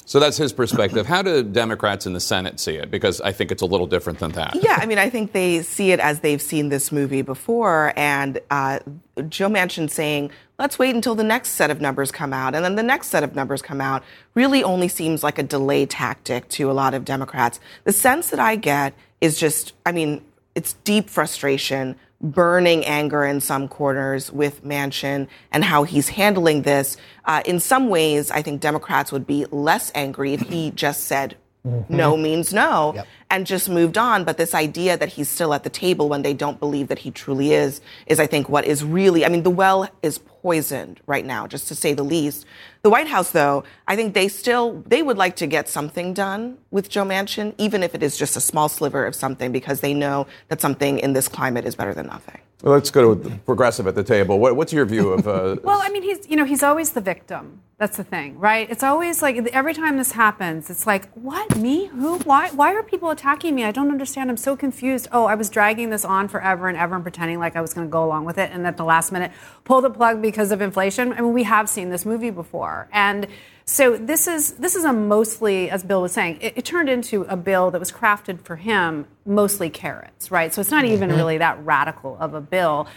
So 0.08 0.22
that's 0.22 0.38
his 0.38 0.54
perspective. 0.54 1.06
How 1.06 1.22
do 1.22 1.44
Democrats 1.44 2.06
in 2.06 2.14
the 2.14 2.22
Senate 2.22 2.62
see 2.62 2.76
it? 2.76 2.90
Because 2.90 3.20
I 3.20 3.34
think 3.34 3.52
it's 3.52 3.62
a 3.62 3.66
little 3.66 3.88
different 3.88 4.20
than 4.20 4.32
that. 4.32 4.56
Yeah, 4.56 4.78
I 4.80 4.86
mean, 4.86 4.98
I 4.98 5.10
think 5.10 5.34
they 5.34 5.62
see 5.64 5.92
it 5.92 6.00
as 6.00 6.22
they've 6.22 6.42
seen 6.42 6.70
this 6.70 6.94
movie 6.94 7.22
before. 7.22 7.92
And 7.98 8.40
uh, 8.50 8.80
Joe 9.28 9.50
Manchin 9.50 9.90
saying, 9.90 10.32
let's 10.58 10.80
wait 10.80 10.96
until 10.96 11.14
the 11.14 11.26
next 11.26 11.50
set 11.50 11.70
of 11.70 11.82
numbers 11.82 12.10
come 12.10 12.32
out. 12.32 12.56
And 12.56 12.64
then 12.64 12.76
the 12.76 12.84
next 12.84 13.08
set 13.08 13.22
of 13.22 13.36
numbers 13.36 13.62
come 13.62 13.82
out 13.82 14.02
really 14.34 14.64
only 14.64 14.88
seems 14.88 15.24
like 15.24 15.38
a 15.38 15.44
delay 15.44 15.86
tactic 15.86 16.48
to 16.52 16.72
a 16.72 16.74
lot 16.74 16.94
of 16.94 17.04
Democrats. 17.04 17.60
The 17.84 17.92
sense 17.92 18.30
that 18.30 18.40
I 18.40 18.56
get 18.56 18.94
is 19.20 19.38
just, 19.38 19.74
I 19.86 19.92
mean, 19.92 20.24
it's 20.56 20.72
deep 20.86 21.10
frustration 21.10 21.98
burning 22.20 22.84
anger 22.86 23.24
in 23.26 23.40
some 23.40 23.68
corners 23.68 24.32
with 24.32 24.64
Manchin 24.64 25.28
and 25.52 25.64
how 25.64 25.84
he's 25.84 26.10
handling 26.10 26.64
this. 26.64 26.98
Uh, 27.26 27.42
in 27.46 27.60
some 27.60 27.90
ways, 27.90 28.32
I 28.32 28.42
think 28.42 28.62
Democrats 28.62 29.12
would 29.12 29.28
be 29.28 29.46
less 29.52 29.92
angry 29.94 30.34
if 30.34 30.42
he 30.42 30.72
just 30.72 31.04
said 31.04 31.36
mm-hmm. 31.66 31.96
no 31.96 32.18
means 32.18 32.54
no. 32.54 32.94
Yep. 32.96 33.08
And 33.30 33.46
just 33.46 33.70
moved 33.70 33.98
on. 33.98 34.24
But 34.24 34.38
this 34.38 34.54
idea 34.54 34.98
that 34.98 35.10
he's 35.10 35.30
still 35.30 35.54
at 35.54 35.64
the 35.64 35.70
table 35.70 36.10
when 36.10 36.22
they 36.22 36.34
don't 36.34 36.60
believe 36.60 36.88
that 36.88 37.00
he 37.00 37.12
truly 37.12 37.54
is, 37.54 37.82
is 38.06 38.20
I 38.20 38.28
think 38.28 38.50
what 38.50 38.66
is 38.66 38.84
really, 38.84 39.26
I 39.26 39.30
mean, 39.30 39.44
the 39.44 39.50
well 39.50 39.90
is 40.02 40.20
poisoned 40.20 41.02
right 41.08 41.26
now, 41.26 41.48
just 41.48 41.68
to 41.68 41.76
say 41.76 41.94
the 41.94 42.04
least. 42.04 42.46
The 42.84 42.90
White 42.90 43.08
House, 43.08 43.32
though, 43.32 43.64
I 43.88 43.96
think 43.96 44.14
they 44.14 44.28
still, 44.28 44.84
they 44.86 45.04
would 45.04 45.18
like 45.18 45.36
to 45.38 45.48
get 45.48 45.68
something 45.68 46.14
done 46.14 46.58
with 46.72 46.90
Joe 46.90 47.04
Manchin, 47.04 47.54
even 47.58 47.84
if 47.84 47.94
it 47.94 48.04
is 48.04 48.18
just 48.18 48.38
a 48.38 48.42
small 48.42 48.70
sliver 48.70 49.06
of 49.06 49.16
something, 49.16 49.52
because 49.52 49.82
they 49.82 49.94
know 49.94 50.28
that 50.48 50.62
something 50.62 51.00
in 51.00 51.14
this 51.14 51.28
climate 51.28 51.66
is 51.66 51.76
better 51.76 51.94
than 51.94 52.08
nothing. 52.08 52.40
Well, 52.64 52.74
let's 52.74 52.90
go 52.90 53.14
to 53.14 53.30
the 53.30 53.36
progressive 53.40 53.86
at 53.86 53.94
the 53.94 54.04
table. 54.04 54.40
What, 54.40 54.56
what's 54.56 54.74
your 54.74 54.86
view 54.86 55.10
of? 55.10 55.28
Uh, 55.28 55.58
well, 55.64 55.80
I 55.82 55.90
mean, 55.90 56.02
he's 56.02 56.28
you 56.28 56.36
know 56.36 56.44
he's 56.44 56.64
always 56.64 56.92
the 56.94 57.02
victim. 57.02 57.62
That's 57.78 57.98
the 57.98 58.04
thing, 58.04 58.40
right? 58.40 58.68
It's 58.68 58.82
always 58.82 59.22
like 59.22 59.38
every 59.54 59.76
time 59.76 59.98
this 59.98 60.12
happens, 60.12 60.72
it's 60.72 60.88
like, 60.88 61.08
what 61.14 61.56
me? 61.56 61.86
Who? 61.86 62.18
Why? 62.20 62.50
Why 62.50 62.74
are 62.74 62.82
people 62.82 63.12
attacking 63.18 63.56
me? 63.56 63.64
I 63.64 63.72
don't 63.72 63.90
understand. 63.90 64.30
I'm 64.30 64.38
so 64.38 64.56
confused. 64.56 65.08
Oh, 65.12 65.26
I 65.26 65.36
was 65.36 65.50
dragging 65.50 65.90
this 65.90 66.06
on 66.06 66.28
forever 66.28 66.68
and 66.68 66.78
ever 66.78 66.96
and 66.96 67.04
pretending 67.04 67.40
like 67.40 67.56
I 67.56 67.62
was 67.62 67.74
going 67.74 67.88
to 67.88 67.92
go 67.92 68.04
along 68.04 68.26
with 68.26 68.38
it, 68.38 68.52
and 68.52 68.66
at 68.68 68.78
the 68.78 68.84
last 68.84 69.12
minute, 69.12 69.32
pull 69.64 69.82
the 69.82 69.90
plug 69.90 70.22
because 70.22 70.52
of 70.52 70.62
inflation. 70.62 71.14
I 71.14 71.22
mean, 71.22 71.34
we 71.34 71.44
have 71.44 71.68
seen 71.68 71.90
this 71.90 72.06
movie 72.06 72.30
before, 72.30 72.88
and 72.92 73.28
so 73.66 73.98
this 73.98 74.28
is 74.28 74.54
this 74.54 74.76
is 74.76 74.86
a 74.86 74.94
mostly, 74.94 75.70
as 75.70 75.84
Bill 75.84 76.02
was 76.02 76.14
saying, 76.14 76.38
it, 76.40 76.54
it, 76.56 76.64
turned 76.66 76.88
into 76.90 77.24
a 77.24 77.36
bill 77.36 77.72
that 77.72 77.80
was 77.80 77.92
crafted 77.92 78.42
for 78.42 78.56
him, 78.56 79.06
mostly 79.26 79.70
carrots, 79.70 80.32
right? 80.32 80.54
So 80.54 80.62
it's 80.62 80.72
not 80.72 80.86
even 80.86 81.10
Mm-hmm. 81.10 81.18
really 81.18 81.38
that 81.40 81.64
radical 81.66 82.18
of 82.20 82.34
a 82.34 82.42
bill. 82.42 82.88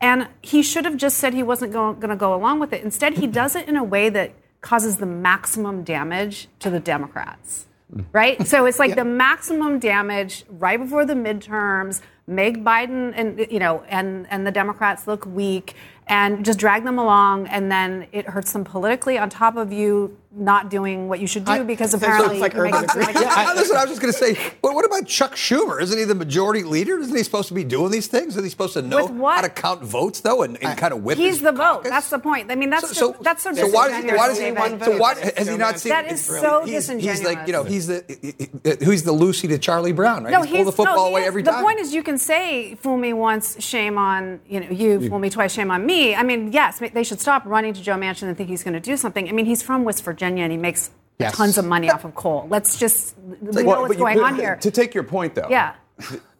And 0.00 0.28
he 0.40 0.62
should 0.62 0.84
have 0.84 0.96
just 0.96 1.18
said 1.18 1.34
he 1.34 1.42
wasn't 1.42 1.72
going 1.72 2.00
to 2.00 2.16
go 2.16 2.32
along 2.32 2.60
with 2.60 2.72
it. 2.72 2.82
Instead, 2.82 3.18
he 3.18 3.26
does 3.26 3.54
it 3.56 3.68
in 3.68 3.76
a 3.76 3.84
way 3.84 4.08
that 4.08 4.32
causes 4.60 4.96
the 4.96 5.04
maximum 5.06 5.82
damage 5.84 6.48
to 6.60 6.70
the 6.70 6.80
Democrats. 6.80 7.66
Right? 8.12 8.46
So 8.46 8.66
it's 8.66 8.78
like 8.78 8.94
the 8.94 9.04
maximum 9.04 9.78
damage 9.78 10.44
right 10.48 10.78
before 10.78 11.04
the 11.04 11.14
midterms, 11.14 12.00
make 12.30 12.62
Biden 12.62 13.12
and 13.16 13.46
you 13.50 13.58
know 13.58 13.82
and 13.88 14.26
and 14.30 14.46
the 14.46 14.52
Democrats 14.52 15.06
look 15.08 15.26
weak 15.26 15.74
and 16.06 16.44
just 16.44 16.58
drag 16.58 16.84
them 16.84 16.98
along 16.98 17.48
and 17.48 17.70
then 17.70 18.06
it 18.12 18.26
hurts 18.26 18.52
them 18.52 18.64
politically 18.64 19.18
on 19.18 19.28
top 19.28 19.56
of 19.56 19.72
you 19.72 20.16
not 20.32 20.70
doing 20.70 21.08
what 21.08 21.18
you 21.18 21.26
should 21.26 21.44
do 21.44 21.64
because 21.64 21.92
apparently 21.92 22.38
like 22.38 22.52
you're 22.52 22.62
making 22.62 22.84
urban 22.84 23.02
like- 23.02 23.14
yeah, 23.16 23.32
I, 23.34 23.52
listen, 23.56 23.76
I 23.76 23.80
was 23.84 23.90
just 23.90 24.00
going 24.00 24.12
to 24.12 24.18
say, 24.18 24.36
well, 24.62 24.76
what 24.76 24.84
about 24.84 25.04
Chuck 25.06 25.34
Schumer? 25.34 25.82
Isn't 25.82 25.98
he 25.98 26.04
the 26.04 26.14
majority 26.14 26.62
leader? 26.62 27.00
Isn't 27.00 27.16
he 27.16 27.24
supposed 27.24 27.48
to 27.48 27.54
be 27.54 27.64
doing 27.64 27.90
these 27.90 28.06
things? 28.06 28.34
Isn't 28.34 28.44
he 28.44 28.50
supposed 28.50 28.74
to 28.74 28.82
know 28.82 29.02
With 29.06 29.10
what? 29.10 29.34
how 29.36 29.42
to 29.42 29.48
count 29.48 29.82
votes, 29.82 30.20
though, 30.20 30.42
and, 30.42 30.56
and 30.62 30.78
kind 30.78 30.92
of 30.94 31.02
whip 31.02 31.18
He's 31.18 31.34
his 31.34 31.40
the 31.42 31.50
vote. 31.50 31.82
That's 31.82 32.10
the 32.10 32.20
point. 32.20 32.48
I 32.48 32.54
mean, 32.54 32.70
that's 32.70 32.96
So- 32.96 33.12
so, 33.12 33.16
that's 33.20 33.42
so 33.42 33.52
so 33.54 33.66
why 33.68 33.88
does, 33.88 33.96
disingenuous 34.04 34.18
why 34.18 34.28
does 34.28 34.36
say 34.38 34.44
he 34.44 34.50
that. 34.52 34.84
So 34.84 34.98
why 34.98 35.14
has 35.36 35.48
he 35.48 35.56
not 35.56 35.78
seen? 35.80 35.90
That 35.90 36.12
is 36.12 36.24
so 36.24 36.60
he's, 36.64 36.74
disingenuous. 36.74 37.18
He's 37.18 37.26
like, 37.26 37.46
you 37.48 37.52
know, 37.52 37.64
he's 37.64 37.88
the 37.88 38.78
who's 38.84 39.02
the 39.02 39.12
Lucy 39.12 39.48
to 39.48 39.58
Charlie 39.58 39.92
Brown, 39.92 40.22
right? 40.22 40.30
No, 40.30 40.42
he's 40.42 40.58
pulled 40.58 40.68
the 40.68 40.72
football 40.72 40.96
no, 40.96 41.04
he 41.06 41.10
away 41.10 41.20
is. 41.22 41.26
every 41.26 41.42
the 41.42 41.52
point 41.54 41.80
is, 41.80 41.92
you 41.92 42.04
can 42.04 42.18
say 42.18 42.76
"fool 42.76 42.96
me 42.96 43.12
once, 43.12 43.60
shame 43.60 43.98
on 43.98 44.38
you 44.48 44.60
know 44.60 44.68
you, 44.70 45.08
fool 45.08 45.18
me 45.18 45.28
twice, 45.28 45.52
shame 45.52 45.72
on 45.72 45.84
me." 45.84 46.14
I 46.14 46.22
mean, 46.22 46.52
yes, 46.52 46.80
they 46.94 47.02
should 47.02 47.20
stop 47.20 47.44
running 47.46 47.74
to 47.74 47.82
Joe 47.82 47.94
Manchin 47.94 48.28
and 48.28 48.36
think 48.36 48.48
he's 48.48 48.62
going 48.62 48.74
to 48.74 48.80
do 48.80 48.96
something. 48.96 49.28
I 49.28 49.32
mean, 49.32 49.46
he's 49.46 49.62
from 49.62 49.82
West 49.82 50.04
Virginia 50.04 50.19
and 50.22 50.52
he 50.52 50.58
makes 50.58 50.90
Yes. 51.18 51.36
tons 51.36 51.58
of 51.58 51.66
money 51.66 51.90
off 51.90 52.04
of 52.06 52.14
coal. 52.14 52.46
Let's 52.48 52.78
just 52.78 53.14
we 53.18 53.62
know 53.62 53.64
what's 53.68 53.88
but 53.88 53.98
you- 53.98 54.04
going 54.04 54.20
on 54.20 54.36
here. 54.36 54.56
To 54.62 54.70
take 54.70 54.94
your 54.94 55.04
point, 55.04 55.34
though, 55.34 55.48
Yeah. 55.50 55.74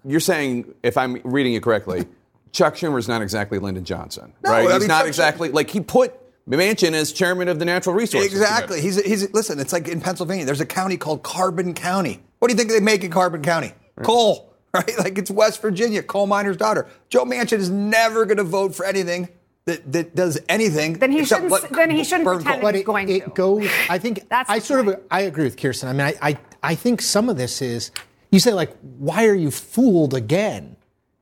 you're 0.06 0.20
saying, 0.20 0.72
if 0.82 0.96
I'm 0.96 1.20
reading 1.24 1.52
it 1.54 1.62
correctly, 1.62 2.06
Chuck 2.52 2.76
Schumer's 2.76 3.06
not 3.06 3.20
exactly 3.20 3.58
Lyndon 3.58 3.84
Johnson, 3.84 4.32
No, 4.42 4.50
right? 4.50 4.66
I 4.68 4.74
He's 4.78 4.88
not 4.88 5.00
Chuck 5.00 5.08
exactly 5.08 5.50
like 5.50 5.68
he 5.70 5.80
put 5.80 6.14
Manchin 6.48 6.92
as 6.94 7.12
chairman 7.12 7.48
of 7.48 7.58
the 7.58 7.66
Natural 7.66 7.94
Resources. 7.94 8.32
Exactly. 8.32 8.80
He's, 8.80 8.96
he's 9.04 9.30
listen. 9.34 9.60
It's 9.60 9.72
like 9.72 9.86
in 9.86 10.00
Pennsylvania. 10.00 10.46
There's 10.46 10.62
a 10.62 10.66
county 10.66 10.96
called 10.96 11.22
Carbon 11.22 11.74
County. 11.74 12.22
What 12.38 12.48
do 12.48 12.54
you 12.54 12.58
think 12.58 12.70
they 12.70 12.80
make 12.80 13.04
in 13.04 13.10
Carbon 13.10 13.42
County? 13.42 13.74
Coal, 14.02 14.52
right? 14.74 14.90
Like 14.98 15.18
it's 15.18 15.30
West 15.30 15.60
Virginia, 15.60 16.02
coal 16.02 16.26
miner's 16.26 16.56
daughter. 16.56 16.88
Joe 17.10 17.26
Manchin 17.26 17.58
is 17.58 17.68
never 17.68 18.24
going 18.24 18.38
to 18.38 18.44
vote 18.44 18.74
for 18.74 18.86
anything 18.86 19.28
that, 19.70 19.92
that 19.92 20.14
does 20.14 20.38
anything. 20.48 20.94
Then 20.94 21.12
he 21.12 21.20
except 21.20 21.42
shouldn't. 21.42 21.62
let- 21.62 21.72
then 21.72 21.90
he 21.90 22.04
shouldn't 22.04 22.24
burn 22.24 22.42
pretend 22.42 22.60
coal. 22.62 22.72
he's 22.72 22.84
going 22.84 23.08
it 23.08 23.24
to. 23.24 23.30
goes. 23.30 23.70
I 23.88 23.98
think 23.98 24.20
I 24.30 24.58
sort 24.58 24.86
of 24.88 25.00
I 25.10 25.22
agree 25.22 25.44
with 25.44 25.56
Kirsten. 25.56 25.88
I 25.88 25.92
mean, 25.92 26.02
I, 26.02 26.14
I 26.30 26.38
I 26.62 26.74
think 26.74 27.00
some 27.02 27.28
of 27.28 27.36
this 27.36 27.62
is 27.62 27.90
you 28.30 28.40
say 28.40 28.52
like, 28.52 28.76
why 28.98 29.26
are 29.26 29.34
you 29.34 29.50
fooled 29.50 30.14
again? 30.14 30.76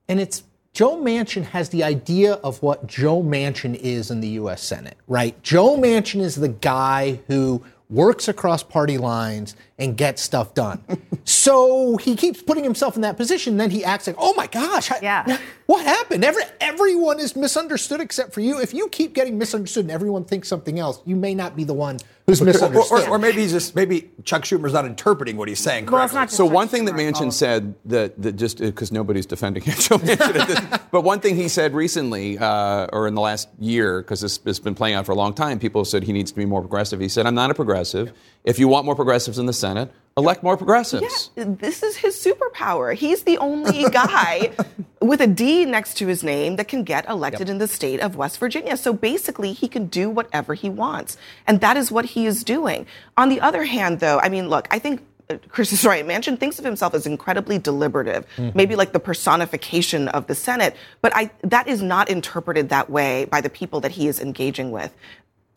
And 0.09 0.21
it's 0.21 0.43
Joe 0.73 0.97
Manchin 0.97 1.45
has 1.45 1.71
the 1.71 1.83
idea 1.85 2.35
of 2.35 2.63
what 2.63 2.87
Joe 2.87 3.23
Manchin 3.23 3.75
is 3.75 4.11
in 4.11 4.21
the 4.21 4.29
U.S. 4.41 4.63
Senate, 4.63 4.97
right? 5.07 5.41
Joe 5.43 5.77
Manchin 5.77 6.21
is 6.21 6.37
the 6.37 6.49
guy 6.49 7.21
who 7.27 7.63
works 7.91 8.29
across 8.29 8.63
party 8.63 8.99
lines 8.99 9.57
and 9.79 9.97
gets 9.97 10.21
stuff 10.23 10.55
done. 10.55 10.83
so 11.25 11.97
he 11.97 12.15
keeps 12.15 12.43
putting 12.43 12.63
himself 12.65 12.97
in 12.97 13.03
that 13.03 13.17
position. 13.17 13.57
Then 13.57 13.71
he 13.71 13.83
acts 13.85 14.07
like, 14.07 14.17
oh 14.19 14.35
my 14.35 14.47
gosh, 14.47 14.91
I- 14.93 14.99
yeah. 15.03 15.39
what 15.69 15.85
happened? 15.85 16.25
Every, 16.25 16.45
everyone 16.63 17.21
is 17.21 17.37
misunderstood 17.37 18.01
except 18.01 18.33
for 18.33 18.41
you. 18.41 18.59
If 18.59 18.73
you 18.73 18.89
keep 18.89 19.13
getting 19.13 19.37
misunderstood 19.37 19.85
and 19.85 19.91
everyone 19.91 20.25
thinks 20.25 20.49
something 20.49 20.79
else, 20.79 21.03
you 21.05 21.15
may 21.15 21.35
not 21.35 21.57
be 21.57 21.65
the 21.65 21.75
one 21.75 21.99
who's 22.27 22.41
misunderstood. 22.41 23.03
or, 23.07 23.11
or 23.11 23.19
maybe 23.19 23.43
he's 23.43 23.53
just 23.53 23.77
maybe 23.77 24.11
Chuck 24.25 24.45
Schumer's 24.45 24.73
not 24.73 24.87
interpreting 24.87 25.37
what 25.37 25.47
he's 25.47 25.61
saying 25.61 25.85
Well, 25.85 26.03
it's 26.05 26.13
correctly. 26.13 26.17
not 26.21 26.25
just 26.29 26.37
So 26.39 26.47
Chuck 26.47 26.55
one 26.55 26.69
thing 26.69 26.87
that 26.87 26.95
Schumer. 26.95 27.13
Manchin 27.13 27.33
said 27.35 27.75
that, 27.85 28.21
that 28.23 28.37
just 28.37 28.61
because 28.61 28.91
nobody's 28.91 29.27
defending 29.27 29.63
Joe 29.65 29.71
Manchin, 29.99 30.37
at 30.41 30.49
this, 30.49 30.81
but 30.91 31.03
one 31.03 31.21
thing 31.21 31.37
he 31.37 31.49
said 31.49 31.75
recently 31.75 32.39
uh, 32.39 32.87
or 32.91 33.07
in 33.07 33.15
the 33.15 33.21
last 33.21 33.51
year, 33.59 34.01
because 34.01 34.23
this 34.23 34.41
has 34.47 34.59
been 34.61 34.75
playing 34.75 34.95
out 34.95 35.05
for 35.05 35.13
a 35.13 35.17
long 35.17 35.35
time, 35.35 35.59
people 35.59 35.85
said 35.85 36.03
he 36.03 36.15
needs 36.15 36.31
to 36.31 36.37
be 36.39 36.47
more 36.47 36.63
progressive. 36.63 36.99
He 36.99 37.11
said, 37.11 37.27
"I'm 37.27 37.35
not 37.35 37.51
a 37.51 37.55
progressive. 37.55 38.11
If 38.43 38.59
you 38.59 38.69
want 38.69 38.87
more 38.87 38.95
progressives 38.97 39.39
in 39.39 39.45
the 39.45 39.53
Senate, 39.53 39.93
elect 40.19 40.43
more 40.43 40.57
progressives." 40.57 41.31
This 41.37 41.83
is 41.83 41.97
his 41.97 42.15
superpower. 42.17 42.95
He's 42.95 43.23
the 43.23 43.39
only 43.39 43.89
guy 43.91 44.51
with 45.01 45.21
a 45.21 45.27
D 45.27 45.65
next 45.65 45.95
to 45.99 46.07
his 46.07 46.23
name 46.23 46.57
that 46.57 46.69
can 46.69 46.83
get 46.85 47.09
elected 47.09 47.49
in 47.49 47.59
the 47.59 47.69
state 47.69 48.01
of 48.01 48.17
West 48.17 48.39
Virginia. 48.39 48.77
So 48.77 48.93
basically, 48.93 49.53
he 49.53 49.69
can 49.69 49.87
do 49.87 50.11
whatever 50.11 50.55
he 50.55 50.69
wants. 50.69 51.17
And 51.47 51.61
that 51.61 51.77
is 51.77 51.91
what 51.91 52.05
he 52.05 52.27
is 52.27 52.45
doing. 52.45 52.87
On 53.17 53.29
the 53.29 53.41
other 53.41 53.65
hand, 53.65 54.01
though, 54.01 54.19
I 54.21 54.29
mean, 54.29 54.49
look, 54.49 54.67
I 54.71 54.79
think. 54.79 55.01
uh, 55.31 55.37
Chris 55.55 55.73
is 55.73 55.85
right. 55.85 56.07
Manchin 56.07 56.39
thinks 56.41 56.59
of 56.59 56.65
himself 56.65 56.95
as 56.95 57.07
incredibly 57.07 57.59
deliberative, 57.59 58.25
Mm-hmm. 58.37 58.57
maybe 58.57 58.75
like 58.77 58.93
the 58.93 59.01
personification 59.01 60.09
of 60.09 60.27
the 60.27 60.35
Senate. 60.35 60.75
But 61.03 61.13
I, 61.15 61.31
that 61.43 61.69
is 61.69 61.83
not 61.83 62.09
interpreted 62.09 62.71
that 62.71 62.89
way 62.91 63.27
by 63.27 63.41
the 63.43 63.51
people 63.51 63.81
that 63.81 63.93
he 63.93 64.09
is 64.09 64.21
engaging 64.21 64.71
with 64.71 64.91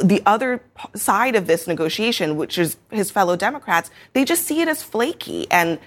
the 0.04 0.22
other 0.26 0.64
side 0.95 1.36
of 1.36 1.47
this 1.47 1.68
negotiation, 1.68 2.36
which 2.36 2.58
is 2.58 2.78
his 2.89 3.12
fellow 3.12 3.36
Democrats, 3.36 3.91
they 4.14 4.26
just 4.26 4.45
see 4.45 4.62
it 4.62 4.68
as 4.68 4.84
flaky. 4.84 5.49
And 5.52 5.80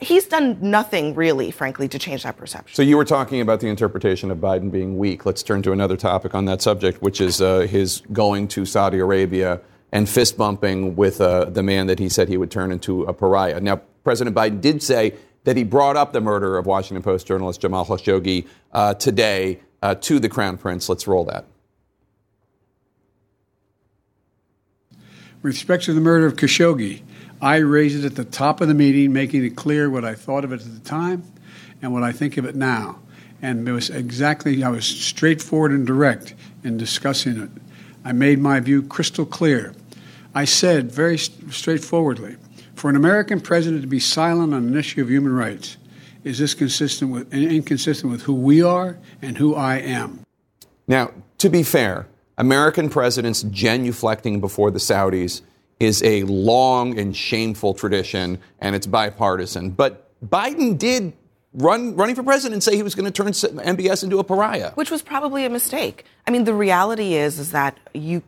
he's 0.00 0.26
done 0.26 0.58
nothing 0.60 1.14
really, 1.14 1.50
frankly, 1.50 1.88
to 1.88 1.98
change 1.98 2.22
that 2.22 2.36
perception. 2.36 2.74
So 2.74 2.82
you 2.82 2.96
were 2.96 3.04
talking 3.04 3.40
about 3.40 3.60
the 3.60 3.68
interpretation 3.68 4.30
of 4.30 4.38
Biden 4.38 4.70
being 4.70 4.98
weak. 4.98 5.24
Let's 5.26 5.42
turn 5.42 5.62
to 5.62 5.72
another 5.72 5.96
topic 5.96 6.34
on 6.34 6.44
that 6.46 6.62
subject, 6.62 7.02
which 7.02 7.20
is 7.20 7.40
uh, 7.40 7.60
his 7.60 8.02
going 8.12 8.48
to 8.48 8.64
Saudi 8.66 8.98
Arabia 8.98 9.60
and 9.92 10.08
fist 10.08 10.36
bumping 10.36 10.96
with 10.96 11.20
uh, 11.20 11.44
the 11.44 11.62
man 11.62 11.86
that 11.86 11.98
he 11.98 12.08
said 12.08 12.28
he 12.28 12.36
would 12.36 12.50
turn 12.50 12.72
into 12.72 13.04
a 13.04 13.12
pariah. 13.12 13.60
Now, 13.60 13.76
President 14.02 14.34
Biden 14.34 14.60
did 14.60 14.82
say 14.82 15.14
that 15.44 15.56
he 15.56 15.62
brought 15.62 15.96
up 15.96 16.12
the 16.12 16.20
murder 16.20 16.58
of 16.58 16.66
Washington 16.66 17.02
Post 17.02 17.26
journalist 17.26 17.60
Jamal 17.60 17.86
Khashoggi 17.86 18.46
uh, 18.72 18.94
today 18.94 19.60
uh, 19.82 19.94
to 19.96 20.18
the 20.18 20.28
Crown 20.28 20.58
Prince. 20.58 20.88
Let's 20.88 21.06
roll 21.06 21.24
that. 21.26 21.46
Respect 25.44 25.84
to 25.84 25.92
the 25.92 26.00
murder 26.00 26.26
of 26.26 26.36
Khashoggi, 26.36 27.02
I 27.40 27.56
raised 27.56 28.02
it 28.02 28.06
at 28.06 28.16
the 28.16 28.24
top 28.24 28.62
of 28.62 28.68
the 28.68 28.74
meeting, 28.74 29.12
making 29.12 29.44
it 29.44 29.54
clear 29.54 29.90
what 29.90 30.04
I 30.04 30.14
thought 30.14 30.42
of 30.42 30.52
it 30.52 30.62
at 30.62 30.74
the 30.74 30.80
time 30.80 31.22
and 31.82 31.92
what 31.92 32.02
I 32.02 32.12
think 32.12 32.38
of 32.38 32.46
it 32.46 32.56
now. 32.56 32.98
And 33.42 33.68
it 33.68 33.72
was 33.72 33.90
exactly, 33.90 34.64
I 34.64 34.70
was 34.70 34.86
straightforward 34.86 35.72
and 35.72 35.86
direct 35.86 36.34
in 36.64 36.78
discussing 36.78 37.36
it. 37.36 37.50
I 38.04 38.12
made 38.12 38.38
my 38.38 38.58
view 38.60 38.82
crystal 38.82 39.26
clear. 39.26 39.74
I 40.34 40.46
said 40.46 40.90
very 40.90 41.18
st- 41.18 41.52
straightforwardly 41.52 42.36
for 42.74 42.88
an 42.88 42.96
American 42.96 43.38
president 43.40 43.82
to 43.82 43.88
be 43.88 44.00
silent 44.00 44.54
on 44.54 44.66
an 44.66 44.76
issue 44.76 45.02
of 45.02 45.10
human 45.10 45.34
rights, 45.34 45.76
is 46.24 46.38
this 46.38 46.54
consistent 46.54 47.10
with, 47.10 47.32
inconsistent 47.34 48.10
with 48.10 48.22
who 48.22 48.34
we 48.34 48.62
are 48.62 48.98
and 49.20 49.36
who 49.36 49.54
I 49.54 49.76
am? 49.76 50.24
Now, 50.88 51.12
to 51.38 51.50
be 51.50 51.62
fair, 51.62 52.06
American 52.38 52.88
presidents 52.90 53.44
genuflecting 53.44 54.40
before 54.40 54.70
the 54.70 54.78
Saudis 54.78 55.42
is 55.80 56.02
a 56.02 56.22
long 56.24 56.98
and 56.98 57.16
shameful 57.16 57.74
tradition, 57.74 58.38
and 58.60 58.74
it's 58.74 58.86
bipartisan. 58.86 59.70
But 59.70 60.10
Biden 60.24 60.78
did 60.78 61.12
run 61.54 61.94
running 61.94 62.14
for 62.14 62.22
president 62.22 62.54
and 62.54 62.62
say 62.62 62.76
he 62.76 62.82
was 62.82 62.94
going 62.94 63.10
to 63.10 63.10
turn 63.10 63.28
MBS 63.28 64.02
into 64.02 64.18
a 64.18 64.24
pariah. 64.24 64.72
Which 64.74 64.90
was 64.90 65.02
probably 65.02 65.44
a 65.44 65.50
mistake. 65.50 66.04
I 66.26 66.30
mean, 66.30 66.44
the 66.44 66.54
reality 66.54 67.14
is, 67.14 67.38
is 67.38 67.52
that 67.52 67.78
you, 67.92 68.22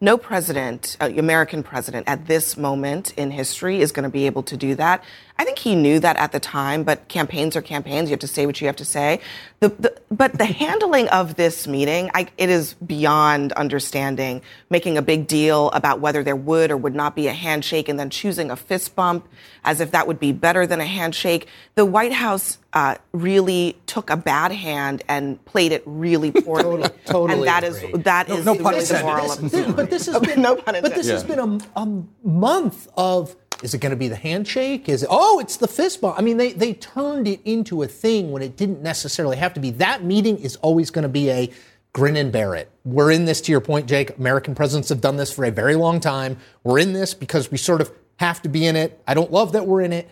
no 0.00 0.18
president, 0.18 0.96
uh, 1.00 1.10
American 1.16 1.62
president 1.62 2.08
at 2.08 2.26
this 2.26 2.56
moment 2.56 3.14
in 3.16 3.30
history 3.30 3.80
is 3.80 3.92
going 3.92 4.04
to 4.04 4.10
be 4.10 4.26
able 4.26 4.42
to 4.44 4.56
do 4.56 4.74
that. 4.74 5.02
I 5.38 5.44
think 5.44 5.58
he 5.58 5.74
knew 5.74 6.00
that 6.00 6.16
at 6.16 6.32
the 6.32 6.40
time, 6.40 6.82
but 6.82 7.08
campaigns 7.08 7.56
are 7.56 7.62
campaigns. 7.62 8.08
You 8.08 8.14
have 8.14 8.20
to 8.20 8.26
say 8.26 8.46
what 8.46 8.58
you 8.60 8.66
have 8.68 8.76
to 8.76 8.86
say. 8.86 9.20
The, 9.60 9.68
the, 9.68 10.00
but 10.10 10.38
the 10.38 10.46
handling 10.46 11.08
of 11.08 11.36
this 11.36 11.66
meeting, 11.66 12.10
I, 12.14 12.28
it 12.38 12.48
is 12.48 12.72
beyond 12.74 13.52
understanding. 13.52 14.40
Making 14.70 14.96
a 14.96 15.02
big 15.02 15.26
deal 15.26 15.70
about 15.72 16.00
whether 16.00 16.22
there 16.22 16.36
would 16.36 16.70
or 16.70 16.76
would 16.78 16.94
not 16.94 17.14
be 17.14 17.26
a 17.28 17.32
handshake 17.34 17.88
and 17.90 17.98
then 18.00 18.08
choosing 18.08 18.50
a 18.50 18.56
fist 18.56 18.96
bump 18.96 19.28
as 19.64 19.80
if 19.80 19.90
that 19.90 20.06
would 20.06 20.18
be 20.18 20.32
better 20.32 20.66
than 20.66 20.80
a 20.80 20.86
handshake. 20.86 21.48
The 21.74 21.84
White 21.84 22.12
House 22.12 22.56
uh, 22.72 22.96
really 23.12 23.76
took 23.86 24.08
a 24.10 24.16
bad 24.16 24.52
hand 24.52 25.02
and 25.06 25.42
played 25.44 25.72
it 25.72 25.82
really 25.84 26.30
poorly. 26.32 26.62
Totally 26.82 26.90
totally 27.04 27.38
and 27.40 27.46
that 27.48 27.62
is 27.64 27.80
that 28.04 28.28
No- 28.28 28.36
is 28.36 28.44
no 28.46 28.54
the 28.54 28.64
really 28.64 28.84
the 28.84 29.00
moral 29.02 29.32
of 29.32 29.40
the 29.40 29.48
This- 29.48 29.60
story. 29.60 29.72
but 29.74 29.90
this 29.90 30.06
has 30.06 30.20
been 30.22 30.42
no 30.42 30.56
pun 30.56 30.76
But 30.80 30.94
this 30.94 31.08
has 31.08 31.24
been 31.24 31.38
a, 31.38 31.58
a 31.80 32.02
month 32.26 32.88
of 32.96 33.36
is 33.62 33.74
it 33.74 33.78
going 33.78 33.90
to 33.90 33.96
be 33.96 34.08
the 34.08 34.16
handshake? 34.16 34.88
Is 34.88 35.02
it 35.02 35.08
oh 35.10 35.38
it's 35.38 35.56
the 35.56 35.68
fist 35.68 36.00
bump? 36.00 36.18
I 36.18 36.22
mean 36.22 36.36
they 36.36 36.52
they 36.52 36.74
turned 36.74 37.28
it 37.28 37.40
into 37.44 37.82
a 37.82 37.88
thing 37.88 38.30
when 38.30 38.42
it 38.42 38.56
didn't 38.56 38.82
necessarily 38.82 39.36
have 39.36 39.54
to 39.54 39.60
be. 39.60 39.70
That 39.70 40.04
meeting 40.04 40.38
is 40.38 40.56
always 40.56 40.90
going 40.90 41.04
to 41.04 41.08
be 41.08 41.30
a 41.30 41.50
grin 41.92 42.16
and 42.16 42.30
bear 42.30 42.54
it. 42.54 42.70
We're 42.84 43.10
in 43.10 43.24
this 43.24 43.40
to 43.42 43.52
your 43.52 43.60
point, 43.60 43.86
Jake. 43.88 44.18
American 44.18 44.54
presidents 44.54 44.90
have 44.90 45.00
done 45.00 45.16
this 45.16 45.32
for 45.32 45.44
a 45.44 45.50
very 45.50 45.76
long 45.76 46.00
time. 46.00 46.36
We're 46.62 46.78
in 46.78 46.92
this 46.92 47.14
because 47.14 47.50
we 47.50 47.58
sort 47.58 47.80
of 47.80 47.90
have 48.18 48.42
to 48.42 48.48
be 48.48 48.66
in 48.66 48.76
it. 48.76 49.02
I 49.06 49.14
don't 49.14 49.32
love 49.32 49.52
that 49.52 49.66
we're 49.66 49.82
in 49.82 49.92
it 49.92 50.08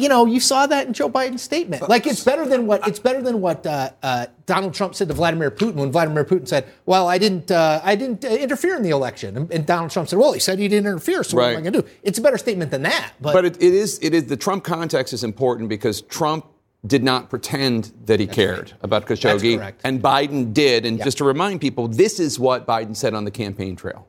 you 0.00 0.08
know, 0.08 0.26
you 0.26 0.40
saw 0.40 0.66
that 0.66 0.86
in 0.86 0.92
Joe 0.92 1.08
Biden's 1.08 1.42
statement. 1.42 1.88
Like 1.88 2.06
it's 2.06 2.24
better 2.24 2.46
than 2.46 2.66
what 2.66 2.86
it's 2.86 2.98
better 2.98 3.22
than 3.22 3.40
what 3.40 3.66
uh, 3.66 3.90
uh, 4.02 4.26
Donald 4.46 4.74
Trump 4.74 4.94
said 4.94 5.08
to 5.08 5.14
Vladimir 5.14 5.50
Putin 5.50 5.74
when 5.74 5.92
Vladimir 5.92 6.24
Putin 6.24 6.48
said, 6.48 6.66
"Well, 6.86 7.08
I 7.08 7.18
didn't, 7.18 7.50
uh, 7.50 7.80
I 7.84 7.94
didn't 7.94 8.24
uh, 8.24 8.28
interfere 8.28 8.76
in 8.76 8.82
the 8.82 8.90
election," 8.90 9.36
and, 9.36 9.52
and 9.52 9.66
Donald 9.66 9.90
Trump 9.90 10.08
said, 10.08 10.18
"Well, 10.18 10.32
he 10.32 10.40
said 10.40 10.58
he 10.58 10.68
didn't 10.68 10.86
interfere, 10.86 11.22
so 11.22 11.36
what 11.36 11.50
am 11.50 11.58
I 11.58 11.60
going 11.60 11.72
to 11.72 11.82
do?" 11.82 11.88
It's 12.02 12.18
a 12.18 12.22
better 12.22 12.38
statement 12.38 12.70
than 12.70 12.82
that. 12.82 13.12
But, 13.20 13.32
But, 13.32 13.44
it, 13.44 13.56
it 13.56 13.74
is 13.74 13.98
it 14.02 14.14
is 14.14 14.26
the 14.26 14.36
Trump 14.36 14.64
context 14.64 15.12
is 15.12 15.24
important 15.24 15.68
because 15.68 16.02
Trump 16.02 16.46
did 16.86 17.04
not 17.04 17.28
pretend 17.28 17.92
that 18.06 18.20
he 18.20 18.26
cared 18.26 18.72
about 18.82 19.06
Khashoggi, 19.06 19.58
correct. 19.58 19.82
and 19.84 20.00
Biden 20.00 20.54
did. 20.54 20.86
And 20.86 21.02
just 21.02 21.18
to 21.18 21.24
remind 21.24 21.60
people, 21.60 21.88
this 21.88 22.18
is 22.18 22.38
what 22.38 22.66
Biden 22.66 22.96
said 22.96 23.12
on 23.12 23.24
the 23.24 23.30
campaign 23.30 23.76
trail. 23.76 24.06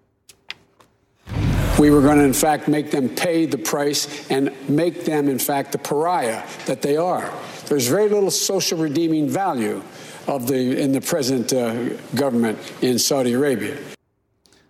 We 1.80 1.89
were 1.89 2.02
going 2.02 2.18
to, 2.18 2.23
in 2.23 2.34
fact, 2.34 2.68
make 2.68 2.91
them 2.91 3.10
pay 3.10 3.45
the 3.48 3.57
price 3.57 4.30
and 4.30 4.52
make 4.69 5.03
them, 5.06 5.27
in 5.27 5.39
fact, 5.39 5.72
the 5.72 5.80
pariah 5.80 6.43
that 6.68 6.84
they 6.84 6.95
are. 6.95 7.31
There's 7.65 7.88
very 7.88 8.07
little 8.07 8.30
social 8.30 8.77
redeeming 8.77 9.27
value 9.30 9.81
of 10.27 10.48
the 10.48 10.80
in 10.80 10.91
the 10.91 11.02
present 11.02 11.52
uh, 11.52 11.89
government 12.14 12.60
in 12.81 12.99
Saudi 12.99 13.34
Arabia. 13.34 13.77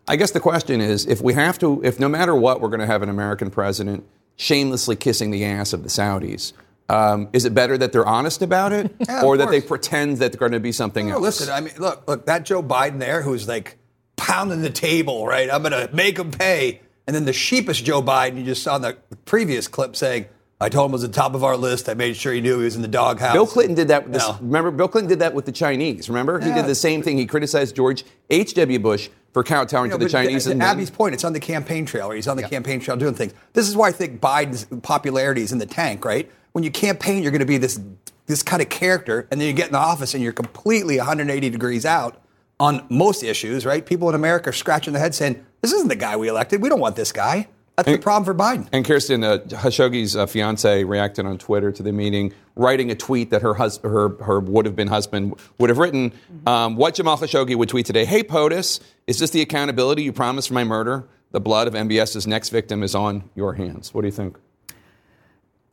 I 0.07 0.15
guess 0.15 0.31
the 0.31 0.39
question 0.39 0.79
is 0.79 1.05
if 1.05 1.21
we 1.21 1.33
have 1.33 1.59
to, 1.59 1.81
if 1.83 1.99
no 1.99 2.07
matter 2.07 2.33
what, 2.33 2.61
we're 2.61 2.69
going 2.69 2.79
to 2.79 2.85
have 2.85 3.01
an 3.01 3.09
American 3.09 3.49
president 3.49 4.05
shamelessly 4.37 4.95
kissing 4.95 5.31
the 5.31 5.43
ass 5.43 5.73
of 5.73 5.83
the 5.83 5.89
Saudis. 5.89 6.53
Um, 6.87 7.27
is 7.33 7.43
it 7.45 7.53
better 7.53 7.77
that 7.77 7.91
they're 7.91 8.05
honest 8.05 8.41
about 8.41 8.71
it, 8.71 8.93
Yeah, 9.07 9.23
or 9.23 9.33
of 9.33 9.39
that 9.39 9.49
they 9.49 9.61
pretend 9.61 10.17
that 10.19 10.31
they're 10.31 10.39
going 10.39 10.51
to 10.53 10.59
be 10.61 10.71
something 10.71 11.07
No, 11.07 11.15
else? 11.15 11.21
listen, 11.23 11.53
I 11.53 11.59
mean, 11.61 11.73
look, 11.77 12.07
look, 12.07 12.25
that 12.27 12.45
Joe 12.45 12.63
Biden 12.63 12.99
there 12.99 13.21
who's 13.21 13.47
like 13.47 13.77
pounding 14.15 14.61
the 14.61 14.69
table, 14.69 15.25
right? 15.25 15.49
I'm 15.51 15.61
going 15.63 15.71
to 15.87 15.93
make 15.93 16.17
him 16.17 16.31
pay. 16.31 16.79
And 17.11 17.15
then 17.17 17.25
the 17.25 17.33
sheepish 17.33 17.81
Joe 17.81 18.01
Biden 18.01 18.37
you 18.37 18.45
just 18.45 18.63
saw 18.63 18.77
in 18.77 18.83
the 18.83 18.95
previous 19.25 19.67
clip 19.67 19.97
saying, 19.97 20.27
I 20.61 20.69
told 20.69 20.89
him 20.89 20.93
it 20.93 20.93
was 20.93 21.01
the 21.01 21.09
top 21.09 21.35
of 21.35 21.43
our 21.43 21.57
list. 21.57 21.89
I 21.89 21.93
made 21.93 22.15
sure 22.15 22.31
he 22.31 22.39
knew 22.39 22.59
he 22.59 22.63
was 22.63 22.77
in 22.77 22.81
the 22.81 22.87
doghouse. 22.87 23.33
Bill 23.33 23.45
Clinton 23.45 23.75
did 23.75 23.89
that. 23.89 24.05
With 24.05 24.13
this, 24.13 24.25
No. 24.25 24.37
Remember, 24.39 24.71
Bill 24.71 24.87
Clinton 24.87 25.09
did 25.09 25.19
that 25.19 25.33
with 25.33 25.45
the 25.45 25.51
Chinese. 25.51 26.07
Remember, 26.07 26.39
he 26.39 26.53
did 26.53 26.67
the 26.67 26.73
same 26.73 27.01
thing. 27.01 27.17
He 27.17 27.25
criticized 27.25 27.75
George 27.75 28.05
H. 28.29 28.53
W. 28.53 28.79
Bush 28.79 29.09
for 29.33 29.43
kowtowing 29.43 29.91
You 29.91 29.97
know, 29.97 29.97
to 29.97 30.05
the 30.05 30.09
Chinese. 30.09 30.45
To, 30.45 30.51
and 30.51 30.61
to 30.61 30.65
Abby's 30.65 30.89
point, 30.89 31.15
it's 31.15 31.25
on 31.25 31.33
the 31.33 31.41
campaign 31.41 31.85
trail, 31.85 32.09
or 32.09 32.15
he's 32.15 32.29
on 32.29 32.37
the 32.37 32.47
campaign 32.47 32.79
trail 32.79 32.95
doing 32.95 33.13
things. 33.13 33.33
This 33.51 33.67
is 33.67 33.75
why 33.75 33.89
I 33.89 33.91
think 33.91 34.21
Biden's 34.21 34.67
popularity 34.83 35.41
is 35.41 35.51
in 35.51 35.57
the 35.57 35.65
tank, 35.65 36.05
right? 36.05 36.31
When 36.53 36.63
you 36.63 36.71
campaign, 36.71 37.23
you're 37.23 37.31
going 37.33 37.39
to 37.39 37.45
be 37.45 37.57
this 37.57 37.77
this 38.25 38.41
kind 38.41 38.61
of 38.61 38.69
character, 38.69 39.27
and 39.31 39.41
then 39.41 39.49
you 39.49 39.53
get 39.53 39.65
in 39.65 39.73
the 39.73 39.79
office 39.79 40.13
and 40.13 40.23
you're 40.23 40.31
completely 40.31 40.95
180 40.95 41.49
degrees 41.49 41.85
out 41.85 42.21
on 42.61 42.85
most 42.87 43.23
issues, 43.23 43.65
right? 43.65 43.85
People 43.85 44.07
in 44.07 44.15
America 44.15 44.51
are 44.51 44.53
scratching 44.53 44.93
their 44.93 45.01
head 45.01 45.13
saying, 45.13 45.43
"This 45.61 45.71
isn't 45.71 45.89
the 45.89 45.95
guy 45.95 46.17
we 46.17 46.27
elected. 46.27 46.61
We 46.61 46.69
don't 46.69 46.79
want 46.79 46.95
this 46.95 47.11
guy." 47.11 47.47
That's 47.77 47.97
the 47.97 47.97
problem 47.97 48.25
for 48.25 48.35
Biden. 48.35 48.67
And 48.71 48.85
Kirsten, 48.85 49.23
uh, 49.23 49.37
Khashoggi's 49.47 50.15
uh, 50.15 50.25
fiance 50.25 50.83
reacted 50.83 51.25
on 51.25 51.37
Twitter 51.37 51.71
to 51.71 51.81
the 51.81 51.91
meeting, 51.91 52.33
writing 52.55 52.91
a 52.91 52.95
tweet 52.95 53.31
that 53.31 53.41
her 53.41 53.53
hus- 53.53 53.79
her 53.83 54.09
her 54.23 54.39
would 54.39 54.65
have 54.65 54.75
been 54.75 54.87
husband 54.87 55.35
would 55.57 55.69
have 55.69 55.79
written. 55.79 56.11
Um, 56.45 56.75
what 56.75 56.95
Jamal 56.95 57.17
Khashoggi 57.17 57.55
would 57.55 57.69
tweet 57.69 57.85
today: 57.85 58.05
Hey 58.05 58.23
POTUS, 58.23 58.81
is 59.07 59.19
this 59.19 59.29
the 59.31 59.41
accountability 59.41 60.03
you 60.03 60.11
promised 60.13 60.49
for 60.49 60.53
my 60.53 60.63
murder? 60.63 61.07
The 61.31 61.39
blood 61.39 61.67
of 61.67 61.73
MBS's 61.73 62.27
next 62.27 62.49
victim 62.49 62.83
is 62.83 62.93
on 62.93 63.29
your 63.35 63.53
hands. 63.53 63.93
What 63.93 64.01
do 64.01 64.07
you 64.07 64.11
think? 64.11 64.37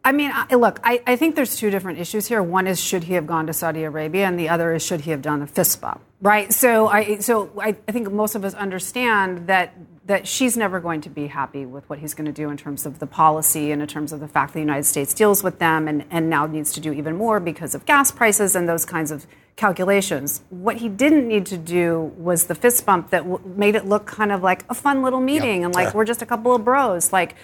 I 0.08 0.12
mean, 0.12 0.30
I, 0.32 0.54
look, 0.54 0.80
I, 0.82 1.02
I 1.06 1.16
think 1.16 1.36
there's 1.36 1.58
two 1.58 1.68
different 1.68 1.98
issues 1.98 2.26
here. 2.26 2.42
One 2.42 2.66
is 2.66 2.80
should 2.80 3.04
he 3.04 3.12
have 3.12 3.26
gone 3.26 3.46
to 3.46 3.52
Saudi 3.52 3.84
Arabia, 3.84 4.24
and 4.26 4.38
the 4.38 4.48
other 4.48 4.72
is 4.72 4.82
should 4.82 5.02
he 5.02 5.10
have 5.10 5.20
done 5.20 5.42
a 5.42 5.46
fist 5.46 5.82
bump, 5.82 6.00
right? 6.22 6.50
So 6.50 6.88
I, 6.88 7.18
so 7.18 7.50
I, 7.60 7.76
I 7.86 7.92
think 7.92 8.10
most 8.10 8.34
of 8.34 8.42
us 8.42 8.54
understand 8.54 9.48
that 9.48 9.74
that 10.06 10.26
she's 10.26 10.56
never 10.56 10.80
going 10.80 11.02
to 11.02 11.10
be 11.10 11.26
happy 11.26 11.66
with 11.66 11.86
what 11.90 11.98
he's 11.98 12.14
going 12.14 12.24
to 12.24 12.32
do 12.32 12.48
in 12.48 12.56
terms 12.56 12.86
of 12.86 13.00
the 13.00 13.06
policy 13.06 13.70
and 13.70 13.82
in 13.82 13.86
terms 13.86 14.10
of 14.10 14.20
the 14.20 14.28
fact 14.28 14.54
that 14.54 14.54
the 14.54 14.60
United 14.60 14.84
States 14.84 15.12
deals 15.12 15.42
with 15.44 15.58
them 15.58 15.86
and, 15.86 16.02
and 16.10 16.30
now 16.30 16.46
needs 16.46 16.72
to 16.72 16.80
do 16.80 16.90
even 16.94 17.14
more 17.14 17.38
because 17.38 17.74
of 17.74 17.84
gas 17.84 18.10
prices 18.10 18.56
and 18.56 18.66
those 18.66 18.86
kinds 18.86 19.10
of 19.10 19.26
calculations. 19.58 20.40
What 20.50 20.76
he 20.76 20.88
didn't 20.88 21.26
need 21.26 21.44
to 21.46 21.56
do 21.58 22.12
was 22.16 22.44
the 22.46 22.54
fist 22.54 22.86
bump 22.86 23.10
that 23.10 23.24
w- 23.28 23.40
made 23.56 23.74
it 23.74 23.84
look 23.84 24.06
kind 24.06 24.30
of 24.30 24.40
like 24.40 24.64
a 24.70 24.74
fun 24.74 25.02
little 25.02 25.20
meeting 25.20 25.64
and 25.64 25.74
like 25.74 25.88
Yeah. 25.88 25.92
we're 25.96 26.04
just 26.04 26.22
a 26.22 26.26
couple 26.26 26.54
of 26.54 26.64
bros, 26.64 27.12
like 27.12 27.34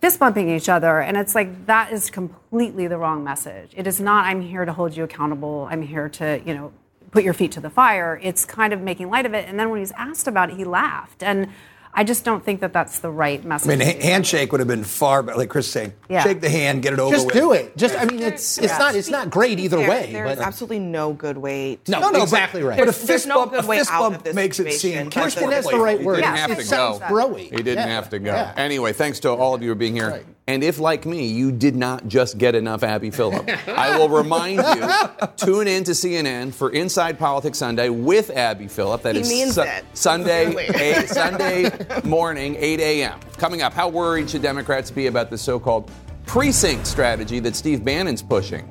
fist 0.00 0.18
bumping 0.18 0.50
each 0.50 0.68
other. 0.68 1.00
And 1.00 1.16
it's 1.16 1.34
like 1.36 1.66
that 1.66 1.92
is 1.92 2.10
completely 2.10 2.88
the 2.88 2.98
wrong 2.98 3.22
message. 3.22 3.72
It 3.76 3.86
is 3.86 4.00
not, 4.00 4.26
I'm 4.26 4.40
here 4.42 4.64
to 4.64 4.72
hold 4.72 4.96
you 4.96 5.04
accountable. 5.04 5.68
I'm 5.70 5.82
here 5.82 6.08
to, 6.08 6.42
you 6.44 6.54
know, 6.54 6.72
put 7.12 7.22
your 7.22 7.34
feet 7.34 7.52
to 7.52 7.60
the 7.60 7.70
fire. 7.70 8.18
It's 8.20 8.44
kind 8.44 8.72
of 8.72 8.80
making 8.80 9.08
light 9.08 9.24
of 9.24 9.32
it. 9.32 9.48
And 9.48 9.58
then 9.58 9.70
when 9.70 9.78
he 9.78 9.82
was 9.82 9.92
asked 9.92 10.26
about 10.26 10.50
it, 10.50 10.56
he 10.56 10.64
laughed. 10.64 11.22
And 11.22 11.50
I 11.92 12.04
just 12.04 12.24
don't 12.24 12.44
think 12.44 12.60
that 12.60 12.72
that's 12.72 13.00
the 13.00 13.10
right 13.10 13.44
message. 13.44 13.68
I 13.70 13.76
mean, 13.76 13.80
ha- 13.86 14.00
handshake 14.00 14.52
would 14.52 14.60
have 14.60 14.68
been 14.68 14.84
far 14.84 15.22
better. 15.24 15.36
Like 15.38 15.48
Chris 15.50 15.66
is 15.66 15.72
saying, 15.72 15.92
Yeah. 16.08 16.22
shake 16.22 16.40
the 16.40 16.48
hand, 16.48 16.82
get 16.82 16.92
it 16.92 17.00
over 17.00 17.10
with. 17.10 17.14
just 17.16 17.26
with. 17.26 17.34
do 17.34 17.52
it. 17.52 17.76
Just 17.76 17.96
I 17.98 18.04
mean, 18.04 18.20
it's 18.20 18.58
it's 18.58 18.72
Yeah. 18.72 18.78
not 18.78 18.94
it's 18.94 19.08
not 19.10 19.28
great 19.30 19.58
either 19.58 19.76
There- 19.78 19.90
way. 19.90 20.10
There's 20.12 20.36
but 20.38 20.46
absolutely 20.46 20.78
no 20.78 21.12
good 21.12 21.36
way. 21.36 21.78
To 21.86 21.90
No, 21.92 22.00
No, 22.00 22.10
no, 22.10 22.22
exactly 22.22 22.62
right. 22.62 22.78
But 22.78 22.82
a 22.88 22.92
There's, 22.92 22.96
fist 23.04 23.26
no 23.26 23.34
bump- 23.40 23.52
good 23.52 23.64
a 23.64 23.66
way 23.66 23.78
fist 23.78 23.90
out 23.92 24.22
bump 24.22 24.34
makes 24.34 24.60
it 24.60 24.64
seem 24.64 24.72
situation. 24.72 25.10
kind 25.10 25.24
Kirsten, 25.24 25.50
that's 25.50 25.68
the 25.68 25.78
right 25.78 25.98
He 25.98 26.04
word. 26.06 26.16
didn't 26.16 26.32
It's- 26.34 26.48
have 26.48 26.58
to 26.58 26.64
sounds 26.64 26.98
go. 27.00 27.04
broy. 27.06 27.38
He 27.40 27.48
didn't 27.56 27.78
Yeah. 27.78 27.86
have 27.88 28.10
to 28.10 28.18
go. 28.20 28.32
Yeah. 28.32 28.52
Anyway, 28.56 28.92
thanks 28.92 29.18
to 29.20 29.30
all 29.30 29.54
of 29.54 29.62
you 29.62 29.70
for 29.70 29.74
being 29.74 29.94
here. 29.96 30.22
And 30.50 30.64
if, 30.64 30.80
like 30.80 31.06
me, 31.06 31.28
you 31.28 31.52
did 31.52 31.76
not 31.76 32.08
just 32.08 32.36
get 32.36 32.56
enough 32.56 32.82
Abby 32.82 33.12
Phillip, 33.12 33.48
I 33.68 33.96
will 33.96 34.08
remind 34.08 34.56
you 34.56 35.26
tune 35.36 35.68
in 35.68 35.84
to 35.84 35.92
CNN 35.92 36.52
for 36.52 36.70
Inside 36.70 37.20
Politics 37.20 37.56
Sunday 37.56 37.88
with 37.88 38.30
Abby 38.30 38.66
Phillip. 38.66 39.02
That 39.02 39.14
He 39.14 39.20
is 39.20 39.28
means 39.28 39.54
Su-. 39.54 39.64
Sunday, 39.94 40.52
eight, 40.74 41.08
Sunday 41.08 41.70
morning, 42.02 42.56
8 42.58 42.80
a.m. 42.80 43.20
Coming 43.36 43.62
up, 43.62 43.72
how 43.72 43.88
worried 43.88 44.28
should 44.28 44.42
Democrats 44.42 44.90
be 44.90 45.06
about 45.06 45.30
the 45.30 45.38
so-called 45.38 45.88
precinct 46.26 46.84
strategy 46.84 47.38
that 47.38 47.54
Steve 47.54 47.84
Bannon's 47.84 48.20
pushing? 48.20 48.68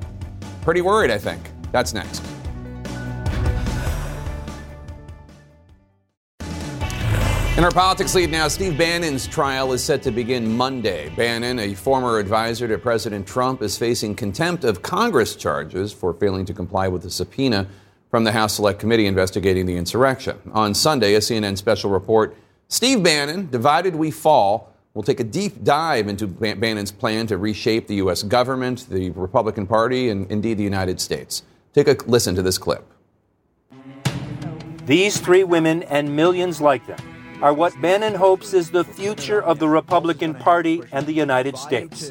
Pretty 0.60 0.82
worried, 0.82 1.10
I 1.10 1.16
think. 1.16 1.40
That's 1.72 1.94
next. 1.94 2.22
In 7.60 7.64
our 7.64 7.70
politics 7.70 8.14
lead 8.14 8.30
now, 8.30 8.48
Steve 8.48 8.78
Bannon's 8.78 9.26
trial 9.26 9.74
is 9.74 9.84
set 9.84 10.02
to 10.04 10.10
begin 10.10 10.56
Monday. 10.56 11.10
Bannon, 11.10 11.58
a 11.58 11.74
former 11.74 12.18
advisor 12.18 12.66
to 12.66 12.78
President 12.78 13.26
Trump, 13.26 13.60
is 13.60 13.76
facing 13.76 14.14
contempt 14.14 14.64
of 14.64 14.80
Congress 14.80 15.36
charges 15.36 15.92
for 15.92 16.14
failing 16.14 16.46
to 16.46 16.54
comply 16.54 16.88
with 16.88 17.04
a 17.04 17.10
subpoena 17.10 17.66
from 18.10 18.24
the 18.24 18.32
House 18.32 18.54
Select 18.54 18.80
Committee 18.80 19.04
investigating 19.04 19.66
the 19.66 19.76
insurrection. 19.76 20.38
On 20.54 20.72
Sunday, 20.72 21.16
a 21.16 21.18
CNN 21.18 21.58
special 21.58 21.90
report, 21.90 22.34
Steve 22.68 23.02
Bannon, 23.02 23.50
Divided 23.50 23.94
We 23.94 24.10
Fall, 24.10 24.72
will 24.94 25.02
take 25.02 25.20
a 25.20 25.24
deep 25.24 25.62
dive 25.62 26.08
into 26.08 26.26
Bannon's 26.28 26.92
plan 26.92 27.26
to 27.26 27.36
reshape 27.36 27.88
the 27.88 27.96
U.S. 27.96 28.22
government, 28.22 28.86
the 28.88 29.10
Republican 29.10 29.66
Party, 29.66 30.08
and 30.08 30.30
indeed 30.32 30.56
the 30.56 30.64
United 30.64 30.98
States. 30.98 31.42
Take 31.74 31.88
a 31.88 31.96
listen 32.06 32.34
to 32.36 32.42
this 32.42 32.56
clip. 32.56 32.90
These 34.86 35.20
three 35.20 35.44
women 35.44 35.82
and 35.82 36.16
millions 36.16 36.62
like 36.62 36.86
them 36.86 37.09
are 37.42 37.54
what 37.54 37.80
Bannon 37.80 38.14
hopes 38.14 38.52
is 38.52 38.70
the 38.70 38.84
future 38.84 39.42
of 39.42 39.58
the 39.58 39.68
Republican 39.68 40.34
Party 40.34 40.82
and 40.92 41.06
the 41.06 41.12
United 41.12 41.56
States. 41.56 42.10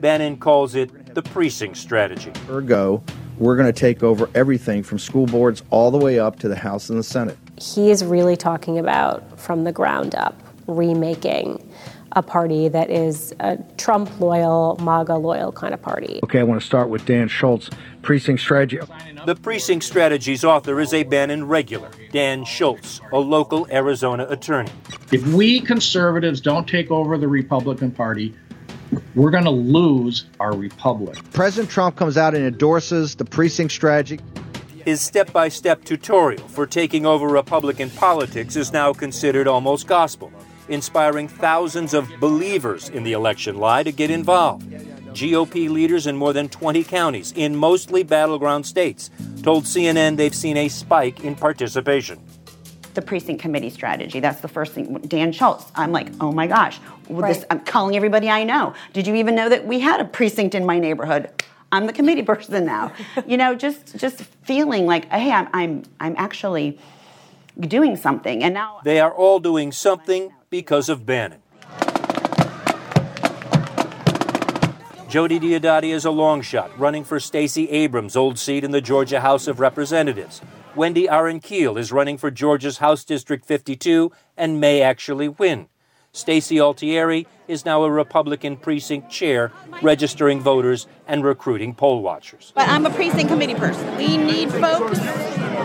Bannon 0.00 0.36
calls 0.38 0.74
it 0.74 1.14
the 1.14 1.22
precinct 1.22 1.76
strategy. 1.76 2.32
Ergo, 2.48 3.02
we're 3.38 3.56
going 3.56 3.72
to 3.72 3.78
take 3.78 4.02
over 4.02 4.30
everything 4.34 4.82
from 4.82 4.98
school 4.98 5.26
boards 5.26 5.62
all 5.70 5.90
the 5.90 5.98
way 5.98 6.18
up 6.18 6.38
to 6.40 6.48
the 6.48 6.56
House 6.56 6.90
and 6.90 6.98
the 6.98 7.02
Senate. 7.02 7.36
he 7.60 7.90
is 7.90 8.04
really 8.04 8.36
talking 8.36 8.78
about 8.78 9.38
from 9.38 9.64
the 9.64 9.72
ground 9.72 10.14
up 10.14 10.40
remaking 10.66 11.68
a 12.14 12.22
party 12.22 12.68
that 12.68 12.90
is 12.90 13.34
a 13.40 13.58
Trump 13.76 14.20
loyal, 14.20 14.76
MAGA 14.80 15.16
loyal 15.16 15.52
kind 15.52 15.74
of 15.74 15.80
party. 15.80 16.20
Okay, 16.24 16.40
I 16.40 16.42
want 16.42 16.60
to 16.60 16.66
start 16.66 16.88
with 16.88 17.04
Dan 17.06 17.28
Schultz, 17.28 17.70
precinct 18.02 18.42
strategy. 18.42 18.78
The 19.24 19.36
precinct 19.36 19.84
strategy's 19.84 20.44
author 20.44 20.80
is 20.80 20.92
a 20.92 21.04
Bannon 21.04 21.46
regular, 21.46 21.90
Dan 22.12 22.44
Schultz, 22.44 23.00
a 23.12 23.18
local 23.18 23.66
Arizona 23.70 24.26
attorney. 24.28 24.72
If 25.10 25.26
we 25.28 25.60
conservatives 25.60 26.40
don't 26.40 26.68
take 26.68 26.90
over 26.90 27.16
the 27.16 27.28
Republican 27.28 27.90
Party, 27.90 28.34
we're 29.14 29.30
going 29.30 29.44
to 29.44 29.50
lose 29.50 30.26
our 30.40 30.54
republic. 30.54 31.18
President 31.32 31.70
Trump 31.70 31.96
comes 31.96 32.16
out 32.16 32.34
and 32.34 32.44
endorses 32.44 33.14
the 33.14 33.24
precinct 33.24 33.72
strategy. 33.72 34.20
His 34.84 35.00
step 35.00 35.32
by 35.32 35.48
step 35.48 35.84
tutorial 35.84 36.46
for 36.48 36.66
taking 36.66 37.06
over 37.06 37.28
Republican 37.28 37.88
politics 37.90 38.56
is 38.56 38.72
now 38.72 38.92
considered 38.92 39.46
almost 39.46 39.86
gospel, 39.86 40.32
inspiring 40.72 41.28
thousands 41.28 41.94
of 41.94 42.08
believers 42.18 42.88
in 42.88 43.02
the 43.02 43.12
election 43.12 43.58
lie 43.58 43.82
to 43.82 43.92
get 43.92 44.10
involved. 44.10 44.70
GOP 45.12 45.68
leaders 45.68 46.06
in 46.06 46.16
more 46.16 46.32
than 46.32 46.48
20 46.48 46.82
counties 46.84 47.32
in 47.36 47.54
mostly 47.54 48.02
battleground 48.02 48.64
states 48.64 49.10
told 49.42 49.64
CNN 49.64 50.16
they've 50.16 50.34
seen 50.34 50.56
a 50.56 50.68
spike 50.68 51.24
in 51.24 51.34
participation. 51.34 52.18
The 52.94 53.02
precinct 53.02 53.40
committee 53.40 53.70
strategy. 53.70 54.20
That's 54.20 54.40
the 54.40 54.48
first 54.48 54.72
thing. 54.72 54.94
Dan 55.06 55.32
Schultz. 55.32 55.70
I'm 55.74 55.92
like, 55.92 56.08
oh 56.20 56.32
my 56.32 56.46
gosh. 56.46 56.78
Right. 57.08 57.34
This, 57.34 57.44
I'm 57.50 57.60
calling 57.60 57.96
everybody 57.96 58.28
I 58.28 58.44
know. 58.44 58.74
Did 58.92 59.06
you 59.06 59.14
even 59.14 59.34
know 59.34 59.48
that 59.48 59.66
we 59.66 59.80
had 59.80 60.00
a 60.00 60.04
precinct 60.04 60.54
in 60.54 60.64
my 60.64 60.78
neighborhood? 60.78 61.30
I'm 61.70 61.86
the 61.86 61.92
committee 61.92 62.22
person 62.32 62.64
now. 62.64 62.92
you 63.26 63.36
know, 63.36 63.54
just 63.54 63.96
just 63.96 64.22
feeling 64.44 64.86
like, 64.86 65.10
hey, 65.10 65.32
I'm 65.32 65.48
I'm 65.52 65.82
I'm 66.00 66.14
actually 66.18 66.78
doing 67.60 67.96
something. 67.96 68.42
And 68.42 68.54
now 68.54 68.80
they 68.84 69.00
are 69.00 69.12
all 69.12 69.40
doing 69.40 69.72
something 69.72 70.32
because 70.52 70.90
of 70.90 71.06
Bannon. 71.06 71.40
Jody 75.08 75.40
Diodati 75.40 75.94
is 75.94 76.04
a 76.04 76.10
long 76.10 76.42
shot, 76.42 76.78
running 76.78 77.04
for 77.04 77.18
Stacey 77.18 77.70
Abrams' 77.70 78.16
old 78.16 78.38
seat 78.38 78.62
in 78.62 78.70
the 78.70 78.82
Georgia 78.82 79.20
House 79.20 79.46
of 79.46 79.60
Representatives. 79.60 80.42
Wendy 80.76 81.08
Aaron 81.08 81.40
Keel 81.40 81.78
is 81.78 81.90
running 81.90 82.18
for 82.18 82.30
Georgia's 82.30 82.78
House 82.78 83.02
District 83.02 83.46
52 83.46 84.12
and 84.36 84.60
may 84.60 84.82
actually 84.82 85.28
win. 85.28 85.68
Stacey 86.12 86.60
Altieri 86.60 87.26
is 87.48 87.64
now 87.64 87.82
a 87.84 87.90
Republican 87.90 88.58
precinct 88.58 89.10
chair, 89.10 89.52
registering 89.80 90.38
voters 90.40 90.86
and 91.06 91.24
recruiting 91.24 91.74
poll 91.74 92.02
watchers. 92.02 92.52
But 92.54 92.68
I'm 92.68 92.84
a 92.84 92.90
precinct 92.90 93.30
committee 93.30 93.54
person. 93.54 93.96
We 93.96 94.18
need 94.18 94.50
folks. 94.50 94.98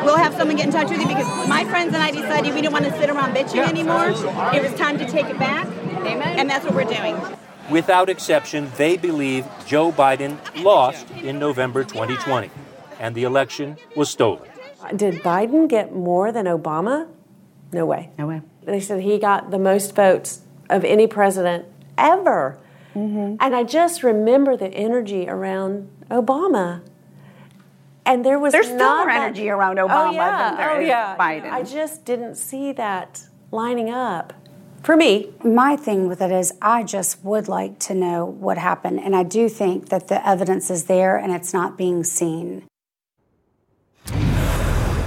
We'll 0.07 0.15
have 0.15 0.35
someone 0.35 0.55
get 0.55 0.67
in 0.67 0.71
touch 0.71 0.89
with 0.89 1.01
you 1.01 1.07
because 1.07 1.49
my 1.49 1.65
friends 1.65 1.93
and 1.93 2.01
I 2.01 2.11
decided 2.11 2.53
we 2.53 2.61
didn't 2.61 2.71
want 2.71 2.85
to 2.85 2.97
sit 2.97 3.09
around 3.09 3.35
bitching 3.35 3.67
anymore. 3.67 4.11
It 4.55 4.63
was 4.63 4.73
time 4.79 4.97
to 4.99 5.05
take 5.05 5.25
it 5.25 5.38
back. 5.38 5.67
Amen. 5.67 6.39
And 6.39 6.49
that's 6.49 6.63
what 6.63 6.73
we're 6.73 6.85
doing. 6.85 7.19
Without 7.69 8.07
exception, 8.07 8.71
they 8.77 8.95
believe 8.95 9.45
Joe 9.65 9.91
Biden 9.91 10.38
lost 10.63 11.11
in 11.11 11.39
November 11.39 11.84
2020 11.84 12.49
and 13.01 13.15
the 13.15 13.25
election 13.25 13.75
was 13.97 14.09
stolen. 14.09 14.49
Did 14.95 15.15
Biden 15.15 15.67
get 15.67 15.93
more 15.93 16.31
than 16.31 16.45
Obama? 16.45 17.09
No 17.73 17.85
way. 17.85 18.09
No 18.17 18.27
way. 18.27 18.43
They 18.63 18.79
said 18.79 19.01
he 19.01 19.19
got 19.19 19.51
the 19.51 19.59
most 19.59 19.93
votes 19.93 20.39
of 20.69 20.85
any 20.85 21.07
president 21.07 21.65
ever. 21.97 22.57
Mm-hmm. 22.95 23.35
And 23.41 23.53
I 23.53 23.65
just 23.65 24.03
remember 24.03 24.55
the 24.55 24.69
energy 24.69 25.27
around 25.27 25.89
Obama. 26.09 26.81
And 28.07 28.23
there 28.23 28.39
was 28.39 28.53
There's 28.53 28.67
still 28.67 28.77
more 28.77 29.09
energy 29.09 29.49
around 29.49 29.79
oh, 29.79 29.88
Obama 29.88 30.07
oh, 30.07 30.11
yeah. 30.11 30.49
than 30.49 30.57
there 30.57 30.71
oh, 30.71 30.79
is 30.79 30.88
yeah. 30.88 31.17
Biden. 31.17 31.51
I 31.51 31.61
just 31.61 32.05
didn't 32.05 32.35
see 32.35 32.71
that 32.71 33.21
lining 33.51 33.89
up 33.89 34.31
for 34.81 34.95
me. 34.95 35.34
My 35.43 35.75
thing 35.75 36.07
with 36.07 36.21
it 36.21 36.31
is, 36.31 36.53
I 36.61 36.84
just 36.84 37.21
would 37.25 37.49
like 37.49 37.79
to 37.79 37.93
know 37.93 38.23
what 38.23 38.57
happened. 38.57 39.01
And 39.01 39.13
I 39.13 39.23
do 39.23 39.49
think 39.49 39.89
that 39.89 40.07
the 40.07 40.25
evidence 40.25 40.69
is 40.69 40.85
there 40.85 41.17
and 41.17 41.34
it's 41.34 41.53
not 41.53 41.77
being 41.77 42.05
seen. 42.05 42.63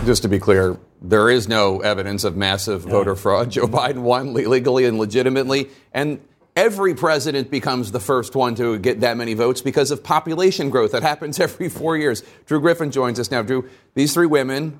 Just 0.05 0.21
to 0.21 0.29
be 0.29 0.39
clear, 0.39 0.79
there 1.01 1.31
is 1.31 1.49
no 1.49 1.81
evidence 1.81 2.25
of 2.25 2.37
massive 2.37 2.83
voter 2.83 3.17
fraud. 3.17 3.51
Joe 3.51 3.67
Biden 3.67 4.03
won 4.03 4.35
legally 4.35 4.85
and 4.85 4.99
legitimately. 4.99 5.71
And 5.95 6.21
every 6.61 6.95
president 6.95 7.51
becomes 7.51 7.91
the 7.91 7.99
first 7.99 8.37
one 8.37 8.55
to 8.55 8.79
get 8.79 9.01
that 9.01 9.17
many 9.17 9.33
votes 9.33 9.63
because 9.63 9.91
of 9.91 10.05
population 10.05 10.69
growth. 10.69 10.93
That 10.93 11.03
happens 11.03 11.41
every 11.47 11.71
four 11.71 11.97
years. 11.97 12.23
Drew 12.45 12.61
Griffin 12.61 12.91
joins 12.91 13.19
us 13.19 13.31
now. 13.31 13.43
Drew, 13.43 13.69
these 13.95 14.13
three 14.13 14.27
women, 14.27 14.79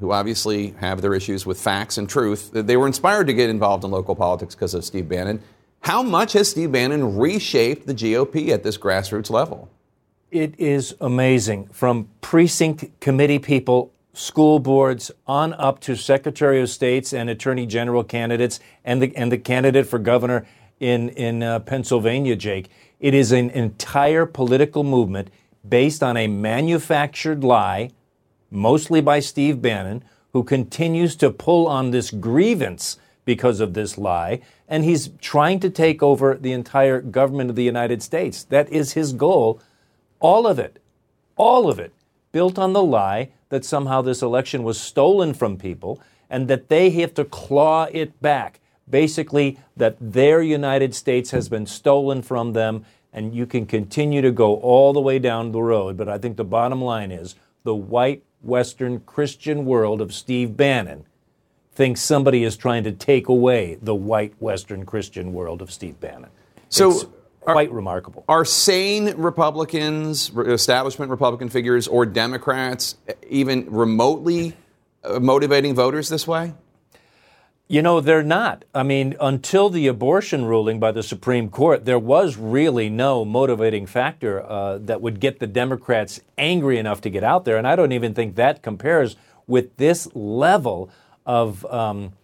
who 0.00 0.10
obviously 0.10 0.74
have 0.80 1.02
their 1.02 1.14
issues 1.14 1.46
with 1.46 1.60
facts 1.60 1.98
and 1.98 2.08
truth, 2.08 2.50
they 2.52 2.76
were 2.76 2.88
inspired 2.88 3.28
to 3.28 3.32
get 3.32 3.48
involved 3.48 3.84
in 3.84 3.92
local 3.92 4.16
politics 4.16 4.56
because 4.56 4.74
of 4.74 4.84
Steve 4.84 5.08
Bannon. 5.08 5.40
How 5.82 6.02
much 6.02 6.32
has 6.32 6.50
Steve 6.50 6.72
Bannon 6.72 7.16
reshaped 7.16 7.86
the 7.86 7.94
GOP 7.94 8.48
at 8.48 8.64
this 8.64 8.76
grassroots 8.76 9.30
level? 9.30 9.70
It 10.32 10.58
is 10.58 10.96
amazing. 11.00 11.68
From 11.68 12.08
precinct 12.22 12.98
committee 13.00 13.38
people, 13.38 13.92
school 14.14 14.58
boards, 14.58 15.12
on 15.28 15.52
up 15.54 15.80
to 15.80 15.94
Secretary 15.94 16.60
of 16.60 16.70
States 16.70 17.12
and 17.12 17.30
Attorney 17.30 17.66
General 17.66 18.02
candidates, 18.02 18.58
and 18.84 19.00
the, 19.00 19.16
and 19.16 19.30
the 19.30 19.38
candidate 19.38 19.86
for 19.86 19.98
governor 19.98 20.44
in, 20.80 21.10
in 21.10 21.42
uh, 21.42 21.60
Pennsylvania, 21.60 22.34
Jake. 22.34 22.68
It 22.98 23.14
is 23.14 23.30
an 23.32 23.50
entire 23.50 24.26
political 24.26 24.82
movement 24.82 25.28
based 25.68 26.02
on 26.02 26.16
a 26.16 26.26
manufactured 26.26 27.44
lie 27.44 27.90
mostly 28.50 29.00
by 29.00 29.20
Steve 29.20 29.62
Bannon, 29.62 30.04
who 30.32 30.42
continues 30.42 31.16
to 31.16 31.30
pull 31.30 31.66
on 31.66 31.90
this 31.90 32.10
grievance 32.10 32.98
because 33.24 33.60
of 33.60 33.74
this 33.74 33.96
lie, 33.96 34.40
and 34.68 34.84
he's 34.84 35.10
trying 35.20 35.60
to 35.60 35.70
take 35.70 36.02
over 36.02 36.34
the 36.34 36.52
entire 36.52 37.00
government 37.00 37.50
of 37.50 37.56
the 37.56 37.64
United 37.64 38.02
States. 38.02 38.44
That 38.44 38.68
is 38.70 38.92
his 38.92 39.12
goal. 39.12 39.60
All 40.18 40.46
of 40.46 40.58
it, 40.58 40.82
all 41.36 41.68
of 41.68 41.78
it, 41.78 41.92
built 42.32 42.58
on 42.58 42.72
the 42.72 42.82
lie 42.82 43.30
that 43.48 43.64
somehow 43.64 44.02
this 44.02 44.22
election 44.22 44.62
was 44.62 44.80
stolen 44.80 45.34
from 45.34 45.56
people 45.56 46.00
and 46.28 46.48
that 46.48 46.68
they 46.68 46.90
have 46.90 47.14
to 47.14 47.24
claw 47.24 47.88
it 47.90 48.20
back. 48.22 48.60
Basically, 48.90 49.58
that 49.76 49.96
their 50.00 50.42
United 50.42 50.94
States 50.94 51.30
has 51.30 51.48
been 51.48 51.66
stolen 51.66 52.22
from 52.22 52.52
them, 52.52 52.84
and 53.12 53.34
you 53.34 53.46
can 53.46 53.66
continue 53.66 54.20
to 54.20 54.30
go 54.30 54.56
all 54.56 54.92
the 54.92 55.00
way 55.00 55.18
down 55.18 55.52
the 55.52 55.62
road. 55.62 55.96
But 55.96 56.08
I 56.08 56.18
think 56.18 56.36
the 56.36 56.44
bottom 56.44 56.82
line 56.82 57.10
is 57.10 57.34
the 57.64 57.74
white 57.74 58.22
Western 58.42 59.00
Christian 59.00 59.64
world 59.64 60.00
of 60.00 60.12
Steve 60.14 60.56
Bannon 60.56 61.04
thinks 61.72 62.00
somebody 62.00 62.44
is 62.44 62.56
trying 62.56 62.84
to 62.84 62.92
take 62.92 63.28
away 63.28 63.78
the 63.80 63.94
white 63.94 64.34
Western 64.40 64.84
Christian 64.84 65.32
world 65.32 65.62
of 65.62 65.70
Steve 65.70 66.00
Bannon. 66.00 66.30
So, 66.68 66.90
it's 66.90 67.06
quite 67.40 67.72
remarkable. 67.72 68.24
Are 68.28 68.44
sane 68.44 69.14
Republicans, 69.16 70.30
establishment 70.36 71.10
Republican 71.10 71.48
figures, 71.48 71.88
or 71.88 72.06
Democrats 72.06 72.96
even 73.28 73.66
remotely 73.70 74.56
motivating 75.20 75.74
voters 75.74 76.08
this 76.08 76.26
way? 76.26 76.54
You 77.70 77.82
know, 77.82 78.00
they're 78.00 78.24
not. 78.24 78.64
I 78.74 78.82
mean, 78.82 79.14
until 79.20 79.70
the 79.70 79.86
abortion 79.86 80.44
ruling 80.44 80.80
by 80.80 80.90
the 80.90 81.04
Supreme 81.04 81.48
Court, 81.50 81.84
there 81.84 82.00
was 82.00 82.36
really 82.36 82.88
no 82.88 83.24
motivating 83.24 83.86
factor 83.86 84.42
uh, 84.42 84.78
that 84.78 85.00
would 85.00 85.20
get 85.20 85.38
the 85.38 85.46
Democrats 85.46 86.20
angry 86.36 86.78
enough 86.78 87.00
to 87.02 87.10
get 87.10 87.22
out 87.22 87.44
there. 87.44 87.56
And 87.56 87.68
I 87.68 87.76
don't 87.76 87.92
even 87.92 88.12
think 88.12 88.34
that 88.34 88.60
compares 88.60 89.14
with 89.46 89.76
this 89.76 90.08
level 90.16 90.90
of 91.24 91.64
um, 91.66 92.14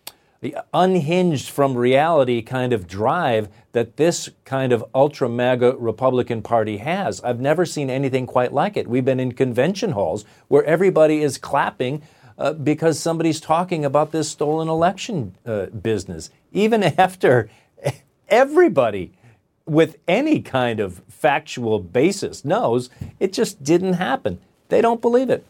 the 0.40 0.56
unhinged 0.74 1.48
from 1.48 1.76
reality 1.76 2.42
kind 2.42 2.72
of 2.72 2.88
drive 2.88 3.48
that 3.70 3.98
this 3.98 4.28
kind 4.44 4.72
of 4.72 4.84
ultra 4.96 5.28
MAGA 5.28 5.76
Republican 5.78 6.42
Party 6.42 6.78
has. 6.78 7.20
I've 7.20 7.38
never 7.38 7.64
seen 7.64 7.88
anything 7.88 8.26
quite 8.26 8.52
like 8.52 8.76
it. 8.76 8.88
We've 8.88 9.04
been 9.04 9.20
in 9.20 9.30
convention 9.30 9.92
halls 9.92 10.24
where 10.48 10.64
everybody 10.64 11.22
is 11.22 11.38
clapping 11.38 12.02
uh, 12.38 12.52
because 12.52 12.98
somebody's 12.98 13.40
talking 13.40 13.84
about 13.84 14.12
this 14.12 14.30
stolen 14.30 14.68
election 14.68 15.34
uh, 15.46 15.66
business, 15.66 16.30
even 16.52 16.82
after 16.98 17.48
everybody 18.28 19.12
with 19.64 19.96
any 20.06 20.40
kind 20.40 20.80
of 20.80 21.02
factual 21.08 21.80
basis 21.80 22.44
knows 22.44 22.88
it 23.18 23.32
just 23.32 23.62
didn't 23.62 23.94
happen. 23.94 24.38
They 24.68 24.80
don't 24.80 25.00
believe 25.00 25.30
it. 25.30 25.44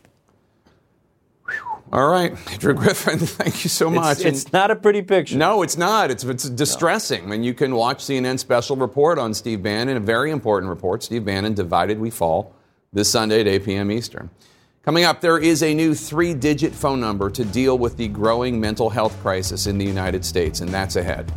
All 1.93 2.09
right, 2.09 2.35
Drew 2.59 2.75
Griffin, 2.75 3.19
thank 3.21 3.63
you 3.63 3.71
so 3.71 3.89
much. 3.89 4.19
It's, 4.19 4.45
it's, 4.45 4.53
not 4.53 4.73
a 4.73 4.77
pretty 4.77 5.03
picture. 5.03 5.37
No, 5.37 5.63
it's 5.63 5.77
not. 5.77 6.11
It's, 6.11 6.25
it's 6.25 6.49
distressing. 6.51 7.23
No. 7.23 7.27
I 7.27 7.31
mean, 7.31 7.45
you 7.45 7.55
can 7.55 7.77
watch 7.77 7.99
CNN's 7.99 8.41
special 8.41 8.75
report 8.75 9.19
on 9.19 9.33
Steve 9.35 9.63
Bannon, 9.63 9.97
a 9.97 10.01
very 10.01 10.33
important 10.33 10.69
report. 10.69 11.05
Steve 11.05 11.25
Bannon, 11.25 11.55
Divided 11.55 12.01
We 12.01 12.11
Fall, 12.11 12.53
this 12.93 13.09
Sunday 13.09 13.41
at 13.41 13.47
8 13.47 13.65
p.m. 13.65 13.93
Eastern. 13.93 14.31
Coming 14.87 15.03
up, 15.03 15.21
there 15.21 15.39
is 15.39 15.65
a 15.65 15.75
new 15.75 15.97
three 15.97 16.33
digit 16.33 16.73
phone 16.73 17.01
number 17.01 17.29
to 17.29 17.45
deal 17.45 17.77
with 17.77 17.97
the 17.97 18.07
growing 18.07 18.61
mental 18.61 18.89
health 18.89 19.21
crisis 19.21 19.67
in 19.67 19.79
the 19.79 19.85
United 19.85 20.25
States, 20.25 20.61
and 20.61 20.71
that's 20.71 20.95
ahead. 20.95 21.29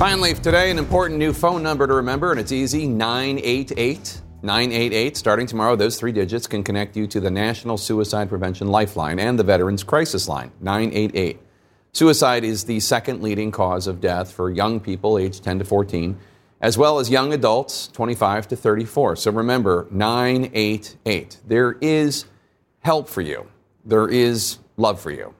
Finally, 0.00 0.34
today, 0.34 0.72
an 0.72 0.78
important 0.80 1.20
new 1.20 1.32
phone 1.32 1.62
number 1.62 1.86
to 1.86 1.94
remember, 1.94 2.32
and 2.32 2.40
it's 2.40 2.50
easy 2.50 2.88
988. 2.88 4.20
988. 4.42 5.16
Starting 5.16 5.46
tomorrow, 5.46 5.76
those 5.76 6.00
three 6.00 6.10
digits 6.10 6.48
can 6.48 6.64
connect 6.64 6.96
you 6.96 7.06
to 7.06 7.20
the 7.20 7.30
National 7.30 7.78
Suicide 7.78 8.28
Prevention 8.28 8.66
Lifeline 8.66 9.20
and 9.20 9.38
the 9.38 9.44
Veterans 9.44 9.84
Crisis 9.84 10.26
Line, 10.28 10.50
988. 10.60 11.38
Suicide 11.92 12.42
is 12.42 12.64
the 12.64 12.80
second 12.80 13.22
leading 13.22 13.52
cause 13.52 13.86
of 13.86 14.00
death 14.00 14.32
for 14.32 14.50
young 14.50 14.80
people 14.80 15.16
aged 15.16 15.44
10 15.44 15.60
to 15.60 15.64
14 15.64 16.18
as 16.62 16.78
well 16.78 17.00
as 17.00 17.10
young 17.10 17.32
adults 17.32 17.88
25 17.88 18.48
to 18.48 18.56
34. 18.56 19.16
So 19.16 19.32
remember 19.32 19.88
988. 19.90 21.38
There 21.46 21.72
is 21.80 22.24
help 22.80 23.08
for 23.08 23.20
you, 23.20 23.48
there 23.84 24.08
is 24.08 24.58
love 24.76 25.00
for 25.00 25.10
you. 25.10 25.34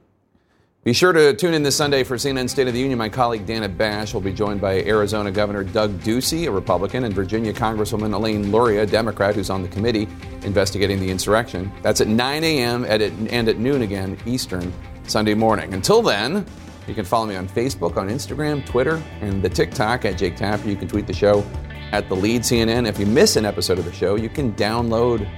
Be 0.84 0.92
sure 0.92 1.12
to 1.12 1.32
tune 1.32 1.54
in 1.54 1.62
this 1.62 1.76
Sunday 1.76 2.02
for 2.02 2.16
CNN 2.16 2.50
State 2.50 2.66
of 2.66 2.74
the 2.74 2.80
Union. 2.80 2.98
My 2.98 3.08
colleague 3.08 3.46
Dana 3.46 3.68
Bash 3.68 4.12
will 4.12 4.20
be 4.20 4.32
joined 4.32 4.60
by 4.60 4.82
Arizona 4.82 5.30
Governor 5.30 5.62
Doug 5.62 5.92
Ducey, 6.00 6.48
a 6.48 6.50
Republican, 6.50 7.04
and 7.04 7.14
Virginia 7.14 7.52
Congresswoman 7.52 8.12
Elaine 8.12 8.50
Luria, 8.50 8.82
a 8.82 8.86
Democrat, 8.86 9.36
who's 9.36 9.48
on 9.48 9.62
the 9.62 9.68
committee 9.68 10.08
investigating 10.42 10.98
the 10.98 11.08
insurrection. 11.08 11.70
That's 11.82 12.00
at 12.00 12.08
9 12.08 12.42
a.m. 12.42 12.84
and 12.84 13.48
at 13.48 13.58
noon 13.58 13.82
again 13.82 14.18
Eastern 14.26 14.72
Sunday 15.06 15.34
morning. 15.34 15.72
Until 15.72 16.02
then, 16.02 16.44
you 16.86 16.94
can 16.94 17.04
follow 17.04 17.26
me 17.26 17.36
on 17.36 17.48
Facebook, 17.48 17.96
on 17.96 18.08
Instagram, 18.08 18.64
Twitter, 18.66 19.02
and 19.20 19.42
the 19.42 19.48
TikTok 19.48 20.04
at 20.04 20.18
Jake 20.18 20.36
Tapper. 20.36 20.68
You 20.68 20.76
can 20.76 20.88
tweet 20.88 21.06
the 21.06 21.12
show 21.12 21.44
at 21.92 22.08
the 22.08 22.16
lead 22.16 22.42
CNN. 22.42 22.88
If 22.88 22.98
you 22.98 23.06
miss 23.06 23.36
an 23.36 23.44
episode 23.44 23.78
of 23.78 23.84
the 23.84 23.92
show, 23.92 24.16
you 24.16 24.28
can 24.28 24.52
download 24.54 25.28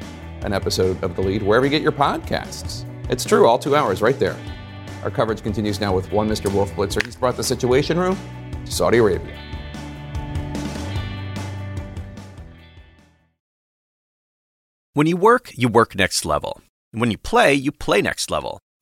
an 0.42 0.52
episode 0.52 1.02
of 1.02 1.16
the 1.16 1.22
lead 1.22 1.42
wherever 1.42 1.66
you 1.66 1.70
get 1.70 1.82
your 1.82 1.92
podcasts. 1.92 2.84
It's 3.10 3.24
true, 3.24 3.46
all 3.46 3.58
two 3.58 3.76
hours 3.76 4.00
right 4.00 4.18
there. 4.18 4.36
Our 5.02 5.10
coverage 5.10 5.42
continues 5.42 5.80
now 5.80 5.94
with 5.94 6.10
one 6.12 6.28
Mr. 6.28 6.52
Wolf 6.52 6.72
Blitzer. 6.72 7.04
He's 7.04 7.16
brought 7.16 7.36
the 7.36 7.44
Situation 7.44 7.98
Room 7.98 8.16
to 8.64 8.72
Saudi 8.72 8.98
Arabia. 8.98 9.38
When 14.94 15.06
you 15.06 15.16
work, 15.16 15.50
you 15.54 15.68
work 15.68 15.96
next 15.96 16.24
level. 16.24 16.62
When 16.92 17.10
you 17.10 17.18
play, 17.18 17.52
you 17.52 17.72
play 17.72 18.00
next 18.00 18.30
level. 18.30 18.60